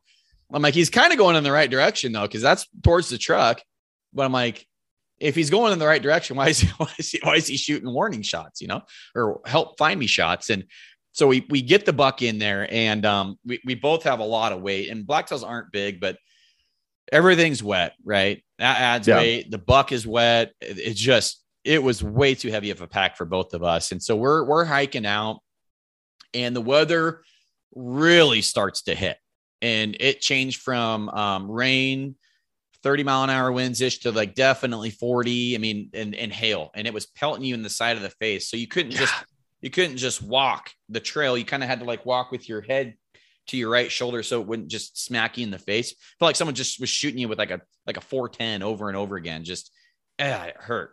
I'm 0.52 0.62
like, 0.62 0.74
he's 0.74 0.90
kind 0.90 1.12
of 1.12 1.18
going 1.18 1.36
in 1.36 1.42
the 1.42 1.52
right 1.52 1.70
direction 1.70 2.12
though, 2.12 2.22
because 2.22 2.42
that's 2.42 2.66
towards 2.82 3.08
the 3.08 3.18
truck. 3.18 3.60
But 4.12 4.24
I'm 4.24 4.32
like, 4.32 4.66
if 5.18 5.34
he's 5.34 5.50
going 5.50 5.72
in 5.72 5.78
the 5.78 5.86
right 5.86 6.02
direction, 6.02 6.36
why 6.36 6.48
is 6.48 6.60
he 6.60 6.68
why 6.76 6.92
is 6.98 7.10
he, 7.10 7.20
why 7.22 7.34
is 7.34 7.46
he 7.46 7.56
shooting 7.56 7.92
warning 7.92 8.22
shots? 8.22 8.60
You 8.60 8.68
know, 8.68 8.82
or 9.14 9.40
help 9.46 9.78
find 9.78 9.98
me 9.98 10.06
shots 10.06 10.50
and. 10.50 10.64
So 11.14 11.28
we, 11.28 11.46
we 11.48 11.62
get 11.62 11.86
the 11.86 11.92
buck 11.92 12.22
in 12.22 12.38
there 12.38 12.68
and 12.72 13.06
um, 13.06 13.38
we, 13.46 13.60
we 13.64 13.76
both 13.76 14.02
have 14.02 14.18
a 14.18 14.24
lot 14.24 14.50
of 14.52 14.60
weight 14.60 14.90
and 14.90 15.06
blacktails 15.06 15.46
aren't 15.46 15.70
big, 15.70 16.00
but 16.00 16.18
everything's 17.12 17.62
wet, 17.62 17.94
right? 18.04 18.44
That 18.58 18.80
adds 18.80 19.06
Yeah. 19.06 19.18
weight. 19.18 19.48
The 19.50 19.58
buck 19.58 19.92
is 19.92 20.06
wet. 20.06 20.52
It, 20.60 20.78
it 20.78 20.94
just 20.96 21.40
it 21.62 21.82
was 21.82 22.02
way 22.02 22.34
too 22.34 22.50
heavy 22.50 22.70
of 22.70 22.80
a 22.82 22.88
pack 22.88 23.16
for 23.16 23.24
both 23.24 23.54
of 23.54 23.62
us, 23.62 23.90
and 23.92 24.02
so 24.02 24.16
we're 24.16 24.44
we're 24.44 24.66
hiking 24.66 25.06
out, 25.06 25.40
and 26.34 26.54
the 26.54 26.60
weather 26.60 27.22
really 27.74 28.42
starts 28.42 28.82
to 28.82 28.94
hit, 28.94 29.16
and 29.62 29.96
it 29.98 30.20
changed 30.20 30.60
from 30.60 31.08
um, 31.08 31.50
rain. 31.50 32.16
30 32.82 33.02
mile 33.02 33.24
an 33.24 33.30
hour 33.30 33.50
winds 33.50 33.80
ish 33.80 34.00
to 34.00 34.12
like 34.12 34.34
definitely 34.34 34.90
40. 34.90 35.54
I 35.54 35.58
mean, 35.58 35.88
and, 35.94 36.14
and 36.14 36.30
hail, 36.30 36.70
and 36.74 36.86
it 36.86 36.92
was 36.92 37.06
pelting 37.06 37.42
you 37.44 37.54
in 37.54 37.62
the 37.62 37.70
side 37.70 37.96
of 37.96 38.02
the 38.02 38.10
face. 38.10 38.50
So 38.50 38.58
you 38.58 38.66
couldn't 38.68 38.92
just 38.92 39.14
you 39.64 39.70
couldn't 39.70 39.96
just 39.96 40.22
walk 40.22 40.70
the 40.90 41.00
trail. 41.00 41.38
You 41.38 41.44
kind 41.46 41.62
of 41.62 41.70
had 41.70 41.78
to 41.78 41.86
like 41.86 42.04
walk 42.04 42.30
with 42.30 42.50
your 42.50 42.60
head 42.60 42.96
to 43.46 43.56
your 43.56 43.70
right 43.70 43.90
shoulder 43.90 44.22
so 44.22 44.42
it 44.42 44.46
wouldn't 44.46 44.68
just 44.68 45.02
smack 45.02 45.38
you 45.38 45.44
in 45.44 45.50
the 45.50 45.58
face. 45.58 45.94
Felt 46.18 46.28
like 46.28 46.36
someone 46.36 46.54
just 46.54 46.78
was 46.80 46.90
shooting 46.90 47.18
you 47.18 47.28
with 47.28 47.38
like 47.38 47.50
a 47.50 47.62
like 47.86 47.96
a 47.96 48.02
410 48.02 48.62
over 48.62 48.88
and 48.88 48.96
over 48.96 49.16
again. 49.16 49.42
Just 49.42 49.72
ah, 50.20 50.44
it 50.44 50.56
hurt. 50.58 50.90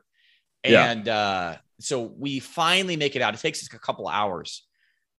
Yeah. 0.64 0.90
And 0.90 1.10
uh, 1.10 1.58
so 1.82 2.14
we 2.18 2.40
finally 2.40 2.96
make 2.96 3.18
it 3.18 3.22
out. 3.22 3.34
It 3.34 3.42
takes 3.42 3.62
us 3.62 3.74
a 3.74 3.78
couple 3.78 4.08
hours, 4.08 4.66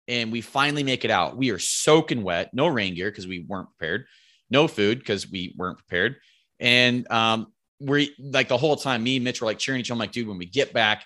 and 0.08 0.32
we 0.32 0.40
finally 0.40 0.84
make 0.84 1.04
it 1.04 1.12
out. 1.12 1.36
We 1.36 1.52
are 1.52 1.60
soaking 1.60 2.24
wet, 2.24 2.54
no 2.54 2.68
rain 2.68 2.96
gear 2.96 3.12
because 3.12 3.28
we 3.28 3.46
weren't 3.46 3.68
prepared, 3.78 4.06
no 4.50 4.70
food 4.70 5.00
because 5.00 5.30
we 5.30 5.54
weren't 5.58 5.78
prepared, 5.78 6.16
and 6.62 7.06
um, 7.12 7.48
we're 7.82 8.08
like 8.18 8.48
the 8.48 8.58
whole 8.58 8.78
time. 8.78 9.04
Me 9.04 9.18
and 9.18 9.26
Mitch 9.26 9.42
were 9.42 9.48
like 9.48 9.60
cheering 9.60 9.82
each 9.82 9.92
other. 9.92 9.96
I'm 9.96 10.00
like, 10.00 10.14
dude, 10.14 10.30
when 10.30 10.38
we 10.38 10.46
get 10.46 10.72
back, 10.72 11.04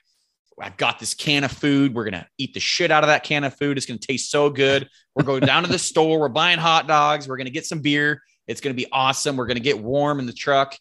I've 0.60 0.78
got 0.78 1.00
this 1.00 1.14
can 1.14 1.44
of 1.44 1.52
food. 1.52 1.94
We're 1.94 2.06
gonna 2.06 2.28
eat 2.38 2.54
the 2.54 2.60
shit 2.60 2.92
out 2.92 3.04
of 3.04 3.08
that 3.08 3.24
can 3.24 3.44
of 3.44 3.56
food. 3.58 3.78
It's 3.78 3.86
gonna 3.86 4.00
taste 4.00 4.32
so 4.32 4.50
good. 4.50 4.90
We're 5.14 5.26
going 5.26 5.42
down 5.42 5.64
to 5.64 5.70
the 5.70 5.80
store. 5.92 6.20
We're 6.20 6.30
buying 6.30 6.60
hot 6.60 6.88
dogs. 6.88 7.28
We're 7.28 7.38
gonna 7.38 7.50
get 7.50 7.66
some 7.66 7.82
beer. 7.82 8.22
It's 8.48 8.62
gonna 8.62 8.76
be 8.76 8.88
awesome. 8.92 9.36
We're 9.36 9.48
gonna 9.48 9.60
get 9.60 9.80
warm 9.80 10.20
in 10.20 10.26
the 10.26 10.34
truck. 10.34 10.78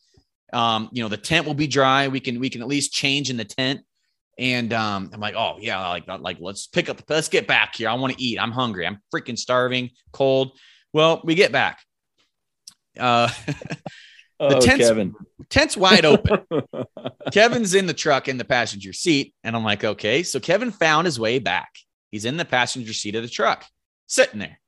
Um, 0.52 0.88
you 0.92 1.02
know, 1.02 1.08
the 1.08 1.16
tent 1.16 1.46
will 1.46 1.54
be 1.54 1.66
dry. 1.66 2.08
We 2.08 2.20
can 2.20 2.38
we 2.38 2.50
can 2.50 2.62
at 2.62 2.68
least 2.68 2.92
change 2.92 3.30
in 3.30 3.36
the 3.36 3.44
tent. 3.44 3.80
And 4.38 4.72
um, 4.72 5.10
I'm 5.12 5.20
like, 5.20 5.34
oh 5.36 5.56
yeah, 5.60 5.88
like 5.88 6.06
like 6.06 6.38
let's 6.40 6.66
pick 6.66 6.88
up. 6.88 7.02
Let's 7.08 7.28
get 7.28 7.46
back 7.46 7.76
here. 7.76 7.88
I 7.88 7.94
want 7.94 8.14
to 8.14 8.22
eat. 8.22 8.40
I'm 8.40 8.52
hungry. 8.52 8.86
I'm 8.86 9.00
freaking 9.12 9.38
starving, 9.38 9.90
cold. 10.12 10.56
Well, 10.92 11.20
we 11.24 11.34
get 11.34 11.52
back. 11.52 11.80
Uh, 12.98 13.28
oh, 14.44 14.60
tents- 14.60 14.88
Kevin. 14.88 15.14
tent's 15.48 15.76
wide 15.76 16.04
open. 16.04 16.40
Kevin's 17.32 17.74
in 17.74 17.86
the 17.86 17.94
truck 17.94 18.28
in 18.28 18.38
the 18.38 18.44
passenger 18.44 18.92
seat. 18.92 19.34
And 19.42 19.56
I'm 19.56 19.64
like, 19.64 19.84
okay. 19.84 20.22
So 20.22 20.40
Kevin 20.40 20.70
found 20.70 21.06
his 21.06 21.18
way 21.18 21.38
back. 21.38 21.70
He's 22.10 22.24
in 22.24 22.36
the 22.36 22.44
passenger 22.44 22.92
seat 22.92 23.16
of 23.16 23.22
the 23.22 23.28
truck, 23.28 23.64
sitting 24.06 24.38
there. 24.38 24.60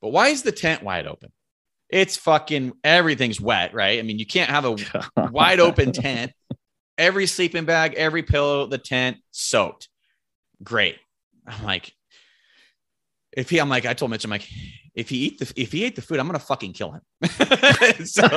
But 0.00 0.08
why 0.08 0.28
is 0.28 0.42
the 0.42 0.52
tent 0.52 0.82
wide 0.82 1.06
open? 1.06 1.32
It's 1.88 2.16
fucking 2.16 2.72
everything's 2.82 3.40
wet, 3.40 3.74
right? 3.74 3.98
I 3.98 4.02
mean, 4.02 4.18
you 4.18 4.26
can't 4.26 4.50
have 4.50 4.64
a 4.64 4.76
wide 5.30 5.60
open 5.60 5.92
tent. 5.92 6.32
Every 6.98 7.26
sleeping 7.26 7.64
bag, 7.64 7.94
every 7.94 8.22
pillow, 8.22 8.66
the 8.66 8.78
tent 8.78 9.18
soaked. 9.30 9.88
Great. 10.62 10.96
I'm 11.46 11.64
like, 11.64 11.92
if 13.36 13.50
he, 13.50 13.58
I'm 13.58 13.68
like, 13.68 13.86
I 13.86 13.94
told 13.94 14.10
Mitch, 14.10 14.24
I'm 14.24 14.30
like, 14.30 14.48
if 14.94 15.08
he 15.08 15.16
eat 15.18 15.38
the, 15.38 15.52
if 15.56 15.72
he 15.72 15.84
ate 15.84 15.96
the 15.96 16.02
food, 16.02 16.18
I'm 16.18 16.26
gonna 16.26 16.38
fucking 16.38 16.74
kill 16.74 16.92
him. 16.92 17.02
so 18.04 18.28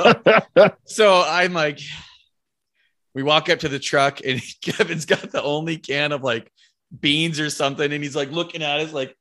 so 0.86 1.22
I'm 1.26 1.52
like, 1.52 1.80
we 3.14 3.22
walk 3.22 3.48
up 3.48 3.60
to 3.60 3.68
the 3.68 3.78
truck 3.78 4.20
and 4.24 4.40
Kevin's 4.62 5.06
got 5.06 5.30
the 5.32 5.42
only 5.42 5.78
can 5.78 6.12
of 6.12 6.22
like 6.22 6.50
beans 7.00 7.40
or 7.40 7.50
something. 7.50 7.92
And 7.92 8.02
he's 8.02 8.16
like 8.16 8.30
looking 8.30 8.62
at 8.62 8.80
us 8.80 8.92
like, 8.92 9.16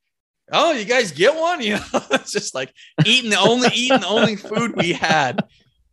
oh, 0.51 0.73
you 0.73 0.86
guys 0.86 1.11
get 1.11 1.36
one? 1.36 1.61
You 1.65 1.76
know, 1.76 2.01
it's 2.11 2.32
just 2.32 2.53
like 2.53 2.73
eating 3.05 3.32
the 3.32 3.39
only 3.39 3.69
eating 3.73 4.01
the 4.01 4.07
only 4.07 4.36
food 4.36 4.76
we 4.76 4.93
had. 4.93 5.43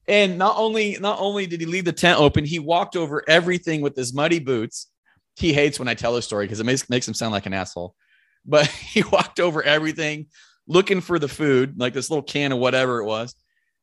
And 0.08 0.36
not 0.36 0.56
only 0.56 0.98
not 1.00 1.18
only 1.20 1.46
did 1.46 1.60
he 1.60 1.66
leave 1.66 1.84
the 1.84 1.92
tent 1.92 2.20
open, 2.20 2.44
he 2.44 2.58
walked 2.58 2.96
over 2.96 3.22
everything 3.28 3.80
with 3.80 3.96
his 3.96 4.12
muddy 4.12 4.40
boots. 4.40 4.88
He 5.36 5.52
hates 5.52 5.78
when 5.78 5.88
I 5.88 5.94
tell 5.94 6.14
his 6.16 6.24
story 6.24 6.44
because 6.44 6.60
it 6.60 6.66
makes 6.66 6.90
makes 6.90 7.06
him 7.06 7.14
sound 7.14 7.32
like 7.32 7.46
an 7.46 7.54
asshole. 7.54 7.94
But 8.44 8.66
he 8.92 9.02
walked 9.02 9.40
over 9.40 9.62
everything 9.62 10.26
looking 10.66 11.00
for 11.00 11.18
the 11.18 11.28
food, 11.28 11.78
like 11.78 11.92
this 11.92 12.10
little 12.10 12.22
can 12.22 12.52
of 12.52 12.58
whatever 12.58 13.00
it 13.00 13.04
was 13.04 13.34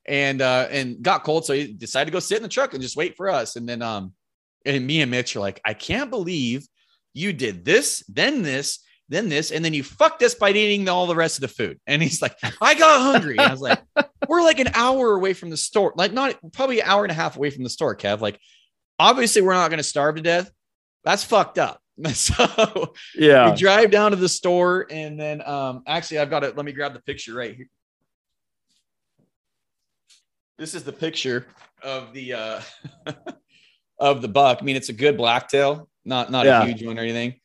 and 0.05 0.41
uh 0.41 0.67
and 0.71 1.01
got 1.01 1.23
cold 1.23 1.45
so 1.45 1.53
he 1.53 1.71
decided 1.71 2.05
to 2.05 2.11
go 2.11 2.19
sit 2.19 2.37
in 2.37 2.43
the 2.43 2.49
truck 2.49 2.73
and 2.73 2.81
just 2.81 2.97
wait 2.97 3.15
for 3.15 3.29
us 3.29 3.55
and 3.55 3.69
then 3.69 3.81
um 3.81 4.13
and 4.65 4.85
me 4.85 5.01
and 5.01 5.11
mitch 5.11 5.35
are 5.35 5.39
like 5.39 5.61
i 5.65 5.73
can't 5.73 6.09
believe 6.09 6.65
you 7.13 7.33
did 7.33 7.63
this 7.63 8.03
then 8.07 8.41
this 8.41 8.79
then 9.09 9.27
this 9.27 9.51
and 9.51 9.65
then 9.65 9.73
you 9.73 9.83
fucked 9.83 10.21
us 10.23 10.35
by 10.35 10.51
eating 10.51 10.87
all 10.87 11.07
the 11.07 11.15
rest 11.15 11.37
of 11.37 11.41
the 11.41 11.47
food. 11.47 11.79
And 11.87 12.01
he's 12.01 12.21
like 12.21 12.35
i 12.61 12.75
got 12.75 13.01
hungry. 13.01 13.37
And 13.37 13.41
i 13.47 13.51
was 13.51 13.61
like 13.61 13.81
we're 14.27 14.43
like 14.43 14.59
an 14.59 14.69
hour 14.73 15.15
away 15.15 15.33
from 15.33 15.49
the 15.49 15.57
store 15.57 15.93
like 15.95 16.13
not 16.13 16.35
probably 16.53 16.79
an 16.79 16.87
hour 16.87 17.03
and 17.03 17.11
a 17.11 17.15
half 17.15 17.35
away 17.35 17.49
from 17.49 17.63
the 17.63 17.69
store 17.69 17.95
kev 17.95 18.21
like 18.21 18.39
obviously 18.99 19.41
we're 19.41 19.53
not 19.53 19.69
going 19.69 19.79
to 19.79 19.83
starve 19.83 20.15
to 20.15 20.21
death. 20.21 20.51
That's 21.03 21.23
fucked 21.23 21.57
up 21.57 21.81
so 22.13 22.93
yeah. 23.15 23.49
we 23.51 23.57
drive 23.57 23.91
down 23.91 24.11
to 24.11 24.17
the 24.17 24.29
store 24.29 24.87
and 24.89 25.19
then 25.19 25.41
um 25.47 25.83
actually 25.87 26.19
i've 26.19 26.29
got 26.29 26.43
it 26.43 26.55
let 26.55 26.65
me 26.65 26.71
grab 26.71 26.93
the 26.93 27.01
picture 27.01 27.33
right 27.33 27.55
here 27.55 27.67
this 30.57 30.73
is 30.73 30.83
the 30.83 30.91
picture 30.93 31.45
of 31.83 32.13
the 32.13 32.33
uh 32.33 32.61
of 33.99 34.21
the 34.21 34.27
buck 34.27 34.59
i 34.61 34.63
mean 34.65 34.75
it's 34.75 34.89
a 34.89 34.93
good 34.93 35.17
blacktail 35.17 35.89
not 36.05 36.31
not 36.31 36.45
Yeah. 36.45 36.61
a 36.63 36.65
huge 36.65 36.83
one 36.85 36.97
or 36.97 37.01
anything 37.01 37.35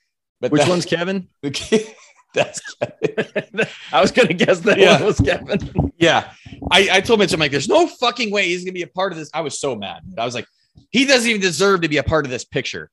but 0.41 0.51
Which 0.53 0.63
that- 0.63 0.69
one's 0.69 0.85
Kevin? 0.85 1.29
that's 2.35 2.61
Kevin. 2.75 3.67
I 3.93 4.01
was 4.01 4.11
gonna 4.11 4.35
guess 4.35 4.59
that 4.61 4.79
Yeah. 4.79 4.95
one 4.99 5.05
was 5.07 5.21
Kevin. 5.21 5.93
yeah 5.99 6.33
I, 6.71 6.89
I 6.93 7.01
told 7.01 7.19
mitch 7.21 7.33
i'm 7.33 7.41
like 7.41 7.51
there's 7.53 7.69
no 7.69 7.87
fucking 7.87 8.31
way 8.31 8.47
he's 8.47 8.65
gonna 8.65 8.73
be 8.73 8.83
a 8.83 8.87
part 8.89 9.13
of 9.13 9.19
this 9.19 9.31
i 9.35 9.41
was 9.41 9.59
so 9.59 9.75
mad 9.77 10.03
i 10.19 10.25
was 10.25 10.35
like 10.35 10.47
he 10.91 11.05
doesn't 11.05 11.29
even 11.29 11.41
deserve 11.41 11.81
to 11.83 11.89
be 11.89 11.97
a 11.99 12.03
part 12.03 12.25
of 12.25 12.31
this 12.31 12.45
picture 12.45 12.91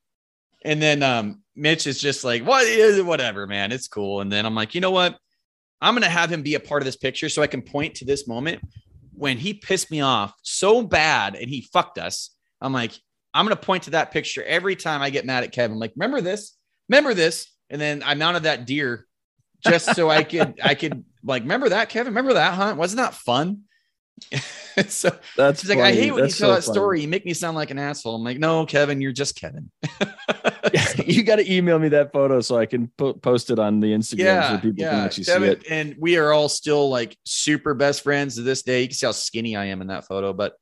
and 0.64 0.82
then 0.82 1.02
um 1.04 1.41
mitch 1.56 1.88
is 1.88 2.00
just 2.00 2.24
like 2.24 2.46
what 2.46 2.66
is 2.66 2.98
it? 2.98 3.06
whatever 3.06 3.48
man. 3.48 3.72
It's 3.72 3.88
cool. 3.88 4.22
And 4.22 4.32
then 4.32 4.46
i'm 4.46 4.56
like 4.56 4.76
you 4.76 4.82
know 4.82 4.92
what? 4.92 5.18
I'm 5.82 5.96
gonna 5.96 6.10
have 6.10 6.32
him 6.32 6.44
be 6.44 6.56
a 6.56 6.60
part 6.60 6.82
of 6.82 6.86
this 6.86 6.98
picture 6.98 7.30
so 7.30 7.42
i 7.42 7.48
can 7.48 7.62
point 7.62 7.96
to 7.96 8.06
this 8.06 8.28
moment 8.28 8.62
when 9.14 9.38
he 9.38 9.54
pissed 9.54 9.92
me 9.92 10.02
off 10.02 10.34
so 10.42 10.82
bad 10.82 11.36
and 11.36 11.50
he 11.50 11.68
fucked 11.74 11.98
us. 11.98 12.32
I'm 12.62 12.74
like 12.74 12.94
i'm 13.34 13.46
gonna 13.46 13.56
point 13.56 13.84
to 13.84 13.92
that 13.92 14.12
picture 14.12 14.44
every 14.44 14.76
time 14.76 15.02
i 15.02 15.10
get 15.10 15.26
mad 15.26 15.44
at 15.44 15.52
kevin. 15.52 15.74
I'm 15.74 15.80
like 15.80 15.94
remember 15.96 16.22
this? 16.22 16.58
Remember 16.90 17.14
this? 17.14 17.48
And 17.70 17.80
then 17.80 18.04
i 18.06 18.14
mounted 18.16 18.44
that 18.44 18.66
deer 18.66 19.08
just 19.64 19.96
so 19.96 20.10
i 20.10 20.24
could 20.24 20.60
i 20.64 20.76
could 20.76 21.06
like 21.24 21.44
remember 21.44 21.70
that 21.70 21.90
kevin? 21.90 22.14
Remember 22.14 22.34
that 22.34 22.54
hunt 22.54 22.78
wasn't 22.78 23.02
that 23.02 23.14
fun 23.14 23.64
so 24.88 25.18
That's 25.36 25.62
She's 25.62 25.70
like, 25.70 25.80
I 25.80 25.94
hate 25.94 26.12
when 26.12 26.24
That's 26.24 26.40
you 26.40 26.46
tell 26.46 26.50
so 26.50 26.56
that 26.56 26.64
funny. 26.66 26.74
story. 26.76 27.02
You 27.02 27.08
make 27.08 27.26
me 27.26 27.34
sound 27.34 27.56
like 27.56 27.72
an 27.72 27.80
asshole. 27.80 28.16
I'm 28.16 28.24
like, 28.24 28.40
no, 28.40 28.66
Kevin, 28.66 29.02
you're 29.02 29.12
just 29.12 29.36
Kevin. 29.36 29.72
you 31.06 31.24
got 31.24 31.38
to 31.38 31.54
email 31.54 31.80
me 31.80 31.90
that 31.90 32.12
photo 32.12 32.42
so 32.42 32.58
I 32.58 32.66
can 32.66 32.88
po- 32.98 33.14
post 33.14 33.50
it 33.50 33.60
on 33.60 33.80
the 33.80 33.88
Instagram 33.88 34.20
yeah, 34.20 34.50
so 34.50 34.56
people 34.56 34.84
can 34.84 34.98
yeah. 34.98 35.04
actually 35.04 35.24
see 35.26 35.34
it. 35.34 35.64
and 35.70 35.96
we 36.00 36.18
are 36.18 36.32
all 36.32 36.50
still 36.50 36.90
like 36.90 37.18
super 37.26 37.74
best 37.74 38.04
friends 38.04 38.36
to 38.36 38.42
this 38.42 38.64
day. 38.64 38.82
You 38.82 38.88
can 38.88 38.96
see 38.96 39.06
how 39.06 39.12
skinny 39.12 39.56
I 39.56 39.66
am 39.66 39.82
in 39.82 39.88
that 39.88 40.06
photo, 40.06 40.34
but 40.34 40.54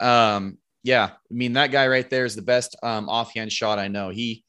um, 0.00 0.58
yeah, 0.82 1.10
I 1.12 1.34
mean 1.34 1.52
that 1.54 1.70
guy 1.70 1.86
right 1.86 2.08
there 2.08 2.24
is 2.24 2.34
the 2.34 2.42
best 2.42 2.76
um, 2.82 3.08
offhand 3.08 3.52
shot 3.52 3.78
I 3.78 3.88
know. 3.88 4.10
He 4.10 4.44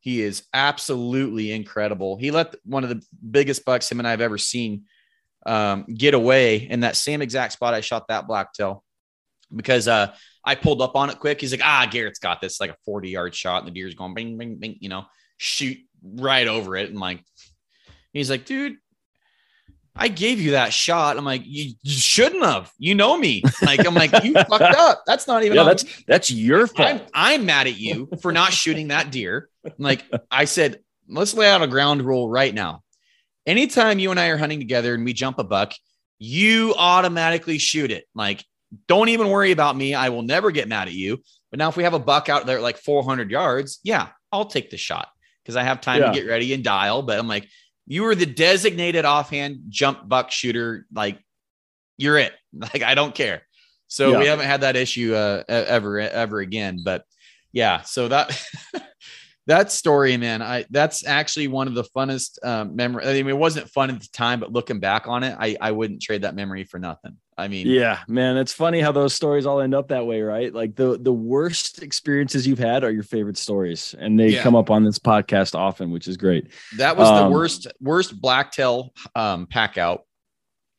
he 0.00 0.20
is 0.20 0.42
absolutely 0.52 1.52
incredible. 1.52 2.16
He 2.16 2.30
let 2.30 2.54
one 2.64 2.82
of 2.82 2.90
the 2.90 3.02
biggest 3.30 3.64
bucks 3.64 3.90
him 3.90 4.00
and 4.00 4.06
I 4.06 4.10
have 4.10 4.20
ever 4.20 4.38
seen 4.38 4.84
um, 5.46 5.84
get 5.84 6.14
away 6.14 6.56
in 6.56 6.80
that 6.80 6.96
same 6.96 7.22
exact 7.22 7.52
spot 7.54 7.74
I 7.74 7.80
shot 7.80 8.08
that 8.08 8.26
blacktail 8.26 8.84
because 9.54 9.88
uh, 9.88 10.14
I 10.44 10.54
pulled 10.54 10.82
up 10.82 10.96
on 10.96 11.10
it 11.10 11.18
quick. 11.18 11.40
He's 11.40 11.52
like, 11.52 11.64
ah, 11.64 11.86
Garrett's 11.90 12.18
got 12.18 12.40
this 12.40 12.60
like 12.60 12.70
a 12.70 12.76
40 12.84 13.10
yard 13.10 13.34
shot, 13.34 13.58
and 13.62 13.68
the 13.68 13.72
deer's 13.72 13.94
going 13.94 14.14
bing, 14.14 14.36
bing, 14.38 14.56
bing, 14.56 14.76
you 14.80 14.88
know, 14.88 15.04
shoot 15.36 15.78
right 16.02 16.46
over 16.46 16.76
it. 16.76 16.90
And 16.90 16.98
like, 16.98 17.24
he's 18.12 18.30
like, 18.30 18.44
dude, 18.44 18.76
I 19.94 20.08
gave 20.08 20.40
you 20.40 20.52
that 20.52 20.72
shot. 20.72 21.18
I'm 21.18 21.24
like, 21.24 21.42
you, 21.44 21.74
you 21.82 21.92
shouldn't 21.92 22.42
have. 22.42 22.72
You 22.78 22.94
know 22.94 23.16
me. 23.16 23.42
Like, 23.60 23.86
I'm 23.86 23.94
like, 23.94 24.24
you 24.24 24.32
fucked 24.32 24.52
up. 24.62 25.02
That's 25.06 25.26
not 25.26 25.44
even. 25.44 25.56
Yeah, 25.56 25.64
that's 25.64 25.84
that's 26.06 26.30
your 26.30 26.66
fault. 26.66 26.88
I'm, 26.88 27.00
I'm 27.12 27.46
mad 27.46 27.66
at 27.66 27.78
you 27.78 28.08
for 28.22 28.32
not 28.32 28.52
shooting 28.52 28.88
that 28.88 29.10
deer. 29.10 29.48
I'm 29.64 29.72
like 29.78 30.04
I 30.30 30.46
said, 30.46 30.80
let's 31.08 31.34
lay 31.34 31.48
out 31.48 31.62
a 31.62 31.66
ground 31.66 32.02
rule 32.02 32.28
right 32.28 32.54
now. 32.54 32.81
Anytime 33.46 33.98
you 33.98 34.10
and 34.10 34.20
I 34.20 34.28
are 34.28 34.36
hunting 34.36 34.58
together 34.60 34.94
and 34.94 35.04
we 35.04 35.12
jump 35.12 35.38
a 35.38 35.44
buck, 35.44 35.72
you 36.18 36.74
automatically 36.76 37.58
shoot 37.58 37.90
it. 37.90 38.04
Like, 38.14 38.44
don't 38.86 39.08
even 39.08 39.28
worry 39.28 39.50
about 39.50 39.76
me. 39.76 39.94
I 39.94 40.08
will 40.10 40.22
never 40.22 40.50
get 40.50 40.68
mad 40.68 40.88
at 40.88 40.94
you. 40.94 41.22
But 41.50 41.58
now, 41.58 41.68
if 41.68 41.76
we 41.76 41.82
have 41.82 41.94
a 41.94 41.98
buck 41.98 42.28
out 42.28 42.46
there 42.46 42.60
like 42.60 42.78
400 42.78 43.30
yards, 43.30 43.80
yeah, 43.82 44.08
I'll 44.30 44.46
take 44.46 44.70
the 44.70 44.76
shot 44.78 45.08
because 45.42 45.56
I 45.56 45.62
have 45.64 45.80
time 45.80 46.00
Yeah. 46.00 46.12
to 46.12 46.12
get 46.18 46.26
ready 46.26 46.54
and 46.54 46.62
dial. 46.64 47.02
But 47.02 47.18
I'm 47.18 47.28
like, 47.28 47.48
you 47.86 48.04
were 48.04 48.14
the 48.14 48.24
designated 48.26 49.04
offhand 49.04 49.58
jump 49.68 50.08
buck 50.08 50.30
shooter. 50.30 50.86
Like, 50.92 51.18
you're 51.98 52.18
it. 52.18 52.32
Like, 52.54 52.82
I 52.82 52.94
don't 52.94 53.14
care. 53.14 53.42
So 53.88 54.12
Yeah. 54.12 54.18
we 54.20 54.26
haven't 54.26 54.46
had 54.46 54.60
that 54.62 54.76
issue 54.76 55.14
uh, 55.14 55.42
ever, 55.48 55.98
ever 56.00 56.40
again. 56.40 56.78
But 56.84 57.04
yeah, 57.52 57.82
so 57.82 58.08
that 58.08 58.30
that 59.46 59.72
story, 59.72 60.16
man, 60.16 60.40
I 60.42 60.64
that's 60.70 61.04
actually 61.06 61.48
one 61.48 61.66
of 61.68 61.74
the 61.74 61.84
funnest 61.84 62.44
um, 62.44 62.76
memory. 62.76 63.04
I 63.04 63.12
mean, 63.14 63.28
it 63.28 63.36
wasn't 63.36 63.68
fun 63.68 63.90
at 63.90 64.00
the 64.00 64.08
time, 64.12 64.40
but 64.40 64.52
looking 64.52 64.78
back 64.78 65.08
on 65.08 65.22
it, 65.24 65.36
I 65.38 65.56
I 65.60 65.72
wouldn't 65.72 66.00
trade 66.02 66.22
that 66.22 66.34
memory 66.34 66.64
for 66.64 66.78
nothing. 66.78 67.16
I 67.36 67.48
mean, 67.48 67.66
yeah, 67.66 68.00
man, 68.06 68.36
it's 68.36 68.52
funny 68.52 68.80
how 68.80 68.92
those 68.92 69.14
stories 69.14 69.46
all 69.46 69.60
end 69.60 69.74
up 69.74 69.88
that 69.88 70.06
way, 70.06 70.20
right? 70.22 70.54
Like 70.54 70.76
the 70.76 70.98
the 70.98 71.12
worst 71.12 71.82
experiences 71.82 72.46
you've 72.46 72.58
had 72.58 72.84
are 72.84 72.90
your 72.92 73.02
favorite 73.02 73.36
stories, 73.38 73.94
and 73.98 74.20
they 74.20 74.28
Yeah. 74.34 74.42
come 74.42 74.54
up 74.54 74.70
on 74.70 74.84
this 74.84 74.98
podcast 74.98 75.54
often, 75.54 75.90
which 75.90 76.06
is 76.06 76.16
great. 76.16 76.52
that 76.76 76.96
was 76.96 77.08
the 77.08 77.24
Um, 77.24 77.32
worst 77.32 77.66
worst 77.80 78.20
blacktail 78.20 78.92
um, 79.16 79.46
pack 79.46 79.76
out 79.78 80.02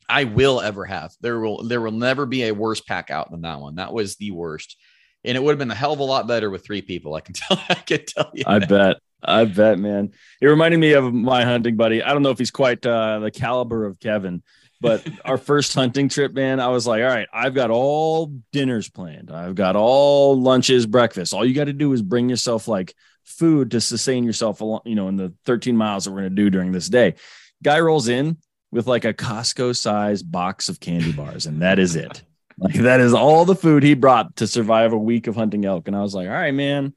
I 0.07 0.25
will 0.25 0.61
ever 0.61 0.85
have. 0.85 1.11
There 1.21 1.39
will 1.39 1.63
there 1.63 1.81
will 1.81 1.91
never 1.91 2.25
be 2.25 2.43
a 2.43 2.51
worse 2.53 2.81
pack 2.81 3.09
out 3.09 3.31
than 3.31 3.41
that 3.41 3.59
one. 3.59 3.75
That 3.75 3.93
was 3.93 4.15
the 4.17 4.31
worst, 4.31 4.77
and 5.23 5.37
it 5.37 5.43
would 5.43 5.51
have 5.51 5.59
been 5.59 5.71
a 5.71 5.75
hell 5.75 5.93
of 5.93 5.99
a 5.99 6.03
lot 6.03 6.27
better 6.27 6.49
with 6.49 6.65
three 6.65 6.81
people. 6.81 7.15
I 7.15 7.21
can 7.21 7.33
tell. 7.35 7.61
I 7.69 7.75
can 7.75 8.05
tell 8.05 8.31
you. 8.33 8.43
I 8.45 8.59
that. 8.59 8.69
bet. 8.69 8.97
I 9.25 9.45
bet, 9.45 9.79
man. 9.79 10.11
It 10.41 10.47
reminded 10.47 10.79
me 10.79 10.93
of 10.93 11.13
my 11.13 11.45
hunting 11.45 11.77
buddy. 11.77 12.03
I 12.03 12.11
don't 12.11 12.23
know 12.23 12.31
if 12.31 12.37
he's 12.37 12.51
quite 12.51 12.85
uh, 12.85 13.19
the 13.19 13.31
caliber 13.31 13.85
of 13.85 13.99
Kevin, 13.99 14.43
but 14.81 15.07
our 15.25 15.37
first 15.37 15.73
hunting 15.73 16.09
trip, 16.09 16.33
man, 16.33 16.59
I 16.59 16.67
was 16.67 16.85
like, 16.85 17.01
all 17.01 17.07
right, 17.07 17.27
I've 17.33 17.53
got 17.53 17.71
all 17.71 18.27
dinners 18.51 18.89
planned. 18.89 19.31
I've 19.31 19.55
got 19.55 19.75
all 19.75 20.39
lunches, 20.39 20.85
breakfast. 20.85 21.33
All 21.33 21.45
you 21.45 21.53
got 21.53 21.65
to 21.65 21.73
do 21.73 21.93
is 21.93 22.01
bring 22.01 22.29
yourself 22.29 22.67
like 22.67 22.93
food 23.23 23.71
to 23.71 23.81
sustain 23.81 24.25
yourself 24.25 24.59
along, 24.59 24.81
you 24.85 24.95
know, 24.95 25.07
in 25.07 25.15
the 25.15 25.33
13 25.45 25.77
miles 25.77 26.03
that 26.03 26.11
we're 26.11 26.21
going 26.21 26.35
to 26.35 26.35
do 26.35 26.49
during 26.49 26.73
this 26.73 26.89
day. 26.89 27.15
Guy 27.63 27.79
rolls 27.79 28.09
in 28.09 28.37
with 28.71 28.87
like 28.87 29.05
a 29.05 29.13
Costco 29.13 29.75
size 29.75 30.21
box 30.21 30.67
of 30.67 30.81
candy 30.81 31.13
bars, 31.13 31.45
and 31.45 31.61
that 31.61 31.79
is 31.79 31.95
it. 31.95 32.21
Like 32.57 32.75
that 32.75 32.99
is 32.99 33.13
all 33.13 33.45
the 33.45 33.55
food 33.55 33.83
he 33.83 33.93
brought 33.93 34.37
to 34.37 34.47
survive 34.47 34.93
a 34.93 34.97
week 34.97 35.27
of 35.27 35.35
hunting 35.35 35.65
elk. 35.65 35.87
And 35.87 35.95
I 35.95 36.01
was 36.01 36.13
like, 36.13 36.27
all 36.27 36.33
right, 36.33 36.53
man. 36.53 36.93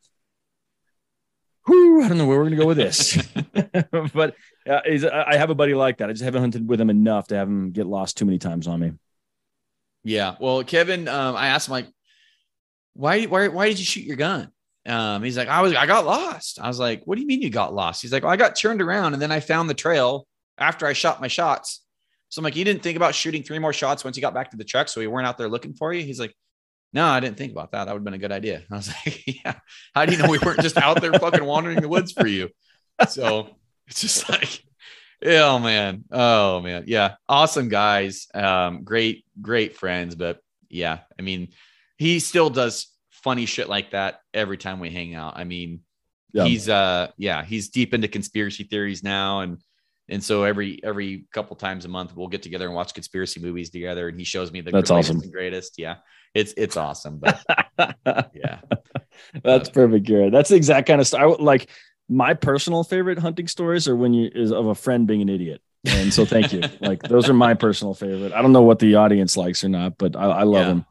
Whew, 1.67 2.03
I 2.03 2.09
don't 2.09 2.19
know 2.19 2.27
where 2.27 2.39
we're 2.39 2.45
gonna 2.45 2.57
go 2.57 2.67
with 2.67 2.77
this, 2.77 3.19
but 4.15 4.37
uh, 4.69 4.81
I 5.13 5.37
have 5.37 5.51
a 5.51 5.55
buddy 5.55 5.75
like 5.75 5.99
that. 5.99 6.09
I 6.09 6.13
just 6.13 6.23
haven't 6.23 6.43
hunted 6.43 6.69
with 6.69 6.81
him 6.81 6.91
enough 6.91 7.27
to 7.29 7.37
have 7.37 7.49
him 7.49 7.73
get 7.73 7.87
lost 7.87 8.17
too 8.17 8.25
many 8.25 8.39
times 8.39 8.69
on 8.69 8.79
me. 8.79 8.93
Yeah. 10.05 10.37
Well, 10.39 10.63
Kevin, 10.63 11.09
um, 11.09 11.35
I 11.35 11.49
asked 11.49 11.67
him 11.67 11.73
like, 11.73 11.89
why, 12.95 13.25
why, 13.25 13.49
why 13.49 13.69
did 13.69 13.81
you 13.81 13.85
shoot 13.85 14.05
your 14.05 14.17
gun? 14.17 14.53
Um, 14.87 15.25
he's 15.25 15.37
like, 15.37 15.49
I 15.49 15.63
was, 15.63 15.75
I 15.75 15.87
got 15.87 16.07
lost. 16.07 16.61
I 16.61 16.69
was 16.69 16.79
like, 16.79 17.03
what 17.05 17.17
do 17.17 17.21
you 17.23 17.27
mean 17.27 17.43
you 17.43 17.51
got 17.51 17.75
lost? 17.75 18.03
He's 18.03 18.13
like, 18.13 18.23
well, 18.23 18.33
I 18.33 18.37
got 18.37 18.55
turned 18.55 18.81
around 18.81 19.15
and 19.15 19.21
then 19.21 19.33
I 19.33 19.41
found 19.41 19.69
the 19.69 19.75
trail 19.75 20.29
after 20.57 20.87
I 20.87 20.93
shot 20.93 21.21
my 21.21 21.27
shots. 21.27 21.83
So 22.29 22.41
I'm 22.41 22.45
like, 22.45 22.57
you 22.57 22.65
didn't 22.65 22.83
think 22.83 22.97
about 22.97 23.15
shooting 23.15 23.43
three 23.43 23.59
more 23.59 23.73
shots 23.73 24.05
once 24.05 24.17
you 24.17 24.21
got 24.21 24.35
back 24.35 24.51
to 24.51 24.57
the 24.57 24.65
truck, 24.65 24.89
so 24.89 25.01
we 25.01 25.07
weren't 25.07 25.27
out 25.27 25.39
there 25.39 25.49
looking 25.49 25.75
for 25.75 25.93
you. 25.93 26.03
He's 26.05 26.19
like, 26.21 26.35
no, 26.93 27.05
I 27.07 27.21
didn't 27.21 27.37
think 27.37 27.53
about 27.53 27.73
that. 27.73 27.85
That 27.85 27.93
would 27.93 27.99
have 28.01 28.05
been 28.05 28.15
a 28.15 28.19
good 28.19 28.33
idea. 28.33 28.63
I 28.71 28.75
was 28.77 28.89
like, 28.89 29.23
yeah. 29.45 29.55
How 29.95 30.07
do 30.07 30.13
you 30.13 30.19
know 30.19 30.29
we 30.31 30.39
weren't 30.39 30.61
just 30.61 30.77
out 30.77 31.01
there 31.01 31.13
fucking 31.13 31.45
wandering 31.45 31.81
the 31.81 31.89
woods 31.89 32.13
for 32.13 32.27
you? 32.27 32.51
So 33.09 33.51
it's 33.87 34.01
just 34.01 34.29
like, 34.29 34.63
oh 35.25 35.59
man, 35.59 36.05
oh 36.11 36.61
man, 36.61 36.85
yeah, 36.87 37.17
awesome 37.29 37.69
guys, 37.69 38.27
um, 38.35 38.83
great, 38.85 39.25
great 39.41 39.77
friends. 39.77 40.15
But 40.15 40.41
yeah, 40.69 41.01
I 41.19 41.23
mean, 41.23 41.49
he 41.99 42.19
still 42.19 42.51
does 42.51 42.89
funny 43.11 43.47
shit 43.47 43.69
like 43.69 43.91
that 43.91 44.21
every 44.35 44.57
time 44.57 44.81
we 44.81 44.91
hang 44.91 45.15
out. 45.15 45.37
I 45.37 45.45
mean, 45.45 45.81
Yeah. 46.33 46.45
he's 46.45 46.69
uh, 46.69 47.09
yeah, 47.19 47.45
he's 47.45 47.69
deep 47.69 47.93
into 47.95 48.09
conspiracy 48.09 48.65
theories 48.65 49.03
now, 49.03 49.41
and 49.41 49.59
and 50.09 50.23
so 50.23 50.45
every 50.45 50.81
every 50.85 51.27
couple 51.33 51.57
times 51.57 51.85
a 51.85 51.89
month 51.89 52.15
we'll 52.17 52.29
get 52.29 52.43
together 52.43 52.67
and 52.67 52.75
watch 52.75 52.95
conspiracy 52.95 53.41
movies 53.41 53.71
together, 53.71 54.09
and 54.09 54.19
he 54.19 54.25
shows 54.25 54.53
me 54.53 54.61
the 54.61 54.71
That's 54.71 54.91
awesome. 54.91 55.21
and 55.21 55.33
greatest. 55.33 55.79
Yeah, 55.79 55.97
it's 56.35 56.55
it's 56.57 56.77
awesome, 56.77 57.19
but 57.19 57.43
yeah, 58.35 58.61
That's 59.43 59.69
perfect, 59.69 60.07
Garrett. 60.07 60.33
That's 60.33 60.51
the 60.51 60.57
exact 60.57 60.87
kind 60.87 61.01
of 61.01 61.07
stuff. 61.07 61.21
I 61.21 61.27
would- 61.27 61.41
like 61.41 61.69
my 62.09 62.35
personal 62.35 62.85
favorite 62.85 63.19
hunting 63.19 63.49
stories 63.49 63.89
are 63.89 63.97
when 63.97 64.15
you 64.15 64.31
is 64.33 64.53
of 64.53 64.67
a 64.67 64.75
friend 64.75 65.07
being 65.07 65.23
an 65.23 65.29
idiot. 65.29 65.61
And 65.85 66.13
so 66.15 66.25
thank 66.25 66.53
you. 66.53 66.63
like 66.81 67.03
those 67.03 67.29
are 67.29 67.35
my 67.35 67.55
personal 67.55 67.95
favorite. 67.95 68.33
I 68.33 68.43
don't 68.43 68.53
know 68.53 68.63
what 68.63 68.79
the 68.79 68.95
audience 68.97 69.37
likes 69.37 69.65
or 69.65 69.69
not, 69.69 69.99
but 69.99 70.15
I, 70.17 70.25
I 70.25 70.43
love 70.45 70.63
Yeah. 70.63 70.69
them. 70.69 70.87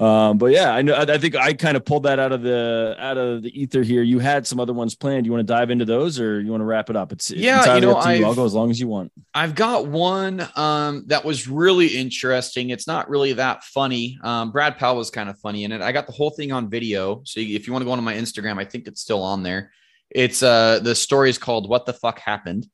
Um, 0.00 0.38
but 0.38 0.46
yeah, 0.46 0.74
I 0.74 0.82
know. 0.82 0.94
I 0.94 1.02
I 1.02 1.18
think 1.18 1.36
I 1.36 1.52
kind 1.52 1.76
of 1.76 1.84
pulled 1.84 2.02
that 2.02 2.18
out 2.18 2.32
of 2.32 2.42
the 2.42 2.96
out 2.98 3.16
of 3.16 3.42
the 3.42 3.60
ether 3.60 3.82
here. 3.82 4.02
You 4.02 4.18
had 4.18 4.44
some 4.44 4.58
other 4.58 4.72
ones 4.72 4.96
planned. 4.96 5.24
You 5.24 5.30
want 5.30 5.46
to 5.46 5.52
dive 5.52 5.70
into 5.70 5.84
those, 5.84 6.18
or 6.18 6.40
you 6.40 6.50
want 6.50 6.62
to 6.62 6.64
wrap 6.64 6.90
it 6.90 6.96
up? 6.96 7.12
It's 7.12 7.30
Yeah, 7.30 7.76
you 7.76 7.80
know, 7.80 8.04
you. 8.10 8.24
I'll 8.26 8.34
go 8.34 8.44
as 8.44 8.54
long 8.54 8.72
as 8.72 8.80
you 8.80 8.88
want. 8.88 9.12
I've 9.34 9.54
got 9.54 9.86
one 9.86 10.48
um, 10.56 11.04
that 11.06 11.24
was 11.24 11.46
really 11.46 11.86
interesting. 11.86 12.70
It's 12.70 12.88
not 12.88 13.08
really 13.08 13.34
that 13.34 13.62
funny. 13.62 14.18
Um, 14.24 14.50
Brad 14.50 14.78
Powell 14.78 14.96
was 14.96 15.10
kind 15.10 15.30
of 15.30 15.38
funny 15.38 15.62
in 15.62 15.70
it. 15.70 15.80
I 15.80 15.92
got 15.92 16.06
the 16.06 16.12
whole 16.12 16.30
thing 16.30 16.50
on 16.50 16.68
video. 16.68 17.22
So 17.24 17.38
if 17.38 17.68
you 17.68 17.72
want 17.72 17.82
to 17.82 17.86
go 17.86 17.92
on 17.92 18.02
my 18.02 18.14
Instagram, 18.14 18.58
I 18.58 18.64
think 18.64 18.88
it's 18.88 19.00
still 19.00 19.22
on 19.22 19.44
there. 19.44 19.70
It's 20.10 20.42
uh, 20.42 20.80
the 20.82 20.96
story 20.96 21.30
is 21.30 21.38
called 21.38 21.68
"What 21.68 21.86
the 21.86 21.92
Fuck 21.92 22.18
Happened." 22.18 22.66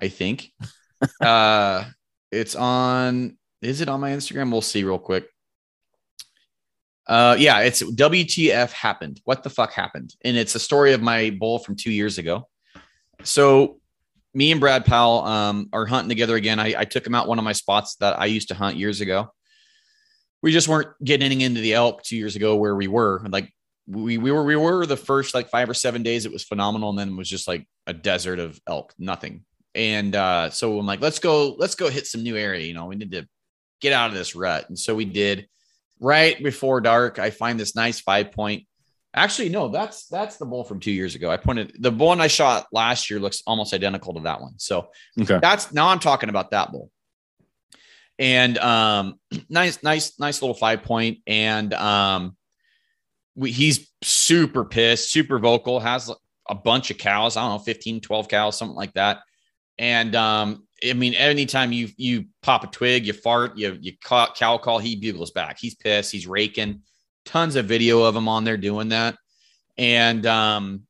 I 0.00 0.08
think 0.08 0.50
uh, 1.20 1.84
it's 2.30 2.56
on. 2.56 3.36
Is 3.60 3.82
it 3.82 3.90
on 3.90 4.00
my 4.00 4.12
Instagram? 4.12 4.50
We'll 4.50 4.62
see 4.62 4.84
real 4.84 4.98
quick. 4.98 5.26
Uh, 7.12 7.36
yeah, 7.38 7.58
it's 7.58 7.82
WTF 7.82 8.72
happened. 8.72 9.20
What 9.24 9.42
the 9.42 9.50
fuck 9.50 9.74
happened? 9.74 10.14
And 10.24 10.34
it's 10.34 10.54
a 10.54 10.58
story 10.58 10.94
of 10.94 11.02
my 11.02 11.28
bull 11.28 11.58
from 11.58 11.76
two 11.76 11.92
years 11.92 12.16
ago. 12.16 12.48
So 13.22 13.80
me 14.32 14.50
and 14.50 14.58
Brad 14.58 14.86
Powell 14.86 15.22
um, 15.24 15.68
are 15.74 15.84
hunting 15.84 16.08
together 16.08 16.36
again. 16.36 16.58
I, 16.58 16.74
I 16.74 16.84
took 16.86 17.06
him 17.06 17.14
out 17.14 17.28
one 17.28 17.36
of 17.36 17.44
my 17.44 17.52
spots 17.52 17.96
that 17.96 18.18
I 18.18 18.24
used 18.24 18.48
to 18.48 18.54
hunt 18.54 18.78
years 18.78 19.02
ago. 19.02 19.30
We 20.40 20.52
just 20.52 20.68
weren't 20.68 20.88
getting 21.04 21.30
any 21.30 21.44
into 21.44 21.60
the 21.60 21.74
elk 21.74 22.02
two 22.02 22.16
years 22.16 22.34
ago 22.34 22.56
where 22.56 22.74
we 22.74 22.88
were. 22.88 23.22
Like 23.28 23.52
we 23.86 24.16
we 24.16 24.32
were 24.32 24.44
we 24.44 24.56
were 24.56 24.86
the 24.86 24.96
first 24.96 25.34
like 25.34 25.50
five 25.50 25.68
or 25.68 25.74
seven 25.74 26.02
days. 26.02 26.24
It 26.24 26.32
was 26.32 26.44
phenomenal, 26.44 26.88
and 26.88 26.98
then 26.98 27.10
it 27.10 27.16
was 27.16 27.28
just 27.28 27.46
like 27.46 27.68
a 27.86 27.92
desert 27.92 28.38
of 28.38 28.58
elk, 28.66 28.94
nothing. 28.98 29.44
And 29.74 30.16
uh, 30.16 30.48
so 30.48 30.78
I'm 30.78 30.86
like, 30.86 31.02
let's 31.02 31.18
go, 31.18 31.56
let's 31.58 31.74
go 31.74 31.90
hit 31.90 32.06
some 32.06 32.22
new 32.22 32.38
area. 32.38 32.66
You 32.66 32.72
know, 32.72 32.86
we 32.86 32.96
need 32.96 33.12
to 33.12 33.28
get 33.82 33.92
out 33.92 34.08
of 34.08 34.16
this 34.16 34.34
rut. 34.34 34.66
And 34.70 34.78
so 34.78 34.94
we 34.94 35.04
did. 35.04 35.46
Right 36.02 36.42
before 36.42 36.80
dark, 36.80 37.18
I 37.20 37.30
find 37.30 37.58
this 37.58 37.76
nice 37.76 38.00
five 38.00 38.32
point. 38.32 38.66
Actually, 39.14 39.50
no, 39.50 39.68
that's 39.68 40.08
that's 40.08 40.36
the 40.36 40.46
bull 40.46 40.64
from 40.64 40.80
two 40.80 40.90
years 40.90 41.14
ago. 41.14 41.30
I 41.30 41.36
pointed 41.36 41.76
the 41.78 41.92
bull 41.92 42.10
I 42.20 42.26
shot 42.26 42.66
last 42.72 43.08
year 43.08 43.20
looks 43.20 43.42
almost 43.46 43.72
identical 43.72 44.14
to 44.14 44.20
that 44.22 44.40
one. 44.40 44.54
So 44.58 44.88
Okay. 45.20 45.38
that's 45.40 45.72
now 45.72 45.88
I'm 45.88 46.00
talking 46.00 46.28
about 46.28 46.50
that 46.50 46.72
bull. 46.72 46.90
And 48.18 48.58
um, 48.58 49.20
nice, 49.48 49.82
nice, 49.82 50.18
nice 50.18 50.42
little 50.42 50.54
five 50.54 50.82
point. 50.82 51.18
And 51.26 51.72
um, 51.74 52.36
we, 53.36 53.52
he's 53.52 53.88
super 54.02 54.64
pissed, 54.64 55.10
super 55.10 55.38
vocal, 55.38 55.78
has 55.78 56.10
a 56.48 56.54
bunch 56.54 56.90
of 56.90 56.98
cows. 56.98 57.36
I 57.36 57.42
don't 57.42 57.58
know, 57.58 57.58
15, 57.58 58.00
12 58.00 58.28
cows, 58.28 58.58
something 58.58 58.76
like 58.76 58.94
that. 58.94 59.20
And 59.78 60.16
um, 60.16 60.66
I 60.84 60.92
mean, 60.94 61.14
anytime 61.14 61.72
you 61.72 61.88
you 61.96 62.26
pop 62.42 62.64
a 62.64 62.66
twig, 62.66 63.06
you 63.06 63.12
fart, 63.12 63.56
you 63.56 63.78
you 63.80 63.92
cow, 64.02 64.28
cow 64.34 64.58
call, 64.58 64.78
he 64.78 64.96
bugles 64.96 65.30
back. 65.30 65.58
He's 65.58 65.74
pissed. 65.74 66.10
He's 66.12 66.26
raking. 66.26 66.82
Tons 67.24 67.56
of 67.56 67.66
video 67.66 68.02
of 68.02 68.16
him 68.16 68.28
on 68.28 68.44
there 68.44 68.56
doing 68.56 68.88
that. 68.88 69.16
And 69.78 70.26
um, 70.26 70.82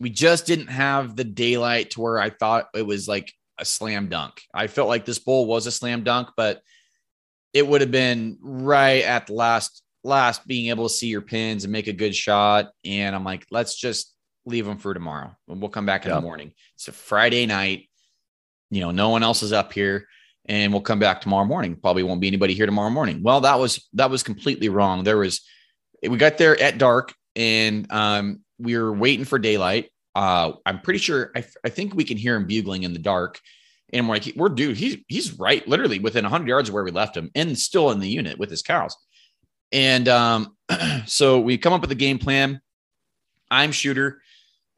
we 0.00 0.10
just 0.10 0.46
didn't 0.46 0.66
have 0.68 1.14
the 1.16 1.24
daylight 1.24 1.90
to 1.92 2.00
where 2.00 2.18
I 2.18 2.30
thought 2.30 2.68
it 2.74 2.82
was 2.82 3.06
like 3.06 3.32
a 3.58 3.64
slam 3.64 4.08
dunk. 4.08 4.42
I 4.52 4.66
felt 4.66 4.88
like 4.88 5.04
this 5.04 5.20
bull 5.20 5.46
was 5.46 5.66
a 5.66 5.72
slam 5.72 6.02
dunk, 6.02 6.28
but 6.36 6.60
it 7.52 7.66
would 7.66 7.82
have 7.82 7.90
been 7.92 8.38
right 8.40 9.04
at 9.04 9.26
the 9.28 9.34
last 9.34 9.82
last 10.02 10.44
being 10.48 10.70
able 10.70 10.88
to 10.88 10.92
see 10.94 11.06
your 11.06 11.20
pins 11.20 11.62
and 11.62 11.72
make 11.72 11.86
a 11.86 11.92
good 11.92 12.16
shot. 12.16 12.72
And 12.84 13.14
I'm 13.14 13.22
like, 13.24 13.46
let's 13.52 13.76
just 13.76 14.12
leave 14.44 14.66
them 14.66 14.78
for 14.78 14.92
tomorrow. 14.92 15.36
And 15.48 15.60
we'll 15.60 15.70
come 15.70 15.86
back 15.86 16.04
in 16.04 16.10
Yeah. 16.10 16.16
the 16.16 16.22
morning. 16.22 16.52
It's 16.74 16.88
a 16.88 16.92
Friday 16.92 17.46
night. 17.46 17.88
You 18.72 18.80
know, 18.80 18.90
no 18.90 19.10
one 19.10 19.22
else 19.22 19.42
is 19.42 19.52
up 19.52 19.72
here. 19.72 20.08
And 20.46 20.72
we'll 20.72 20.82
come 20.82 20.98
back 20.98 21.20
tomorrow 21.20 21.44
morning. 21.44 21.76
Probably 21.76 22.02
won't 22.02 22.20
be 22.20 22.26
anybody 22.26 22.54
here 22.54 22.66
tomorrow 22.66 22.90
morning. 22.90 23.22
Well, 23.22 23.42
that 23.42 23.60
was 23.60 23.88
that 23.92 24.10
was 24.10 24.24
completely 24.24 24.68
wrong. 24.68 25.04
There 25.04 25.18
was 25.18 25.46
we 26.02 26.16
got 26.16 26.36
there 26.36 26.60
at 26.60 26.78
dark 26.78 27.14
and 27.36 27.86
um, 27.92 28.40
we 28.58 28.76
were 28.76 28.92
waiting 28.92 29.24
for 29.24 29.38
daylight. 29.38 29.90
Uh, 30.16 30.52
I'm 30.66 30.80
pretty 30.80 30.98
sure 30.98 31.30
I, 31.36 31.44
I 31.64 31.68
think 31.68 31.94
we 31.94 32.02
can 32.02 32.16
hear 32.16 32.34
him 32.34 32.46
bugling 32.46 32.82
in 32.82 32.92
the 32.92 32.98
dark. 32.98 33.40
And 33.92 34.08
we're 34.08 34.16
like, 34.16 34.32
we're 34.34 34.48
dude, 34.48 34.78
he's 34.78 34.96
he's 35.06 35.38
right, 35.38 35.66
literally 35.68 35.98
within 35.98 36.24
100 36.24 36.48
yards 36.48 36.68
of 36.70 36.74
where 36.74 36.82
we 36.82 36.90
left 36.90 37.16
him, 37.16 37.30
and 37.34 37.56
still 37.56 37.90
in 37.90 38.00
the 38.00 38.08
unit 38.08 38.38
with 38.38 38.50
his 38.50 38.62
cows. 38.62 38.96
And 39.70 40.08
um, 40.08 40.56
so 41.06 41.38
we 41.40 41.58
come 41.58 41.74
up 41.74 41.82
with 41.82 41.92
a 41.92 41.96
game 41.96 42.18
plan. 42.18 42.60
I'm 43.50 43.70
shooter, 43.70 44.22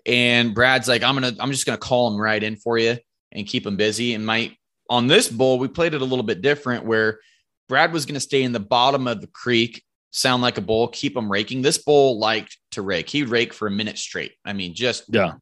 and 0.04 0.52
Brad's 0.52 0.88
like, 0.88 1.04
I'm 1.04 1.14
gonna, 1.14 1.32
I'm 1.38 1.52
just 1.52 1.64
gonna 1.64 1.78
call 1.78 2.12
him 2.12 2.20
right 2.20 2.42
in 2.42 2.56
for 2.56 2.76
you 2.76 2.98
and 3.34 3.46
keep 3.46 3.66
him 3.66 3.76
busy. 3.76 4.14
And 4.14 4.24
my 4.24 4.56
on 4.90 5.06
this 5.06 5.28
bull, 5.28 5.58
we 5.58 5.68
played 5.68 5.94
it 5.94 6.02
a 6.02 6.04
little 6.04 6.22
bit 6.24 6.42
different, 6.42 6.84
where 6.84 7.20
Brad 7.68 7.92
was 7.92 8.06
gonna 8.06 8.20
stay 8.20 8.42
in 8.42 8.52
the 8.52 8.60
bottom 8.60 9.06
of 9.08 9.20
the 9.20 9.26
creek, 9.28 9.82
sound 10.10 10.42
like 10.42 10.58
a 10.58 10.60
bull, 10.60 10.88
keep 10.88 11.16
him 11.16 11.30
raking. 11.30 11.62
This 11.62 11.78
bull 11.78 12.18
liked 12.18 12.58
to 12.72 12.82
rake. 12.82 13.08
He'd 13.10 13.28
rake 13.28 13.52
for 13.54 13.66
a 13.66 13.70
minute 13.70 13.98
straight. 13.98 14.32
I 14.44 14.52
mean, 14.52 14.74
just 14.74 15.04
Yeah. 15.12 15.32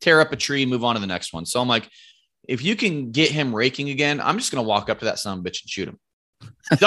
tear 0.00 0.20
up 0.20 0.32
a 0.32 0.36
tree, 0.36 0.64
move 0.66 0.84
on 0.84 0.94
to 0.94 1.00
the 1.00 1.06
next 1.06 1.32
one. 1.32 1.44
So 1.46 1.60
I'm 1.60 1.68
like, 1.68 1.88
if 2.48 2.62
you 2.62 2.74
can 2.76 3.10
get 3.12 3.30
him 3.30 3.54
raking 3.54 3.90
again, 3.90 4.20
I'm 4.20 4.38
just 4.38 4.50
gonna 4.52 4.62
walk 4.66 4.88
up 4.88 5.00
to 5.00 5.04
that 5.06 5.18
son 5.18 5.38
of 5.38 5.44
a 5.46 5.48
bitch 5.50 5.62
and 5.62 5.70
shoot 5.70 5.88
him. 5.88 5.98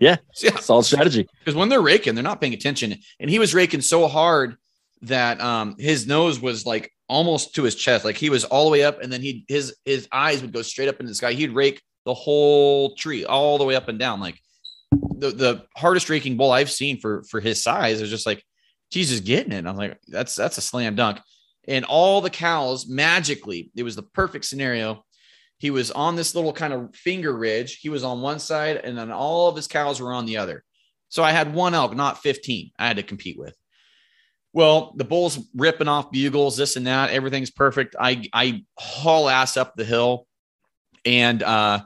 yeah, 0.00 0.16
Yeah. 0.40 0.56
solid 0.60 0.84
strategy. 0.84 1.26
because 1.38 1.54
when 1.54 1.68
they're 1.68 1.80
raking, 1.80 2.14
they're 2.14 2.24
not 2.24 2.40
paying 2.40 2.54
attention. 2.54 2.96
And 3.18 3.30
he 3.30 3.38
was 3.38 3.54
raking 3.54 3.80
so 3.82 4.08
hard 4.08 4.56
that 5.02 5.40
um, 5.40 5.76
his 5.78 6.06
nose 6.06 6.40
was 6.40 6.66
like 6.66 6.92
almost 7.10 7.54
to 7.56 7.64
his 7.64 7.74
chest, 7.74 8.04
like 8.04 8.16
he 8.16 8.30
was 8.30 8.44
all 8.44 8.64
the 8.64 8.70
way 8.70 8.84
up, 8.84 9.02
and 9.02 9.12
then 9.12 9.20
he 9.20 9.44
his 9.48 9.76
his 9.84 10.08
eyes 10.12 10.40
would 10.40 10.52
go 10.52 10.62
straight 10.62 10.88
up 10.88 11.00
into 11.00 11.10
the 11.10 11.14
sky. 11.14 11.32
He'd 11.32 11.52
rake 11.52 11.82
the 12.06 12.14
whole 12.14 12.94
tree 12.94 13.24
all 13.24 13.58
the 13.58 13.64
way 13.64 13.74
up 13.74 13.88
and 13.88 13.98
down. 13.98 14.20
Like 14.20 14.40
the 14.92 15.30
the 15.30 15.66
hardest 15.76 16.08
raking 16.08 16.36
bull 16.36 16.52
I've 16.52 16.70
seen 16.70 17.00
for 17.00 17.24
for 17.24 17.40
his 17.40 17.62
size 17.62 18.00
is 18.00 18.08
just 18.08 18.26
like 18.26 18.42
Jesus 18.90 19.20
getting 19.20 19.52
it. 19.52 19.66
I'm 19.66 19.76
like, 19.76 19.98
that's 20.08 20.34
that's 20.36 20.58
a 20.58 20.62
slam 20.62 20.94
dunk. 20.94 21.18
And 21.68 21.84
all 21.84 22.20
the 22.20 22.30
cows 22.30 22.88
magically, 22.88 23.70
it 23.76 23.82
was 23.82 23.96
the 23.96 24.02
perfect 24.02 24.44
scenario. 24.44 25.04
He 25.58 25.70
was 25.70 25.90
on 25.90 26.16
this 26.16 26.34
little 26.34 26.54
kind 26.54 26.72
of 26.72 26.94
finger 26.94 27.36
ridge. 27.36 27.80
He 27.80 27.90
was 27.90 28.02
on 28.02 28.22
one 28.22 28.38
side, 28.38 28.78
and 28.78 28.96
then 28.96 29.10
all 29.10 29.48
of 29.48 29.56
his 29.56 29.66
cows 29.66 30.00
were 30.00 30.12
on 30.12 30.24
the 30.24 30.38
other. 30.38 30.64
So 31.10 31.22
I 31.22 31.32
had 31.32 31.52
one 31.52 31.74
elk, 31.74 31.94
not 31.94 32.22
15, 32.22 32.70
I 32.78 32.86
had 32.86 32.96
to 32.96 33.02
compete 33.02 33.38
with. 33.38 33.54
Well, 34.52 34.94
the 34.96 35.04
bull's 35.04 35.38
ripping 35.54 35.88
off 35.88 36.10
bugles, 36.10 36.56
this 36.56 36.76
and 36.76 36.86
that. 36.86 37.10
Everything's 37.10 37.50
perfect. 37.50 37.94
I, 37.98 38.24
I 38.32 38.64
haul 38.78 39.28
ass 39.28 39.56
up 39.56 39.76
the 39.76 39.84
hill 39.84 40.26
and 41.04 41.42
uh, 41.42 41.80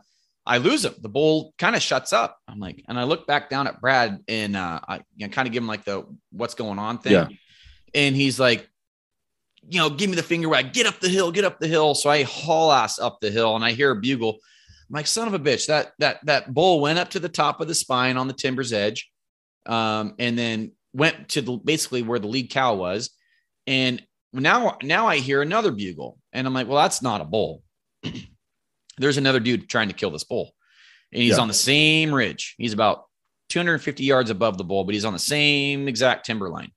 I 0.46 0.58
lose 0.58 0.84
him. 0.84 0.94
The 1.00 1.08
bull 1.08 1.54
kind 1.58 1.76
of 1.76 1.82
shuts 1.82 2.12
up. 2.12 2.38
I'm 2.48 2.60
like, 2.60 2.82
and 2.88 2.98
I 2.98 3.04
look 3.04 3.26
back 3.26 3.50
down 3.50 3.66
at 3.66 3.80
Brad 3.80 4.20
and 4.28 4.56
uh, 4.56 4.80
I 4.86 4.96
you 5.16 5.26
know, 5.26 5.32
kind 5.32 5.46
of 5.46 5.52
give 5.52 5.62
him 5.62 5.68
like 5.68 5.84
the 5.84 6.06
what's 6.32 6.54
going 6.54 6.78
on 6.78 6.98
thing. 6.98 7.12
Yeah. 7.12 7.28
And 7.94 8.16
he's 8.16 8.40
like, 8.40 8.68
you 9.68 9.78
know, 9.78 9.90
give 9.90 10.10
me 10.10 10.16
the 10.16 10.22
finger 10.22 10.48
wag, 10.48 10.72
get 10.72 10.86
up 10.86 11.00
the 11.00 11.08
hill, 11.08 11.32
get 11.32 11.44
up 11.44 11.58
the 11.58 11.68
hill. 11.68 11.94
So 11.94 12.10
I 12.10 12.22
haul 12.22 12.72
ass 12.72 12.98
up 12.98 13.20
the 13.20 13.30
hill 13.30 13.56
and 13.56 13.64
I 13.64 13.72
hear 13.72 13.90
a 13.90 13.96
bugle. 13.96 14.38
I'm 14.88 14.94
like, 14.94 15.06
son 15.06 15.28
of 15.28 15.34
a 15.34 15.38
bitch, 15.38 15.66
that 15.66 15.92
that 15.98 16.24
that 16.26 16.52
bull 16.52 16.80
went 16.80 16.98
up 16.98 17.10
to 17.10 17.20
the 17.20 17.28
top 17.28 17.60
of 17.60 17.68
the 17.68 17.74
spine 17.74 18.16
on 18.16 18.28
the 18.28 18.34
timber's 18.34 18.72
edge, 18.72 19.10
um, 19.64 20.14
and 20.18 20.38
then 20.38 20.72
went 20.94 21.28
to 21.30 21.42
the 21.42 21.56
basically 21.56 22.02
where 22.02 22.18
the 22.18 22.28
lead 22.28 22.50
cow 22.50 22.74
was. 22.74 23.10
And 23.66 24.02
now 24.32 24.78
now 24.82 25.06
I 25.06 25.18
hear 25.18 25.42
another 25.42 25.70
bugle. 25.72 26.18
And 26.32 26.46
I'm 26.46 26.54
like, 26.54 26.68
well, 26.68 26.82
that's 26.82 27.02
not 27.02 27.20
a 27.20 27.24
bull. 27.24 27.62
There's 28.98 29.16
another 29.18 29.40
dude 29.40 29.68
trying 29.68 29.88
to 29.88 29.94
kill 29.94 30.10
this 30.10 30.24
bull. 30.24 30.52
And 31.12 31.20
he's 31.22 31.36
Yeah. 31.36 31.42
on 31.42 31.48
the 31.48 31.54
same 31.54 32.14
ridge. 32.14 32.54
He's 32.58 32.72
about 32.72 33.04
250 33.50 34.04
yards 34.04 34.30
above 34.30 34.56
the 34.56 34.64
bull, 34.64 34.84
but 34.84 34.94
he's 34.94 35.04
on 35.04 35.12
the 35.12 35.18
same 35.18 35.88
exact 35.88 36.26
timber 36.26 36.48
line. 36.48 36.70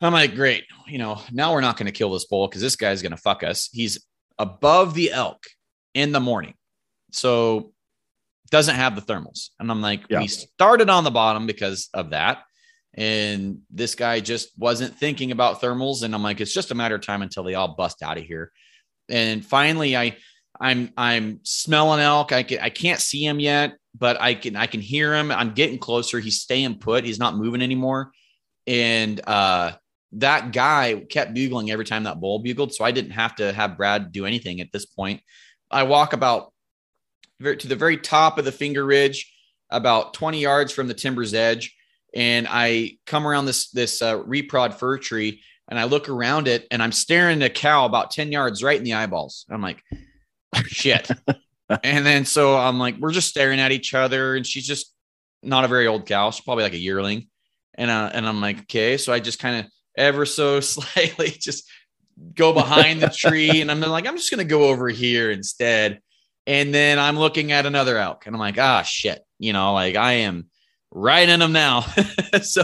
I'm 0.00 0.12
like, 0.12 0.34
great. 0.34 0.64
You 0.86 0.98
know, 0.98 1.20
now 1.32 1.52
we're 1.52 1.60
not 1.62 1.76
going 1.76 1.86
to 1.86 1.92
kill 1.92 2.12
this 2.12 2.26
bull 2.26 2.46
because 2.48 2.60
this 2.62 2.76
guy's 2.76 3.02
going 3.02 3.12
to 3.12 3.16
fuck 3.16 3.42
us. 3.42 3.68
He's 3.72 4.04
above 4.38 4.94
the 4.94 5.10
elk 5.12 5.42
in 5.94 6.12
the 6.12 6.20
morning. 6.20 6.54
So 7.12 7.72
doesn't 8.50 8.74
have 8.74 8.94
the 8.94 9.02
thermals. 9.02 9.48
And 9.58 9.70
I'm 9.70 9.80
like, 9.80 10.02
Yeah. 10.10 10.20
we 10.20 10.28
started 10.28 10.90
on 10.90 11.04
the 11.04 11.10
bottom 11.10 11.46
because 11.46 11.88
of 11.94 12.10
that. 12.10 12.42
And 12.96 13.60
this 13.70 13.94
guy 13.94 14.20
just 14.20 14.50
wasn't 14.58 14.96
thinking 14.96 15.30
about 15.30 15.60
thermals. 15.60 16.02
And 16.02 16.14
I'm 16.14 16.22
like, 16.22 16.40
it's 16.40 16.54
just 16.54 16.70
a 16.70 16.74
matter 16.74 16.94
of 16.94 17.02
time 17.02 17.22
until 17.22 17.42
they 17.42 17.54
all 17.54 17.74
bust 17.76 18.02
out 18.02 18.16
of 18.16 18.24
here. 18.24 18.52
And 19.08 19.44
finally, 19.44 19.96
I 19.96 20.16
I'm 20.60 20.90
I'm 20.96 21.40
smelling 21.42 22.00
elk. 22.00 22.32
I 22.32 22.42
can 22.42 22.60
I 22.60 22.70
can't 22.70 23.00
see 23.00 23.24
him 23.24 23.38
yet, 23.40 23.76
but 23.94 24.20
I 24.20 24.34
can 24.34 24.56
I 24.56 24.66
can 24.66 24.80
hear 24.80 25.14
him. 25.14 25.30
I'm 25.30 25.52
getting 25.52 25.78
closer. 25.78 26.20
He's 26.20 26.40
staying 26.40 26.78
put. 26.78 27.04
He's 27.04 27.18
not 27.18 27.36
moving 27.36 27.62
anymore. 27.62 28.12
And 28.66 29.20
uh 29.26 29.72
that 30.12 30.52
guy 30.52 31.04
kept 31.10 31.34
bugling 31.34 31.70
every 31.70 31.84
time 31.84 32.04
that 32.04 32.20
bull 32.20 32.38
bugled. 32.38 32.72
So 32.72 32.84
I 32.84 32.90
didn't 32.90 33.10
have 33.10 33.34
to 33.36 33.52
have 33.52 33.76
Brad 33.76 34.12
do 34.12 34.24
anything 34.24 34.60
at 34.60 34.72
this 34.72 34.86
point. 34.86 35.20
I 35.70 35.82
walk 35.82 36.12
about 36.12 36.52
to 37.42 37.68
the 37.68 37.76
very 37.76 37.98
top 37.98 38.38
of 38.38 38.44
the 38.44 38.52
finger 38.52 38.84
ridge, 38.84 39.30
about 39.68 40.14
20 40.14 40.40
yards 40.40 40.72
from 40.72 40.88
the 40.88 40.94
timber's 40.94 41.34
edge. 41.34 41.75
And 42.16 42.48
I 42.48 42.96
come 43.04 43.26
around 43.26 43.44
this, 43.44 43.68
this 43.70 44.00
uh, 44.00 44.22
reprod 44.22 44.74
fir 44.74 44.96
tree 44.96 45.42
and 45.68 45.78
I 45.78 45.84
look 45.84 46.08
around 46.08 46.48
it 46.48 46.66
and 46.70 46.82
I'm 46.82 46.90
staring 46.90 47.42
at 47.42 47.50
a 47.50 47.52
cow 47.52 47.84
about 47.84 48.10
10 48.10 48.32
yards 48.32 48.62
right 48.62 48.78
in 48.78 48.84
the 48.84 48.94
eyeballs. 48.94 49.44
I'm 49.50 49.60
like, 49.60 49.82
shit. 50.64 51.10
and 51.82 52.06
then 52.06 52.24
so 52.24 52.56
I'm 52.56 52.78
like, 52.78 52.96
we're 52.96 53.12
just 53.12 53.28
staring 53.28 53.60
at 53.60 53.70
each 53.70 53.92
other. 53.92 54.34
And 54.34 54.46
she's 54.46 54.66
just 54.66 54.94
not 55.42 55.66
a 55.66 55.68
very 55.68 55.86
old 55.86 56.06
cow. 56.06 56.30
She's 56.30 56.42
probably 56.42 56.64
like 56.64 56.72
a 56.72 56.78
yearling. 56.78 57.28
And, 57.74 57.90
uh, 57.90 58.10
and 58.14 58.26
I'm 58.26 58.40
like, 58.40 58.60
okay. 58.60 58.96
So 58.96 59.12
I 59.12 59.20
just 59.20 59.38
kind 59.38 59.66
of 59.66 59.70
ever 59.94 60.24
so 60.24 60.60
slightly 60.60 61.28
just 61.28 61.68
go 62.32 62.54
behind 62.54 63.02
the 63.02 63.08
tree. 63.08 63.60
And 63.60 63.70
I'm 63.70 63.80
like, 63.80 64.06
I'm 64.06 64.16
just 64.16 64.30
going 64.30 64.38
to 64.38 64.50
go 64.50 64.70
over 64.70 64.88
here 64.88 65.30
instead. 65.30 66.00
And 66.46 66.72
then 66.72 66.98
I'm 66.98 67.18
looking 67.18 67.52
at 67.52 67.66
another 67.66 67.98
elk 67.98 68.24
and 68.24 68.34
I'm 68.34 68.40
like, 68.40 68.58
ah, 68.58 68.80
shit. 68.82 69.20
You 69.38 69.52
know, 69.52 69.74
like 69.74 69.96
I 69.96 70.12
am 70.12 70.46
right 70.96 71.28
in 71.28 71.40
them 71.40 71.52
now. 71.52 71.80
so 72.42 72.62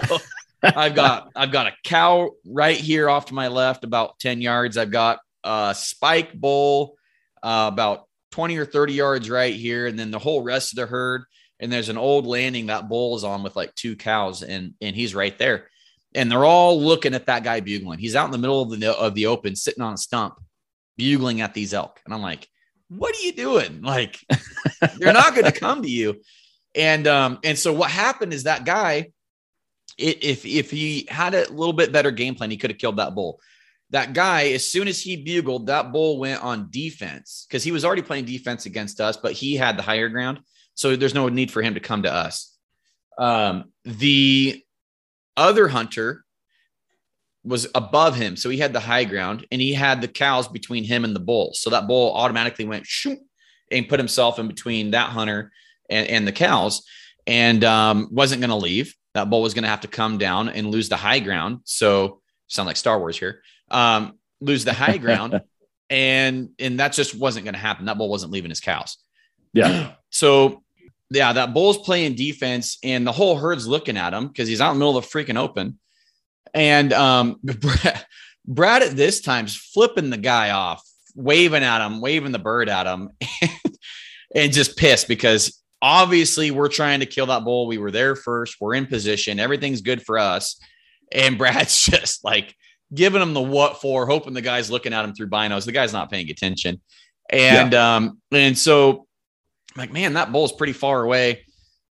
I've 0.63 0.95
got, 0.95 1.31
I've 1.37 1.53
got 1.53 1.67
a 1.67 1.73
cow 1.85 2.31
right 2.47 2.77
here 2.77 3.09
off 3.11 3.27
to 3.27 3.35
my 3.35 3.49
left, 3.49 3.85
about 3.85 4.19
10 4.19 4.41
yards. 4.41 4.79
I've 4.79 4.91
got 4.91 5.21
a 5.45 5.75
spike 5.77 6.33
bull 6.33 6.97
uh, 7.43 7.69
about 7.73 8.07
20 8.31 8.57
or 8.57 8.65
30 8.65 8.95
yards 8.95 9.31
right 9.31 9.55
here. 9.55 9.87
And 9.87 9.99
then 9.99 10.11
the 10.11 10.19
whole 10.19 10.43
rest 10.43 10.73
of 10.73 10.77
the 10.77 10.87
herd. 10.87 11.25
And 11.61 11.71
there's 11.71 11.91
an 11.91 11.99
old 11.99 12.27
landing 12.27 12.67
that 12.67 12.89
bull 12.89 13.15
is 13.17 13.23
on 13.23 13.43
with 13.43 13.55
like 13.55 13.75
two 13.75 13.95
cows 13.95 14.43
and, 14.43 14.75
and 14.81 14.97
he's 14.97 15.15
right 15.15 15.37
there. 15.39 15.69
And 16.15 16.31
they're 16.31 16.45
all 16.45 16.81
looking 16.81 17.15
at 17.15 17.27
that 17.27 17.45
guy 17.45 17.61
bugling. 17.61 17.99
He's 17.99 18.17
out 18.17 18.27
in 18.27 18.33
the 18.33 18.39
middle 18.39 18.63
of 18.63 18.81
the, 18.81 18.99
of 18.99 19.15
the 19.15 19.27
open, 19.27 19.55
sitting 19.55 19.83
on 19.83 19.95
a 19.95 19.99
stump, 19.99 20.35
bugling 20.97 21.41
at 21.41 21.55
these 21.55 21.73
elk. 21.73 22.01
And 22.05 22.13
I'm 22.13 22.23
like, 22.23 22.49
what 22.89 23.15
are 23.15 23.21
you 23.21 23.33
doing? 23.33 23.83
Like, 23.83 24.19
they're 24.99 25.13
not 25.13 25.35
going 25.35 25.51
to 25.51 25.59
come 25.59 25.83
to 25.83 25.89
you. 25.89 26.21
And 26.75 27.07
um, 27.07 27.39
and 27.45 27.59
so 27.59 27.73
what 27.73 27.91
happened 27.91 28.33
is 28.33 28.45
that 28.45 28.65
guy, 28.65 29.11
if 29.99 30.47
if 30.47 30.71
he 30.71 31.07
had 31.09 31.35
a 31.35 31.51
little 31.51 31.73
bit 31.73 31.93
better 31.93 32.11
game 32.11 32.35
plan, 32.35 32.51
he 32.51 32.57
could 32.57 32.71
have 32.71 32.79
killed 32.79 32.97
that 32.97 33.15
bull. 33.15 33.41
That 33.91 34.15
guy, 34.15 34.49
as 34.49 34.67
soon 34.67 34.89
as 34.89 35.01
he 35.01 35.17
bugled, 35.17 35.67
that 35.67 35.93
bull 35.93 36.19
went 36.19 36.43
on 36.43 36.71
defense 36.71 37.45
because 37.47 37.63
he 37.63 37.73
was 37.73 37.85
already 37.85 38.01
playing 38.01 38.25
defense 38.25 38.65
against 38.65 39.01
us, 39.03 39.19
but 39.19 39.33
he 39.33 39.55
had 39.55 39.77
the 39.77 39.83
higher 39.83 40.09
ground. 40.09 40.41
So 40.75 40.97
there's 40.97 41.15
no 41.15 41.29
need 41.29 41.51
for 41.51 41.61
him 41.61 41.75
to 41.75 41.81
come 41.81 42.05
to 42.05 42.13
us. 42.13 42.57
Um, 43.19 43.73
the 43.85 44.63
other 45.37 45.69
hunter 45.69 46.25
was 47.45 47.67
above 47.75 48.17
him. 48.17 48.37
So 48.37 48.49
he 48.49 48.59
had 48.59 48.73
the 48.73 48.81
high 48.81 49.05
ground 49.05 49.47
and 49.51 49.61
he 49.61 49.75
had 49.75 50.01
the 50.01 50.09
cows 50.09 50.49
between 50.49 50.85
him 50.85 51.05
and 51.05 51.15
the 51.15 51.21
bull. 51.21 51.53
So 51.55 51.71
that 51.71 51.89
bull 51.89 52.15
automatically 52.15 52.65
went 52.65 52.87
shoot 52.87 53.19
and 53.71 53.89
put 53.89 54.01
himself 54.01 54.39
in 54.39 54.49
between 54.49 54.93
that 54.93 55.11
hunter 55.11 55.51
and, 55.93 56.09
and 56.09 56.27
the 56.27 56.33
cows 56.33 56.83
and 57.27 57.63
um, 57.65 58.09
wasn't 58.11 58.41
going 58.41 58.51
to 58.51 58.57
leave. 58.57 58.95
That 59.15 59.31
bull 59.31 59.43
was 59.43 59.55
going 59.55 59.65
to 59.65 59.69
have 59.69 59.83
to 59.83 59.89
come 59.89 60.19
down 60.19 60.49
and 60.49 60.71
lose 60.71 60.89
the 60.89 60.97
high 60.97 61.21
ground. 61.21 61.61
So 61.65 62.21
sound 62.49 62.67
like 62.67 62.77
Star 62.77 62.99
Wars 62.99 63.19
here. 63.19 63.43
Um, 63.71 64.19
lose 64.41 64.65
the 64.65 64.73
high 64.73 64.99
ground. 64.99 65.41
and 65.91 66.49
and 66.59 66.81
that 66.81 66.95
just 66.95 67.15
wasn't 67.15 67.45
going 67.45 67.55
to 67.55 67.61
happen. 67.61 67.85
That 67.85 67.99
bull 67.99 68.09
wasn't 68.09 68.33
leaving 68.33 68.51
his 68.51 68.61
cows. 68.61 68.97
Yeah. 69.53 69.93
So 70.15 70.63
yeah, 71.09 71.33
that 71.33 71.55
bull's 71.55 71.79
playing 71.79 72.17
defense, 72.17 72.77
and 72.83 73.07
the 73.07 73.13
whole 73.13 73.37
herd's 73.37 73.67
looking 73.67 73.97
at 73.97 74.13
him 74.13 74.29
because 74.29 74.47
he's 74.47 74.61
out 74.61 74.73
in 74.73 74.77
the 74.77 74.81
middle 74.81 74.99
of 74.99 75.05
the 75.05 75.11
freaking 75.11 75.39
open. 75.39 75.79
And 76.53 76.93
um, 76.93 77.41
Brad, 77.43 78.07
Brad 78.47 78.83
at 78.83 78.95
this 78.95 79.23
time's 79.23 79.57
flipping 79.57 80.11
the 80.11 80.19
guy 80.19 80.51
off, 80.51 80.87
waving 81.15 81.63
at 81.63 81.85
him, 81.85 82.03
waving 82.03 82.33
the 82.33 82.39
bird 82.39 82.69
at 82.69 82.87
him, 82.87 83.09
and, 83.41 83.77
and 84.35 84.53
just 84.53 84.77
pissed 84.77 85.09
because 85.09 85.62
obviously 85.83 86.51
we're 86.53 86.69
trying 86.69 87.01
to 87.01 87.07
kill 87.07 87.27
that 87.27 87.45
bull. 87.45 87.67
We 87.67 87.77
were 87.79 87.91
there 87.91 88.15
first. 88.17 88.57
We're 88.61 88.75
in 88.75 88.87
position. 88.87 89.41
Everything's 89.41 89.81
good 89.83 90.03
for 90.03 90.19
us. 90.19 90.59
And 91.11 91.37
Brad's 91.39 91.85
just 91.85 92.25
like 92.25 92.55
giving 92.95 93.21
him 93.21 93.35
the 93.35 93.43
what 93.43 93.81
for, 93.81 94.07
hoping 94.07 94.33
the 94.33 94.41
guy's 94.43 94.71
looking 94.71 94.93
at 94.95 95.05
him 95.05 95.13
through 95.15 95.29
binos. 95.29 95.67
The 95.67 95.73
guy's 95.73 95.93
not 95.93 96.11
paying 96.11 96.31
attention. 96.31 96.81
And 97.29 97.75
um, 97.75 98.19
and 98.31 98.57
so 98.57 99.07
I'm 99.75 99.79
like, 99.81 99.93
man, 99.93 100.15
that 100.15 100.33
bull's 100.33 100.53
pretty 100.53 100.73
far 100.73 101.03
away. 101.03 101.45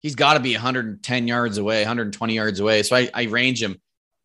He's 0.02 0.16
got 0.16 0.36
to 0.36 0.40
be 0.40 0.54
110 0.54 1.28
yards 1.28 1.58
away, 1.58 1.80
120 1.82 2.34
yards 2.34 2.60
away. 2.62 2.84
So 2.84 2.96
I, 2.96 3.10
I 3.14 3.24
range 3.24 3.62
him 3.62 3.82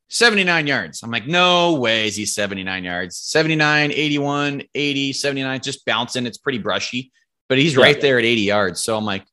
79 0.08 0.66
yards. 0.66 1.02
I'm 1.02 1.10
like, 1.10 1.26
no 1.26 1.74
way 1.74 2.06
is 2.06 2.14
he 2.16 2.26
79 2.26 2.84
yards. 2.84 3.16
79, 3.16 3.90
81, 3.92 4.62
80, 4.74 5.12
79, 5.12 5.60
just 5.60 5.84
bouncing. 5.84 6.26
It's 6.26 6.38
pretty 6.38 6.58
brushy, 6.58 7.10
but 7.48 7.58
he's 7.58 7.74
Yeah. 7.76 7.82
right 7.82 8.00
there 8.00 8.18
at 8.18 8.24
80 8.24 8.40
yards. 8.42 8.82
So 8.82 8.96
I'm 8.96 9.04
like, 9.04 9.24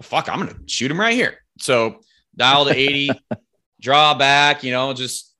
well, 0.00 0.08
fuck, 0.08 0.30
I'm 0.30 0.40
going 0.40 0.54
to 0.54 0.60
shoot 0.66 0.90
him 0.90 0.98
right 0.98 1.14
here. 1.14 1.36
So 1.58 2.00
dial 2.34 2.64
to 2.64 2.74
80, 2.74 3.10
draw 3.80 4.14
back, 4.14 4.64
you 4.64 4.72
know, 4.72 4.94
just 4.94 5.34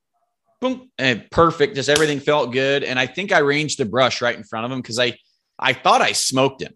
boom, 0.61 0.91
and 0.99 1.25
perfect. 1.31 1.77
Just 1.77 1.89
everything 1.89 2.21
felt 2.21 2.53
good. 2.53 2.85
And 2.85 2.99
I 2.99 3.07
think 3.07 3.33
I 3.33 3.39
ranged 3.39 3.79
the 3.79 3.87
brush 3.87 4.21
right 4.21 4.37
in 4.37 4.45
front 4.45 4.67
of 4.67 4.73
him 4.73 4.83
because 4.83 4.99
I, 4.99 5.17
I 5.59 5.73
thought 5.73 6.03
I 6.03 6.13
smoked 6.13 6.61
him. 6.61 6.75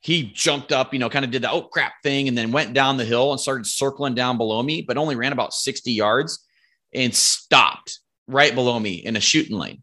He 0.00 0.24
jumped 0.24 0.70
up, 0.70 0.92
you 0.92 0.98
know, 0.98 1.08
kind 1.08 1.24
of 1.24 1.30
did 1.30 1.40
the 1.40 1.50
oh 1.50 1.62
crap 1.62 1.94
thing 2.02 2.28
and 2.28 2.36
then 2.36 2.52
went 2.52 2.74
down 2.74 2.98
the 2.98 3.06
hill 3.06 3.32
and 3.32 3.40
started 3.40 3.66
circling 3.66 4.14
down 4.14 4.36
below 4.36 4.62
me, 4.62 4.82
but 4.82 4.98
only 4.98 5.16
ran 5.16 5.32
about 5.32 5.54
60 5.54 5.92
yards 5.92 6.46
and 6.92 7.14
stopped 7.14 8.00
right 8.26 8.54
below 8.54 8.78
me 8.78 8.96
in 8.96 9.16
a 9.16 9.20
shooting 9.20 9.56
lane 9.56 9.82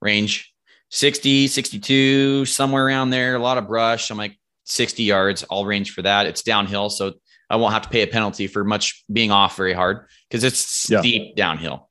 range 0.00 0.54
60, 0.88 1.46
62, 1.46 2.46
somewhere 2.46 2.86
around 2.86 3.10
there, 3.10 3.36
a 3.36 3.38
lot 3.38 3.58
of 3.58 3.68
brush. 3.68 4.10
I'm 4.10 4.16
like, 4.16 4.39
60 4.70 5.02
yards. 5.02 5.44
I'll 5.50 5.64
range 5.64 5.92
for 5.92 6.02
that. 6.02 6.26
It's 6.26 6.42
downhill, 6.42 6.90
so 6.90 7.14
I 7.48 7.56
won't 7.56 7.72
have 7.72 7.82
to 7.82 7.88
pay 7.88 8.02
a 8.02 8.06
penalty 8.06 8.46
for 8.46 8.64
much 8.64 9.04
being 9.12 9.30
off 9.30 9.56
very 9.56 9.72
hard 9.72 10.06
because 10.28 10.44
it's 10.44 10.88
Yeah. 10.88 11.00
steep 11.00 11.36
downhill. 11.36 11.88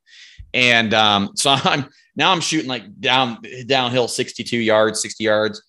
And 0.53 0.93
um, 0.93 1.32
so 1.36 1.51
I'm 1.51 1.86
now 2.15 2.32
I'm 2.32 2.41
shooting 2.41 2.67
like 2.69 2.99
down 2.99 3.39
downhill 3.67 4.07
62 4.07 4.57
yards, 4.57 5.01
60 5.01 5.23
yards, 5.23 5.61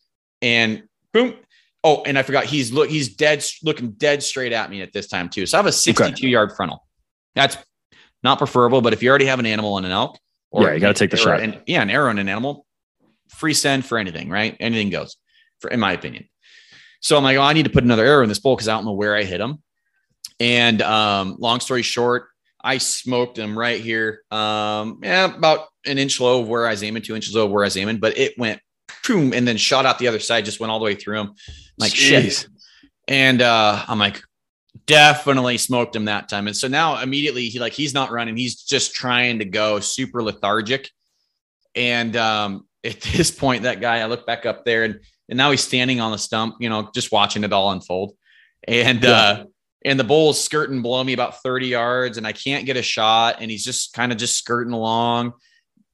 and 0.42 0.82
boom. 1.12 1.34
Oh, 1.82 2.02
and 2.04 2.18
I 2.18 2.22
forgot 2.22 2.44
he's 2.44 2.72
look 2.72 2.88
he's 2.90 3.14
dead 3.16 3.44
looking 3.62 3.92
dead 3.92 4.22
straight 4.22 4.52
at 4.52 4.70
me 4.70 4.82
at 4.82 4.92
this 4.92 5.08
time 5.08 5.28
too. 5.28 5.46
So 5.46 5.56
I 5.56 5.60
have 5.60 5.66
a 5.66 5.72
62 5.72 6.28
yard 6.28 6.52
frontal. 6.56 6.86
That's 7.34 7.56
not 8.22 8.38
preferable, 8.38 8.82
but 8.82 8.92
if 8.92 9.02
you 9.02 9.08
already 9.08 9.24
have 9.26 9.38
an 9.38 9.46
animal 9.46 9.76
and 9.78 9.86
an 9.86 9.92
elk, 9.92 10.18
Yeah, 10.52 10.72
you 10.72 10.80
gotta 10.80 10.94
take 10.94 11.10
the 11.10 11.16
or 11.16 11.20
shot. 11.20 11.40
an- 11.40 11.62
yeah, 11.66 11.80
an 11.82 11.88
arrow 11.90 12.10
and 12.10 12.18
an 12.18 12.28
animal, 12.28 12.66
free 13.30 13.54
send 13.54 13.86
for 13.86 13.96
anything, 13.98 14.28
right? 14.28 14.56
Anything 14.60 14.90
goes, 14.90 15.16
for 15.60 15.70
in 15.70 15.80
my 15.80 15.92
opinion. 15.92 16.28
So 17.00 17.16
I'm 17.16 17.22
like, 17.22 17.36
oh, 17.36 17.42
I 17.42 17.52
need 17.52 17.64
to 17.64 17.70
put 17.70 17.84
another 17.84 18.04
arrow 18.04 18.22
in 18.22 18.28
this 18.28 18.38
bowl 18.38 18.54
because 18.54 18.68
I 18.68 18.74
don't 18.74 18.84
know 18.84 18.92
where 18.92 19.16
I 19.16 19.24
hit 19.24 19.40
him. 19.40 19.62
And 20.38 20.80
um, 20.82 21.36
long 21.38 21.60
story 21.60 21.82
short, 21.82 22.26
I 22.62 22.78
smoked 22.78 23.38
him 23.38 23.58
right 23.58 23.80
here. 23.80 24.22
Um, 24.30 25.00
yeah, 25.02 25.34
about 25.34 25.68
an 25.86 25.98
inch 25.98 26.20
low 26.20 26.42
of 26.42 26.48
where 26.48 26.66
I 26.66 26.70
was 26.70 26.82
aiming, 26.82 27.02
two 27.02 27.14
inches 27.14 27.34
low 27.34 27.46
of 27.46 27.50
where 27.50 27.64
I 27.64 27.66
was 27.66 27.76
aiming, 27.76 27.98
but 27.98 28.16
it 28.18 28.38
went 28.38 28.60
boom 29.06 29.32
and 29.32 29.46
then 29.46 29.56
shot 29.56 29.86
out 29.86 29.98
the 29.98 30.08
other 30.08 30.18
side, 30.18 30.44
just 30.44 30.60
went 30.60 30.70
all 30.70 30.78
the 30.78 30.84
way 30.84 30.94
through 30.94 31.20
him. 31.20 31.34
Like 31.78 31.94
shit. 31.94 32.46
And 33.08 33.42
uh, 33.42 33.82
I'm 33.88 33.98
like, 33.98 34.22
definitely 34.86 35.58
smoked 35.58 35.96
him 35.96 36.06
that 36.06 36.28
time. 36.28 36.46
And 36.46 36.56
so 36.56 36.68
now 36.68 37.00
immediately 37.02 37.48
he 37.48 37.58
like 37.58 37.72
he's 37.72 37.94
not 37.94 38.10
running, 38.10 38.36
he's 38.36 38.62
just 38.62 38.94
trying 38.94 39.38
to 39.40 39.44
go 39.44 39.80
super 39.80 40.22
lethargic. 40.22 40.90
And 41.74 42.16
um, 42.16 42.66
at 42.84 43.00
this 43.12 43.30
point, 43.30 43.62
that 43.62 43.80
guy, 43.80 43.98
I 43.98 44.06
look 44.06 44.26
back 44.26 44.46
up 44.46 44.64
there 44.64 44.84
and 44.84 45.00
and 45.30 45.36
now 45.38 45.50
he's 45.50 45.62
standing 45.62 46.00
on 46.00 46.12
the 46.12 46.18
stump, 46.18 46.56
you 46.60 46.68
know, 46.68 46.90
just 46.94 47.10
watching 47.12 47.44
it 47.44 47.52
all 47.52 47.70
unfold. 47.70 48.14
And 48.68 49.02
Yeah. 49.02 49.10
uh 49.10 49.44
and 49.82 49.98
the 49.98 50.04
bull's 50.04 50.38
skirting 50.38 50.82
below 50.82 51.02
me 51.02 51.14
about 51.14 51.42
30 51.42 51.68
yards, 51.68 52.18
and 52.18 52.26
I 52.26 52.32
can't 52.32 52.66
get 52.66 52.76
a 52.76 52.82
shot, 52.82 53.36
and 53.40 53.50
he's 53.50 53.64
just 53.64 53.94
kind 53.94 54.12
of 54.12 54.18
just 54.18 54.36
skirting 54.36 54.74
along, 54.74 55.32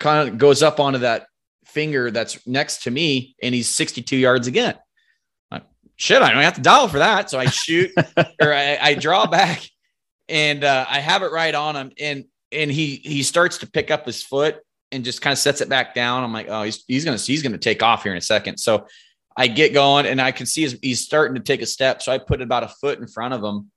kind 0.00 0.28
of 0.28 0.38
goes 0.38 0.60
up 0.64 0.80
onto 0.80 0.98
that 1.00 1.28
finger 1.66 2.10
that's 2.10 2.44
next 2.48 2.82
to 2.82 2.90
me, 2.90 3.36
and 3.40 3.54
he's 3.54 3.68
62 3.68 4.16
yards 4.16 4.48
again. 4.48 4.74
Like, 5.52 5.62
shit, 5.94 6.20
I 6.20 6.32
don't 6.32 6.42
have 6.42 6.54
to 6.54 6.62
dial 6.62 6.88
for 6.88 6.98
that. 6.98 7.30
So 7.30 7.38
I 7.38 7.46
shoot 7.46 7.92
or 8.42 8.52
I, 8.52 8.76
I 8.82 8.94
draw 8.94 9.26
back 9.28 9.62
and 10.28 10.64
uh, 10.64 10.84
I 10.88 10.98
have 10.98 11.22
it 11.22 11.30
right 11.30 11.54
on 11.54 11.76
him. 11.76 11.92
And 12.00 12.24
and 12.50 12.68
he 12.70 12.96
he 12.96 13.22
starts 13.22 13.58
to 13.58 13.70
pick 13.70 13.92
up 13.92 14.04
his 14.04 14.20
foot 14.20 14.56
and 14.90 15.04
just 15.04 15.20
kind 15.22 15.32
of 15.32 15.38
sets 15.38 15.60
it 15.60 15.68
back 15.68 15.94
down. 15.94 16.24
I'm 16.24 16.32
like, 16.32 16.48
oh, 16.48 16.64
he's 16.64 16.82
he's 16.88 17.04
gonna 17.04 17.18
he's 17.18 17.42
gonna 17.44 17.56
take 17.58 17.84
off 17.84 18.02
here 18.02 18.10
in 18.10 18.18
a 18.18 18.22
second. 18.22 18.58
So 18.58 18.86
I 19.36 19.48
get 19.48 19.74
going 19.74 20.06
and 20.06 20.20
I 20.20 20.32
can 20.32 20.46
see 20.46 20.62
his, 20.62 20.78
he's 20.82 21.04
starting 21.04 21.34
to 21.34 21.42
take 21.42 21.60
a 21.62 21.66
step. 21.66 22.02
So 22.02 22.10
I 22.12 22.18
put 22.18 22.40
about 22.40 22.62
a 22.62 22.68
foot 22.68 22.98
in 22.98 23.06
front 23.06 23.34
of 23.34 23.44
him. 23.44 23.70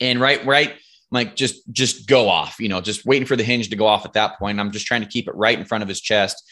And 0.00 0.20
right, 0.20 0.44
right, 0.44 0.74
like 1.12 1.36
just 1.36 1.70
just 1.70 2.08
go 2.08 2.28
off, 2.28 2.58
you 2.58 2.68
know, 2.68 2.80
just 2.80 3.06
waiting 3.06 3.26
for 3.26 3.36
the 3.36 3.44
hinge 3.44 3.68
to 3.68 3.76
go 3.76 3.86
off 3.86 4.04
at 4.04 4.14
that 4.14 4.38
point. 4.38 4.58
I'm 4.58 4.72
just 4.72 4.86
trying 4.86 5.02
to 5.02 5.06
keep 5.06 5.28
it 5.28 5.34
right 5.36 5.56
in 5.56 5.64
front 5.64 5.82
of 5.82 5.88
his 5.88 6.00
chest. 6.00 6.42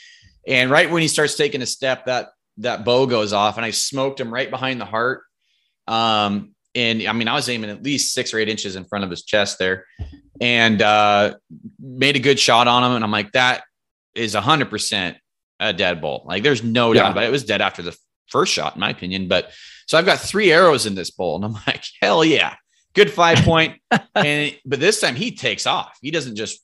And 0.47 0.71
right 0.71 0.89
when 0.91 1.03
he 1.03 1.09
starts 1.09 1.35
taking 1.37 1.63
a 1.63 1.67
step, 1.67 2.07
that 2.07 2.29
that 2.59 2.85
bow 2.85 3.07
goes 3.07 3.33
off, 3.33 3.57
and 3.57 3.65
I 3.65 3.71
smoked 3.71 4.21
him 4.21 4.33
right 4.33 4.49
behind 4.51 4.81
the 4.81 4.85
heart. 4.85 5.23
Um, 5.89 6.55
and 6.75 7.03
I 7.09 7.13
mean, 7.13 7.27
I 7.27 7.35
was 7.35 7.49
aiming 7.49 7.71
at 7.71 7.83
least 7.83 8.13
six 8.15 8.33
or 8.33 8.39
eight 8.39 8.49
inches 8.49 8.77
in 8.77 8.85
front 8.85 9.05
of 9.05 9.11
his 9.11 9.25
chest 9.25 9.59
there, 9.59 9.87
and 10.41 10.81
uh, 10.81 11.35
made 11.81 12.17
a 12.17 12.21
good 12.21 12.39
shot 12.39 12.69
on 12.69 12.85
him. 12.85 12.93
And 12.93 13.03
I'm 13.03 13.11
like, 13.11 13.33
that 13.33 13.65
is 14.15 14.35
a 14.35 14.41
hundred 14.41 14.71
percent 14.71 15.17
a 15.59 15.73
dead 15.73 16.01
bull. 16.01 16.23
Like, 16.27 16.43
there's 16.43 16.63
no 16.63 16.95
doubt 16.95 17.07
Yeah. 17.07 17.11
about 17.11 17.25
it. 17.25 17.29
It 17.29 17.33
was 17.33 17.45
dead 17.45 17.61
after 17.61 17.83
the 17.83 17.97
first 18.31 18.53
shot, 18.53 18.75
in 18.75 18.81
my 18.81 18.91
opinion. 18.91 19.29
But 19.29 19.51
so 19.87 19.99
I've 19.99 20.07
got 20.07 20.21
three 20.21 20.53
arrows 20.53 20.87
in 20.87 20.95
this 20.95 21.11
bowl, 21.11 21.37
and 21.37 21.45
I'm 21.45 21.53
like, 21.67 21.85
hell 22.01 22.25
yeah, 22.25 22.55
good 22.95 23.11
five 23.11 23.39
point. 23.39 23.81
and 24.15 24.57
but 24.65 24.81
this 24.81 25.01
time 25.01 25.17
he 25.17 25.33
takes 25.33 25.67
off. 25.67 25.99
He 26.01 26.11
doesn't 26.11 26.37
just 26.37 26.61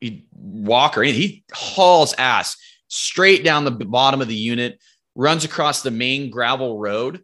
he 0.00 0.26
walk 0.32 0.98
or 0.98 1.02
anything. 1.02 1.20
He 1.20 1.44
hauls 1.52 2.14
ass 2.18 2.56
straight 2.88 3.44
down 3.44 3.64
the 3.64 3.70
bottom 3.70 4.20
of 4.20 4.28
the 4.28 4.34
unit, 4.34 4.78
runs 5.14 5.44
across 5.44 5.82
the 5.82 5.90
main 5.90 6.30
gravel 6.30 6.78
road, 6.78 7.22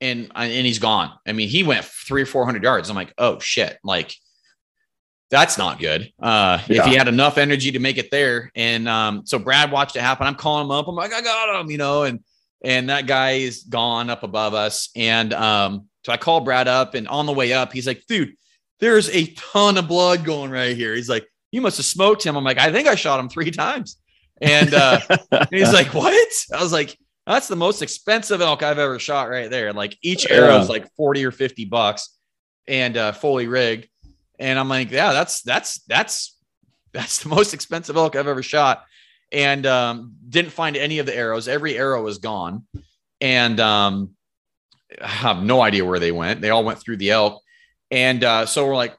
and 0.00 0.30
and 0.34 0.66
he's 0.66 0.78
gone. 0.78 1.12
I 1.26 1.32
mean, 1.32 1.48
he 1.48 1.62
went 1.62 1.84
three 1.84 2.22
or 2.22 2.26
four 2.26 2.44
hundred 2.44 2.62
yards. 2.62 2.90
I'm 2.90 2.96
like, 2.96 3.14
oh 3.18 3.38
shit, 3.38 3.78
like 3.84 4.14
that's 5.30 5.58
not 5.58 5.80
good. 5.80 6.12
Uh, 6.20 6.60
if 6.68 6.84
he 6.84 6.94
had 6.94 7.08
enough 7.08 7.36
energy 7.36 7.72
to 7.72 7.80
make 7.80 7.98
it 7.98 8.10
there, 8.10 8.50
and 8.54 8.88
um, 8.88 9.26
so 9.26 9.38
Brad 9.38 9.72
watched 9.72 9.96
it 9.96 10.00
happen. 10.00 10.26
I'm 10.26 10.36
calling 10.36 10.66
him 10.66 10.70
up. 10.70 10.86
I'm 10.86 10.94
like, 10.94 11.12
I 11.12 11.20
got 11.20 11.60
him, 11.60 11.70
you 11.70 11.78
know, 11.78 12.04
and 12.04 12.20
and 12.64 12.90
that 12.90 13.06
guy 13.06 13.32
is 13.32 13.62
gone 13.62 14.10
up 14.10 14.22
above 14.22 14.54
us. 14.54 14.90
And 14.96 15.32
um, 15.32 15.88
so 16.04 16.12
I 16.12 16.16
call 16.16 16.40
Brad 16.40 16.68
up, 16.68 16.94
and 16.94 17.08
on 17.08 17.26
the 17.26 17.32
way 17.32 17.52
up, 17.52 17.72
he's 17.72 17.86
like, 17.86 18.04
dude, 18.06 18.34
there's 18.80 19.08
a 19.10 19.26
ton 19.34 19.78
of 19.78 19.88
blood 19.88 20.24
going 20.24 20.50
right 20.50 20.76
here. 20.76 20.94
He's 20.94 21.08
like, 21.08 21.26
you 21.52 21.60
must 21.60 21.76
have 21.78 21.86
smoked 21.86 22.24
him. 22.24 22.36
I'm 22.36 22.44
like, 22.44 22.58
I 22.58 22.70
think 22.72 22.88
I 22.88 22.94
shot 22.94 23.20
him 23.20 23.28
three 23.28 23.50
times. 23.50 23.96
And 24.40 24.74
uh, 24.74 25.00
and 25.30 25.48
he's 25.50 25.72
like, 25.72 25.94
what? 25.94 26.28
I 26.52 26.62
was 26.62 26.72
like, 26.72 26.98
that's 27.26 27.48
the 27.48 27.56
most 27.56 27.82
expensive 27.82 28.40
elk 28.40 28.62
I've 28.62 28.78
ever 28.78 28.98
shot 28.98 29.28
right 29.30 29.50
there. 29.50 29.72
Like 29.72 29.96
each 30.02 30.30
arrow 30.30 30.58
is 30.58 30.66
Yeah. 30.68 30.72
like 30.72 30.94
40 30.96 31.24
or 31.24 31.30
50 31.32 31.64
bucks 31.64 32.16
and 32.68 32.96
uh, 32.96 33.12
fully 33.12 33.46
rigged. 33.48 33.88
And 34.38 34.58
I'm 34.58 34.68
like, 34.68 34.90
yeah, 34.90 35.12
that's, 35.12 35.42
that's, 35.42 35.80
that's, 35.84 36.36
that's 36.92 37.22
the 37.22 37.28
most 37.30 37.54
expensive 37.54 37.96
elk 37.96 38.14
I've 38.16 38.28
ever 38.28 38.42
shot. 38.42 38.84
And 39.32 39.66
um, 39.66 40.14
didn't 40.28 40.52
find 40.52 40.76
any 40.76 40.98
of 40.98 41.06
the 41.06 41.16
arrows. 41.16 41.48
Every 41.48 41.76
arrow 41.76 42.02
was 42.02 42.18
gone. 42.18 42.66
And 43.20 43.58
um, 43.60 44.10
I 45.02 45.08
have 45.08 45.42
no 45.42 45.60
idea 45.60 45.84
where 45.84 45.98
they 45.98 46.12
went. 46.12 46.40
They 46.40 46.50
all 46.50 46.64
went 46.64 46.78
through 46.78 46.98
the 46.98 47.10
elk. 47.10 47.42
And 47.90 48.22
uh, 48.22 48.46
so 48.46 48.66
we're 48.66 48.76
like, 48.76 48.96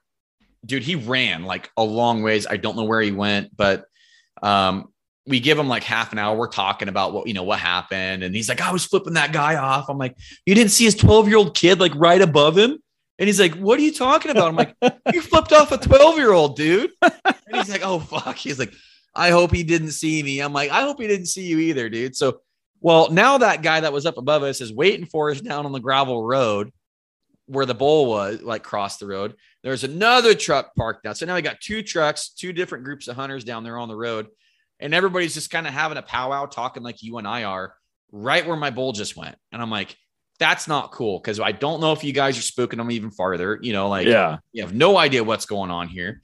dude, 0.65 0.83
he 0.83 0.95
ran 0.95 1.43
like 1.43 1.69
a 1.77 1.83
long 1.83 2.23
ways. 2.23 2.47
I 2.47 2.57
don't 2.57 2.75
know 2.75 2.83
where 2.83 3.01
he 3.01 3.11
went, 3.11 3.55
but 3.55 3.85
um, 4.41 4.91
we 5.25 5.39
give 5.39 5.57
him 5.57 5.67
like 5.67 5.83
half 5.83 6.11
an 6.11 6.19
hour. 6.19 6.37
We're 6.37 6.47
talking 6.47 6.87
about 6.87 7.13
what, 7.13 7.27
you 7.27 7.33
know, 7.33 7.43
what 7.43 7.59
happened. 7.59 8.23
And 8.23 8.35
he's 8.35 8.49
like, 8.49 8.61
I 8.61 8.71
was 8.71 8.85
flipping 8.85 9.13
that 9.13 9.33
guy 9.33 9.55
off. 9.55 9.89
I'm 9.89 9.97
like, 9.97 10.15
you 10.45 10.55
didn't 10.55 10.71
see 10.71 10.85
his 10.85 10.95
12 10.95 11.27
year 11.27 11.37
old 11.37 11.55
kid 11.55 11.79
like 11.79 11.93
right 11.95 12.21
above 12.21 12.57
him? 12.57 12.77
And 13.19 13.27
he's 13.27 13.39
like, 13.39 13.55
what 13.55 13.79
are 13.79 13.81
you 13.81 13.93
talking 13.93 14.31
about? 14.31 14.47
I'm 14.47 14.55
like, 14.55 14.75
you 15.13 15.21
flipped 15.21 15.51
off 15.51 15.71
a 15.71 15.77
12 15.77 16.17
year 16.17 16.31
old 16.31 16.55
dude. 16.55 16.91
And 17.01 17.35
he's 17.53 17.69
like, 17.69 17.81
oh, 17.83 17.99
fuck. 17.99 18.35
He's 18.35 18.59
like, 18.59 18.73
I 19.17 19.31
hope 19.31 19.53
he 19.53 19.63
didn't 19.63 19.91
see 19.91 20.21
me. 20.21 20.39
I'm 20.39 20.53
like, 20.53 20.71
I 20.71 20.81
hope 20.81 21.01
he 21.01 21.07
didn't 21.07 21.25
see 21.25 21.45
you 21.45 21.59
either, 21.59 21.89
dude. 21.89 22.15
So, 22.15 22.41
well, 22.79 23.09
now 23.11 23.39
that 23.39 23.63
guy 23.63 23.79
that 23.79 23.91
was 23.91 24.05
up 24.05 24.17
above 24.17 24.43
us 24.43 24.61
is 24.61 24.71
waiting 24.71 25.05
for 25.05 25.31
us 25.31 25.41
down 25.41 25.65
on 25.65 25.71
the 25.71 25.79
gravel 25.79 26.23
road 26.23 26.71
where 27.47 27.65
the 27.65 27.73
bull 27.73 28.05
was, 28.05 28.41
like 28.41 28.63
crossed 28.63 28.99
the 28.99 29.07
road. 29.07 29.35
There's 29.63 29.83
another 29.83 30.35
truck 30.35 30.75
parked 30.75 31.05
out. 31.05 31.17
So 31.17 31.25
now 31.25 31.35
we 31.35 31.41
got 31.41 31.59
two 31.59 31.81
trucks, 31.81 32.29
two 32.29 32.53
different 32.53 32.83
groups 32.83 33.07
of 33.07 33.15
hunters 33.15 33.43
down 33.43 33.63
there 33.63 33.77
on 33.77 33.87
the 33.87 33.95
road. 33.95 34.27
And 34.79 34.93
everybody's 34.93 35.33
just 35.33 35.49
kind 35.49 35.65
of 35.65 35.73
having 35.73 35.97
a 35.97 36.03
powwow 36.03 36.45
talking 36.45 36.83
like 36.83 37.01
you 37.01 37.17
and 37.17 37.27
I 37.27 37.45
are 37.45 37.73
right 38.11 38.45
where 38.45 38.55
my 38.55 38.69
bull 38.69 38.91
just 38.91 39.17
went. 39.17 39.35
And 39.51 39.61
I'm 39.61 39.71
like, 39.71 39.95
that's 40.39 40.67
not 40.67 40.91
cool 40.91 41.19
because 41.19 41.39
I 41.39 41.51
don't 41.51 41.81
know 41.81 41.93
if 41.93 42.03
you 42.03 42.13
guys 42.13 42.37
are 42.37 42.41
spooking 42.41 42.77
them 42.77 42.91
even 42.91 43.09
farther. 43.09 43.57
You 43.61 43.73
know, 43.73 43.89
like 43.89 44.05
yeah. 44.05 44.37
you 44.51 44.61
have 44.61 44.75
no 44.75 44.97
idea 44.97 45.23
what's 45.23 45.45
going 45.47 45.71
on 45.71 45.87
here. 45.87 46.21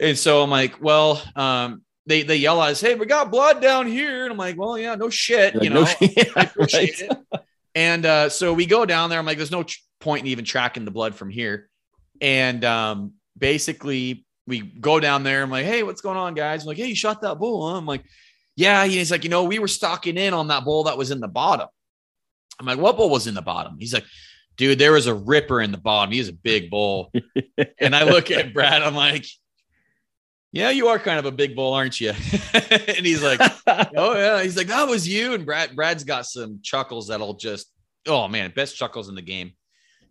And 0.00 0.16
so 0.16 0.42
I'm 0.42 0.50
like, 0.50 0.80
well, 0.80 1.22
um, 1.36 1.82
they 2.08 2.22
they 2.22 2.36
yell 2.36 2.60
at 2.62 2.70
us, 2.70 2.80
hey, 2.80 2.94
we 2.94 3.06
got 3.06 3.30
blood 3.30 3.60
down 3.60 3.86
here. 3.86 4.24
And 4.24 4.32
I'm 4.32 4.38
like, 4.38 4.56
well, 4.58 4.78
yeah, 4.78 4.94
no 4.94 5.10
shit. 5.10 5.54
You 5.62 5.70
no 5.70 5.80
know, 5.80 5.84
shit. 5.84 6.32
I 6.36 6.42
appreciate 6.42 7.02
Right. 7.10 7.18
it. 7.32 7.40
And 7.74 8.06
uh, 8.06 8.28
so 8.30 8.52
we 8.54 8.66
go 8.66 8.84
down 8.86 9.10
there. 9.10 9.18
I'm 9.18 9.26
like, 9.26 9.36
there's 9.36 9.52
no 9.52 9.62
tr- 9.62 9.78
point 10.00 10.22
in 10.22 10.28
even 10.28 10.44
tracking 10.44 10.84
the 10.84 10.90
blood 10.90 11.14
from 11.14 11.30
here. 11.30 11.68
And 12.20 12.64
um, 12.64 13.12
basically, 13.36 14.26
we 14.46 14.60
go 14.60 14.98
down 14.98 15.22
there. 15.22 15.42
I'm 15.42 15.50
like, 15.50 15.66
hey, 15.66 15.82
what's 15.82 16.00
going 16.00 16.16
on, 16.16 16.34
guys? 16.34 16.62
I'm 16.62 16.68
like, 16.68 16.78
hey, 16.78 16.86
you 16.86 16.96
shot 16.96 17.20
that 17.20 17.38
bull. 17.38 17.70
Huh? 17.70 17.76
I'm 17.76 17.86
like, 17.86 18.02
yeah. 18.56 18.84
He's 18.86 19.10
like, 19.10 19.22
you 19.22 19.30
know, 19.30 19.44
we 19.44 19.58
were 19.58 19.68
stalking 19.68 20.16
in 20.16 20.34
on 20.34 20.48
that 20.48 20.64
bull 20.64 20.84
that 20.84 20.98
was 20.98 21.10
in 21.10 21.20
the 21.20 21.28
bottom. 21.28 21.68
I'm 22.58 22.66
like, 22.66 22.78
what 22.78 22.96
bull 22.96 23.10
was 23.10 23.26
in 23.28 23.34
the 23.34 23.42
bottom? 23.42 23.76
He's 23.78 23.94
like, 23.94 24.04
dude, 24.56 24.78
there 24.78 24.92
was 24.92 25.06
a 25.06 25.14
ripper 25.14 25.60
in 25.60 25.70
the 25.70 25.78
bottom. 25.78 26.12
He's 26.12 26.28
a 26.28 26.32
big 26.32 26.70
bull. 26.70 27.12
and 27.78 27.94
I 27.94 28.04
look 28.04 28.30
at 28.32 28.52
Brad. 28.52 28.82
I'm 28.82 28.96
like, 28.96 29.26
yeah, 30.52 30.70
you 30.70 30.88
are 30.88 30.98
kind 30.98 31.18
of 31.18 31.26
a 31.26 31.30
big 31.32 31.54
bull, 31.54 31.72
aren't 31.74 32.00
you? 32.00 32.10
and 32.54 33.06
he's 33.06 33.22
like, 33.22 33.40
oh 33.96 34.14
yeah. 34.16 34.42
He's 34.42 34.56
like, 34.56 34.68
that 34.68 34.88
was 34.88 35.06
you. 35.08 35.34
And 35.34 35.44
Brad, 35.44 35.74
Brad's 35.76 36.04
got 36.04 36.26
some 36.26 36.60
chuckles 36.62 37.08
that'll 37.08 37.34
just, 37.34 37.70
oh 38.06 38.28
man, 38.28 38.52
best 38.54 38.76
chuckles 38.76 39.08
in 39.08 39.14
the 39.14 39.22
game. 39.22 39.52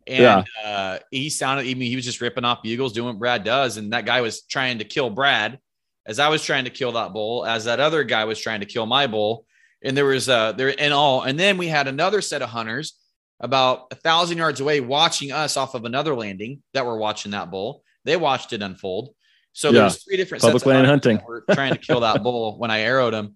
And 0.05 0.21
Yeah. 0.23 0.43
uh, 0.63 0.99
he 1.11 1.29
sounded, 1.29 1.63
I 1.67 1.73
mean, 1.73 1.89
he 1.89 1.95
was 1.95 2.05
just 2.05 2.21
ripping 2.21 2.45
off 2.45 2.63
bugles, 2.63 2.93
doing 2.93 3.07
what 3.07 3.19
Brad 3.19 3.43
does. 3.43 3.77
And 3.77 3.91
that 3.93 4.05
guy 4.05 4.21
was 4.21 4.43
trying 4.43 4.77
to 4.79 4.85
kill 4.85 5.09
Brad 5.09 5.59
as 6.05 6.19
I 6.19 6.29
was 6.29 6.43
trying 6.43 6.63
to 6.63 6.69
kill 6.69 6.93
that 6.93 7.11
bull, 7.13 7.45
as 7.45 7.65
that 7.65 7.79
other 7.81 8.03
guy 8.03 8.23
was 8.25 8.39
trying 8.39 8.61
to 8.61 8.65
kill 8.65 8.85
my 8.85 9.07
bull. 9.07 9.45
And 9.83 9.95
there 9.95 10.05
was 10.05 10.27
uh 10.29 10.53
there 10.53 10.73
and 10.79 10.93
all, 10.93 11.21
and 11.23 11.37
then 11.39 11.57
we 11.57 11.67
had 11.67 11.87
another 11.87 12.21
set 12.21 12.41
of 12.41 12.49
hunters 12.49 12.93
about 13.39 13.87
a 13.91 13.95
thousand 13.95 14.37
yards 14.37 14.59
away 14.59 14.79
watching 14.79 15.31
us 15.31 15.55
off 15.57 15.75
of 15.75 15.85
another 15.85 16.15
landing 16.15 16.63
that 16.73 16.85
were 16.85 16.97
watching 16.97 17.31
that 17.33 17.51
bull. 17.51 17.83
They 18.03 18.15
watched 18.17 18.53
it 18.53 18.63
unfold. 18.63 19.13
So 19.53 19.71
there 19.71 19.81
Yeah. 19.81 19.85
was 19.85 20.03
three 20.03 20.17
different 20.17 20.41
Public 20.43 20.65
land 20.65 20.85
hunting. 20.87 21.19
were 21.27 21.43
trying 21.51 21.73
to 21.73 21.79
kill 21.79 22.01
that 22.01 22.21
bull 22.23 22.57
when 22.59 22.69
I 22.71 22.83
arrowed 22.83 23.13
him. 23.13 23.35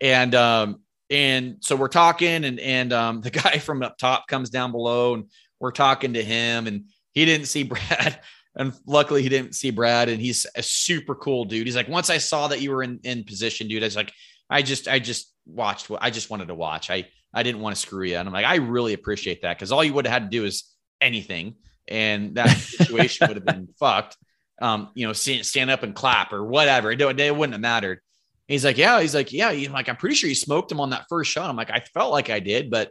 And 0.00 0.34
um, 0.34 0.82
And 1.10 1.56
so 1.60 1.76
we're 1.76 1.88
talking, 1.88 2.44
and 2.44 2.58
and 2.60 2.92
um, 2.92 3.20
the 3.20 3.30
guy 3.42 3.58
from 3.58 3.82
up 3.82 3.98
top 3.98 4.26
comes 4.28 4.48
down 4.50 4.72
below, 4.72 5.14
and 5.14 5.24
we're 5.58 5.72
talking 5.72 6.14
to 6.14 6.22
him, 6.22 6.66
and 6.66 6.84
he 7.12 7.24
didn't 7.24 7.46
see 7.46 7.62
Brad. 7.72 8.20
And 8.56 8.72
luckily, 8.86 9.22
he 9.22 9.28
didn't 9.28 9.54
see 9.54 9.70
Brad, 9.70 10.08
and 10.08 10.20
he's 10.20 10.46
a 10.56 10.62
super 10.62 11.14
cool 11.14 11.44
dude. 11.44 11.66
He's 11.66 11.76
like, 11.76 11.88
once 11.88 12.10
I 12.10 12.18
saw 12.18 12.48
that 12.48 12.60
you 12.60 12.70
were 12.72 12.82
in, 12.82 12.98
in 13.04 13.22
position, 13.24 13.68
dude, 13.68 13.82
I 13.82 13.86
was 13.86 13.94
like, 13.96 14.12
I 14.48 14.62
just, 14.62 14.88
I 14.88 14.98
just 14.98 15.32
watched. 15.46 15.88
I 16.00 16.10
just 16.10 16.30
wanted 16.30 16.48
to 16.48 16.54
watch. 16.54 16.90
I, 16.90 17.06
I 17.32 17.42
didn't 17.44 17.60
want 17.60 17.76
to 17.76 17.80
screw 17.80 18.04
you. 18.06 18.16
And 18.16 18.26
I'm 18.28 18.32
like, 18.34 18.44
I 18.46 18.56
really 18.56 18.92
appreciate 18.92 19.42
that 19.42 19.56
because 19.56 19.70
all 19.70 19.84
you 19.84 19.92
would 19.94 20.04
have 20.06 20.12
had 20.22 20.30
to 20.30 20.36
do 20.36 20.44
is 20.44 20.64
anything, 21.00 21.54
and 21.86 22.34
that 22.36 22.48
situation 22.56 23.28
would 23.28 23.36
have 23.36 23.44
been 23.46 23.68
fucked. 23.78 24.16
Um, 24.60 24.90
you 24.94 25.06
know, 25.06 25.12
stand, 25.12 25.46
stand 25.46 25.70
up 25.70 25.82
and 25.82 25.94
clap 25.94 26.32
or 26.32 26.44
whatever. 26.44 26.90
It, 26.90 27.00
it 27.00 27.36
wouldn't 27.36 27.54
have 27.54 27.60
mattered. 27.60 28.00
He's 28.46 28.64
like, 28.64 28.78
yeah. 28.78 29.00
He's 29.00 29.14
like, 29.14 29.32
yeah. 29.32 29.52
He's 29.52 29.70
like, 29.70 29.88
I'm 29.88 29.96
pretty 29.96 30.16
sure 30.16 30.28
you 30.28 30.34
smoked 30.34 30.70
him 30.70 30.80
on 30.80 30.90
that 30.90 31.06
first 31.08 31.30
shot. 31.30 31.48
I'm 31.48 31.56
like, 31.56 31.70
I 31.70 31.80
felt 31.94 32.12
like 32.12 32.30
I 32.30 32.40
did, 32.40 32.70
but 32.70 32.90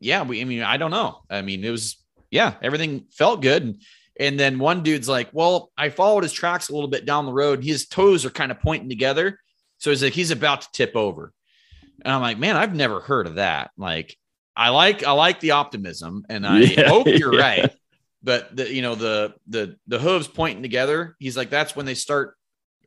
yeah. 0.00 0.22
We, 0.22 0.40
I 0.40 0.44
mean, 0.44 0.62
I 0.62 0.78
don't 0.78 0.90
know. 0.90 1.22
I 1.30 1.42
mean, 1.42 1.62
it 1.64 1.70
was, 1.70 1.96
yeah, 2.30 2.54
everything 2.62 3.04
felt 3.10 3.42
good. 3.42 3.62
And, 3.62 3.82
and 4.18 4.38
then 4.38 4.58
one 4.58 4.82
dude's 4.82 5.08
like, 5.08 5.30
well, 5.32 5.70
I 5.76 5.88
followed 5.90 6.24
his 6.24 6.32
tracks 6.32 6.68
a 6.68 6.74
little 6.74 6.90
bit 6.90 7.06
down 7.06 7.26
the 7.26 7.32
road. 7.32 7.62
His 7.64 7.86
toes 7.86 8.24
are 8.24 8.30
kind 8.30 8.50
of 8.50 8.60
pointing 8.60 8.88
together. 8.88 9.38
So 9.78 9.90
he's 9.90 10.02
like, 10.02 10.12
he's 10.12 10.30
about 10.30 10.62
to 10.62 10.68
tip 10.72 10.94
over. 10.94 11.32
And 12.04 12.12
I'm 12.12 12.20
like, 12.20 12.38
man, 12.38 12.56
I've 12.56 12.74
never 12.74 13.00
heard 13.00 13.26
of 13.26 13.36
that. 13.36 13.70
Like, 13.76 14.16
I 14.56 14.70
like, 14.70 15.04
I 15.04 15.12
like 15.12 15.40
the 15.40 15.52
optimism 15.52 16.24
and 16.28 16.46
I 16.46 16.58
yeah, 16.60 16.88
hope 16.88 17.06
you're 17.06 17.34
yeah. 17.34 17.40
right. 17.40 17.72
But 18.22 18.54
the, 18.54 18.72
you 18.72 18.82
know, 18.82 18.94
the, 18.94 19.34
the, 19.48 19.76
the 19.86 19.98
hooves 19.98 20.28
pointing 20.28 20.62
together, 20.62 21.16
he's 21.18 21.36
like, 21.36 21.50
that's 21.50 21.74
when 21.74 21.86
they 21.86 21.94
start 21.94 22.36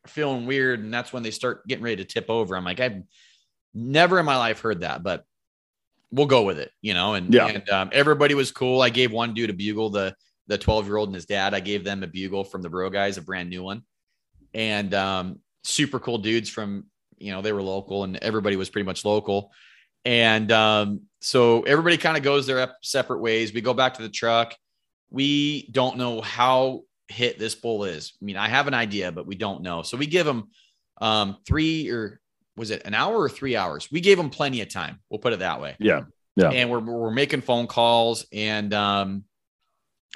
feeling 0.07 0.45
weird. 0.45 0.80
And 0.80 0.93
that's 0.93 1.11
when 1.11 1.23
they 1.23 1.31
start 1.31 1.68
getting 1.68 1.84
ready 1.84 1.97
to 1.97 2.05
tip 2.05 2.30
over. 2.30 2.55
I'm 2.55 2.65
like, 2.65 2.80
I've 2.80 3.01
never 3.73 4.19
in 4.19 4.26
my 4.26 4.38
life 4.38 4.60
heard 4.60 4.81
that, 4.81 5.01
but 5.01 5.26
we'll 6.11 6.27
go 6.27 6.43
with 6.43 6.60
it, 6.60 6.72
you 6.81 6.93
know? 6.93 7.15
And, 7.15 7.34
yeah. 7.34 7.47
and 7.47 7.68
um, 7.69 7.89
everybody 7.91 8.35
was 8.35 8.51
cool. 8.51 8.81
I 8.81 8.89
gave 8.89 9.11
one 9.11 9.34
dude 9.34 9.49
a 9.49 9.53
bugle, 9.53 9.89
the, 9.89 10.15
the 10.47 10.57
12 10.57 10.85
year 10.85 10.97
old 10.97 11.10
and 11.10 11.15
his 11.15 11.26
dad. 11.26 11.53
I 11.53 11.60
gave 11.60 11.84
them 11.84 12.03
a 12.03 12.07
bugle 12.07 12.43
from 12.43 12.61
the 12.61 12.69
bro 12.69 12.89
guys, 12.89 13.18
a 13.18 13.22
brand 13.22 13.49
new 13.49 13.64
one. 13.64 13.84
And 14.53 14.93
um, 14.93 15.39
super 15.64 15.99
cool 15.99 16.19
dudes 16.19 16.49
from, 16.49 16.85
you 17.18 17.31
know, 17.31 17.41
they 17.41 17.53
were 17.53 17.64
local 17.64 18.03
and 18.03 18.18
everybody 18.18 18.55
was 18.55 18.69
pretty 18.69 18.85
much 18.85 19.03
local. 19.05 19.51
And 20.05 20.51
um, 20.51 21.01
so 21.22 21.64
everybody 21.64 21.97
kind 21.97 22.18
of 22.18 22.23
goes 22.23 22.45
their 22.45 22.76
separate 22.81 23.19
ways. 23.19 23.53
We 23.53 23.61
go 23.61 23.73
back 23.73 23.95
to 23.95 24.01
the 24.01 24.10
truck. 24.10 24.53
We 25.14 25.69
don't 25.72 25.98
know 25.98 26.19
how 26.19 26.81
hit 27.07 27.40
this 27.40 27.56
bull 27.56 27.85
is. 27.85 28.14
I 28.22 28.26
mean, 28.26 28.35
I 28.35 28.49
have 28.49 28.68
an 28.68 28.73
idea, 28.73 29.11
but 29.11 29.26
we 29.26 29.35
don't 29.35 29.61
know. 29.61 29.84
So 29.84 29.95
we 29.95 30.07
give 30.07 30.27
him 30.27 30.49
um, 30.99 31.38
three 31.48 31.90
or 31.90 32.19
was 32.57 32.72
it 32.72 32.81
an 32.84 32.94
hour 32.94 33.15
or 33.15 33.30
three 33.30 33.56
hours? 33.56 33.88
We 33.91 34.02
gave 34.02 34.19
him 34.19 34.30
plenty 34.30 34.61
of 34.61 34.69
time. 34.69 34.99
We'll 35.10 35.19
put 35.19 35.34
it 35.34 35.40
that 35.40 35.61
way. 35.61 35.76
Yeah. 35.80 36.02
Yeah. 36.35 36.49
And 36.49 36.69
we're, 36.69 36.80
we're 36.80 37.11
making 37.11 37.41
phone 37.41 37.68
calls 37.68 38.26
and 38.34 38.73
um, 38.73 39.23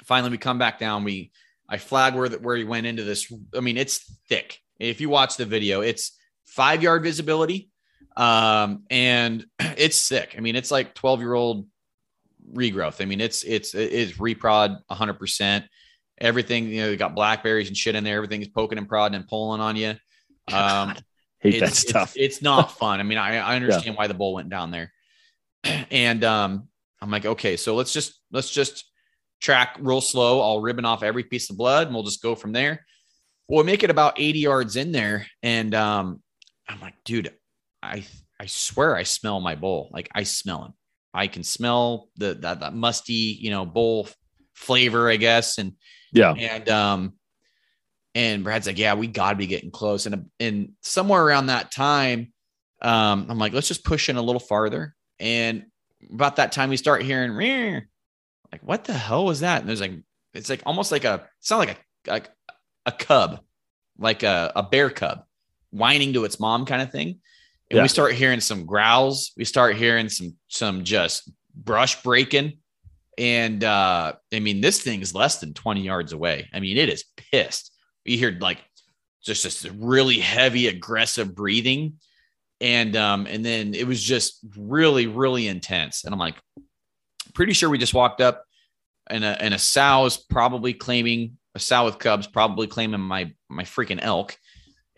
finally 0.04 0.30
we 0.30 0.38
come 0.38 0.58
back 0.58 0.78
down. 0.78 1.04
We 1.04 1.30
I 1.68 1.76
flag 1.76 2.14
where 2.14 2.28
that, 2.28 2.42
where 2.42 2.56
he 2.56 2.64
went 2.64 2.86
into 2.86 3.04
this. 3.04 3.32
I 3.54 3.60
mean, 3.60 3.76
it's 3.76 3.98
thick. 4.28 4.58
If 4.78 5.00
you 5.00 5.08
watch 5.08 5.36
the 5.36 5.44
video, 5.44 5.80
it's 5.80 6.16
five 6.46 6.82
yard 6.82 7.02
visibility, 7.02 7.70
um, 8.16 8.84
and 8.90 9.44
it's 9.58 9.98
sick. 9.98 10.34
I 10.36 10.40
mean, 10.40 10.56
it's 10.56 10.70
like 10.70 10.94
twelve 10.94 11.20
year 11.20 11.34
old 11.34 11.66
regrowth. 12.54 13.00
I 13.00 13.04
mean, 13.04 13.20
it's 13.20 13.42
it's 13.44 13.74
it's 13.74 14.12
reprod 14.12 14.78
hundred 14.90 15.14
percent. 15.14 15.66
Everything 16.20 16.68
you 16.68 16.82
know, 16.82 16.90
you 16.90 16.96
got 16.96 17.14
blackberries 17.14 17.68
and 17.68 17.76
shit 17.76 17.94
in 17.94 18.04
there. 18.04 18.16
Everything's 18.16 18.48
poking 18.48 18.78
and 18.78 18.88
prodding 18.88 19.16
and 19.16 19.26
pulling 19.26 19.60
on 19.60 19.76
you. 19.76 19.94
Um, 20.50 20.96
Hate 21.40 21.60
that 21.60 21.74
stuff. 21.74 22.14
It's, 22.16 22.36
it's, 22.36 22.42
not 22.42 22.72
fun. 22.78 23.00
I 23.00 23.02
mean, 23.02 23.18
I, 23.18 23.36
I 23.36 23.56
understand 23.56 23.94
yeah. 23.94 23.98
why 23.98 24.06
the 24.06 24.14
bull 24.14 24.32
went 24.32 24.48
down 24.48 24.70
there, 24.70 24.90
and 25.90 26.24
um, 26.24 26.68
I'm 27.02 27.10
like, 27.10 27.26
okay, 27.26 27.58
so 27.58 27.74
let's 27.74 27.92
just 27.92 28.18
let's 28.32 28.50
just 28.50 28.84
track 29.40 29.76
real 29.80 30.00
slow. 30.00 30.40
I'll 30.40 30.60
ribbon 30.60 30.84
off 30.84 31.02
every 31.02 31.24
piece 31.24 31.50
of 31.50 31.56
blood 31.56 31.86
and 31.86 31.94
we'll 31.94 32.04
just 32.04 32.22
go 32.22 32.34
from 32.34 32.52
there. 32.52 32.84
We'll 33.48 33.64
make 33.64 33.82
it 33.82 33.90
about 33.90 34.18
80 34.18 34.38
yards 34.40 34.76
in 34.76 34.92
there. 34.92 35.26
And 35.42 35.74
um, 35.74 36.22
I'm 36.68 36.80
like, 36.80 36.94
dude, 37.04 37.32
I 37.82 38.04
I 38.40 38.46
swear 38.46 38.96
I 38.96 39.02
smell 39.02 39.40
my 39.40 39.54
bowl. 39.54 39.90
Like 39.92 40.08
I 40.14 40.24
smell 40.24 40.64
him. 40.64 40.72
I 41.18 41.26
can 41.26 41.42
smell 41.42 42.08
the 42.16 42.34
that, 42.34 42.60
that 42.60 42.74
musty, 42.74 43.36
you 43.40 43.50
know, 43.50 43.66
bowl 43.66 44.08
flavor, 44.54 45.10
I 45.10 45.16
guess. 45.16 45.58
And 45.58 45.72
yeah. 46.12 46.32
And 46.32 46.68
um 46.68 47.12
and 48.14 48.44
Brad's 48.44 48.66
like, 48.66 48.78
yeah, 48.78 48.94
we 48.94 49.06
gotta 49.06 49.36
be 49.36 49.46
getting 49.46 49.70
close. 49.70 50.06
And 50.06 50.26
and 50.38 50.72
somewhere 50.82 51.22
around 51.22 51.46
that 51.46 51.72
time, 51.72 52.32
um, 52.80 53.26
I'm 53.28 53.38
like, 53.38 53.52
let's 53.52 53.68
just 53.68 53.84
push 53.84 54.08
in 54.08 54.16
a 54.16 54.22
little 54.22 54.40
farther. 54.40 54.94
And 55.18 55.64
about 56.12 56.36
that 56.36 56.52
time, 56.52 56.70
we 56.70 56.76
start 56.76 57.02
hearing 57.02 57.32
Rear. 57.32 57.88
like 58.52 58.62
what 58.62 58.84
the 58.84 58.92
hell 58.92 59.24
was 59.24 59.40
that 59.40 59.60
and 59.60 59.68
there's 59.68 59.80
like 59.80 59.92
it's 60.34 60.48
like 60.48 60.62
almost 60.64 60.92
like 60.92 61.04
a 61.04 61.26
it's 61.40 61.50
not 61.50 61.58
like 61.58 61.70
a 62.06 62.10
like 62.10 62.30
a 62.86 62.92
cub 62.92 63.40
like 63.98 64.22
a, 64.22 64.52
a 64.54 64.62
bear 64.62 64.90
cub 64.90 65.24
whining 65.70 66.12
to 66.12 66.24
its 66.24 66.38
mom 66.38 66.64
kind 66.64 66.80
of 66.80 66.92
thing 66.92 67.20
and 67.70 67.76
yeah. 67.76 67.82
we 67.82 67.88
start 67.88 68.14
hearing 68.14 68.40
some 68.40 68.64
growls. 68.64 69.32
We 69.36 69.44
start 69.44 69.76
hearing 69.76 70.08
some 70.08 70.36
some 70.48 70.84
just 70.84 71.30
brush 71.54 72.02
breaking. 72.02 72.58
And 73.16 73.64
uh 73.64 74.14
i 74.32 74.40
mean 74.40 74.60
this 74.60 74.80
thing 74.80 75.00
is 75.00 75.14
less 75.14 75.38
than 75.38 75.54
20 75.54 75.82
yards 75.82 76.12
away. 76.12 76.48
I 76.52 76.60
mean 76.60 76.76
it 76.76 76.88
is 76.88 77.04
pissed. 77.16 77.72
You 78.04 78.16
hear 78.16 78.36
like 78.40 78.58
just 79.22 79.44
this 79.44 79.64
really 79.66 80.18
heavy 80.18 80.68
aggressive 80.68 81.34
breathing. 81.34 81.94
And 82.60 82.96
um 82.96 83.26
and 83.26 83.44
then 83.44 83.74
it 83.74 83.86
was 83.86 84.02
just 84.02 84.38
really 84.56 85.06
really 85.06 85.48
intense. 85.48 86.04
And 86.04 86.14
i'm 86.14 86.20
like 86.20 86.36
pretty 87.34 87.52
sure 87.52 87.70
we 87.70 87.78
just 87.78 87.94
walked 87.94 88.20
up 88.20 88.44
and 89.08 89.24
a, 89.24 89.42
and 89.42 89.54
a 89.54 89.58
sow 89.58 90.04
is 90.06 90.16
probably 90.16 90.74
claiming 90.74 91.38
a 91.54 91.58
sow 91.58 91.84
with 91.84 91.98
cubs, 91.98 92.26
probably 92.26 92.66
claiming 92.66 93.00
my, 93.00 93.32
my 93.48 93.64
freaking 93.64 94.00
elk. 94.02 94.36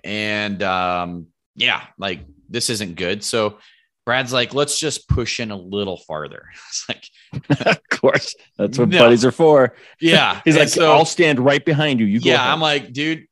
And, 0.05 0.62
um, 0.62 1.26
yeah, 1.55 1.85
like 1.98 2.20
this 2.48 2.70
isn't 2.70 2.97
good. 2.97 3.22
So 3.24 3.59
Brad's 4.06 4.32
like, 4.32 4.55
let's 4.55 4.78
just 4.78 5.09
push 5.09 5.40
in 5.40 5.51
a 5.51 5.56
little 5.56 5.97
farther. 5.97 6.48
It's 6.68 6.89
like, 6.89 7.05
of 7.66 7.78
course, 7.90 8.35
that's 8.56 8.78
what 8.78 8.89
no. 8.89 8.98
buddies 8.98 9.24
are 9.24 9.32
for. 9.32 9.77
Yeah. 10.01 10.40
He's 10.44 10.56
like, 10.56 10.68
so, 10.68 10.93
I'll 10.93 11.05
stand 11.05 11.39
right 11.39 11.64
behind 11.64 12.01
you. 12.01 12.06
You 12.06 12.20
go. 12.20 12.31
Yeah. 12.31 12.36
Ahead. 12.36 12.51
I'm 12.51 12.60
like, 12.60 12.93
dude, 12.93 13.27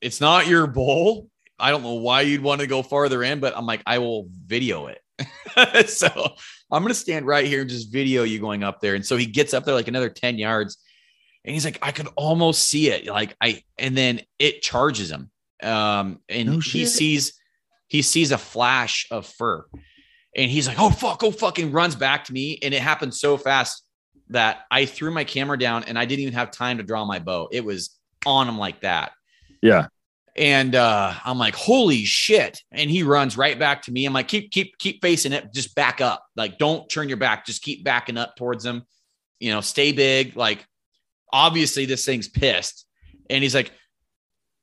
it's 0.00 0.20
not 0.20 0.46
your 0.46 0.66
bowl. 0.66 1.28
I 1.58 1.70
don't 1.70 1.82
know 1.82 1.94
why 1.94 2.22
you'd 2.22 2.42
want 2.42 2.60
to 2.60 2.66
go 2.66 2.82
farther 2.82 3.22
in, 3.22 3.40
but 3.40 3.56
I'm 3.56 3.66
like, 3.66 3.82
I 3.86 3.98
will 3.98 4.28
video 4.46 4.88
it. 4.88 5.88
so 5.88 6.08
I'm 6.70 6.82
going 6.82 6.88
to 6.88 6.94
stand 6.94 7.26
right 7.26 7.46
here 7.46 7.60
and 7.60 7.70
just 7.70 7.92
video 7.92 8.24
you 8.24 8.40
going 8.40 8.64
up 8.64 8.80
there. 8.80 8.96
And 8.96 9.06
so 9.06 9.16
he 9.16 9.26
gets 9.26 9.54
up 9.54 9.64
there 9.64 9.74
like 9.74 9.88
another 9.88 10.10
10 10.10 10.38
yards 10.38 10.78
and 11.44 11.54
he's 11.54 11.64
like, 11.64 11.78
I 11.82 11.92
could 11.92 12.08
almost 12.16 12.68
see 12.68 12.90
it. 12.90 13.06
Like 13.06 13.36
I, 13.40 13.62
and 13.78 13.96
then 13.96 14.20
it 14.38 14.62
charges 14.62 15.10
him. 15.10 15.30
Um, 15.64 16.20
and 16.28 16.48
no 16.48 16.58
he 16.58 16.86
sees, 16.86 17.34
he 17.88 18.02
sees 18.02 18.32
a 18.32 18.38
flash 18.38 19.06
of 19.10 19.26
fur 19.26 19.64
and 20.36 20.50
he's 20.50 20.66
like, 20.66 20.78
Oh 20.78 20.90
fuck, 20.90 21.22
oh 21.22 21.30
fucking 21.30 21.72
runs 21.72 21.94
back 21.94 22.24
to 22.24 22.32
me. 22.32 22.58
And 22.62 22.74
it 22.74 22.80
happened 22.80 23.14
so 23.14 23.36
fast 23.36 23.84
that 24.28 24.60
I 24.70 24.86
threw 24.86 25.10
my 25.10 25.24
camera 25.24 25.58
down 25.58 25.84
and 25.84 25.98
I 25.98 26.04
didn't 26.04 26.22
even 26.22 26.34
have 26.34 26.50
time 26.50 26.78
to 26.78 26.82
draw 26.82 27.04
my 27.04 27.18
bow. 27.18 27.48
It 27.52 27.64
was 27.64 27.96
on 28.26 28.48
him 28.48 28.58
like 28.58 28.80
that. 28.80 29.12
Yeah. 29.62 29.88
And 30.36 30.74
uh, 30.74 31.14
I'm 31.24 31.38
like, 31.38 31.54
holy 31.54 32.04
shit. 32.04 32.60
And 32.72 32.90
he 32.90 33.04
runs 33.04 33.36
right 33.36 33.56
back 33.56 33.82
to 33.82 33.92
me. 33.92 34.04
I'm 34.04 34.12
like, 34.12 34.26
keep, 34.26 34.50
keep, 34.50 34.76
keep 34.78 35.00
facing 35.00 35.32
it. 35.32 35.52
Just 35.54 35.76
back 35.76 36.00
up. 36.00 36.26
Like, 36.34 36.58
don't 36.58 36.88
turn 36.88 37.08
your 37.08 37.18
back. 37.18 37.46
Just 37.46 37.62
keep 37.62 37.84
backing 37.84 38.16
up 38.16 38.34
towards 38.34 38.64
him. 38.64 38.82
You 39.38 39.52
know, 39.52 39.60
stay 39.60 39.92
big. 39.92 40.36
Like, 40.36 40.66
obviously, 41.32 41.86
this 41.86 42.04
thing's 42.04 42.28
pissed. 42.28 42.84
And 43.30 43.44
he's 43.44 43.54
like, 43.54 43.70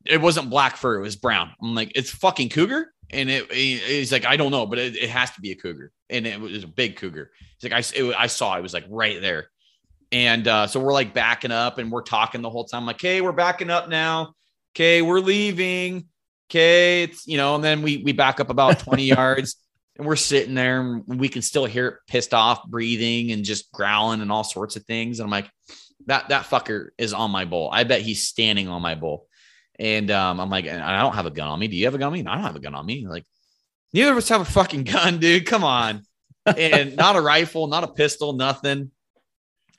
it 0.06 0.22
wasn't 0.22 0.50
black 0.50 0.78
fur, 0.78 0.98
it 0.98 1.02
was 1.02 1.16
brown. 1.16 1.52
I'm 1.62 1.76
like, 1.76 1.92
it's 1.96 2.10
fucking 2.10 2.50
cougar. 2.50 2.94
And 3.10 3.30
it, 3.30 3.52
he's 3.52 4.12
like, 4.12 4.26
I 4.26 4.38
don't 4.38 4.52
know, 4.52 4.66
but 4.66 4.80
it, 4.80 4.96
it, 4.96 5.10
has 5.10 5.32
to 5.32 5.42
be 5.42 5.52
a 5.52 5.56
cougar. 5.56 5.92
And 6.10 6.26
it 6.26 6.40
was 6.40 6.64
a 6.64 6.68
big 6.68 6.96
cougar. 6.96 7.32
He's 7.60 7.70
like, 7.70 7.74
I, 7.74 8.00
it, 8.00 8.16
I 8.18 8.28
saw 8.28 8.58
it 8.58 8.62
was 8.62 8.74
like 8.74 8.86
right 8.90 9.20
there. 9.20 9.50
And 10.14 10.48
uh, 10.48 10.68
so 10.68 10.80
we're 10.80 10.94
like 10.94 11.14
backing 11.14 11.52
up 11.52 11.78
and 11.78 11.92
we're 11.92 12.04
talking 12.04 12.42
the 12.42 12.50
whole 12.50 12.64
time, 12.64 12.86
like, 12.86 13.02
hey, 13.02 13.20
we're 13.20 13.34
backing 13.34 13.70
up 13.70 13.90
now 13.90 14.34
okay, 14.76 15.02
we're 15.02 15.20
leaving. 15.20 16.08
Okay, 16.50 17.04
it's 17.04 17.28
you 17.28 17.38
know, 17.38 17.56
and 17.56 17.64
then 17.64 17.82
we 17.82 17.98
we 17.98 18.12
back 18.12 18.40
up 18.40 18.50
about 18.50 18.80
20 18.84 19.04
yards 19.04 19.56
and 19.98 20.06
we're 20.06 20.16
sitting 20.16 20.54
there 20.54 20.82
and 20.82 21.20
we 21.20 21.30
can 21.30 21.42
still 21.42 21.66
hear 21.66 21.88
it 21.88 21.96
pissed 22.08 22.34
off 22.34 22.68
breathing 22.68 23.32
and 23.32 23.46
just 23.46 23.72
growling 23.72 24.22
and 24.22 24.32
all 24.32 24.44
sorts 24.44 24.76
of 24.76 24.84
things. 24.84 25.20
And 25.20 25.26
I'm 25.26 25.32
like, 25.32 25.50
that 26.08 26.30
that 26.30 26.46
fucker 26.46 26.90
is 26.98 27.14
on 27.14 27.32
my 27.32 27.46
bowl. 27.46 27.70
I 27.72 27.84
bet 27.84 28.02
he's 28.02 28.28
standing 28.28 28.68
on 28.68 28.82
my 28.82 28.96
bull. 28.96 29.28
And 29.82 30.12
um, 30.12 30.40
I'm 30.40 30.52
like, 30.52 30.68
I 30.68 31.02
don't 31.02 31.16
have 31.16 31.26
a 31.26 31.32
gun 31.32 31.48
on 31.48 31.58
me. 31.58 31.68
Do 31.68 31.76
you 31.76 31.86
have 31.86 31.96
a 31.96 31.98
gun 31.98 32.08
on 32.08 32.14
me? 32.14 32.20
I 32.20 32.36
don't 32.36 32.44
have 32.44 32.56
a 32.56 32.60
gun 32.60 32.76
on 32.76 32.86
me. 32.86 33.08
Like, 33.08 33.26
neither 33.94 34.12
of 34.12 34.18
us 34.18 34.30
have 34.30 34.42
a 34.42 34.46
fucking 34.46 34.84
gun, 34.84 35.18
dude. 35.18 35.48
Come 35.48 35.64
on. 35.64 36.04
and 36.46 36.96
not 36.98 37.16
a 37.16 37.22
rifle, 37.22 37.66
not 37.66 37.84
a 37.84 37.88
pistol, 37.88 38.34
nothing. 38.34 38.92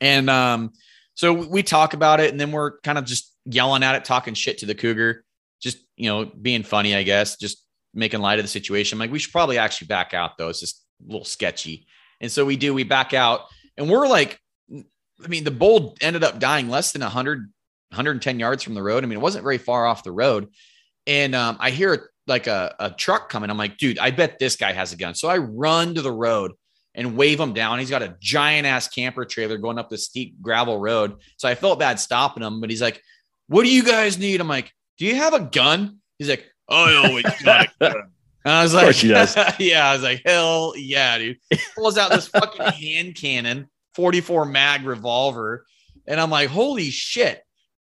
And 0.01 0.29
um, 0.29 0.73
so 1.15 1.33
we 1.33 1.63
talk 1.63 1.95
about 1.95 2.19
it, 2.19 2.33
and 2.33 2.41
then 2.41 2.51
we're 2.51 2.81
kind 2.81 2.99
of 2.99 3.05
just 3.05 3.33
yelling 3.45 3.85
at 3.85 3.95
it, 3.95 4.05
talking 4.05 4.35
shit 4.35 4.59
to 4.59 4.67
the 4.67 4.75
cougar, 4.75 5.25
just 5.61 5.79
you 5.97 6.09
know, 6.09 6.25
being 6.25 6.65
funny, 6.65 6.97
I 6.97 7.05
guess. 7.05 7.37
Just 7.37 7.65
making 7.95 8.21
light 8.21 8.41
of 8.41 8.45
the 8.45 8.49
situation. 8.49 8.97
I'm 8.97 9.01
like, 9.01 9.13
we 9.13 9.21
should 9.21 9.33
probably 9.33 9.59
actually 9.59 9.87
back 9.87 10.15
out 10.15 10.37
though. 10.37 10.49
It's 10.49 10.61
just 10.61 10.85
a 11.01 11.13
little 11.13 11.25
sketchy. 11.25 11.87
And 12.21 12.31
so 12.31 12.45
we 12.45 12.57
do, 12.57 12.75
we 12.75 12.85
back 12.85 13.15
out 13.15 13.43
and 13.77 13.89
we're 13.91 14.09
like, 14.09 14.39
I 14.73 15.29
mean, 15.29 15.45
the 15.45 15.51
bull 15.51 15.97
ended 16.01 16.25
up 16.25 16.39
dying 16.39 16.69
less 16.69 16.93
than 16.93 17.03
100, 17.03 17.53
110 17.93 18.41
yards 18.41 18.63
from 18.63 18.75
the 18.75 18.83
road. 18.83 19.05
I 19.05 19.07
mean, 19.07 19.19
it 19.19 19.23
wasn't 19.23 19.45
very 19.45 19.59
far 19.59 19.87
off 19.87 20.03
the 20.03 20.13
road. 20.13 20.49
And 21.07 21.35
um, 21.35 21.57
I 21.61 21.71
hear 21.71 22.11
like 22.27 22.47
a, 22.47 22.75
a 22.79 22.91
truck 22.91 23.29
coming. 23.29 23.51
I'm 23.51 23.59
like, 23.59 23.77
dude, 23.77 23.99
I 23.99 24.11
bet 24.11 24.39
this 24.39 24.57
guy 24.57 24.73
has 24.73 24.93
a 24.93 24.97
gun. 24.97 25.15
So 25.15 25.29
I 25.29 25.39
run 25.39 25.95
to 25.95 26.03
the 26.03 26.13
road 26.13 26.53
and 26.95 27.17
wave 27.17 27.41
him 27.41 27.53
down. 27.53 27.79
He's 27.79 27.91
got 27.91 28.03
a 28.03 28.17
giant 28.21 28.67
ass 28.67 28.89
camper 28.89 29.25
trailer 29.25 29.59
going 29.59 29.79
up 29.79 29.91
the 29.91 29.99
steep 29.99 30.41
gravel 30.41 30.79
road. 30.79 31.17
So 31.37 31.49
I 31.49 31.55
felt 31.55 31.79
bad 31.79 31.99
stopping 31.99 32.43
him, 32.43 32.61
but 32.61 32.71
he's 32.71 32.83
like, 32.83 33.03
what 33.49 33.65
do 33.65 33.71
you 33.71 33.83
guys 33.83 34.19
need? 34.19 34.41
I'm 34.41 34.49
like, 34.49 34.73
do 34.99 35.07
you 35.07 35.17
have 35.17 35.35
a 35.35 35.41
gun? 35.41 35.99
He's 36.19 36.29
like, 36.29 36.47
oh, 36.69 36.85
I 36.85 37.09
always 37.09 37.25
got 37.43 37.67
a 37.67 37.71
gun. 37.81 38.13
And 38.45 38.55
I 38.55 38.63
was 38.63 38.75
like, 38.75 39.03
yeah, 39.59 39.89
I 39.89 39.93
was 39.95 40.03
like, 40.03 40.23
hell 40.25 40.75
yeah, 40.77 41.19
dude. 41.19 41.39
Pulls 41.75 41.99
out 41.99 42.11
this 42.11 42.29
fucking 42.29 42.61
hand 42.63 43.15
cannon, 43.15 43.69
44 43.95 44.47
mag 44.47 44.85
revolver. 44.85 45.65
And 46.07 46.21
I'm 46.21 46.31
like, 46.31 46.49
holy 46.49 46.91
shit, 46.91 47.43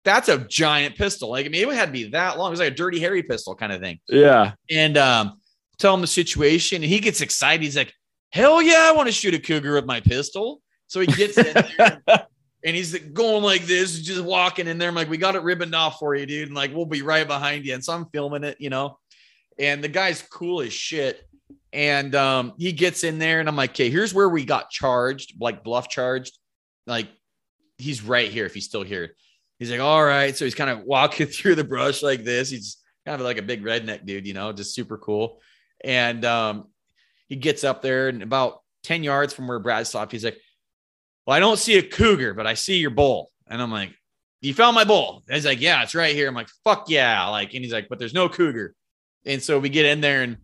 that's 0.05 0.29
a 0.29 0.39
giant 0.39 0.97
pistol. 0.97 1.31
Like, 1.31 1.47
I 1.47 1.49
mean, 1.49 1.69
it 1.69 1.75
had 1.75 1.87
to 1.87 1.93
be 1.93 2.11
that 2.11 2.39
long. 2.39 2.49
It 2.49 2.51
was 2.51 2.61
like 2.61 2.73
a 2.73 2.77
dirty 2.77 3.01
Harry 3.01 3.23
pistol 3.23 3.55
kind 3.55 3.73
of 3.73 3.81
thing. 3.81 3.99
Yeah. 4.09 4.53
And 4.71 4.97
um, 4.99 5.41
tell 5.79 5.95
him 5.95 6.01
the 6.01 6.07
situation. 6.07 6.83
And 6.83 6.91
he 6.91 7.01
gets 7.01 7.21
excited. 7.21 7.63
He's 7.63 7.77
like, 7.77 7.93
hell 8.31 8.61
yeah, 8.61 8.87
I 8.89 8.93
want 8.93 9.09
to 9.09 9.13
shoot 9.13 9.35
a 9.35 9.39
cougar 9.39 9.75
with 9.75 9.87
my 9.87 10.01
pistol. 10.01 10.61
So 10.87 11.01
he 11.01 11.07
gets 11.07 11.39
in 11.39 11.55
there 11.79 12.03
and 12.65 12.77
he's 12.77 12.97
going 12.99 13.43
like 13.43 13.65
this, 13.65 14.01
just 14.01 14.23
walking 14.23 14.69
in 14.69 14.79
there. 14.79 14.89
I'm 14.89 14.95
like, 14.95 15.09
we 15.09 15.17
got 15.17 15.37
it 15.37 15.43
ribboned 15.43 15.75
off 15.75 15.99
for 15.99 16.15
you, 16.15 16.27
dude. 16.27 16.49
And 16.49 16.57
like, 16.57 16.75
we'll 16.75 16.87
be 16.87 17.03
right 17.03 17.27
behind 17.27 17.65
you. 17.65 17.75
And 17.75 17.85
so 17.85 17.95
I'm 17.95 18.07
filming 18.13 18.45
it, 18.45 18.57
you 18.61 18.71
know 18.71 18.99
and 19.59 19.83
the 19.83 19.89
guy's 19.89 20.23
cool 20.23 20.61
as 20.61 20.73
shit. 20.73 21.27
And 21.73 22.15
um, 22.15 22.53
he 22.57 22.73
gets 22.73 23.03
in 23.03 23.19
there, 23.19 23.41
and 23.41 23.49
I'm 23.49 23.57
like, 23.57 23.71
okay, 23.71 23.91
here's 23.91 24.15
where 24.15 24.29
we 24.29 24.45
got 24.45 24.71
charged, 24.71 25.35
like 25.41 25.65
bluff 25.65 25.89
charged. 25.89 26.39
Like 26.87 27.09
he's 27.79 28.03
right 28.03 28.31
here 28.31 28.47
if 28.47 28.55
he's 28.55 28.67
still 28.67 28.85
here. 28.85 29.17
He's 29.59 29.71
like, 29.71 29.81
all 29.81 30.05
right. 30.05 30.37
So 30.37 30.45
he's 30.45 30.55
kind 30.55 30.71
of 30.71 30.83
walking 30.85 31.27
through 31.29 31.55
the 31.55 31.65
brush 31.65 32.03
like 32.03 32.25
this. 32.25 32.51
He's 32.51 32.79
kind 33.07 33.21
of 33.21 33.25
like 33.25 33.39
a 33.39 33.43
big 33.43 33.63
redneck 33.63 34.05
dude, 34.05 34.27
you 34.27 34.35
know, 34.35 34.53
just 34.53 34.75
super 34.75 34.99
cool. 34.99 35.41
And 35.83 36.25
um, 36.25 36.69
he 37.29 37.37
gets 37.37 37.65
up 37.65 37.83
there, 37.83 38.09
and 38.09 38.23
about 38.23 38.61
10 38.85 39.03
yards 39.03 39.35
from 39.35 39.49
where 39.49 39.59
Brad 39.59 39.87
stopped, 39.87 40.13
he's 40.13 40.25
like, 40.25 40.39
well, 41.27 41.37
I 41.37 41.41
don't 41.41 41.59
see 41.59 41.77
a 41.79 41.83
cougar, 41.83 42.35
but 42.35 42.47
I 42.47 42.55
see 42.55 42.79
your 42.79 42.91
bull. 42.91 43.31
And 43.47 43.61
I'm 43.61 43.71
like, 43.71 43.95
you 44.41 44.55
found 44.55 44.75
my 44.75 44.85
bull. 44.85 45.23
And 45.27 45.35
he's 45.35 45.47
like, 45.47 45.61
yeah, 45.61 45.83
it's 45.83 45.95
right 45.95 46.15
here. 46.15 46.29
I'm 46.29 46.35
like, 46.35 46.49
fuck 46.65 46.87
yeah. 46.89 47.27
Like, 47.29 47.55
and 47.55 47.65
he's 47.65 47.73
like, 47.73 47.89
but 47.89 47.99
there's 47.99 48.15
no 48.15 48.29
cougar. 48.29 48.75
And 49.25 49.43
so 49.43 49.59
we 49.59 49.69
get 49.69 49.87
in 49.87 50.01
there 50.01 50.23
and 50.23 50.37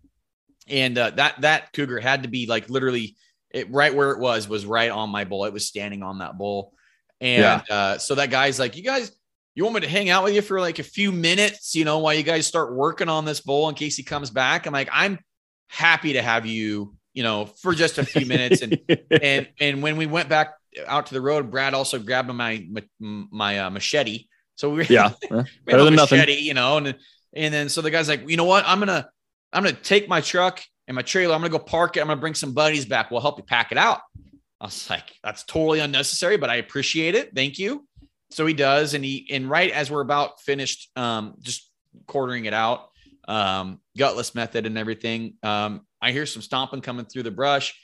and 0.69 0.97
uh, 0.97 1.11
that 1.11 1.41
that 1.41 1.73
cougar 1.73 1.99
had 2.01 2.23
to 2.23 2.29
be 2.29 2.47
like 2.47 2.71
literally 2.71 3.17
it, 3.51 3.71
right 3.71 3.95
where 3.95 4.13
it 4.13 4.21
was 4.21 4.49
was 4.49 4.65
right 4.65 4.91
on 4.91 5.11
my 5.11 5.25
bull. 5.25 5.45
It 5.45 5.53
was 5.53 5.67
standing 5.67 6.03
on 6.03 6.19
that 6.19 6.39
bull. 6.39 6.73
And 7.21 7.63
yeah. 7.69 7.75
uh, 7.75 7.99
so 7.99 8.15
that 8.15 8.31
guy's 8.31 8.59
like, 8.59 8.77
you 8.77 8.83
guys, 8.83 9.13
you 9.55 9.65
want 9.65 9.75
me 9.75 9.81
to 9.83 9.89
hang 9.89 10.09
out 10.09 10.25
with 10.25 10.35
you 10.35 10.43
for 10.43 10.61
like 10.61 10.79
a 10.79 10.83
few 10.83 11.13
minutes, 11.13 11.75
you 11.75 11.85
know, 11.85 11.99
while 11.99 12.15
you 12.15 12.23
guys 12.23 12.47
start 12.47 12.75
working 12.75 13.09
on 13.09 13.25
this 13.25 13.41
bowl 13.41 13.69
in 13.69 13.75
case 13.75 13.97
he 13.97 14.03
comes 14.03 14.31
back. 14.31 14.67
I'm 14.67 14.73
like, 14.73 14.89
I'm 14.93 15.19
happy 15.69 16.15
to 16.15 16.23
have 16.23 16.47
you, 16.47 16.95
you 17.13 17.23
know, 17.23 17.47
for 17.47 17.75
just 17.75 17.99
a 17.99 18.05
few 18.05 18.27
minutes. 18.27 18.63
And 18.63 18.81
and 19.23 19.49
and 19.61 19.83
when 19.83 19.97
we 19.97 20.07
went 20.07 20.29
back 20.29 20.55
out 20.87 21.07
to 21.07 21.15
the 21.15 21.21
road, 21.21 21.51
Brad 21.51 21.75
also 21.75 21.99
grabbed 21.99 22.33
my 22.33 22.67
my, 22.71 22.85
my 23.31 23.59
uh, 23.61 23.71
machete. 23.71 24.27
So 24.55 24.71
we 24.71 24.77
were 24.77 24.83
yeah, 24.85 25.13
we 25.31 25.43
better 25.65 25.85
than 25.85 25.95
machete, 25.95 26.33
nothing. 26.33 26.45
you 26.45 26.55
know, 26.55 26.79
and 26.79 26.97
and 27.35 27.55
then 27.55 27.69
so 27.69 27.83
the 27.83 27.91
guy's 27.91 28.09
like, 28.09 28.29
you 28.29 28.37
know 28.37 28.45
what? 28.45 28.65
I'm 28.67 28.79
gonna 28.79 29.09
I'm 29.53 29.63
gonna 29.63 29.77
take 29.77 30.09
my 30.09 30.21
truck 30.21 30.63
and 30.87 30.95
my 30.95 31.03
trailer. 31.03 31.35
I'm 31.35 31.41
gonna 31.41 31.51
go 31.51 31.59
park 31.59 31.97
it. 31.97 32.01
I'm 32.01 32.07
gonna 32.07 32.21
bring 32.21 32.35
some 32.35 32.53
buddies 32.53 32.87
back. 32.87 33.11
We'll 33.11 33.21
help 33.21 33.39
you 33.39 33.45
pack 33.45 33.73
it 33.73 33.79
out. 33.79 34.01
I 34.61 34.67
was 34.67 34.91
like, 34.91 35.15
that's 35.23 35.45
totally 35.45 35.81
unnecessary, 35.81 36.37
but 36.37 36.51
I 36.51 36.57
appreciate 36.57 37.15
it. 37.15 37.35
Thank 37.35 37.59
you. 37.59 37.87
So 38.31 38.47
he 38.47 38.55
does, 38.55 38.95
and 38.95 39.05
he 39.05 39.29
and 39.31 39.49
right 39.49 39.71
as 39.71 39.91
we're 39.91 40.03
about 40.03 40.41
finished, 40.41 40.91
um, 40.97 41.35
just 41.41 41.71
quartering 42.07 42.45
it 42.45 42.55
out, 42.55 42.91
um, 43.27 43.81
gutless 43.97 44.35
method 44.35 44.67
and 44.67 44.79
everything. 44.79 45.35
Um, 45.43 45.87
I 46.01 46.13
hear 46.13 46.27
some 46.27 46.43
stomping 46.43 46.81
coming 46.81 47.07
through 47.07 47.25
the 47.25 47.31
brush, 47.31 47.75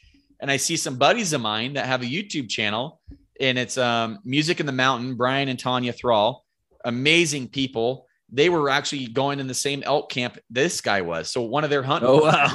and 0.41 0.51
I 0.51 0.59
see 0.59 0.77
some 0.77 0.97
buddies 0.99 1.33
of 1.33 1.41
mine 1.41 1.75
that 1.75 1.87
have 1.87 2.03
a 2.03 2.07
YouTube 2.07 2.49
channel, 2.49 3.01
and 3.41 3.59
it's 3.59 3.77
um, 3.77 4.21
Music 4.25 4.61
in 4.61 4.67
the 4.67 4.73
Mountain, 4.73 5.17
Brian 5.17 5.49
and 5.49 5.59
Tanya 5.59 5.93
Thrall, 5.93 6.45
amazing 6.85 7.49
people 7.49 8.07
they 8.33 8.49
were 8.49 8.69
actually 8.69 9.07
going 9.07 9.41
in 9.41 9.47
the 9.47 9.55
same 9.55 9.83
elk 9.85 10.11
camp 10.11 10.39
this 10.51 10.81
guy 10.81 11.03
was. 11.03 11.31
So 11.31 11.43
one 11.43 11.65
of 11.65 11.71
their 11.71 11.83
hunting. 11.83 12.11
Oh 12.11 12.23
wow. 12.23 12.55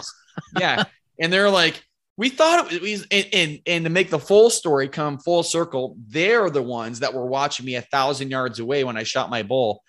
yeah, 0.60 0.84
and 1.19 1.31
they're 1.31 1.49
like, 1.49 1.81
we 2.22 2.30
thought 2.30 2.72
it 2.72 2.84
was, 2.84 3.07
and, 3.10 3.27
and 3.34 3.60
and 3.65 3.84
to 3.84 3.89
make 3.89 4.11
the 4.11 4.19
full 4.19 4.52
story 4.52 4.88
come 4.88 5.18
full 5.18 5.41
circle, 5.41 5.98
they're 6.07 6.52
the 6.52 6.61
ones 6.61 6.99
that 6.99 7.15
were 7.15 7.26
watching 7.26 7.65
me 7.65 7.73
a 7.73 7.81
thousand 7.81 8.30
yards 8.30 8.60
away 8.60 8.84
when 8.84 8.95
I 8.95 9.02
shot 9.02 9.31
my 9.31 9.41
bull, 9.41 9.81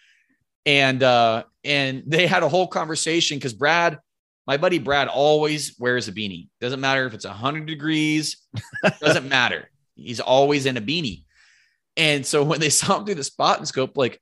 and 0.64 1.02
uh 1.02 1.42
and 1.62 2.04
they 2.06 2.26
had 2.26 2.42
a 2.42 2.48
whole 2.48 2.66
conversation 2.66 3.36
because 3.36 3.52
Brad. 3.52 3.98
My 4.44 4.56
buddy 4.56 4.80
Brad 4.80 5.06
always 5.06 5.78
wears 5.78 6.08
a 6.08 6.12
beanie. 6.12 6.48
Doesn't 6.60 6.80
matter 6.80 7.06
if 7.06 7.14
it's 7.14 7.24
100 7.24 7.64
degrees, 7.64 8.38
doesn't 9.00 9.28
matter. 9.28 9.70
He's 9.94 10.18
always 10.18 10.66
in 10.66 10.76
a 10.76 10.80
beanie. 10.80 11.22
And 11.96 12.26
so 12.26 12.42
when 12.42 12.58
they 12.58 12.68
saw 12.80 12.98
him 12.98 13.04
through 13.04 13.14
the 13.14 13.22
spot 13.22 13.58
and 13.58 13.68
scope, 13.68 13.96
like, 13.96 14.20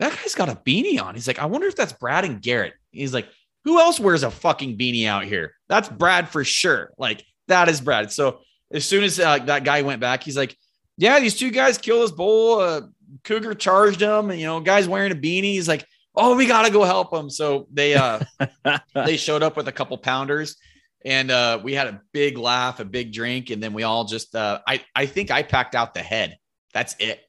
that 0.00 0.12
guy's 0.12 0.34
got 0.34 0.48
a 0.48 0.56
beanie 0.56 1.00
on. 1.00 1.14
He's 1.14 1.28
like, 1.28 1.38
I 1.38 1.46
wonder 1.46 1.68
if 1.68 1.76
that's 1.76 1.92
Brad 1.92 2.24
and 2.24 2.42
Garrett. 2.42 2.74
He's 2.90 3.14
like, 3.14 3.28
who 3.66 3.80
else 3.80 3.98
wears 3.98 4.22
a 4.22 4.30
fucking 4.30 4.78
beanie 4.78 5.08
out 5.08 5.24
here? 5.24 5.52
That's 5.68 5.88
Brad 5.88 6.28
for 6.28 6.44
sure. 6.44 6.92
Like, 6.98 7.24
that 7.48 7.68
is 7.68 7.80
Brad. 7.80 8.12
So 8.12 8.38
as 8.72 8.84
soon 8.84 9.02
as 9.02 9.18
uh, 9.18 9.40
that 9.40 9.64
guy 9.64 9.82
went 9.82 10.00
back, 10.00 10.22
he's 10.22 10.36
like, 10.36 10.56
yeah, 10.96 11.18
these 11.18 11.36
two 11.36 11.50
guys 11.50 11.76
killed 11.76 12.04
this 12.04 12.12
bull. 12.12 12.60
Uh, 12.60 12.82
Cougar 13.24 13.54
charged 13.54 14.00
him, 14.00 14.30
and 14.30 14.38
you 14.38 14.46
know, 14.46 14.60
guys 14.60 14.88
wearing 14.88 15.10
a 15.10 15.16
beanie. 15.16 15.54
He's 15.54 15.66
like, 15.66 15.84
oh, 16.14 16.36
we 16.36 16.46
gotta 16.46 16.72
go 16.72 16.84
help 16.84 17.12
him. 17.12 17.28
So 17.28 17.66
they 17.72 17.94
uh 17.94 18.20
they 18.94 19.16
showed 19.16 19.42
up 19.42 19.56
with 19.56 19.66
a 19.66 19.72
couple 19.72 19.98
pounders, 19.98 20.56
and 21.04 21.32
uh, 21.32 21.58
we 21.62 21.74
had 21.74 21.88
a 21.88 22.00
big 22.12 22.38
laugh, 22.38 22.78
a 22.78 22.84
big 22.84 23.12
drink, 23.12 23.50
and 23.50 23.60
then 23.60 23.72
we 23.72 23.82
all 23.82 24.04
just 24.04 24.34
uh, 24.36 24.60
I 24.66 24.84
I 24.94 25.06
think 25.06 25.32
I 25.32 25.42
packed 25.42 25.74
out 25.74 25.92
the 25.92 26.02
head. 26.02 26.38
That's 26.72 26.94
it. 27.00 27.20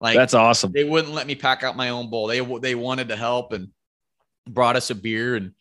Like 0.00 0.16
that's 0.16 0.34
awesome. 0.34 0.72
They 0.72 0.84
wouldn't 0.84 1.14
let 1.14 1.26
me 1.26 1.34
pack 1.34 1.64
out 1.64 1.76
my 1.76 1.90
own 1.90 2.10
bowl. 2.10 2.28
They 2.28 2.40
they 2.60 2.76
wanted 2.76 3.08
to 3.08 3.16
help 3.16 3.52
and 3.52 3.68
brought 4.48 4.76
us 4.76 4.90
a 4.90 4.94
beer 4.94 5.36
and 5.36 5.52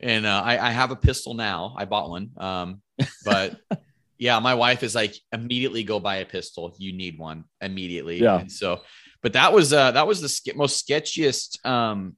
and 0.00 0.26
uh, 0.26 0.42
I, 0.44 0.68
I 0.68 0.70
have 0.70 0.90
a 0.90 0.96
pistol 0.96 1.34
now. 1.34 1.74
I 1.76 1.84
bought 1.84 2.10
one. 2.10 2.30
Um, 2.36 2.82
but 3.24 3.56
yeah, 4.18 4.38
my 4.38 4.54
wife 4.54 4.82
is 4.82 4.94
like 4.94 5.14
immediately 5.32 5.82
go 5.82 6.00
buy 6.00 6.16
a 6.16 6.26
pistol. 6.26 6.74
You 6.78 6.92
need 6.92 7.18
one 7.18 7.44
immediately. 7.60 8.20
Yeah. 8.20 8.40
And 8.40 8.50
so, 8.52 8.80
but 9.22 9.34
that 9.34 9.52
was 9.52 9.72
uh 9.72 9.92
that 9.92 10.06
was 10.06 10.20
the 10.20 10.28
ske- 10.28 10.56
most 10.56 10.86
sketchiest 10.86 11.64
um 11.66 12.16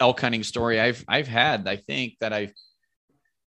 elk 0.00 0.20
hunting 0.20 0.42
story 0.42 0.80
I've 0.80 1.04
I've 1.08 1.28
had. 1.28 1.68
I 1.68 1.76
think 1.76 2.14
that 2.20 2.32
I've 2.32 2.52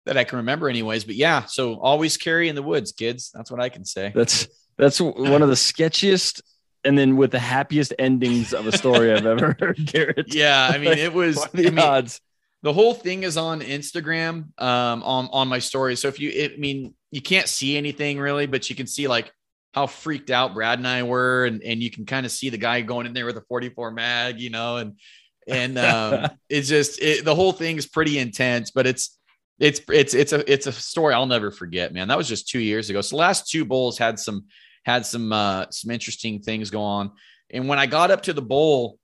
that 0.06 0.16
I 0.16 0.24
can 0.24 0.38
remember 0.38 0.68
anyways. 0.68 1.04
But 1.04 1.14
yeah, 1.14 1.44
so 1.44 1.80
always 1.80 2.16
carry 2.16 2.48
in 2.48 2.54
the 2.54 2.62
woods, 2.62 2.92
kids. 2.92 3.30
That's 3.34 3.50
what 3.50 3.60
I 3.60 3.68
can 3.68 3.84
say. 3.84 4.12
That's 4.14 4.46
that's 4.76 5.00
one 5.00 5.42
of 5.42 5.48
the 5.48 5.54
sketchiest 5.54 6.42
and 6.84 6.98
then 6.98 7.16
with 7.16 7.30
the 7.30 7.38
happiest 7.38 7.94
endings 7.98 8.52
of 8.52 8.66
a 8.66 8.76
story 8.76 9.12
I've 9.12 9.26
ever 9.26 9.56
heard, 9.58 9.78
Garrett. 9.86 10.26
Yeah, 10.34 10.70
I 10.72 10.78
mean, 10.78 10.98
it 10.98 11.12
was 11.12 11.36
the 11.52 11.68
I 11.68 11.70
mean, 11.70 11.78
odds. 11.78 12.20
The 12.65 12.73
whole 12.73 12.95
thing 12.95 13.24
is 13.24 13.36
on 13.36 13.61
Instagram, 13.61 14.59
um, 14.61 15.03
on 15.03 15.28
on 15.31 15.49
my 15.49 15.59
story. 15.59 15.97
So 15.97 16.09
if 16.09 16.19
you, 16.19 16.31
it, 16.31 16.53
I 16.55 16.57
mean, 16.57 16.95
you 17.11 17.20
can't 17.20 17.47
see 17.47 17.77
anything 17.77 18.19
really, 18.19 18.47
but 18.47 18.70
you 18.70 18.74
can 18.74 18.86
see 18.86 19.07
like 19.07 19.31
how 19.74 19.86
freaked 19.86 20.31
out 20.31 20.55
Brad 20.55 20.78
and 20.78 20.89
I 20.89 21.03
were, 21.03 21.45
and 21.45 21.62
and 21.62 21.82
you 21.82 21.91
can 21.91 22.07
kind 22.07 22.24
of 22.24 22.32
see 22.32 22.49
the 22.49 22.57
guy 22.57 22.81
going 22.81 23.05
in 23.05 23.12
there 23.12 23.27
with 23.27 23.36
a 23.36 23.43
44 23.43 23.91
mag, 23.91 24.41
you 24.41 24.49
know, 24.49 24.78
and 24.78 24.99
and 25.47 25.77
um, 25.77 26.31
it's 26.49 26.69
just 26.69 27.03
it, 27.03 27.23
the 27.27 27.35
whole 27.35 27.53
thing 27.53 27.77
is 27.77 27.86
pretty 27.86 28.19
intense, 28.19 28.70
but 28.70 28.86
it's 28.86 29.19
it's 29.59 29.82
it's 29.91 30.15
it's 30.15 30.32
a 30.32 30.51
it's 30.51 30.66
a 30.66 30.73
story 30.73 31.12
I'll 31.12 31.27
never 31.27 31.51
forget, 31.51 31.93
man. 31.93 32.09
That 32.09 32.16
was 32.16 32.28
just 32.28 32.49
two 32.49 32.61
years 32.61 32.89
ago. 32.89 33.03
So 33.03 33.16
last 33.16 33.47
two 33.47 33.66
bulls 33.66 33.99
had 33.99 34.19
some 34.19 34.47
had 34.86 35.05
some 35.05 35.35
uh, 35.35 35.66
some 35.70 35.91
interesting 35.91 36.41
things 36.41 36.70
go 36.70 36.81
on. 36.81 37.11
And 37.51 37.69
when 37.69 37.78
I 37.78 37.85
got 37.85 38.11
up 38.11 38.23
to 38.23 38.32
the 38.32 38.41
bowl, 38.41 38.99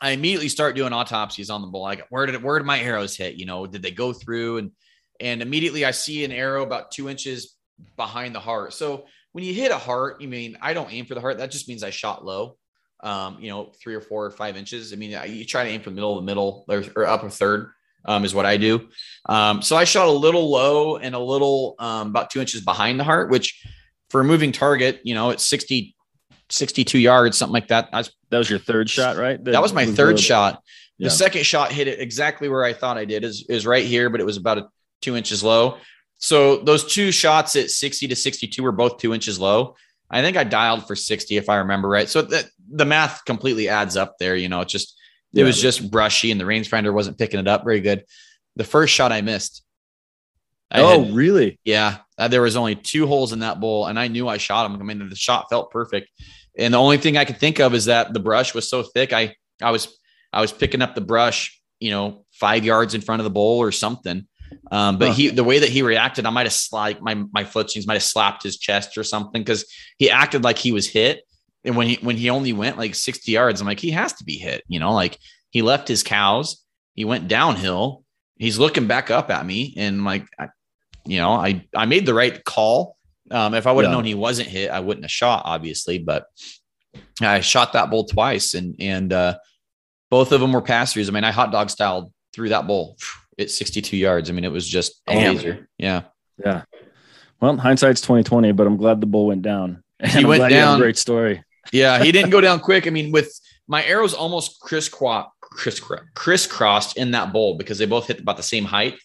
I 0.00 0.10
immediately 0.10 0.48
start 0.48 0.76
doing 0.76 0.92
autopsies 0.92 1.50
on 1.50 1.62
the 1.62 1.68
bull. 1.68 1.82
Like, 1.82 2.06
where 2.10 2.26
did 2.26 2.42
where 2.42 2.58
did 2.58 2.66
my 2.66 2.80
arrows 2.80 3.16
hit? 3.16 3.34
You 3.36 3.46
know, 3.46 3.66
did 3.66 3.82
they 3.82 3.90
go 3.90 4.12
through? 4.12 4.58
And 4.58 4.70
and 5.20 5.42
immediately 5.42 5.84
I 5.84 5.92
see 5.92 6.24
an 6.24 6.32
arrow 6.32 6.62
about 6.62 6.90
two 6.90 7.08
inches 7.08 7.54
behind 7.96 8.34
the 8.34 8.40
heart. 8.40 8.72
So 8.72 9.06
when 9.32 9.44
you 9.44 9.54
hit 9.54 9.70
a 9.70 9.78
heart, 9.78 10.20
you 10.20 10.28
mean 10.28 10.58
I 10.60 10.74
don't 10.74 10.92
aim 10.92 11.06
for 11.06 11.14
the 11.14 11.20
heart. 11.20 11.38
That 11.38 11.50
just 11.50 11.68
means 11.68 11.82
I 11.82 11.90
shot 11.90 12.24
low. 12.24 12.56
Um, 13.00 13.38
you 13.40 13.50
know, 13.50 13.72
three 13.82 13.94
or 13.94 14.00
four 14.00 14.24
or 14.24 14.30
five 14.30 14.56
inches. 14.56 14.92
I 14.92 14.96
mean, 14.96 15.10
you 15.28 15.44
try 15.44 15.64
to 15.64 15.70
aim 15.70 15.82
for 15.82 15.90
the 15.90 15.94
middle 15.94 16.18
of 16.18 16.24
the 16.24 16.26
middle 16.26 16.64
or, 16.68 16.84
or 16.96 17.06
upper 17.06 17.28
third. 17.28 17.70
Um, 18.06 18.26
is 18.26 18.34
what 18.34 18.44
I 18.44 18.58
do. 18.58 18.88
Um, 19.24 19.62
so 19.62 19.76
I 19.76 19.84
shot 19.84 20.08
a 20.08 20.10
little 20.10 20.50
low 20.50 20.98
and 20.98 21.14
a 21.14 21.18
little 21.18 21.74
um, 21.78 22.08
about 22.08 22.28
two 22.28 22.38
inches 22.38 22.60
behind 22.60 23.00
the 23.00 23.04
heart, 23.04 23.30
which 23.30 23.64
for 24.10 24.20
a 24.20 24.24
moving 24.24 24.52
target, 24.52 25.00
you 25.04 25.14
know, 25.14 25.30
it's 25.30 25.42
60, 25.44 25.96
62 26.50 26.98
yards, 26.98 27.36
something 27.38 27.52
like 27.54 27.68
that. 27.68 27.90
Was, 27.92 28.10
That 28.30 28.38
was 28.38 28.50
your 28.50 28.58
third 28.58 28.88
shot, 28.90 29.16
right? 29.16 29.42
that 29.44 29.62
was 29.62 29.72
my 29.72 29.86
third 29.86 30.16
the- 30.18 30.22
shot. 30.22 30.62
Yeah. 30.98 31.08
The 31.08 31.10
second 31.14 31.44
shot 31.44 31.72
hit 31.72 31.88
it 31.88 31.98
exactly 32.00 32.48
where 32.48 32.62
I 32.64 32.72
thought 32.72 32.96
I 32.98 33.04
did. 33.04 33.24
Is 33.24 33.44
is 33.48 33.66
right 33.66 33.84
here, 33.84 34.10
but 34.10 34.20
it 34.20 34.24
was 34.26 34.36
about 34.36 34.58
a 34.58 34.68
two 35.02 35.16
inches 35.16 35.42
low. 35.42 35.78
So 36.18 36.58
those 36.58 36.84
two 36.92 37.10
shots 37.10 37.56
at 37.56 37.70
60 37.70 38.06
to 38.08 38.14
62 38.16 38.62
were 38.62 38.70
both 38.72 38.98
two 38.98 39.12
inches 39.12 39.40
low. 39.40 39.74
I 40.08 40.22
think 40.22 40.36
I 40.36 40.44
dialed 40.44 40.86
for 40.86 40.94
60 40.94 41.36
if 41.36 41.48
I 41.48 41.56
remember 41.56 41.88
right. 41.88 42.08
So 42.08 42.22
that 42.22 42.46
the 42.70 42.84
math 42.84 43.24
completely 43.24 43.68
adds 43.68 43.96
up 43.96 44.18
there. 44.20 44.36
You 44.36 44.48
know, 44.48 44.60
it 44.60 44.68
just 44.68 44.94
it 45.32 45.40
Yeah. 45.40 45.44
was 45.46 45.60
just 45.60 45.90
brushy 45.90 46.30
and 46.30 46.40
the 46.40 46.44
rangefinder 46.44 46.92
wasn't 46.94 47.18
picking 47.18 47.40
it 47.40 47.48
up 47.48 47.64
very 47.64 47.80
good. 47.80 48.04
The 48.54 48.62
first 48.64 48.94
shot 48.94 49.10
I 49.10 49.20
missed. 49.20 49.64
I 50.70 50.80
Oh, 50.80 51.02
had- 51.04 51.12
really? 51.14 51.58
yeah, 51.64 51.98
uh, 52.18 52.28
there 52.28 52.42
was 52.42 52.56
only 52.56 52.74
two 52.74 53.06
holes 53.06 53.32
in 53.32 53.40
that 53.40 53.60
bowl, 53.60 53.86
and 53.86 53.98
I 53.98 54.08
knew 54.08 54.28
I 54.28 54.36
shot 54.38 54.70
him. 54.70 54.80
I 54.80 54.84
mean, 54.84 55.08
the 55.08 55.16
shot 55.16 55.46
felt 55.50 55.70
perfect, 55.70 56.08
and 56.56 56.74
the 56.74 56.78
only 56.78 56.98
thing 56.98 57.16
I 57.16 57.24
could 57.24 57.38
think 57.38 57.58
of 57.60 57.74
is 57.74 57.86
that 57.86 58.12
the 58.12 58.20
brush 58.20 58.54
was 58.54 58.68
so 58.68 58.82
thick. 58.82 59.12
I 59.12 59.34
I 59.62 59.70
was 59.70 59.98
I 60.32 60.40
was 60.40 60.52
picking 60.52 60.82
up 60.82 60.94
the 60.94 61.00
brush, 61.00 61.60
you 61.80 61.90
know, 61.90 62.24
five 62.32 62.64
yards 62.64 62.94
in 62.94 63.00
front 63.00 63.20
of 63.20 63.24
the 63.24 63.30
bowl 63.30 63.58
or 63.60 63.72
something. 63.72 64.26
Um, 64.70 64.98
but 64.98 65.08
Huh. 65.08 65.14
he 65.14 65.28
the 65.30 65.44
way 65.44 65.58
that 65.58 65.68
he 65.68 65.82
reacted, 65.82 66.26
I 66.26 66.30
might 66.30 66.46
have 66.46 66.56
like 66.72 67.02
my 67.02 67.14
my 67.32 67.44
footings 67.44 67.86
might 67.86 67.94
have 67.94 68.02
slapped 68.02 68.42
his 68.42 68.58
chest 68.58 68.96
or 68.96 69.04
something 69.04 69.42
because 69.42 69.64
he 69.98 70.10
acted 70.10 70.44
like 70.44 70.58
he 70.58 70.72
was 70.72 70.88
hit. 70.88 71.22
And 71.64 71.76
when 71.76 71.88
he 71.88 71.94
when 71.96 72.16
he 72.16 72.30
only 72.30 72.52
went 72.52 72.78
like 72.78 72.94
60 72.94 73.32
yards, 73.32 73.60
I'm 73.60 73.66
like, 73.66 73.80
he 73.80 73.90
has 73.90 74.12
to 74.14 74.24
be 74.24 74.36
hit, 74.36 74.62
you 74.68 74.78
know, 74.78 74.92
like 74.92 75.18
he 75.50 75.62
left 75.62 75.88
his 75.88 76.02
cows, 76.02 76.62
he 76.94 77.04
went 77.04 77.26
downhill, 77.26 78.04
he's 78.38 78.58
looking 78.58 78.86
back 78.86 79.10
up 79.10 79.30
at 79.30 79.46
me, 79.46 79.74
and 79.76 80.04
like 80.04 80.26
I, 80.38 80.48
you 81.06 81.18
know, 81.18 81.30
I 81.32 81.66
I 81.74 81.86
made 81.86 82.06
the 82.06 82.14
right 82.14 82.42
call. 82.44 82.96
Um, 83.30 83.54
if 83.54 83.66
I 83.66 83.72
would 83.72 83.84
have 83.84 83.90
Yeah. 83.92 83.96
known 83.96 84.04
he 84.04 84.14
wasn't 84.14 84.48
hit, 84.48 84.70
I 84.70 84.80
wouldn't 84.80 85.04
have 85.04 85.10
shot, 85.10 85.42
obviously, 85.46 85.98
but 85.98 86.26
I 87.20 87.40
shot 87.40 87.72
that 87.72 87.90
bull 87.90 88.04
twice, 88.04 88.54
and 88.54 88.74
and 88.78 89.12
uh, 89.12 89.38
both 90.10 90.32
of 90.32 90.40
them 90.40 90.52
were 90.52 90.62
pass 90.62 90.94
throughs. 90.94 91.08
I 91.08 91.12
mean, 91.12 91.24
I 91.24 91.30
hot 91.32 91.50
dog 91.52 91.70
styled 91.70 92.12
through 92.32 92.50
that 92.50 92.66
bull 92.66 92.96
at 93.38 93.50
62 93.50 93.96
yards. 93.96 94.28
I 94.30 94.32
mean, 94.32 94.44
it 94.44 94.52
was 94.52 94.68
just 94.68 95.00
a. 95.08 95.60
Yeah, 95.78 96.02
Yeah. 96.44 96.62
Well, 97.40 97.56
hindsight's 97.56 98.00
twenty 98.00 98.22
twenty, 98.22 98.52
but 98.52 98.66
I'm 98.66 98.76
glad 98.76 99.00
the 99.00 99.06
bull 99.06 99.26
went 99.26 99.42
down. 99.42 99.82
And 100.00 100.10
He 100.10 100.18
I'm 100.20 100.26
went 100.28 100.40
glad 100.40 100.50
you 100.50 100.56
have 100.58 100.68
a 100.68 100.70
down. 100.72 100.80
Great 100.80 100.98
story. 100.98 101.42
yeah. 101.72 102.02
He 102.02 102.12
didn't 102.12 102.30
go 102.30 102.40
down 102.48 102.60
quick. 102.60 102.86
I 102.86 102.90
mean, 102.90 103.12
with 103.12 103.32
my 103.68 103.82
arrows 103.84 104.12
almost 104.12 104.60
crisscross, 104.60 105.28
crisscross, 105.40 106.00
crisscrossed 106.14 106.96
in 106.98 107.12
that 107.12 107.32
bowl 107.32 107.56
because 107.56 107.78
they 107.78 107.86
both 107.86 108.06
hit 108.08 108.20
about 108.20 108.36
the 108.36 108.42
same 108.42 108.64
height, 108.64 108.96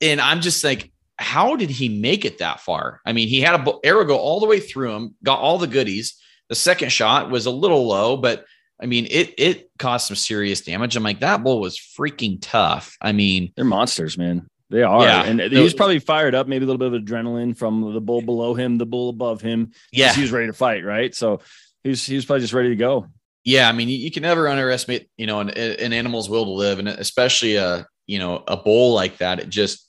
and 0.00 0.20
I'm 0.20 0.40
just 0.40 0.62
like. 0.64 0.92
How 1.20 1.54
did 1.56 1.70
he 1.70 1.88
make 1.88 2.24
it 2.24 2.38
that 2.38 2.60
far? 2.60 3.00
I 3.06 3.12
mean, 3.12 3.28
he 3.28 3.40
had 3.40 3.54
a 3.60 3.72
arrow 3.84 4.04
go 4.04 4.16
all 4.18 4.40
the 4.40 4.46
way 4.46 4.58
through 4.58 4.94
him, 4.96 5.14
got 5.22 5.38
all 5.38 5.58
the 5.58 5.66
goodies. 5.66 6.14
The 6.48 6.54
second 6.56 6.90
shot 6.90 7.30
was 7.30 7.46
a 7.46 7.50
little 7.50 7.86
low, 7.86 8.16
but 8.16 8.44
I 8.82 8.86
mean, 8.86 9.06
it 9.10 9.34
it 9.38 9.70
caused 9.78 10.06
some 10.06 10.16
serious 10.16 10.62
damage. 10.62 10.96
I'm 10.96 11.02
like, 11.02 11.20
that 11.20 11.44
bull 11.44 11.60
was 11.60 11.78
freaking 11.78 12.38
tough. 12.40 12.96
I 13.00 13.12
mean, 13.12 13.52
They're 13.54 13.64
monsters, 13.64 14.16
man. 14.18 14.46
They 14.70 14.82
are. 14.82 15.02
Yeah. 15.02 15.24
And 15.24 15.40
he 15.40 15.60
was 15.60 15.74
probably 15.74 15.98
fired 15.98 16.34
up, 16.34 16.46
maybe 16.48 16.64
a 16.64 16.66
little 16.68 16.78
bit 16.78 16.92
of 16.94 17.02
adrenaline 17.02 17.56
from 17.56 17.92
the 17.92 18.00
bull 18.00 18.22
below 18.22 18.54
him, 18.54 18.78
the 18.78 18.86
bull 18.86 19.10
above 19.10 19.40
him. 19.42 19.72
yeah, 19.92 20.14
He 20.14 20.22
was 20.22 20.30
ready 20.32 20.46
to 20.46 20.52
fight, 20.52 20.84
right? 20.84 21.12
So 21.14 21.40
he 21.82 21.90
was, 21.90 22.06
he 22.06 22.14
was 22.14 22.24
probably 22.24 22.42
just 22.42 22.52
ready 22.54 22.68
to 22.70 22.76
go. 22.76 23.06
yeah. 23.44 23.68
I 23.68 23.72
mean, 23.72 23.88
you, 23.88 23.96
you 23.98 24.10
can 24.12 24.22
never 24.22 24.48
underestimate, 24.48 25.10
you 25.18 25.26
know, 25.26 25.40
an, 25.40 25.50
an 25.50 25.92
animal's 25.92 26.30
will 26.30 26.44
to 26.44 26.50
live, 26.52 26.78
and 26.78 26.88
especially 26.88 27.56
a 27.56 27.86
you 28.06 28.18
know 28.20 28.42
a 28.48 28.56
bull 28.56 28.94
like 28.94 29.18
that. 29.18 29.40
It 29.40 29.48
just 29.50 29.86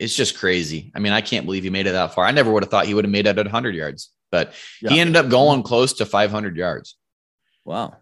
it's 0.00 0.16
just 0.16 0.36
crazy. 0.38 0.90
I 0.94 0.98
mean, 0.98 1.12
I 1.12 1.20
can't 1.20 1.44
believe 1.44 1.62
he 1.62 1.70
made 1.70 1.86
it 1.86 1.92
that 1.92 2.14
far. 2.14 2.24
I 2.24 2.30
never 2.32 2.50
would 2.50 2.62
have 2.64 2.70
thought 2.70 2.86
he 2.86 2.94
would 2.94 3.04
have 3.04 3.12
made 3.12 3.26
it 3.26 3.38
at 3.38 3.44
100 3.44 3.74
yards, 3.74 4.10
but 4.32 4.54
he 4.80 4.98
ended 4.98 5.14
up 5.16 5.28
going 5.28 5.62
close 5.62 5.92
to 5.94 6.06
500 6.06 6.56
yards. 6.56 6.96
Wow. 7.64 7.96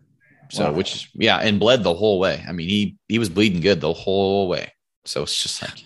So, 0.50 0.66
Wow. 0.66 0.72
which 0.72 1.10
yeah, 1.14 1.38
and 1.38 1.58
bled 1.60 1.82
the 1.82 1.92
whole 1.92 2.18
way. 2.20 2.42
I 2.48 2.52
mean, 2.52 2.68
he 2.68 2.96
he 3.08 3.18
was 3.18 3.28
bleeding 3.28 3.60
good 3.60 3.80
the 3.80 3.92
whole 3.92 4.48
way. 4.48 4.72
So 5.04 5.24
it's 5.24 5.42
just 5.42 5.60
like 5.60 5.82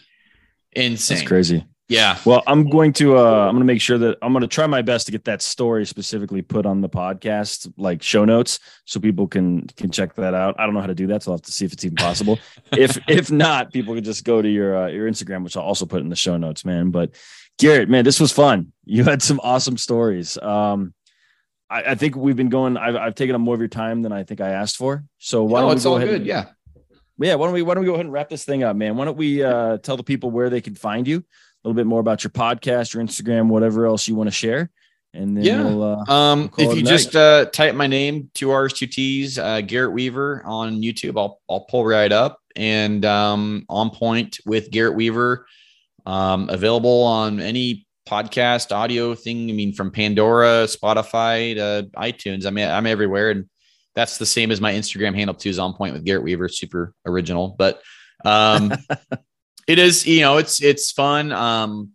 insane. 0.73 1.17
That's 1.17 1.27
crazy. 1.29 1.67
Yeah. 1.89 2.19
Well, 2.25 2.43
I'm 2.47 2.71
going 2.71 2.93
to 2.95 3.19
uh 3.19 3.47
I'm 3.47 3.51
going 3.55 3.59
to 3.61 3.65
make 3.67 3.81
sure 3.81 3.99
that 3.99 4.17
I'm 4.23 4.33
going 4.33 4.41
to 4.43 4.47
try 4.49 4.67
my 4.67 4.81
best 4.83 5.07
to 5.07 5.13
get 5.13 5.25
that 5.25 5.43
story 5.43 5.85
specifically 5.85 6.41
put 6.41 6.65
on 6.65 6.81
the 6.81 6.89
podcast 6.89 7.71
like 7.77 8.03
show 8.03 8.25
notes 8.25 8.61
so 8.87 8.99
people 9.01 9.27
can 9.29 9.67
can 9.77 9.91
check 9.91 10.15
that 10.15 10.33
out. 10.33 10.59
I 10.59 10.65
don't 10.65 10.75
know 10.75 10.81
how 10.81 10.87
to 10.87 10.95
do 10.95 11.09
that, 11.09 11.23
so 11.23 11.33
I'll 11.33 11.37
have 11.39 11.43
to 11.43 11.53
see 11.53 11.65
if 11.67 11.73
it's 11.73 11.85
even 11.85 11.97
possible. 11.97 12.39
if 12.73 12.99
if 13.09 13.31
not, 13.31 13.73
people 13.73 13.95
can 13.95 14.05
just 14.05 14.25
go 14.25 14.41
to 14.41 14.49
your 14.49 14.85
uh, 14.85 14.87
your 14.89 15.11
Instagram, 15.11 15.45
which 15.45 15.57
I'll 15.57 15.65
also 15.65 15.85
put 15.85 16.01
in 16.01 16.09
the 16.09 16.17
show 16.17 16.37
notes, 16.39 16.65
man. 16.65 16.91
But 16.93 17.15
Garrett, 17.59 17.91
man, 17.91 18.05
this 18.05 18.21
was 18.21 18.33
fun. 18.33 18.73
You 18.87 19.05
had 19.05 19.21
some 19.21 19.41
awesome 19.43 19.77
stories. 19.77 20.39
Um 20.39 20.95
I, 21.69 21.83
I 21.91 21.95
think 21.95 22.17
we've 22.17 22.37
been 22.37 22.49
going. 22.51 22.77
I've, 22.77 22.97
I've 22.97 23.15
taken 23.15 23.35
up 23.35 23.41
more 23.41 23.55
of 23.55 23.61
your 23.61 23.69
time 23.69 24.03
than 24.03 24.13
I 24.13 24.25
think 24.25 24.41
I 24.41 24.51
asked 24.51 24.77
for. 24.77 25.05
So 25.19 25.43
why 25.45 25.61
No, 25.61 25.69
don't 25.69 25.77
we 25.77 25.83
go 25.83 25.91
all 25.91 25.97
ahead 25.97 26.09
good. 26.09 26.17
and- 26.21 26.27
Yeah. 26.27 26.45
yeah 27.19 27.35
why 27.35 27.47
don't 27.47 27.55
we 27.55 27.63
why 27.63 27.75
don't 27.75 27.83
we 27.83 27.87
go 27.87 27.95
ahead 27.95 28.07
and 28.07 28.13
wrap 28.13 28.29
this 28.31 28.45
thing 28.45 28.63
up 28.63 28.77
man 28.77 28.97
why 28.97 29.05
don't 29.05 29.17
we 29.19 29.43
uh 29.43 29.77
tell 29.79 29.97
the 29.97 30.03
people 30.03 30.31
where 30.31 30.49
they 30.49 30.61
can 30.63 30.75
find 30.75 31.07
you 31.07 31.25
a 31.65 31.69
little 31.69 31.77
bit 31.77 31.87
more 31.87 32.01
about 32.01 32.25
your 32.25 32.31
podcast 32.31 32.95
your 32.95 33.03
instagram 33.03 33.49
whatever 33.49 33.87
else 33.87 34.09
you 34.09 34.15
want 34.15 34.27
to 34.29 34.33
share 34.33 34.71
and 35.15 35.37
then 35.37 35.45
Yeah. 35.45 35.63
we'll 35.65 35.83
uh 35.83 36.05
Um, 36.13 36.49
call 36.49 36.71
if 36.71 36.77
you 36.77 36.83
just 36.83 37.15
uh, 37.15 37.45
type 37.47 37.75
my 37.75 37.87
name, 37.87 38.31
two 38.35 38.51
R's, 38.51 38.73
two 38.73 38.87
T's, 38.87 39.39
uh, 39.39 39.61
Garrett 39.61 39.93
Weaver 39.93 40.43
on 40.47 40.81
YouTube, 40.81 41.19
I'll 41.19 41.39
I'll 41.51 41.67
pull 41.67 41.85
right 41.85 42.11
up 42.11 42.39
and 42.57 43.05
um, 43.05 43.67
on 43.69 43.91
point 43.91 44.39
with 44.47 44.71
Garrett 44.71 44.95
Weaver, 44.95 45.47
um, 46.07 46.49
available 46.49 47.03
on 47.03 47.41
any 47.41 47.87
podcast 48.09 48.73
audio 48.75 49.15
thing. 49.15 49.51
I 49.51 49.53
mean, 49.53 49.75
from 49.75 49.91
Pandora, 49.91 50.65
Spotify 50.67 51.57
to 51.57 51.91
iTunes. 51.95 52.47
I 52.47 52.51
mean, 52.51 52.67
I'm 52.69 52.87
everywhere, 52.87 53.33
and 53.33 53.51
that's 53.95 54.17
the 54.17 54.25
same 54.25 54.51
as 54.51 54.63
my 54.63 54.73
Instagram 54.73 55.15
handle 55.15 55.35
too. 55.35 55.51
Is 55.51 55.59
on 55.59 55.75
point 55.75 55.93
with 55.93 56.07
Garrett 56.07 56.25
Weaver, 56.25 56.49
super 56.49 56.95
original, 57.05 57.55
but 57.59 57.83
um, 58.25 58.73
it 59.67 59.79
is 59.79 60.07
you 60.07 60.21
know 60.21 60.39
it's 60.39 60.63
it's 60.63 60.93
fun. 60.93 61.33
Um, 61.33 61.91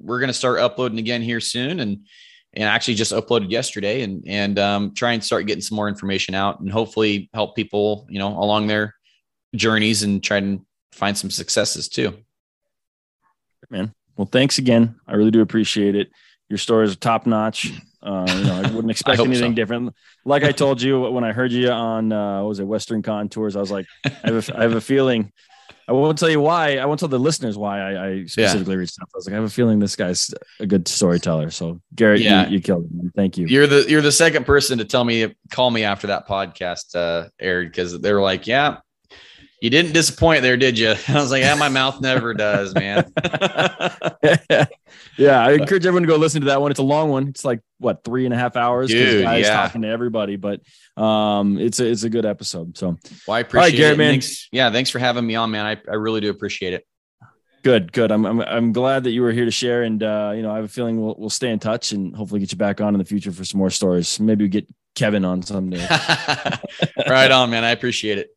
we're 0.00 0.20
gonna 0.20 0.32
start 0.32 0.60
uploading 0.60 0.98
again 0.98 1.22
here 1.22 1.40
soon, 1.40 1.80
and 1.80 2.06
and 2.54 2.64
actually 2.64 2.94
just 2.94 3.12
uploaded 3.12 3.50
yesterday 3.50 4.02
and 4.02 4.24
and 4.26 4.58
um, 4.58 4.94
try 4.94 5.12
and 5.12 5.22
start 5.22 5.46
getting 5.46 5.62
some 5.62 5.76
more 5.76 5.88
information 5.88 6.34
out 6.34 6.60
and 6.60 6.70
hopefully 6.70 7.30
help 7.34 7.54
people 7.56 8.06
you 8.10 8.18
know 8.18 8.28
along 8.38 8.66
their 8.66 8.94
journeys 9.54 10.02
and 10.02 10.22
try 10.22 10.38
and 10.38 10.60
find 10.92 11.16
some 11.16 11.30
successes 11.30 11.88
too. 11.88 12.16
Man 13.70 13.94
well 14.16 14.28
thanks 14.30 14.58
again. 14.58 14.96
I 15.06 15.14
really 15.14 15.30
do 15.30 15.40
appreciate 15.40 15.94
it. 15.94 16.10
Your 16.48 16.58
stories 16.58 16.92
are 16.92 16.96
top 16.96 17.26
notch. 17.26 17.72
Uh 18.02 18.26
you 18.28 18.44
know 18.44 18.54
i 18.54 18.60
wouldn't 18.74 18.90
expect 18.90 19.18
hope 19.18 19.26
anything 19.26 19.52
so. 19.52 19.56
different. 19.56 19.94
Like 20.24 20.42
i 20.42 20.52
told 20.52 20.82
you 20.82 21.00
when 21.00 21.24
i 21.24 21.32
heard 21.32 21.52
you 21.52 21.70
on 21.70 22.12
uh 22.12 22.40
what 22.40 22.48
was 22.48 22.60
it 22.60 22.64
western 22.64 23.02
contours 23.02 23.56
i 23.56 23.60
was 23.60 23.70
like 23.70 23.86
i 24.06 24.10
have 24.24 24.48
a, 24.48 24.58
I 24.58 24.62
have 24.62 24.74
a 24.74 24.80
feeling 24.80 25.32
I 25.90 25.92
won't 25.92 26.16
tell 26.18 26.30
you 26.30 26.40
why. 26.40 26.76
I 26.78 26.86
won't 26.86 27.00
tell 27.00 27.08
the 27.08 27.18
listeners 27.18 27.58
why 27.58 27.80
I, 27.80 28.06
I 28.06 28.24
specifically 28.26 28.76
reached 28.76 28.96
out. 29.02 29.08
I 29.12 29.16
was 29.16 29.26
like, 29.26 29.32
I 29.32 29.36
have 29.36 29.44
a 29.44 29.50
feeling 29.50 29.80
this 29.80 29.96
guy's 29.96 30.32
a 30.60 30.66
good 30.66 30.86
storyteller. 30.86 31.50
So, 31.50 31.80
Garrett, 31.96 32.20
Yeah. 32.20 32.46
you, 32.46 32.54
you 32.54 32.60
killed 32.60 32.84
it. 32.84 32.90
Man. 32.94 33.12
Thank 33.16 33.36
you. 33.36 33.46
you're 33.48 33.66
the 33.66 33.84
you're 33.88 34.00
the 34.00 34.12
second 34.12 34.46
person 34.46 34.78
to 34.78 34.84
tell 34.84 35.04
me 35.04 35.34
call 35.50 35.70
me 35.72 35.82
after 35.82 36.06
that 36.06 36.28
podcast 36.28 36.94
uh 36.94 37.28
aired 37.40 37.68
because 37.72 37.98
they 38.00 38.12
were 38.12 38.22
like 38.22 38.46
yeah 38.46 38.78
you 39.60 39.70
didn't 39.70 39.92
disappoint 39.92 40.42
there 40.42 40.56
did 40.56 40.78
you 40.78 40.94
i 41.08 41.14
was 41.14 41.30
like 41.30 41.42
yeah 41.42 41.54
my 41.54 41.68
mouth 41.68 42.00
never 42.00 42.34
does 42.34 42.74
man 42.74 43.10
yeah, 45.16 45.44
I 45.44 45.52
encourage 45.52 45.86
everyone 45.86 46.02
to 46.02 46.08
go 46.08 46.16
listen 46.16 46.42
to 46.42 46.46
that 46.48 46.60
one. 46.60 46.70
It's 46.70 46.80
a 46.80 46.84
long 46.84 47.10
one. 47.10 47.28
It's 47.28 47.44
like 47.44 47.60
what 47.78 48.04
three 48.04 48.24
and 48.24 48.34
a 48.34 48.36
half 48.36 48.56
hours. 48.56 48.90
Dude, 48.90 49.24
guys 49.24 49.46
yeah. 49.46 49.54
talking 49.54 49.82
to 49.82 49.88
everybody, 49.88 50.36
but 50.36 50.60
um, 50.96 51.58
it's 51.58 51.80
a 51.80 51.86
it's 51.86 52.02
a 52.02 52.10
good 52.10 52.26
episode. 52.26 52.76
So 52.76 52.98
well 53.26 53.36
i 53.36 53.40
appreciate 53.40 53.76
Garrett, 53.76 53.94
it 53.94 53.98
man. 53.98 54.12
thanks 54.12 54.48
yeah 54.52 54.70
thanks 54.70 54.90
for 54.90 54.98
having 54.98 55.26
me 55.26 55.34
on 55.34 55.50
man 55.50 55.66
i, 55.66 55.90
I 55.90 55.94
really 55.94 56.20
do 56.20 56.30
appreciate 56.30 56.74
it 56.74 56.86
good, 57.62 57.92
good. 57.92 58.10
I'm, 58.10 58.24
I'm 58.24 58.40
I'm 58.40 58.72
glad 58.72 59.04
that 59.04 59.10
you 59.10 59.22
were 59.22 59.32
here 59.32 59.44
to 59.44 59.50
share, 59.50 59.82
and 59.82 60.02
uh, 60.02 60.32
you 60.34 60.42
know, 60.42 60.50
I 60.50 60.56
have 60.56 60.64
a 60.64 60.68
feeling 60.68 61.00
we'll 61.00 61.14
we'll 61.18 61.30
stay 61.30 61.50
in 61.50 61.58
touch 61.58 61.92
and 61.92 62.16
hopefully 62.16 62.40
get 62.40 62.52
you 62.52 62.58
back 62.58 62.80
on 62.80 62.94
in 62.94 62.98
the 62.98 63.04
future 63.04 63.32
for 63.32 63.44
some 63.44 63.58
more 63.58 63.70
stories. 63.70 64.18
Maybe 64.18 64.44
we 64.44 64.48
get 64.48 64.66
Kevin 64.94 65.24
on 65.24 65.42
someday. 65.42 65.86
right 67.08 67.30
on 67.30 67.50
man 67.50 67.64
i 67.64 67.70
appreciate 67.70 68.18
it 68.18 68.30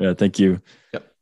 yeah, 0.00 0.14
thank 0.14 0.38
you. 0.38 0.60
Yep. 0.94 1.14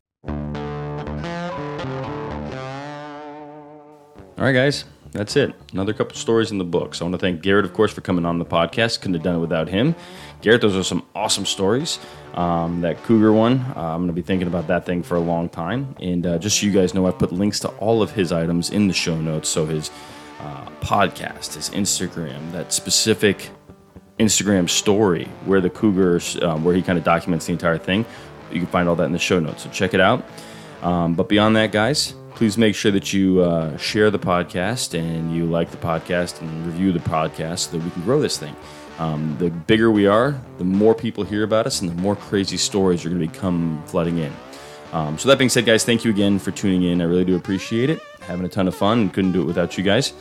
All 4.38 4.44
right, 4.44 4.52
guys, 4.52 4.84
that's 5.10 5.34
it. 5.34 5.52
Another 5.72 5.92
couple 5.92 6.14
stories 6.16 6.52
in 6.52 6.59
the 6.59 6.64
books. 6.64 7.00
I 7.00 7.05
want 7.05 7.14
to 7.14 7.18
thank 7.18 7.42
Garrett, 7.42 7.64
of 7.64 7.74
course, 7.74 7.92
for 7.92 8.02
coming 8.02 8.24
on 8.24 8.38
the 8.38 8.44
podcast. 8.44 9.00
Couldn't 9.00 9.14
have 9.14 9.24
done 9.24 9.34
it 9.34 9.40
without 9.40 9.68
him. 9.68 9.96
Garrett, 10.42 10.60
those 10.60 10.76
are 10.76 10.84
some 10.84 11.05
awesome 11.14 11.44
stories. 11.44 11.98
Um, 12.34 12.82
that 12.82 13.02
cougar 13.02 13.32
one, 13.32 13.59
uh, 13.74 13.80
I'm 13.80 13.98
going 13.98 14.06
to 14.06 14.12
be 14.12 14.22
thinking 14.22 14.46
about 14.46 14.68
that 14.68 14.86
thing 14.86 15.02
for 15.02 15.16
a 15.16 15.20
long 15.20 15.48
time. 15.48 15.96
And 16.00 16.24
uh, 16.24 16.38
just 16.38 16.60
so 16.60 16.66
you 16.66 16.72
guys 16.72 16.94
know, 16.94 17.06
I've 17.09 17.18
put 17.18 17.32
links 17.32 17.59
to 17.60 17.68
all 17.78 18.00
of 18.00 18.12
his 18.12 18.30
items 18.30 18.70
in 18.70 18.86
the 18.86 18.94
show 18.94 19.20
notes. 19.20 19.48
So 19.48 19.66
his 19.66 19.90
uh, 20.38 20.66
podcast, 20.80 21.55
his 21.55 21.70
Instagram, 21.70 22.52
that 22.52 22.72
specific 22.72 23.50
Instagram 24.20 24.68
story 24.68 25.24
where 25.46 25.60
the 25.60 25.70
cougar, 25.70 26.20
um, 26.42 26.64
where 26.64 26.74
he 26.74 26.82
kind 26.82 26.98
of 26.98 27.05
documents 27.05 27.46
the 27.46 27.52
entire 27.52 27.78
thing. 27.78 28.05
You 28.52 28.60
can 28.60 28.68
find 28.68 28.88
all 28.88 28.96
that 28.96 29.04
in 29.04 29.12
the 29.12 29.18
show 29.18 29.40
notes. 29.40 29.64
So 29.64 29.70
check 29.70 29.94
it 29.94 30.00
out. 30.00 30.24
Um, 30.82 31.14
but 31.14 31.28
beyond 31.28 31.56
that, 31.56 31.72
guys, 31.72 32.14
please 32.34 32.56
make 32.56 32.74
sure 32.74 32.92
that 32.92 33.12
you 33.12 33.40
uh, 33.40 33.76
share 33.76 34.10
the 34.10 34.18
podcast 34.18 34.98
and 34.98 35.34
you 35.34 35.44
like 35.44 35.70
the 35.70 35.76
podcast 35.76 36.40
and 36.40 36.66
review 36.66 36.92
the 36.92 37.00
podcast 37.00 37.70
so 37.70 37.76
that 37.76 37.84
we 37.84 37.90
can 37.90 38.02
grow 38.02 38.20
this 38.20 38.38
thing. 38.38 38.54
Um, 38.98 39.36
the 39.38 39.50
bigger 39.50 39.90
we 39.90 40.06
are, 40.06 40.40
the 40.58 40.64
more 40.64 40.94
people 40.94 41.24
hear 41.24 41.44
about 41.44 41.66
us, 41.66 41.80
and 41.80 41.88
the 41.90 41.94
more 41.94 42.16
crazy 42.16 42.56
stories 42.56 43.04
are 43.04 43.10
going 43.10 43.20
to 43.20 43.28
become 43.28 43.82
flooding 43.86 44.18
in. 44.18 44.32
Um, 44.92 45.18
so 45.18 45.28
that 45.28 45.38
being 45.38 45.50
said, 45.50 45.66
guys, 45.66 45.84
thank 45.84 46.04
you 46.04 46.10
again 46.10 46.38
for 46.38 46.50
tuning 46.50 46.82
in. 46.82 47.00
I 47.00 47.04
really 47.04 47.24
do 47.24 47.36
appreciate 47.36 47.90
it. 47.90 48.00
Having 48.20 48.46
a 48.46 48.48
ton 48.48 48.68
of 48.68 48.74
fun. 48.74 49.10
Couldn't 49.10 49.32
do 49.32 49.42
it 49.42 49.44
without 49.44 49.76
you 49.78 49.84
guys. 49.84 50.14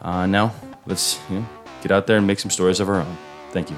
Uh, 0.00 0.26
now 0.26 0.52
let's 0.86 1.20
you 1.30 1.40
know, 1.40 1.46
get 1.82 1.92
out 1.92 2.06
there 2.06 2.16
and 2.16 2.26
make 2.26 2.40
some 2.40 2.50
stories 2.50 2.80
of 2.80 2.88
our 2.88 2.96
own. 2.96 3.16
Thank 3.52 3.70
you. 3.70 3.76